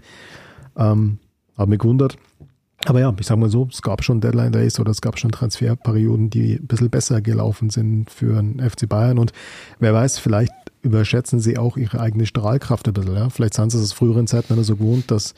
Ähm, 0.75 1.19
habe 1.57 1.69
mich 1.69 1.79
gewundert. 1.79 2.17
Aber 2.85 2.99
ja, 2.99 3.13
ich 3.17 3.27
sag 3.27 3.37
mal 3.37 3.49
so, 3.49 3.67
es 3.71 3.81
gab 3.81 4.03
schon 4.03 4.19
Deadline 4.19 4.51
Days 4.51 4.79
oder 4.79 4.91
es 4.91 5.01
gab 5.01 5.17
schon 5.17 5.31
Transferperioden, 5.31 6.29
die 6.29 6.55
ein 6.55 6.67
bisschen 6.67 6.89
besser 6.89 7.21
gelaufen 7.21 7.69
sind 7.69 8.09
für 8.09 8.35
den 8.35 8.59
FC 8.59 8.89
Bayern. 8.89 9.19
Und 9.19 9.31
wer 9.79 9.93
weiß, 9.93 10.19
vielleicht 10.19 10.51
überschätzen 10.81 11.39
sie 11.39 11.57
auch 11.57 11.77
ihre 11.77 12.01
eigene 12.01 12.25
Strahlkraft 12.25 12.87
ein 12.87 12.93
bisschen. 12.93 13.15
Ja? 13.15 13.29
Vielleicht 13.29 13.53
sind 13.53 13.71
sie 13.71 13.77
es 13.77 13.83
aus 13.83 13.93
früheren 13.93 14.27
Zeiten 14.27 14.61
so 14.63 14.75
gewohnt, 14.75 15.11
dass, 15.11 15.33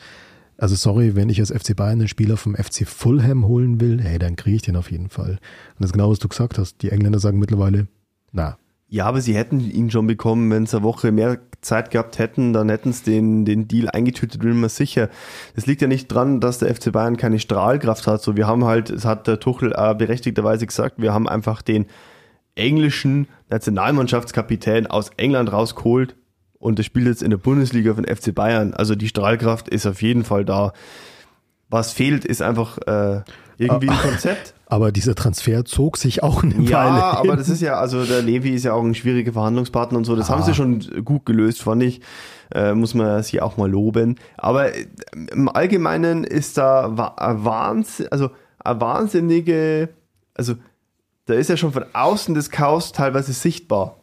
also 0.58 0.74
sorry, 0.74 1.14
wenn 1.14 1.28
ich 1.28 1.38
als 1.38 1.52
FC 1.52 1.76
Bayern 1.76 2.00
einen 2.00 2.08
Spieler 2.08 2.36
vom 2.36 2.56
FC 2.56 2.86
Fulham 2.86 3.46
holen 3.46 3.80
will, 3.80 4.02
hey, 4.02 4.18
dann 4.18 4.34
kriege 4.34 4.56
ich 4.56 4.62
den 4.62 4.74
auf 4.74 4.90
jeden 4.90 5.08
Fall. 5.08 5.30
Und 5.30 5.38
das 5.78 5.90
ist 5.90 5.92
genau, 5.92 6.10
was 6.10 6.18
du 6.18 6.28
gesagt 6.28 6.58
hast. 6.58 6.82
Die 6.82 6.90
Engländer 6.90 7.20
sagen 7.20 7.38
mittlerweile, 7.38 7.86
na, 8.36 8.58
Ja, 8.88 9.06
aber 9.06 9.20
sie 9.20 9.34
hätten 9.34 9.60
ihn 9.60 9.90
schon 9.90 10.06
bekommen, 10.06 10.50
wenn 10.50 10.66
sie 10.66 10.76
eine 10.76 10.84
Woche 10.84 11.10
mehr 11.10 11.38
Zeit 11.60 11.90
gehabt 11.90 12.18
hätten, 12.18 12.52
dann 12.52 12.68
hätten 12.68 12.92
sie 12.92 13.04
den, 13.04 13.44
den 13.44 13.66
Deal 13.66 13.88
eingetütet, 13.88 14.40
bin 14.40 14.60
mir 14.60 14.68
sicher. 14.68 15.08
Es 15.56 15.66
liegt 15.66 15.82
ja 15.82 15.88
nicht 15.88 16.06
dran, 16.06 16.40
dass 16.40 16.58
der 16.58 16.72
FC 16.72 16.92
Bayern 16.92 17.16
keine 17.16 17.40
Strahlkraft 17.40 18.06
hat. 18.06 18.22
So, 18.22 18.36
wir 18.36 18.46
haben 18.46 18.64
halt, 18.64 18.90
es 18.90 19.04
hat 19.04 19.26
der 19.26 19.40
Tuchel 19.40 19.72
äh, 19.76 19.94
berechtigterweise 19.94 20.66
gesagt, 20.66 21.02
wir 21.02 21.12
haben 21.12 21.28
einfach 21.28 21.62
den 21.62 21.86
englischen 22.54 23.26
Nationalmannschaftskapitän 23.50 24.86
aus 24.86 25.10
England 25.16 25.52
rausgeholt 25.52 26.14
und 26.58 26.78
der 26.78 26.84
spielt 26.84 27.06
jetzt 27.06 27.22
in 27.22 27.30
der 27.30 27.38
Bundesliga 27.38 27.94
von 27.94 28.04
FC 28.04 28.34
Bayern. 28.34 28.74
Also 28.74 28.94
die 28.94 29.08
Strahlkraft 29.08 29.68
ist 29.68 29.86
auf 29.86 30.02
jeden 30.02 30.24
Fall 30.24 30.44
da. 30.44 30.72
Was 31.68 31.92
fehlt, 31.92 32.24
ist 32.24 32.42
einfach 32.42 32.78
äh, 32.86 33.22
irgendwie 33.58 33.88
ein 33.88 33.98
Konzept. 33.98 34.54
Aber 34.68 34.90
dieser 34.90 35.14
Transfer 35.14 35.64
zog 35.64 35.96
sich 35.96 36.22
auch 36.24 36.42
eine 36.42 36.54
Ja, 36.60 36.78
Weile 36.84 37.02
aber 37.04 37.28
hin. 37.28 37.36
das 37.36 37.48
ist 37.48 37.62
ja, 37.62 37.74
also 37.78 38.04
der 38.04 38.20
Levi 38.22 38.50
ist 38.50 38.64
ja 38.64 38.72
auch 38.72 38.82
ein 38.82 38.96
schwieriger 38.96 39.32
Verhandlungspartner 39.32 39.96
und 39.98 40.04
so. 40.04 40.16
Das 40.16 40.28
haben 40.28 40.42
sie 40.42 40.54
schon 40.54 41.04
gut 41.04 41.24
gelöst, 41.24 41.62
fand 41.62 41.84
ich. 41.84 42.00
Äh, 42.52 42.74
muss 42.74 42.92
man 42.94 43.22
sie 43.22 43.40
auch 43.40 43.56
mal 43.56 43.70
loben. 43.70 44.16
Aber 44.36 44.74
äh, 44.74 44.86
im 45.32 45.48
Allgemeinen 45.48 46.24
ist 46.24 46.58
da 46.58 46.96
wa- 46.96 47.14
ein 47.16 47.44
Wahnsinn, 47.44 48.08
also 48.10 48.30
eine 48.58 48.80
wahnsinnige, 48.80 49.88
also 50.34 50.54
da 51.26 51.34
ist 51.34 51.50
ja 51.50 51.56
schon 51.56 51.72
von 51.72 51.84
außen 51.92 52.34
das 52.34 52.50
Chaos 52.50 52.92
teilweise 52.92 53.32
sichtbar. 53.32 53.96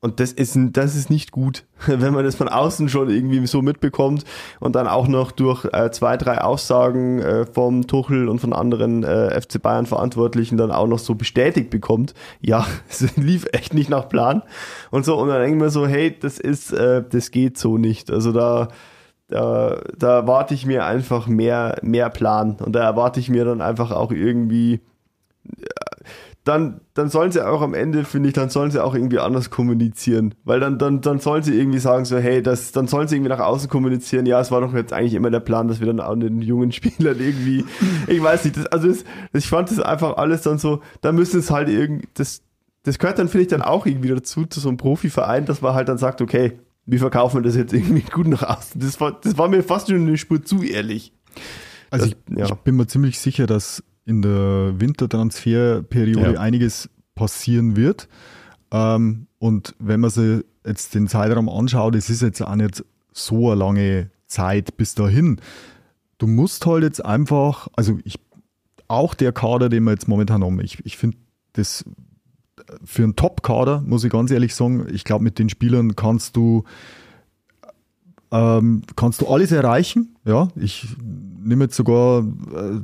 Und 0.00 0.20
das 0.20 0.30
ist, 0.30 0.56
das 0.56 0.94
ist 0.94 1.10
nicht 1.10 1.32
gut, 1.32 1.64
wenn 1.86 2.14
man 2.14 2.24
das 2.24 2.36
von 2.36 2.48
außen 2.48 2.88
schon 2.88 3.10
irgendwie 3.10 3.44
so 3.48 3.62
mitbekommt 3.62 4.24
und 4.60 4.76
dann 4.76 4.86
auch 4.86 5.08
noch 5.08 5.32
durch 5.32 5.64
äh, 5.72 5.90
zwei, 5.90 6.16
drei 6.16 6.40
Aussagen 6.40 7.20
äh, 7.20 7.46
vom 7.46 7.86
Tuchel 7.88 8.28
und 8.28 8.38
von 8.38 8.52
anderen 8.52 9.02
äh, 9.02 9.40
FC 9.40 9.60
Bayern 9.60 9.86
Verantwortlichen 9.86 10.56
dann 10.56 10.70
auch 10.70 10.86
noch 10.86 11.00
so 11.00 11.16
bestätigt 11.16 11.70
bekommt. 11.70 12.14
Ja, 12.40 12.64
es 12.88 13.16
lief 13.16 13.46
echt 13.52 13.74
nicht 13.74 13.90
nach 13.90 14.08
Plan 14.08 14.42
und 14.92 15.04
so. 15.04 15.18
Und 15.18 15.28
dann 15.28 15.42
denken 15.42 15.60
wir 15.60 15.70
so, 15.70 15.86
hey, 15.86 16.16
das 16.18 16.38
ist, 16.38 16.72
äh, 16.72 17.02
das 17.08 17.32
geht 17.32 17.58
so 17.58 17.76
nicht. 17.76 18.12
Also 18.12 18.30
da, 18.30 18.68
da, 19.26 19.80
da 19.96 20.18
erwarte 20.18 20.54
ich 20.54 20.64
mir 20.64 20.84
einfach 20.84 21.26
mehr, 21.26 21.76
mehr 21.82 22.08
Plan 22.08 22.56
und 22.64 22.72
da 22.72 22.84
erwarte 22.84 23.18
ich 23.18 23.30
mir 23.30 23.44
dann 23.44 23.60
einfach 23.60 23.90
auch 23.90 24.12
irgendwie 24.12 24.80
dann, 26.48 26.80
dann 26.94 27.08
sollen 27.10 27.30
sie 27.30 27.46
auch 27.46 27.60
am 27.62 27.74
Ende, 27.74 28.04
finde 28.04 28.28
ich, 28.30 28.34
dann 28.34 28.48
sollen 28.48 28.70
sie 28.70 28.82
auch 28.82 28.94
irgendwie 28.94 29.18
anders 29.18 29.50
kommunizieren. 29.50 30.34
Weil 30.44 30.58
dann, 30.60 30.78
dann, 30.78 31.00
dann 31.00 31.20
sollen 31.20 31.42
sie 31.42 31.56
irgendwie 31.58 31.78
sagen, 31.78 32.04
so, 32.04 32.16
hey, 32.18 32.42
das, 32.42 32.72
dann 32.72 32.86
sollen 32.88 33.06
sie 33.06 33.16
irgendwie 33.16 33.28
nach 33.30 33.38
außen 33.40 33.68
kommunizieren, 33.68 34.26
ja, 34.26 34.40
es 34.40 34.50
war 34.50 34.60
doch 34.60 34.72
jetzt 34.74 34.92
eigentlich 34.92 35.14
immer 35.14 35.30
der 35.30 35.40
Plan, 35.40 35.68
dass 35.68 35.78
wir 35.80 35.86
dann 35.86 36.00
auch 36.00 36.14
den 36.16 36.40
jungen 36.42 36.72
Spielern 36.72 37.18
irgendwie, 37.20 37.64
ich 38.08 38.22
weiß 38.22 38.44
nicht, 38.44 38.56
das, 38.56 38.66
also 38.66 38.88
das, 38.88 39.04
ich 39.32 39.46
fand 39.48 39.70
das 39.70 39.78
einfach 39.80 40.16
alles 40.16 40.42
dann 40.42 40.58
so, 40.58 40.80
da 41.02 41.12
müssen 41.12 41.40
es 41.40 41.50
halt 41.50 41.68
irgendwie, 41.68 42.08
das, 42.14 42.42
das 42.82 42.98
gehört 42.98 43.18
dann, 43.18 43.28
finde 43.28 43.42
ich, 43.42 43.48
dann 43.48 43.62
auch 43.62 43.86
irgendwie 43.86 44.08
dazu, 44.08 44.46
zu 44.46 44.60
so 44.60 44.68
einem 44.68 44.78
Profiverein, 44.78 45.44
dass 45.44 45.60
man 45.62 45.74
halt 45.74 45.88
dann 45.88 45.98
sagt, 45.98 46.20
okay, 46.22 46.58
wir 46.86 46.98
verkaufen 46.98 47.42
das 47.42 47.54
jetzt 47.56 47.74
irgendwie 47.74 48.02
gut 48.12 48.26
nach 48.26 48.42
außen. 48.42 48.80
Das 48.80 48.98
war, 49.00 49.12
das 49.20 49.36
war 49.36 49.48
mir 49.48 49.62
fast 49.62 49.88
schon 49.88 50.06
eine 50.06 50.16
Spur 50.16 50.42
zu 50.42 50.62
ehrlich. 50.62 51.12
Also 51.90 52.06
Das- 52.06 52.14
ich, 52.30 52.38
ja. 52.38 52.44
ich 52.46 52.54
bin 52.54 52.76
mir 52.76 52.86
ziemlich 52.86 53.18
sicher, 53.18 53.46
dass 53.46 53.82
in 54.08 54.22
der 54.22 54.80
Wintertransferperiode 54.80 56.34
Ja. 56.34 56.40
einiges 56.40 56.88
passieren 57.14 57.76
wird. 57.76 58.08
Ähm, 58.70 59.26
und 59.38 59.74
wenn 59.78 60.00
man 60.00 60.10
sich 60.10 60.44
jetzt 60.66 60.94
den 60.94 61.08
Zeitraum 61.08 61.48
anschaut, 61.48 61.94
es 61.94 62.08
ist 62.08 62.22
jetzt 62.22 62.40
auch 62.40 62.56
nicht 62.56 62.84
so 63.12 63.50
eine 63.50 63.58
lange 63.58 64.10
Zeit 64.26 64.76
bis 64.76 64.94
dahin. 64.94 65.40
Du 66.16 66.26
musst 66.26 66.64
halt 66.66 66.84
jetzt 66.84 67.04
einfach, 67.04 67.68
also 67.76 67.98
ich, 68.04 68.18
auch 68.88 69.14
der 69.14 69.32
Kader, 69.32 69.68
den 69.68 69.84
wir 69.84 69.90
jetzt 69.92 70.08
momentan 70.08 70.42
haben, 70.42 70.60
ich, 70.60 70.84
ich 70.86 70.96
finde 70.96 71.18
das 71.52 71.84
für 72.84 73.04
einen 73.04 73.14
Top-Kader, 73.16 73.82
muss 73.86 74.04
ich 74.04 74.10
ganz 74.10 74.30
ehrlich 74.30 74.54
sagen, 74.54 74.86
ich 74.90 75.04
glaube, 75.04 75.24
mit 75.24 75.38
den 75.38 75.48
Spielern 75.48 75.96
kannst 75.96 76.34
du 76.36 76.64
ähm, 78.30 78.82
kannst 78.96 79.20
du 79.20 79.26
alles 79.28 79.52
erreichen. 79.52 80.16
Ja, 80.24 80.48
ich 80.56 80.86
nehme 81.42 81.64
jetzt 81.64 81.76
sogar 81.76 82.20
äh, 82.20 82.80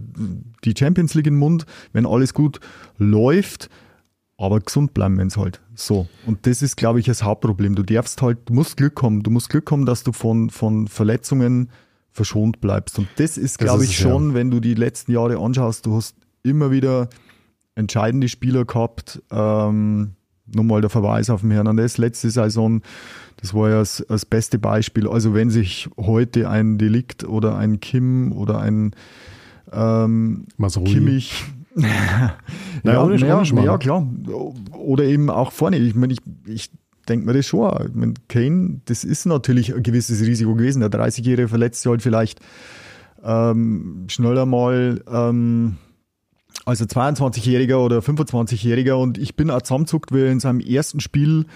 die 0.64 0.74
Champions 0.76 1.14
League 1.14 1.26
in 1.26 1.34
den 1.34 1.40
Mund, 1.40 1.66
wenn 1.92 2.06
alles 2.06 2.34
gut 2.34 2.60
läuft, 2.98 3.68
aber 4.38 4.60
gesund 4.60 4.94
bleiben 4.94 5.18
wenn 5.18 5.28
es 5.28 5.36
halt. 5.36 5.60
So. 5.74 6.06
Und 6.26 6.46
das 6.46 6.62
ist, 6.62 6.76
glaube 6.76 7.00
ich, 7.00 7.06
das 7.06 7.22
Hauptproblem. 7.22 7.74
Du 7.74 7.82
darfst 7.82 8.22
halt, 8.22 8.38
du 8.46 8.54
musst 8.54 8.76
Glück 8.76 9.02
haben. 9.02 9.22
Du 9.22 9.30
musst 9.30 9.50
Glück 9.50 9.70
haben, 9.70 9.86
dass 9.86 10.02
du 10.02 10.12
von, 10.12 10.50
von 10.50 10.88
Verletzungen 10.88 11.70
verschont 12.10 12.60
bleibst. 12.60 12.98
Und 12.98 13.08
das 13.16 13.36
ist, 13.36 13.60
Das 13.60 13.66
glaube 13.66 13.84
ist 13.84 13.90
ich, 13.90 13.98
es, 13.98 14.04
ja. 14.04 14.10
schon, 14.10 14.34
wenn 14.34 14.50
du 14.50 14.60
die 14.60 14.74
letzten 14.74 15.12
Jahre 15.12 15.38
anschaust, 15.38 15.84
du 15.86 15.96
hast 15.96 16.16
immer 16.42 16.70
wieder 16.70 17.08
entscheidende 17.74 18.28
Spieler 18.28 18.64
gehabt. 18.64 19.20
Ähm, 19.30 20.12
nochmal 20.54 20.80
der 20.80 20.90
Verweis 20.90 21.30
auf 21.30 21.40
den 21.42 21.50
Hernandez 21.50 21.98
letzte 21.98 22.30
Saison. 22.30 22.82
Das 23.40 23.54
war 23.54 23.70
ja 23.70 23.78
das, 23.78 24.04
das 24.08 24.24
beste 24.24 24.58
Beispiel. 24.58 25.08
Also 25.08 25.34
wenn 25.34 25.50
sich 25.50 25.88
heute 25.98 26.48
ein 26.48 26.78
Delikt 26.78 27.24
oder 27.24 27.56
ein 27.56 27.80
Kim 27.80 28.32
oder 28.32 28.58
ein 28.58 28.92
ähm, 29.72 30.46
Masrui. 30.56 30.84
Kimmich 30.84 31.44
Naja, 31.74 33.10
ja, 33.16 33.42
ja, 33.42 33.64
ja, 33.64 33.78
klar. 33.78 34.06
Oder 34.72 35.04
eben 35.04 35.28
auch 35.30 35.50
vorne. 35.50 35.78
Ich 35.78 35.94
meine, 35.94 36.12
ich, 36.12 36.20
ich 36.46 36.70
denke 37.08 37.26
mir 37.26 37.32
das 37.32 37.46
schon. 37.46 37.60
auch. 37.60 37.80
Ich 37.80 37.94
meine, 37.94 38.14
Kane, 38.28 38.80
das 38.84 39.04
ist 39.04 39.26
natürlich 39.26 39.74
ein 39.74 39.82
gewisses 39.82 40.20
Risiko 40.20 40.54
gewesen. 40.54 40.80
Der 40.80 40.90
30-Jährige 40.90 41.48
verletzt 41.48 41.82
sich 41.82 41.90
halt 41.90 42.02
vielleicht 42.02 42.40
ähm, 43.24 44.04
schneller 44.08 44.46
mal 44.46 45.02
ähm, 45.10 45.76
als 46.64 46.80
ein 46.80 46.88
22-Jähriger 46.88 47.76
oder 47.76 47.98
25-Jähriger 47.98 48.94
und 48.94 49.18
ich 49.18 49.36
bin 49.36 49.50
auch 49.50 49.62
zusammenzuckt, 49.62 50.12
weil 50.12 50.20
er 50.20 50.32
in 50.32 50.40
seinem 50.40 50.60
ersten 50.60 51.00
Spiel 51.00 51.46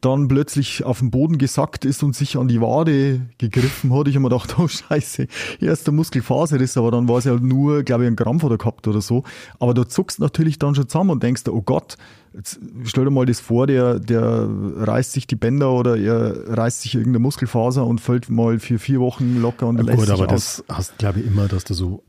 dann 0.00 0.28
plötzlich 0.28 0.84
auf 0.84 0.98
den 0.98 1.10
Boden 1.10 1.38
gesackt 1.38 1.84
ist 1.84 2.02
und 2.02 2.14
sich 2.14 2.36
an 2.36 2.48
die 2.48 2.60
Wade 2.60 3.22
gegriffen 3.38 3.92
hat. 3.94 4.08
Ich 4.08 4.14
habe 4.16 4.22
mir 4.22 4.28
gedacht, 4.28 4.56
oh 4.58 4.68
scheiße, 4.68 5.26
erster 5.60 5.92
Muskelfaserriss, 5.92 6.76
aber 6.76 6.90
dann 6.90 7.08
war 7.08 7.18
es 7.18 7.24
ja 7.24 7.34
nur, 7.34 7.82
glaube 7.82 8.04
ich, 8.04 8.10
ein 8.10 8.16
Krampf 8.16 8.44
oder 8.44 8.58
gehabt 8.58 8.88
oder 8.88 9.00
so. 9.00 9.22
Aber 9.60 9.72
du 9.74 9.84
zuckst 9.84 10.20
natürlich 10.20 10.58
dann 10.58 10.74
schon 10.74 10.88
zusammen 10.88 11.10
und 11.10 11.22
denkst, 11.22 11.42
oh 11.48 11.62
Gott, 11.62 11.96
jetzt 12.36 12.60
stell 12.84 13.04
dir 13.04 13.10
mal 13.10 13.26
das 13.26 13.40
vor, 13.40 13.66
der, 13.66 13.98
der 13.98 14.48
reißt 14.48 15.12
sich 15.12 15.26
die 15.26 15.36
Bänder 15.36 15.72
oder 15.72 15.96
er 15.96 16.56
reißt 16.56 16.82
sich 16.82 16.94
irgendeine 16.94 17.20
Muskelfaser 17.20 17.86
und 17.86 18.00
fällt 18.00 18.28
mal 18.28 18.58
für 18.58 18.78
vier 18.78 19.00
Wochen 19.00 19.40
locker 19.40 19.66
und 19.66 19.76
lässt 19.76 19.98
Gut, 19.98 20.06
sich 20.06 20.14
aber 20.14 20.32
aus. 20.32 20.62
das 20.66 20.76
hast, 20.76 20.98
glaube 20.98 21.20
ich, 21.20 21.26
immer, 21.26 21.48
dass 21.48 21.64
du 21.64 21.74
so, 21.74 22.04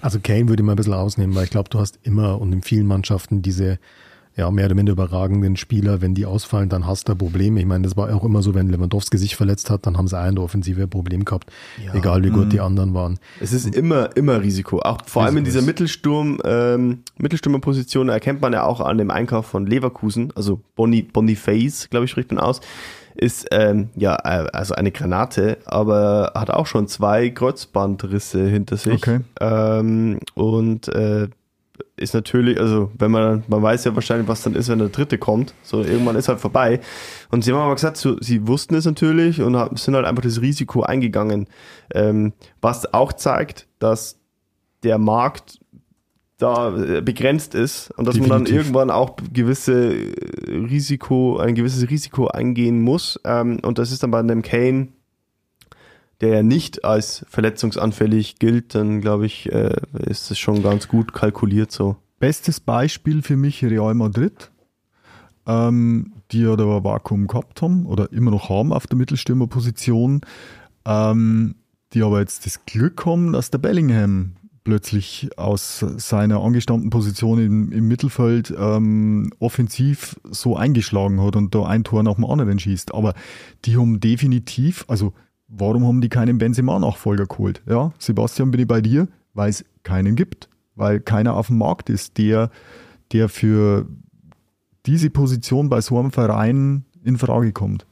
also 0.00 0.20
Kane 0.20 0.48
würde 0.48 0.62
ich 0.62 0.66
mal 0.66 0.72
ein 0.72 0.76
bisschen 0.76 0.94
ausnehmen, 0.94 1.34
weil 1.34 1.44
ich 1.44 1.50
glaube, 1.50 1.68
du 1.68 1.78
hast 1.78 1.98
immer 2.02 2.40
und 2.40 2.52
in 2.52 2.62
vielen 2.62 2.86
Mannschaften 2.86 3.42
diese, 3.42 3.78
ja, 4.36 4.50
mehr 4.50 4.66
oder 4.66 4.74
minder 4.74 4.92
überragenden 4.92 5.56
Spieler, 5.56 6.00
wenn 6.00 6.14
die 6.14 6.24
ausfallen, 6.24 6.68
dann 6.68 6.86
hast 6.86 7.08
du 7.08 7.14
Probleme. 7.14 7.60
Ich 7.60 7.66
meine, 7.66 7.84
das 7.84 7.96
war 7.96 8.14
auch 8.14 8.24
immer 8.24 8.42
so, 8.42 8.54
wenn 8.54 8.68
Lewandowski 8.68 9.18
sich 9.18 9.36
verletzt 9.36 9.68
hat, 9.68 9.86
dann 9.86 9.98
haben 9.98 10.08
sie 10.08 10.16
der 10.16 10.42
Offensive 10.42 10.82
ein 10.82 10.90
Problem 10.90 11.24
gehabt, 11.24 11.50
egal 11.92 12.22
wie 12.24 12.30
gut 12.30 12.52
die 12.52 12.60
anderen 12.60 12.94
waren. 12.94 13.18
Es 13.40 13.52
ist 13.52 13.74
immer, 13.74 14.16
immer 14.16 14.40
Risiko. 14.40 14.80
Auch 14.80 14.98
vor 15.06 15.24
allem 15.24 15.36
in 15.36 15.44
dieser 15.44 15.62
Mittelsturm, 15.62 16.38
ähm, 16.44 17.02
Mittelstürmerposition 17.18 18.08
erkennt 18.08 18.40
man 18.40 18.52
ja 18.52 18.64
auch 18.64 18.80
an 18.80 18.98
dem 18.98 19.10
Einkauf 19.10 19.46
von 19.46 19.66
Leverkusen, 19.66 20.32
also 20.34 20.60
Boni, 20.76 21.02
Boniface, 21.02 21.90
glaube 21.90 22.06
ich, 22.06 22.10
spricht 22.10 22.32
man 22.32 22.42
aus, 22.42 22.60
ist 23.14 23.48
ähm, 23.50 23.90
ja 23.94 24.16
äh, 24.16 24.48
also 24.52 24.74
eine 24.74 24.90
Granate, 24.90 25.58
aber 25.66 26.32
hat 26.34 26.50
auch 26.50 26.66
schon 26.66 26.88
zwei 26.88 27.30
Kreuzbandrisse 27.30 28.46
hinter 28.46 28.76
sich. 28.76 28.94
Okay. 28.94 29.20
Ähm, 29.40 30.18
und 30.34 30.88
äh, 30.88 31.28
ist 31.96 32.14
natürlich, 32.14 32.58
also 32.60 32.90
wenn 32.98 33.10
man, 33.10 33.44
man 33.48 33.62
weiß 33.62 33.84
ja 33.84 33.94
wahrscheinlich, 33.94 34.28
was 34.28 34.42
dann 34.42 34.54
ist, 34.54 34.68
wenn 34.68 34.78
der 34.78 34.88
dritte 34.88 35.18
kommt. 35.18 35.54
So 35.62 35.82
irgendwann 35.82 36.16
ist 36.16 36.28
halt 36.28 36.40
vorbei. 36.40 36.80
Und 37.30 37.44
sie 37.44 37.52
haben 37.52 37.60
aber 37.60 37.74
gesagt, 37.74 37.96
so, 37.96 38.16
sie 38.20 38.46
wussten 38.46 38.74
es 38.74 38.84
natürlich 38.84 39.40
und 39.40 39.56
haben, 39.56 39.76
sind 39.76 39.94
halt 39.94 40.06
einfach 40.06 40.22
das 40.22 40.40
Risiko 40.40 40.82
eingegangen. 40.82 41.48
Ähm, 41.94 42.32
was 42.60 42.92
auch 42.92 43.12
zeigt, 43.12 43.68
dass 43.78 44.18
der 44.82 44.98
Markt 44.98 45.60
da 46.38 46.76
äh, 46.76 47.00
begrenzt 47.00 47.54
ist 47.54 47.90
und 47.96 48.06
dass 48.06 48.18
man 48.18 48.28
dann 48.28 48.44
Definitiv. 48.44 48.66
irgendwann 48.66 48.90
auch 48.90 49.16
gewisse 49.32 49.94
äh, 49.94 50.12
Risiko, 50.48 51.38
ein 51.38 51.54
gewisses 51.54 51.88
Risiko 51.88 52.26
eingehen 52.26 52.80
muss. 52.80 53.18
Ähm, 53.24 53.60
und 53.62 53.78
das 53.78 53.92
ist 53.92 54.02
dann 54.02 54.10
bei 54.10 54.18
einem 54.18 54.42
Kane, 54.42 54.88
der 56.22 56.44
nicht 56.44 56.84
als 56.84 57.26
verletzungsanfällig 57.28 58.38
gilt, 58.38 58.74
dann 58.76 59.00
glaube 59.00 59.26
ich, 59.26 59.52
äh, 59.52 59.76
ist 60.06 60.30
es 60.30 60.38
schon 60.38 60.62
ganz 60.62 60.88
gut 60.88 61.12
kalkuliert 61.12 61.72
so. 61.72 61.96
Bestes 62.20 62.60
Beispiel 62.60 63.22
für 63.22 63.36
mich 63.36 63.64
Real 63.64 63.94
Madrid, 63.94 64.52
ähm, 65.46 66.12
die 66.30 66.42
ja 66.42 66.54
da 66.54 66.76
ein 66.76 66.84
Vakuum 66.84 67.26
gehabt 67.26 67.60
haben 67.60 67.86
oder 67.86 68.12
immer 68.12 68.30
noch 68.30 68.48
haben 68.48 68.72
auf 68.72 68.86
der 68.86 68.96
Mittelstürmerposition, 68.96 70.20
ähm, 70.86 71.56
die 71.92 72.04
aber 72.04 72.20
jetzt 72.20 72.46
das 72.46 72.64
Glück 72.66 73.04
haben, 73.04 73.32
dass 73.32 73.50
der 73.50 73.58
Bellingham 73.58 74.36
plötzlich 74.62 75.30
aus 75.36 75.84
seiner 75.96 76.40
angestammten 76.40 76.90
Position 76.90 77.40
im, 77.40 77.72
im 77.72 77.88
Mittelfeld 77.88 78.54
ähm, 78.56 79.32
offensiv 79.40 80.20
so 80.30 80.56
eingeschlagen 80.56 81.20
hat 81.20 81.34
und 81.34 81.52
da 81.52 81.64
ein 81.64 81.82
Tor 81.82 82.04
nach 82.04 82.14
dem 82.14 82.24
anderen 82.24 82.60
schießt. 82.60 82.94
Aber 82.94 83.14
die 83.64 83.76
haben 83.76 83.98
definitiv, 83.98 84.84
also 84.86 85.14
warum 85.54 85.86
haben 85.86 86.00
die 86.00 86.08
keinen 86.08 86.38
Benzema-Nachfolger 86.38 87.26
geholt? 87.26 87.62
Ja, 87.68 87.92
Sebastian, 87.98 88.50
bin 88.50 88.60
ich 88.60 88.66
bei 88.66 88.80
dir, 88.80 89.06
weil 89.34 89.50
es 89.50 89.64
keinen 89.82 90.16
gibt, 90.16 90.48
weil 90.74 91.00
keiner 91.00 91.34
auf 91.36 91.48
dem 91.48 91.58
Markt 91.58 91.90
ist, 91.90 92.18
der, 92.18 92.50
der 93.12 93.28
für 93.28 93.86
diese 94.86 95.10
Position 95.10 95.68
bei 95.68 95.80
so 95.80 95.98
einem 95.98 96.10
Verein 96.10 96.84
in 97.04 97.18
Frage 97.18 97.52
kommt. 97.52 97.86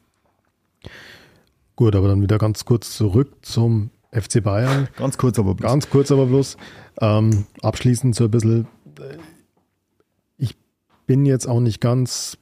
Gut, 1.77 1.95
aber 1.95 2.09
dann 2.09 2.23
wieder 2.23 2.39
ganz 2.39 2.65
kurz 2.65 2.97
zurück 2.97 3.33
zum 3.43 3.91
FC 4.13 4.43
Bayern. 4.43 4.89
Ganz 4.97 5.17
kurz 5.19 5.39
aber 5.39 5.55
bloß. 5.55 5.71
Ganz 5.71 5.89
kurz 5.89 6.11
aber 6.11 6.27
bloß. 6.27 6.57
Ähm, 7.01 7.47
abschließend 7.63 8.15
so 8.17 8.25
ein 8.25 8.31
bisschen. 8.31 8.67
äh, 8.99 9.17
Ich 10.37 10.57
bin 11.07 11.25
jetzt 11.27 11.47
auch 11.47 11.61
nicht 11.61 11.81
ganz, 11.81 12.37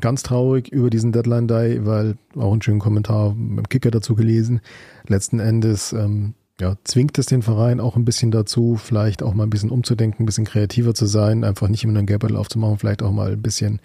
ganz 0.00 0.22
traurig 0.22 0.68
über 0.68 0.90
diesen 0.90 1.12
Deadline 1.12 1.48
Day, 1.48 1.84
weil 1.84 2.16
auch 2.36 2.52
einen 2.52 2.62
schönen 2.62 2.80
Kommentar 2.80 3.30
im 3.32 3.62
Kicker 3.68 3.90
dazu 3.90 4.14
gelesen. 4.14 4.60
Letzten 5.06 5.38
Endes 5.40 5.92
ähm, 5.92 6.34
ja, 6.60 6.76
zwingt 6.84 7.18
es 7.18 7.26
den 7.26 7.42
Verein 7.42 7.80
auch 7.80 7.96
ein 7.96 8.04
bisschen 8.04 8.30
dazu, 8.30 8.76
vielleicht 8.76 9.22
auch 9.22 9.34
mal 9.34 9.44
ein 9.44 9.50
bisschen 9.50 9.70
umzudenken, 9.70 10.22
ein 10.22 10.26
bisschen 10.26 10.44
kreativer 10.44 10.94
zu 10.94 11.06
sein, 11.06 11.44
einfach 11.44 11.68
nicht 11.68 11.84
immer 11.84 11.98
einen 11.98 12.06
Geldbeutel 12.06 12.36
aufzumachen, 12.36 12.78
vielleicht 12.78 13.02
auch 13.02 13.10
mal 13.10 13.32
ein 13.32 13.42
bisschen 13.42 13.80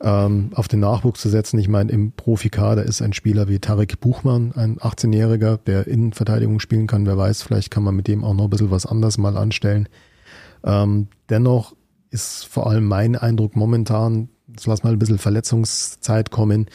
ähm, 0.00 0.50
auf 0.54 0.66
den 0.66 0.80
Nachwuchs 0.80 1.20
zu 1.20 1.28
setzen. 1.28 1.58
Ich 1.58 1.68
meine, 1.68 1.92
im 1.92 2.12
Profikader 2.12 2.82
ist 2.82 3.00
ein 3.00 3.12
Spieler 3.12 3.48
wie 3.48 3.60
Tarek 3.60 4.00
Buchmann, 4.00 4.52
ein 4.56 4.78
18-Jähriger, 4.78 5.58
der 5.58 5.86
Innenverteidigung 5.86 6.58
spielen 6.58 6.88
kann. 6.88 7.06
Wer 7.06 7.16
weiß, 7.16 7.42
vielleicht 7.42 7.70
kann 7.70 7.84
man 7.84 7.94
mit 7.94 8.08
dem 8.08 8.24
auch 8.24 8.34
noch 8.34 8.44
ein 8.44 8.50
bisschen 8.50 8.72
was 8.72 8.86
anderes 8.86 9.16
mal 9.16 9.36
anstellen. 9.36 9.88
Ähm, 10.64 11.08
dennoch 11.30 11.74
ist 12.10 12.44
vor 12.44 12.68
allem 12.68 12.86
mein 12.86 13.16
Eindruck 13.16 13.54
momentan, 13.54 14.28
jetzt 14.54 14.66
lass 14.66 14.82
mal 14.82 14.92
ein 14.92 14.98
bisschen 14.98 15.18
Verletzungszeit 15.18 16.30
kommen, 16.30 16.66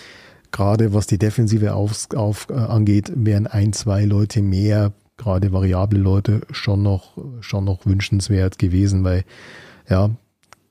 gerade 0.52 0.94
was 0.94 1.08
die 1.08 1.18
Defensive 1.18 1.74
auf, 1.74 2.08
auf, 2.16 2.48
äh, 2.50 2.54
angeht, 2.54 3.12
wären 3.16 3.48
ein, 3.48 3.74
zwei 3.74 4.06
Leute 4.06 4.42
mehr, 4.42 4.94
gerade 5.18 5.52
variable 5.52 6.00
Leute, 6.00 6.42
schon 6.52 6.84
noch, 6.84 7.18
schon 7.42 7.66
noch 7.66 7.86
wünschenswert 7.86 8.60
gewesen, 8.60 9.04
weil 9.04 9.24
ja, 9.90 10.12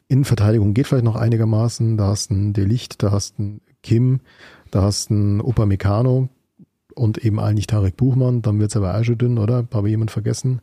Innenverteidigung 0.08 0.74
geht 0.74 0.86
vielleicht 0.86 1.04
noch 1.04 1.16
einigermaßen. 1.16 1.96
Da 1.96 2.08
hast 2.08 2.30
du 2.30 2.34
einen 2.34 2.52
Delicht, 2.54 3.02
da 3.02 3.12
hast 3.12 3.38
du 3.38 3.42
einen 3.42 3.60
Kim, 3.82 4.20
da 4.70 4.82
hast 4.82 5.10
du 5.10 5.14
einen 5.14 5.40
Upamecano 5.40 6.28
und 6.94 7.18
eben 7.18 7.38
eigentlich 7.38 7.66
Tarek 7.66 7.96
Buchmann. 7.96 8.40
Dann 8.42 8.58
wird's 8.58 8.76
aber 8.76 8.98
auch 8.98 9.04
schon 9.04 9.18
dünn, 9.18 9.38
oder? 9.38 9.68
Habe 9.72 9.90
jemand 9.90 10.10
vergessen? 10.10 10.60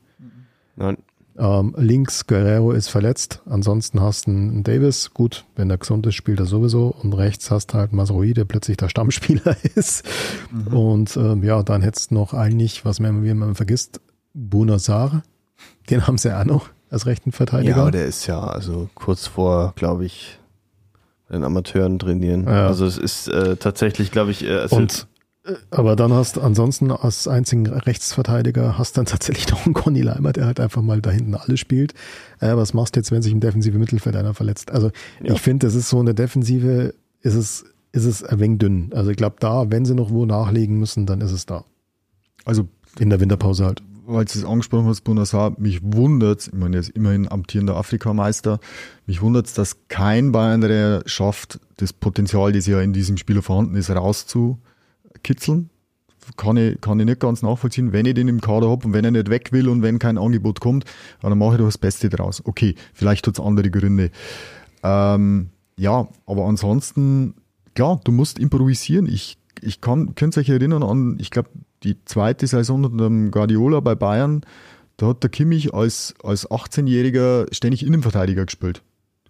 Nein. 0.76 0.98
Ähm, 1.38 1.76
links 1.78 2.28
Guerrero 2.28 2.72
ist 2.72 2.88
verletzt. 2.88 3.42
Ansonsten 3.46 4.02
hast 4.02 4.28
du 4.28 4.32
einen 4.32 4.64
Davis. 4.64 5.12
Gut, 5.14 5.46
wenn 5.56 5.70
er 5.70 5.78
gesund 5.78 6.08
ist, 6.08 6.16
spielt 6.16 6.40
er 6.40 6.46
sowieso. 6.46 6.96
Und 7.02 7.14
rechts 7.14 7.52
hast 7.52 7.74
du 7.74 7.78
halt 7.78 7.92
Masroi, 7.92 8.34
der 8.34 8.46
plötzlich 8.46 8.78
der 8.78 8.90
Stammspieler 8.90 9.56
ist. 9.76 10.06
Und 10.72 11.18
ähm, 11.18 11.44
ja, 11.44 11.62
dann 11.64 11.82
hättest 11.82 12.12
du 12.12 12.16
noch 12.16 12.34
eigentlich, 12.34 12.86
was 12.86 13.00
man, 13.00 13.24
wie 13.24 13.34
man 13.34 13.56
vergisst, 13.56 14.00
Bunazar. 14.34 15.24
Den 15.90 16.08
haben 16.08 16.18
sie 16.18 16.30
ja 16.30 16.42
auch 16.42 16.46
noch 16.46 16.70
als 16.90 17.06
rechten 17.06 17.32
Verteidiger. 17.32 17.76
Ja, 17.76 17.82
aber 17.82 17.92
der 17.92 18.06
ist 18.06 18.28
ja 18.28 18.42
also 18.42 18.90
kurz 18.96 19.28
vor, 19.28 19.74
glaube 19.76 20.06
ich, 20.06 20.40
den 21.30 21.44
Amateuren 21.44 22.00
trainieren. 22.00 22.46
Ja. 22.46 22.68
Also 22.68 22.86
es 22.86 22.98
ist 22.98 23.28
äh, 23.28 23.58
tatsächlich, 23.58 24.12
glaube 24.12 24.32
ich, 24.32 24.46
äh, 24.46 24.58
also 24.58 24.76
Und 24.78 25.08
aber 25.72 25.96
dann 25.96 26.12
hast 26.14 26.38
du 26.38 26.42
ansonsten 26.42 26.92
als 26.92 27.28
einzigen 27.28 27.68
Rechtsverteidiger 27.68 28.78
hast 28.78 28.98
dann 28.98 29.06
tatsächlich 29.06 29.48
noch 29.52 29.66
einen 29.66 29.74
Conny 29.74 30.02
Leimer, 30.02 30.34
der 30.34 30.46
halt 30.46 30.60
einfach 30.60 30.82
mal 30.82 31.02
da 31.02 31.12
hinten 31.12 31.36
alles 31.36 31.60
spielt. 31.60 31.94
Äh, 32.40 32.56
was 32.56 32.74
machst 32.74 32.96
du 32.96 33.00
jetzt, 33.00 33.12
wenn 33.12 33.22
sich 33.22 33.32
im 33.32 33.40
defensive 33.40 33.78
Mittelfeld 33.78 34.16
einer 34.16 34.34
verletzt? 34.34 34.72
Also 34.72 34.92
Ja. 35.24 35.34
ich 35.34 35.42
finde, 35.42 35.68
das 35.68 35.76
ist 35.76 35.90
so 35.90 36.00
eine 36.00 36.14
Defensive, 36.16 36.94
ist 37.22 37.36
es, 37.36 37.66
ist 37.92 38.06
es 38.06 38.24
ein 38.24 38.40
wenig 38.40 38.60
dünn. 38.60 38.92
Also 38.94 39.12
ich 39.12 39.18
glaube, 39.18 39.36
da, 39.40 39.70
wenn 39.72 39.86
sie 39.86 39.96
noch 39.96 40.10
wo 40.10 40.26
nachlegen 40.26 40.78
müssen, 40.80 41.06
dann 41.06 41.22
ist 41.22 41.32
es 41.32 41.46
da. 41.46 41.64
Also 42.44 42.68
In 43.00 43.10
der 43.10 43.20
Winterpause 43.20 43.66
halt. 43.66 43.82
weil 44.06 44.26
du 44.26 44.38
es 44.38 44.46
angesprochen 44.46 44.88
hast, 44.88 45.02
Bonassar, 45.02 45.54
mich 45.58 45.80
wundert's, 45.84 46.48
ich 46.48 46.54
meine, 46.54 46.78
er 46.78 46.80
ist 46.82 46.90
immerhin 46.90 47.32
amtierender 47.32 47.76
Afrikameister, 47.76 48.60
mich 49.06 49.22
wundert's, 49.22 49.54
dass 49.54 49.78
kein 49.88 50.32
Bayern 50.32 50.62
der 50.62 51.04
schafft, 51.06 51.60
das 51.78 51.92
Potenzial, 51.94 52.52
das 52.52 52.68
ja 52.68 52.82
in 52.82 52.94
diesem 52.94 53.18
Spieler 53.18 53.42
vorhanden 53.42 53.76
ist, 53.76 53.90
rauszukitzeln. 55.16 55.70
Kann 56.38 56.58
ich, 56.58 56.82
kann 56.82 57.00
ich 57.00 57.06
nicht 57.06 57.20
ganz 57.20 57.44
nachvollziehen, 57.44 57.94
wenn 57.94 58.08
ich 58.08 58.16
den 58.16 58.28
im 58.28 58.42
Kader 58.42 58.70
hab 58.70 58.84
und 58.84 58.94
wenn 58.94 59.06
er 59.06 59.12
nicht 59.12 59.30
weg 59.30 59.52
will 59.52 59.70
und 59.70 59.84
wenn 59.84 60.00
kein 60.00 60.18
Angebot 60.18 60.60
kommt, 60.60 60.86
dann 61.22 61.38
mache 61.38 61.54
ich 61.54 61.58
doch 61.60 61.66
das 61.66 61.78
Beste 61.78 62.10
draus. 62.10 62.42
Okay, 62.44 62.74
vielleicht 62.94 63.26
tut's 63.26 63.40
andere 63.40 63.70
Gründe. 63.70 64.10
Ähm, 64.82 65.50
ja, 65.78 66.08
aber 66.26 66.46
ansonsten, 66.46 67.36
klar, 67.76 68.02
du 68.04 68.12
musst 68.12 68.40
improvisieren. 68.40 69.06
Ich, 69.06 69.38
ich 69.62 69.82
kann, 69.82 70.16
könnt 70.16 70.36
euch 70.38 70.50
erinnern 70.50 70.82
an, 70.82 71.18
ich 71.20 71.30
glaube, 71.30 71.50
die 71.84 72.04
zweite 72.06 72.48
Saison 72.48 72.84
unter 72.86 73.08
dem 73.08 73.30
Guardiola 73.30 73.82
bei 73.82 73.94
Bayern, 73.94 74.42
da 74.98 75.08
hat 75.08 75.22
der 75.22 75.30
Kimmich 75.30 75.76
als, 75.76 76.16
als 76.24 76.50
18-Jähriger 76.50 77.54
ständig 77.54 77.86
Innenverteidiger 77.86 78.46
gespielt. 78.46 78.82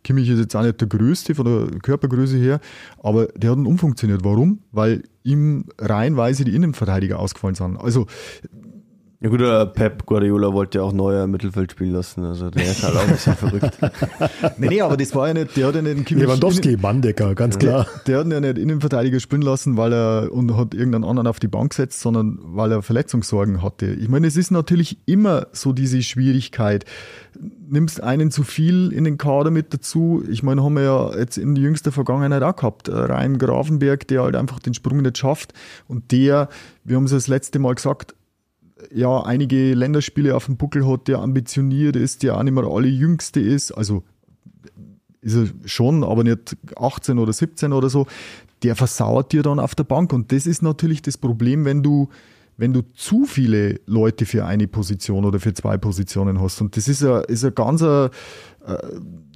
Kimmich 0.06 0.30
ist 0.30 0.40
jetzt 0.40 0.56
auch 0.56 0.62
nicht 0.62 0.80
der 0.80 0.88
Größte 0.88 1.36
von 1.36 1.46
der 1.46 1.80
Körpergröße 1.80 2.38
her, 2.38 2.62
aber 3.00 3.26
der 3.36 3.52
hat 3.52 3.58
dann 3.58 3.66
umfunktioniert. 3.66 4.24
Warum? 4.24 4.60
Weil 4.72 5.04
ihm 5.26 5.66
reihenweise 5.80 6.46
die 6.46 6.56
Innenverteidiger 6.56 7.20
ausgefallen 7.20 7.56
sind. 7.56 7.78
Also 7.78 8.06
ja 9.26 9.32
gut, 9.32 9.40
der 9.40 9.66
Pep 9.66 10.06
Guardiola 10.06 10.54
wollte 10.54 10.78
ja 10.78 10.84
auch 10.84 10.94
neuer 10.94 11.24
im 11.24 11.32
Mittelfeld 11.32 11.72
spielen 11.72 11.94
lassen. 11.94 12.24
Also 12.24 12.52
der 12.52 12.64
ist 12.64 12.84
halt 12.84 12.96
auch 12.96 13.08
ein 13.08 13.12
bisschen 13.14 13.36
verrückt. 13.36 13.80
Nee, 14.58 14.68
nee, 14.68 14.82
aber 14.82 14.98
das 14.98 15.14
war 15.16 15.28
ja 15.28 15.34
nicht, 15.34 15.58
der 15.58 15.68
hat 15.68 15.76
ja 15.76 15.82
nicht 15.82 15.98
den 15.98 16.06
Kimmich. 16.06 16.26
Lewandowski, 16.26 16.78
Manndecker, 16.78 17.34
ganz 17.34 17.58
klar. 17.58 17.88
Der 18.06 18.20
hat 18.20 18.26
ihn 18.26 18.32
ja 18.32 18.40
nicht 18.40 18.58
Innenverteidiger 18.58 19.20
spielen 19.20 19.42
lassen, 19.42 19.78
weil 19.78 19.94
er 19.94 20.32
und 20.32 20.56
hat 20.56 20.74
irgendeinen 20.74 21.04
anderen 21.04 21.28
auf 21.28 21.40
die 21.40 21.48
Bank 21.48 21.72
gesetzt, 21.72 22.02
sondern 22.02 22.38
weil 22.42 22.72
er 22.72 22.84
Verletzungssorgen 22.84 23.64
hatte. 23.64 23.88
Ich 23.88 24.08
meine, 24.10 24.28
es 24.28 24.38
ist 24.38 24.52
natürlich 24.52 25.00
immer 25.08 25.48
so 25.52 25.74
diese 25.74 26.04
Schwierigkeit. 26.04 26.86
Nimmst 27.68 28.02
einen 28.02 28.30
zu 28.30 28.44
viel 28.44 28.92
in 28.94 29.04
den 29.04 29.18
Kader 29.18 29.50
mit 29.50 29.74
dazu. 29.74 30.24
Ich 30.30 30.44
meine, 30.44 30.64
haben 30.64 30.76
wir 30.76 30.84
ja 30.84 31.18
jetzt 31.18 31.38
in 31.38 31.56
jüngster 31.56 31.92
Vergangenheit 31.92 32.44
auch 32.44 32.56
gehabt. 32.56 32.90
Ryan 32.90 33.40
Grafenberg, 33.40 34.08
der 34.08 34.22
halt 34.22 34.36
einfach 34.36 34.60
den 34.60 34.76
Sprung 34.76 35.02
nicht 35.02 35.18
schafft. 35.18 35.54
Und 35.88 36.12
der, 36.12 36.50
wir 36.84 36.96
haben 36.96 37.06
es 37.06 37.12
das 37.12 37.28
letzte 37.28 37.58
Mal 37.60 37.74
gesagt, 37.74 38.14
ja, 38.94 39.22
einige 39.24 39.74
Länderspiele 39.74 40.36
auf 40.36 40.46
dem 40.46 40.58
Buckel 40.58 40.88
hat, 40.88 41.08
der 41.08 41.20
ambitioniert 41.20 41.96
ist, 41.96 42.24
der 42.24 42.38
auch 42.38 42.44
nicht 42.44 42.54
mehr 42.54 42.66
alle 42.66 42.88
Jüngste 42.88 43.40
ist, 43.40 43.72
also 43.72 44.04
ist 45.22 45.36
er 45.36 45.48
schon, 45.66 46.04
aber 46.04 46.24
nicht 46.24 46.56
18 46.78 47.18
oder 47.18 47.34
17 47.34 47.74
oder 47.74 47.90
so, 47.90 48.06
der 48.64 48.76
versauert 48.76 49.32
dir 49.32 49.44
dann 49.44 49.60
auf 49.60 49.76
der 49.76 49.84
Bank. 49.84 50.14
Und 50.14 50.32
das 50.32 50.46
ist 50.46 50.62
natürlich 50.62 51.02
das 51.02 51.18
Problem, 51.18 51.66
wenn 51.66 51.82
du, 51.82 52.10
wenn 52.58 52.74
du 52.74 52.84
zu 52.94 53.26
viele 53.26 53.80
Leute 53.88 54.26
für 54.26 54.46
eine 54.46 54.68
Position 54.68 55.26
oder 55.26 55.40
für 55.40 55.54
zwei 55.54 55.78
Positionen 55.78 56.40
hast. 56.40 56.62
Und 56.62 56.78
das 56.78 56.88
ist 56.88 57.04
eine, 57.04 57.22
ist 57.22 57.44
eine 57.44 57.54
ganz 57.54 57.82
äh, 57.82 58.10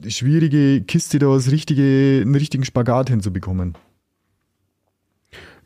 schwierige 0.08 0.82
Kiste, 0.82 1.20
da 1.20 1.34
das 1.34 1.52
richtige, 1.52 2.20
einen 2.22 2.36
richtigen 2.36 2.66
Spagat 2.66 3.10
hinzubekommen. 3.10 3.76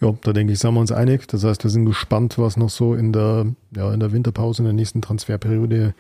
Ja, 0.04 0.14
da 0.22 0.34
denke 0.34 0.52
ich, 0.52 0.60
sind 0.60 0.74
wir 0.74 0.82
uns 0.82 0.92
einig. 0.92 1.30
Das 1.30 1.46
heißt, 1.46 1.64
wir 1.64 1.72
sind 1.72 1.86
gespannt, 1.86 2.38
was 2.38 2.58
noch 2.58 2.70
so 2.70 2.94
in 2.94 3.14
der, 3.14 3.46
ja, 3.74 3.94
in 3.94 4.02
der 4.02 4.12
Winterpause, 4.12 4.62
in 4.62 4.66
der 4.66 4.74
nächsten 4.74 5.02
Transferperiode 5.02 5.94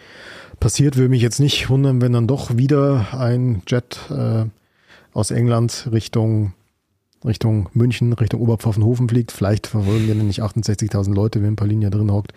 passiert. 0.59 0.97
Würde 0.97 1.09
mich 1.09 1.21
jetzt 1.21 1.39
nicht 1.39 1.69
wundern, 1.69 2.01
wenn 2.01 2.11
dann 2.11 2.27
doch 2.27 2.57
wieder 2.57 3.07
ein 3.17 3.61
Jet 3.65 3.97
äh, 4.09 4.43
aus 5.13 5.31
England 5.31 5.87
Richtung, 5.89 6.51
Richtung 7.23 7.69
München, 7.73 8.11
Richtung 8.11 8.41
Oberpfaffenhofen 8.41 9.07
fliegt. 9.07 9.31
Vielleicht 9.31 9.67
verfolgen 9.67 10.05
wir 10.05 10.15
nicht 10.15 10.41
68.000 10.43 11.13
Leute, 11.13 11.41
wenn 11.41 11.55
Paulin 11.55 11.81
ja 11.81 11.89
drin 11.89 12.11
hockt. 12.11 12.33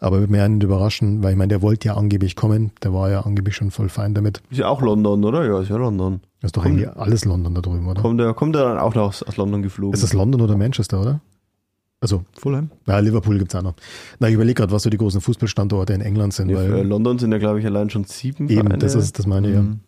Aber 0.00 0.18
würde 0.18 0.32
mir 0.32 0.48
nicht 0.48 0.64
überraschen, 0.64 1.22
weil 1.22 1.32
ich 1.32 1.38
meine, 1.38 1.50
der 1.50 1.62
wollte 1.62 1.86
ja 1.86 1.94
angeblich 1.94 2.34
kommen. 2.34 2.72
Der 2.82 2.92
war 2.92 3.10
ja 3.10 3.20
angeblich 3.20 3.54
schon 3.54 3.70
voll 3.70 3.90
fein 3.90 4.12
damit. 4.14 4.42
Ist 4.50 4.58
ja 4.58 4.66
auch 4.66 4.82
London, 4.82 5.24
oder? 5.24 5.46
Ja, 5.46 5.60
ist 5.60 5.68
ja 5.68 5.76
London. 5.76 6.20
Das 6.40 6.48
ist 6.48 6.56
doch 6.56 6.64
eigentlich 6.64 6.88
alles 6.88 7.24
London 7.24 7.54
da 7.54 7.60
drüben, 7.60 7.86
oder? 7.86 8.00
Kommt 8.00 8.18
der, 8.20 8.32
kommt 8.34 8.54
der 8.54 8.64
dann 8.64 8.78
auch 8.78 8.94
noch 8.94 9.08
aus, 9.08 9.22
aus 9.22 9.36
London 9.36 9.62
geflogen? 9.62 9.92
Ist 9.94 10.02
das 10.02 10.12
London 10.12 10.40
oder 10.40 10.56
Manchester, 10.56 11.00
oder? 11.00 11.20
Also, 12.02 12.24
Fulham? 12.38 12.70
Ja, 12.86 12.98
Liverpool 12.98 13.38
gibt's 13.38 13.54
auch 13.54 13.62
noch. 13.62 13.74
Na, 14.20 14.28
ich 14.28 14.34
überlege 14.34 14.54
gerade, 14.54 14.72
was 14.72 14.84
so 14.84 14.88
die 14.90 14.96
großen 14.96 15.20
Fußballstandorte 15.20 15.92
in 15.92 16.00
England 16.00 16.32
sind, 16.32 16.46
Nee, 16.46 16.56
für 16.56 16.72
weil 16.72 16.86
London 16.86 17.18
sind 17.18 17.30
ja, 17.30 17.36
glaube 17.38 17.60
ich, 17.60 17.66
allein 17.66 17.90
schon 17.90 18.04
sieben 18.04 18.48
eben, 18.48 18.62
Vereine. 18.62 18.78
das 18.78 18.94
ist, 18.94 19.18
das 19.18 19.26
meine 19.26 19.48
ich 19.48 19.54
ja. 19.54 19.60
Mhm. 19.62 19.80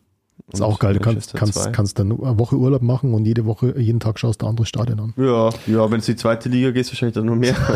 Ist 0.52 0.60
Und 0.60 0.66
auch 0.66 0.78
geil. 0.78 0.92
Du 0.94 1.00
kannst, 1.00 1.34
kannst, 1.34 1.72
kannst 1.72 1.98
dann 1.98 2.10
eine 2.12 2.38
Woche 2.38 2.56
Urlaub 2.56 2.82
machen 2.82 3.14
und 3.14 3.24
jede 3.24 3.46
Woche, 3.46 3.78
jeden 3.78 4.00
Tag 4.00 4.18
schaust 4.18 4.42
du 4.42 4.46
ein 4.46 4.50
anderes 4.50 4.68
Stadion 4.68 5.00
an. 5.00 5.14
Ja, 5.16 5.50
ja, 5.66 5.90
wenn 5.90 6.00
es 6.00 6.06
die 6.06 6.16
zweite 6.16 6.48
Liga 6.50 6.70
geht, 6.72 6.82
ist 6.82 6.92
wahrscheinlich 6.92 7.14
dann 7.14 7.26
noch 7.26 7.36
mehr. 7.36 7.56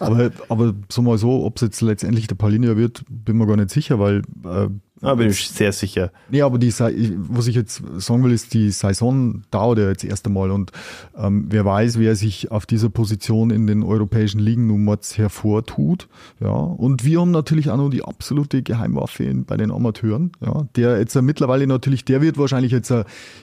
Also, 0.00 0.14
Aber, 0.14 0.30
aber 0.48 0.74
so 0.88 1.02
mal 1.02 1.18
so, 1.18 1.44
ob 1.44 1.56
es 1.56 1.62
jetzt 1.62 1.80
letztendlich 1.80 2.28
der 2.28 2.36
Paulinia 2.36 2.76
wird, 2.76 3.02
bin 3.08 3.36
mir 3.36 3.46
gar 3.46 3.56
nicht 3.56 3.70
sicher, 3.70 3.98
weil 3.98 4.22
äh, 4.44 4.68
da 5.00 5.14
bin 5.14 5.28
ich 5.28 5.48
sehr 5.48 5.72
sicher. 5.72 6.10
Nee, 6.28 6.42
aber 6.42 6.58
die, 6.58 6.72
was 6.72 7.46
ich 7.46 7.54
jetzt 7.54 7.82
sagen 7.98 8.24
will, 8.24 8.32
ist, 8.32 8.54
die 8.54 8.70
Saison 8.70 9.42
dauert 9.50 9.78
ja 9.78 9.88
jetzt 9.88 10.04
erst 10.04 10.26
einmal 10.26 10.50
und 10.50 10.72
ähm, 11.16 11.46
wer 11.48 11.64
weiß, 11.64 11.98
wer 11.98 12.16
sich 12.16 12.50
auf 12.50 12.66
dieser 12.66 12.88
Position 12.88 13.50
in 13.50 13.66
den 13.66 13.82
europäischen 13.82 14.40
Ligen 14.40 14.66
nun 14.66 14.84
mal 14.84 14.98
hervortut. 15.14 16.08
Ja, 16.40 16.50
und 16.50 17.04
wir 17.04 17.20
haben 17.20 17.30
natürlich 17.30 17.70
auch 17.70 17.76
noch 17.76 17.90
die 17.90 18.02
absolute 18.02 18.62
Geheimwaffe 18.62 19.32
bei 19.46 19.56
den 19.56 19.70
Amateuren. 19.70 20.32
Ja, 20.44 20.66
der 20.74 20.98
jetzt 20.98 21.14
mittlerweile 21.20 21.66
natürlich, 21.66 22.04
der 22.04 22.20
wird 22.20 22.38
wahrscheinlich 22.38 22.72
jetzt 22.72 22.92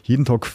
jeden 0.04 0.26
Tag 0.26 0.52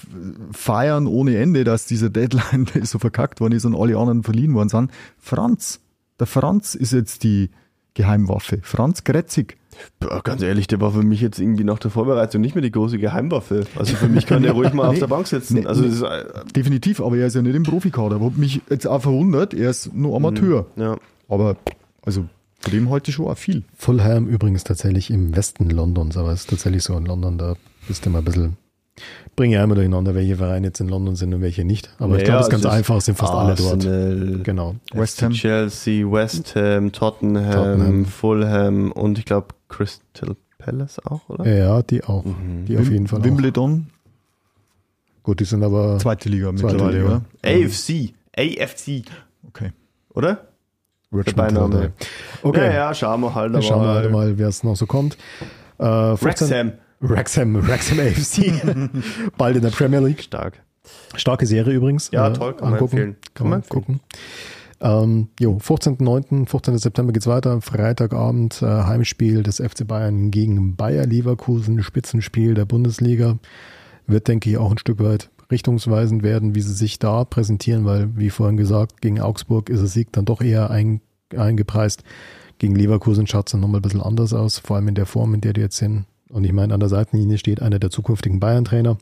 feiern 0.53 1.07
ohne 1.07 1.37
Ende, 1.37 1.65
dass 1.65 1.87
dieser 1.87 2.11
Deadline 2.11 2.67
so 2.83 2.99
verkackt 2.99 3.41
worden 3.41 3.55
ist 3.55 3.65
und 3.65 3.75
alle 3.75 3.97
anderen 3.97 4.23
verliehen 4.23 4.55
worden 4.55 4.69
sind. 4.69 4.91
Franz, 5.19 5.81
der 6.19 6.27
Franz 6.27 6.75
ist 6.75 6.93
jetzt 6.93 7.23
die 7.23 7.51
Geheimwaffe? 7.95 8.61
Franz 8.63 9.05
Gretzig. 9.05 9.60
Boah, 10.01 10.23
ganz 10.23 10.43
ehrlich, 10.43 10.67
der 10.67 10.81
war 10.81 10.93
für 10.93 11.03
mich 11.03 11.21
jetzt 11.21 11.39
irgendwie 11.39 11.65
nach 11.65 11.79
der 11.79 11.91
Vorbereitung 11.91 12.41
nicht 12.41 12.55
mehr 12.55 12.63
die 12.63 12.71
große 12.71 12.99
Geheimwaffe. 12.99 13.65
Also 13.77 13.97
für 13.97 14.09
mich 14.09 14.27
kann 14.27 14.43
der 14.43 14.53
ruhig 14.55 14.73
mal 14.73 14.89
auf 14.89 14.99
der 14.99 15.07
Bank 15.07 15.27
sitzen. 15.27 15.55
Nee, 15.55 15.67
Also 15.67 15.83
nee. 15.83 15.89
ist, 15.89 16.03
äh, 16.03 16.25
Definitiv, 16.55 17.01
aber 17.01 17.17
er 17.17 17.27
ist 17.27 17.35
ja 17.37 17.43
nicht 17.43 17.55
im 17.55 17.63
Profikader. 17.63 18.21
Hat 18.21 18.37
mich 18.37 18.61
jetzt 18.71 18.87
auch 18.87 19.03
verwundert, 19.03 19.55
er 19.55 19.71
ist 19.71 19.95
nur 19.95 20.17
Amateur. 20.17 20.67
ja. 20.77 20.97
Aber 21.29 21.57
also 22.03 22.25
von 22.61 22.73
dem 22.73 22.89
ich 23.07 23.15
schon 23.15 23.27
auch 23.27 23.39
viel. 23.39 23.65
Fulham 23.77 24.27
übrigens 24.29 24.65
tatsächlich 24.65 25.11
im 25.11 25.35
Westen 25.35 25.71
Londons, 25.71 26.17
aber 26.17 26.33
es 26.33 26.41
ist 26.41 26.51
tatsächlich 26.51 26.83
so 26.83 26.97
in 26.97 27.07
London, 27.07 27.39
da 27.39 27.55
bist 27.89 28.05
du 28.05 28.11
immer 28.11 28.19
ein 28.19 28.25
bisschen, 28.25 28.57
bringe 29.37 29.55
ja 29.57 29.65
immer 29.65 29.75
durcheinander, 29.75 30.15
welche 30.15 30.37
Vereine 30.37 30.67
jetzt 30.69 30.81
in 30.81 30.89
London 30.89 31.17
sind 31.17 31.33
und 31.35 31.41
welche 31.41 31.65
nicht. 31.65 31.91
Aber 31.99 32.15
ich 32.17 32.21
Ja, 32.23 32.27
glaube, 32.27 32.41
es 32.41 32.47
ist 32.47 32.51
ganz 32.51 32.67
einfach, 32.67 32.97
es 32.97 33.05
sind 33.07 33.17
fast 33.19 33.33
alle 33.33 33.55
dort. 33.55 33.75
Arsenal, 33.87 34.41
Genau. 34.43 34.75
West 34.93 35.23
Ham. 35.23 35.33
Chelsea, 35.33 36.11
West 36.11 36.55
Ham, 36.57 36.93
Tottenham, 36.93 37.53
Tottenham. 37.53 38.05
Fulham 38.07 38.93
und 38.93 39.19
ich 39.19 39.25
glaube 39.25 39.49
Crystal 39.69 40.37
Palace 40.59 40.99
auch, 41.07 41.29
oder? 41.29 41.47
Ja, 41.49 41.83
die 41.83 42.05
auch. 42.05 42.25
Die 42.69 42.77
auf 42.77 42.91
jeden 42.91 43.07
Fall 43.07 43.21
auch. 43.21 43.25
Wimbledon, 43.25 43.87
Gut, 45.23 45.41
die 45.41 45.45
sind 45.45 45.63
aber 45.63 45.99
zweite 45.99 46.29
Liga 46.31 46.49
Zweite 46.57 46.67
mittlerweile, 46.75 46.99
Liga. 46.99 47.07
oder? 47.07 47.23
AFC, 47.67 48.15
AFC, 48.37 49.03
Okay. 49.49 49.73
oder? 50.15 50.47
Richmond. 51.13 51.91
Okay, 52.43 52.67
Ja, 52.67 52.73
ja, 52.73 52.95
schauen 52.95 53.21
wir 53.21 53.35
halt. 53.35 53.53
Dann 53.55 53.63
schauen 53.63 53.83
wir 53.83 53.89
halt 53.95 54.11
mal, 54.13 54.39
wer 54.39 54.49
es 54.49 54.63
noch 54.63 54.77
so 54.77 54.87
kommt. 54.87 55.19
Äh, 55.79 56.17
15 56.17 56.73
Wrexham. 57.01 57.67
Wrexham, 57.67 57.99
AFC. 57.99 58.53
Bald 59.39 59.57
in 59.57 59.63
der 59.63 59.71
Premier 59.71 60.01
League. 60.01 60.23
Stark. 60.23 60.63
Starke 61.17 61.47
Serie 61.47 61.75
übrigens. 61.75 62.11
Ja, 62.13 62.31
toll, 62.31 62.55
kann 62.55 62.71
man 62.71 62.75
angucken. 62.75 62.97
empfehlen. 62.97 63.17
Kann 63.35 63.49
man 63.49 63.63
gucken. 63.63 64.01
Ähm, 64.81 65.29
jo, 65.39 65.59
15.09., 65.59 66.49
15. 66.49 66.79
September 66.79 67.13
geht's 67.13 67.27
weiter. 67.27 67.61
Freitagabend 67.61 68.63
äh, 68.63 68.67
Heimspiel 68.67 69.43
des 69.43 69.57
FC 69.57 69.87
Bayern 69.87 70.31
gegen 70.31 70.77
Bayer 70.77 71.07
Leverkusen, 71.07 71.83
Spitzenspiel 71.83 72.55
der 72.55 72.65
Bundesliga. 72.65 73.39
Wird, 74.07 74.29
denke 74.29 74.51
ich, 74.51 74.57
auch 74.57 74.71
ein 74.71 74.79
Stück 74.79 75.03
weit 75.03 75.31
richtungsweisend 75.51 76.23
werden, 76.23 76.55
wie 76.55 76.61
sie 76.61 76.73
sich 76.73 76.99
da 76.99 77.25
präsentieren, 77.25 77.85
weil, 77.85 78.17
wie 78.17 78.31
vorhin 78.31 78.57
gesagt, 78.57 79.01
gegen 79.01 79.21
Augsburg 79.21 79.69
ist 79.69 79.81
der 79.81 79.89
Sieg 79.89 80.13
dann 80.13 80.25
doch 80.25 80.41
eher 80.41 80.71
ein, 80.71 81.01
eingepreist. 81.37 82.05
Gegen 82.59 82.75
Leverkusen 82.75 83.27
schaut 83.27 83.49
es 83.49 83.53
dann 83.53 83.61
nochmal 83.61 83.81
ein 83.81 83.83
bisschen 83.83 84.03
anders 84.03 84.33
aus, 84.33 84.59
vor 84.59 84.77
allem 84.77 84.89
in 84.89 84.95
der 84.95 85.07
Form, 85.07 85.35
in 85.35 85.41
der 85.41 85.53
die 85.53 85.61
jetzt 85.61 85.79
sind. 85.79 86.07
Und 86.33 86.45
ich 86.45 86.53
meine, 86.53 86.73
an 86.75 86.81
der 86.81 86.89
Seitenlinie 86.89 87.39
steht 87.39 87.61
einer 87.63 87.79
der 87.79 87.91
zukünftigen 87.91 88.41
Bayern-Trainer. 88.41 88.97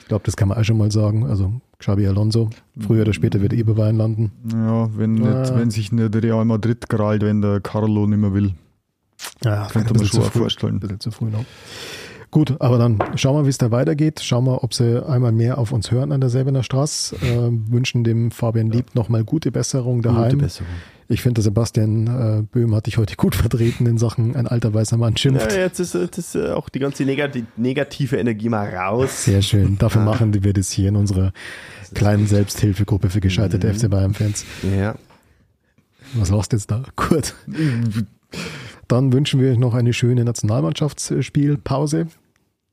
Ich 0.00 0.06
glaube, 0.08 0.22
das 0.24 0.36
kann 0.36 0.48
man 0.48 0.58
auch 0.58 0.64
schon 0.64 0.78
mal 0.78 0.92
sagen. 0.92 1.26
Also 1.26 1.52
Xabi 1.78 2.06
Alonso, 2.06 2.50
früher 2.78 3.02
oder 3.02 3.12
später 3.12 3.40
wird 3.40 3.52
Eberwein 3.52 3.96
landen. 3.96 4.32
Ja, 4.52 4.88
wenn, 4.96 5.14
nicht, 5.14 5.26
Ah. 5.26 5.58
wenn 5.58 5.70
sich 5.70 5.90
nicht 5.92 6.14
Real 6.16 6.44
Madrid 6.44 6.88
krallt, 6.88 7.22
wenn 7.22 7.42
der 7.42 7.60
Carlo 7.60 8.06
nicht 8.06 8.18
mehr 8.18 8.32
will. 8.34 8.52
Ja, 9.44 9.66
Könnte 9.70 9.94
man 9.94 10.04
schon 10.06 10.20
auch 10.22 10.30
vorstellen. 10.32 10.74
Ein 10.76 10.80
bisschen 10.80 11.00
zu 11.00 11.10
früh 11.10 11.26
noch. 11.30 11.44
Gut, 12.30 12.56
aber 12.60 12.76
dann 12.78 12.98
schauen 13.16 13.36
wir, 13.40 13.44
wie 13.46 13.50
es 13.50 13.58
da 13.58 13.70
weitergeht. 13.70 14.20
Schauen 14.20 14.44
wir, 14.44 14.62
ob 14.62 14.74
sie 14.74 15.04
einmal 15.08 15.32
mehr 15.32 15.58
auf 15.58 15.72
uns 15.72 15.90
hören 15.90 16.12
an 16.12 16.20
der 16.20 16.28
Säbener 16.28 16.62
Straße. 16.62 17.16
Äh, 17.16 17.50
wünschen 17.72 18.04
dem 18.04 18.30
Fabian 18.30 18.70
Lieb 18.70 18.94
nochmal 18.94 19.24
gute 19.24 19.50
Besserung 19.52 20.02
daheim. 20.02 20.38
Besserung. 20.38 20.68
Ich 21.08 21.22
finde, 21.22 21.34
der 21.34 21.44
Sebastian 21.44 22.06
äh, 22.06 22.42
Böhm 22.42 22.74
hat 22.74 22.86
dich 22.86 22.98
heute 22.98 23.14
gut 23.16 23.34
vertreten 23.36 23.86
in 23.86 23.96
Sachen 23.98 24.34
ein 24.34 24.46
alter 24.48 24.74
weißer 24.74 24.96
Mann 24.96 25.16
schimpft. 25.16 25.52
Ja, 25.52 25.58
jetzt 25.60 25.78
ist, 25.78 25.94
jetzt 25.94 26.18
ist 26.18 26.34
äh, 26.34 26.50
auch 26.50 26.68
die 26.68 26.80
ganze 26.80 27.04
negati 27.04 27.44
negative 27.56 28.16
Energie 28.16 28.48
mal 28.48 28.68
raus. 28.74 29.24
Sehr 29.24 29.40
schön. 29.42 29.78
Dafür 29.78 30.02
machen 30.02 30.42
wir 30.42 30.52
das 30.52 30.70
hier 30.70 30.88
in 30.88 30.96
unserer 30.96 31.32
kleinen 31.94 32.26
Selbsthilfegruppe 32.26 33.08
für 33.10 33.20
gescheiterte 33.20 33.72
FC 33.72 33.88
Bayern-Fans. 33.88 34.44
Ja. 34.76 34.96
Was 36.14 36.30
lachst 36.30 36.52
du 36.52 36.56
jetzt 36.56 36.70
da? 36.70 36.82
Gut. 36.96 37.34
Dann 38.88 39.12
wünschen 39.12 39.40
wir 39.40 39.50
euch 39.52 39.58
noch 39.58 39.74
eine 39.74 39.92
schöne 39.92 40.24
Nationalmannschaftsspielpause. 40.24 42.06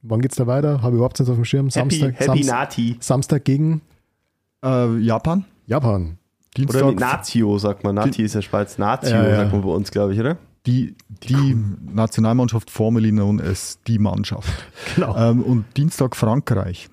Wann 0.02 0.22
geht's 0.22 0.36
da 0.36 0.48
weiter? 0.48 0.82
Habe 0.82 0.90
ich 0.92 0.96
überhaupt 0.96 1.20
nicht 1.20 1.30
auf 1.30 1.36
dem 1.36 1.46
Schirm. 1.46 1.70
Happy, 1.70 1.96
Samstag, 1.98 2.14
Happy 2.20 2.44
Samst- 2.44 2.48
Nati. 2.52 2.98
Samstag 3.00 3.46
gegen 3.46 3.82
Äh, 4.64 4.98
Japan, 4.98 5.46
Japan. 5.68 6.18
Oder 6.58 6.86
mit 6.86 6.92
Dienstag, 7.00 7.00
Nazio, 7.00 7.58
sagt 7.58 7.84
man. 7.84 7.96
Nati 7.96 8.22
ist 8.24 8.36
ja 8.36 8.42
Schweiz. 8.42 8.78
Nazio, 8.78 9.16
Ja, 9.16 9.28
ja. 9.28 9.36
sagt 9.38 9.52
man 9.54 9.62
bei 9.62 9.70
uns, 9.70 9.92
glaube 9.92 10.14
ich, 10.14 10.20
oder? 10.20 10.38
die, 10.66 10.96
die 11.24 11.58
Nationalmannschaft 11.94 12.70
formerly 12.72 13.12
known 13.12 13.42
as 13.42 13.80
die 13.88 14.00
Mannschaft. 14.00 14.48
Genau. 14.96 15.16
Ähm, 15.18 15.42
und 15.44 15.66
Dienstag 15.76 16.16
Frankreich. 16.16 16.88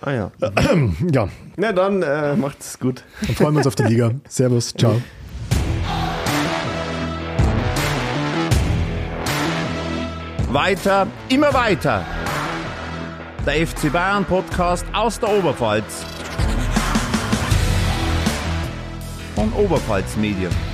Ah 0.00 0.12
ja. 0.12 0.30
Ja, 1.12 1.28
Na 1.56 1.72
dann, 1.72 2.02
äh, 2.02 2.34
macht's 2.36 2.78
gut. 2.78 3.04
dann 3.26 3.36
freuen 3.36 3.54
wir 3.54 3.58
uns 3.58 3.66
auf 3.68 3.74
die 3.76 3.84
Liga. 3.84 4.10
Servus, 4.28 4.74
ciao. 4.74 5.00
Weiter, 10.50 11.06
immer 11.28 11.52
weiter. 11.54 12.04
Der 13.46 13.66
FC 13.66 13.90
Bayern 13.92 14.24
Podcast 14.24 14.84
aus 14.92 15.18
der 15.18 15.30
Oberpfalz. 15.30 16.04
Von 19.34 19.52
Oberpfalz 19.54 20.16
Medien. 20.16 20.71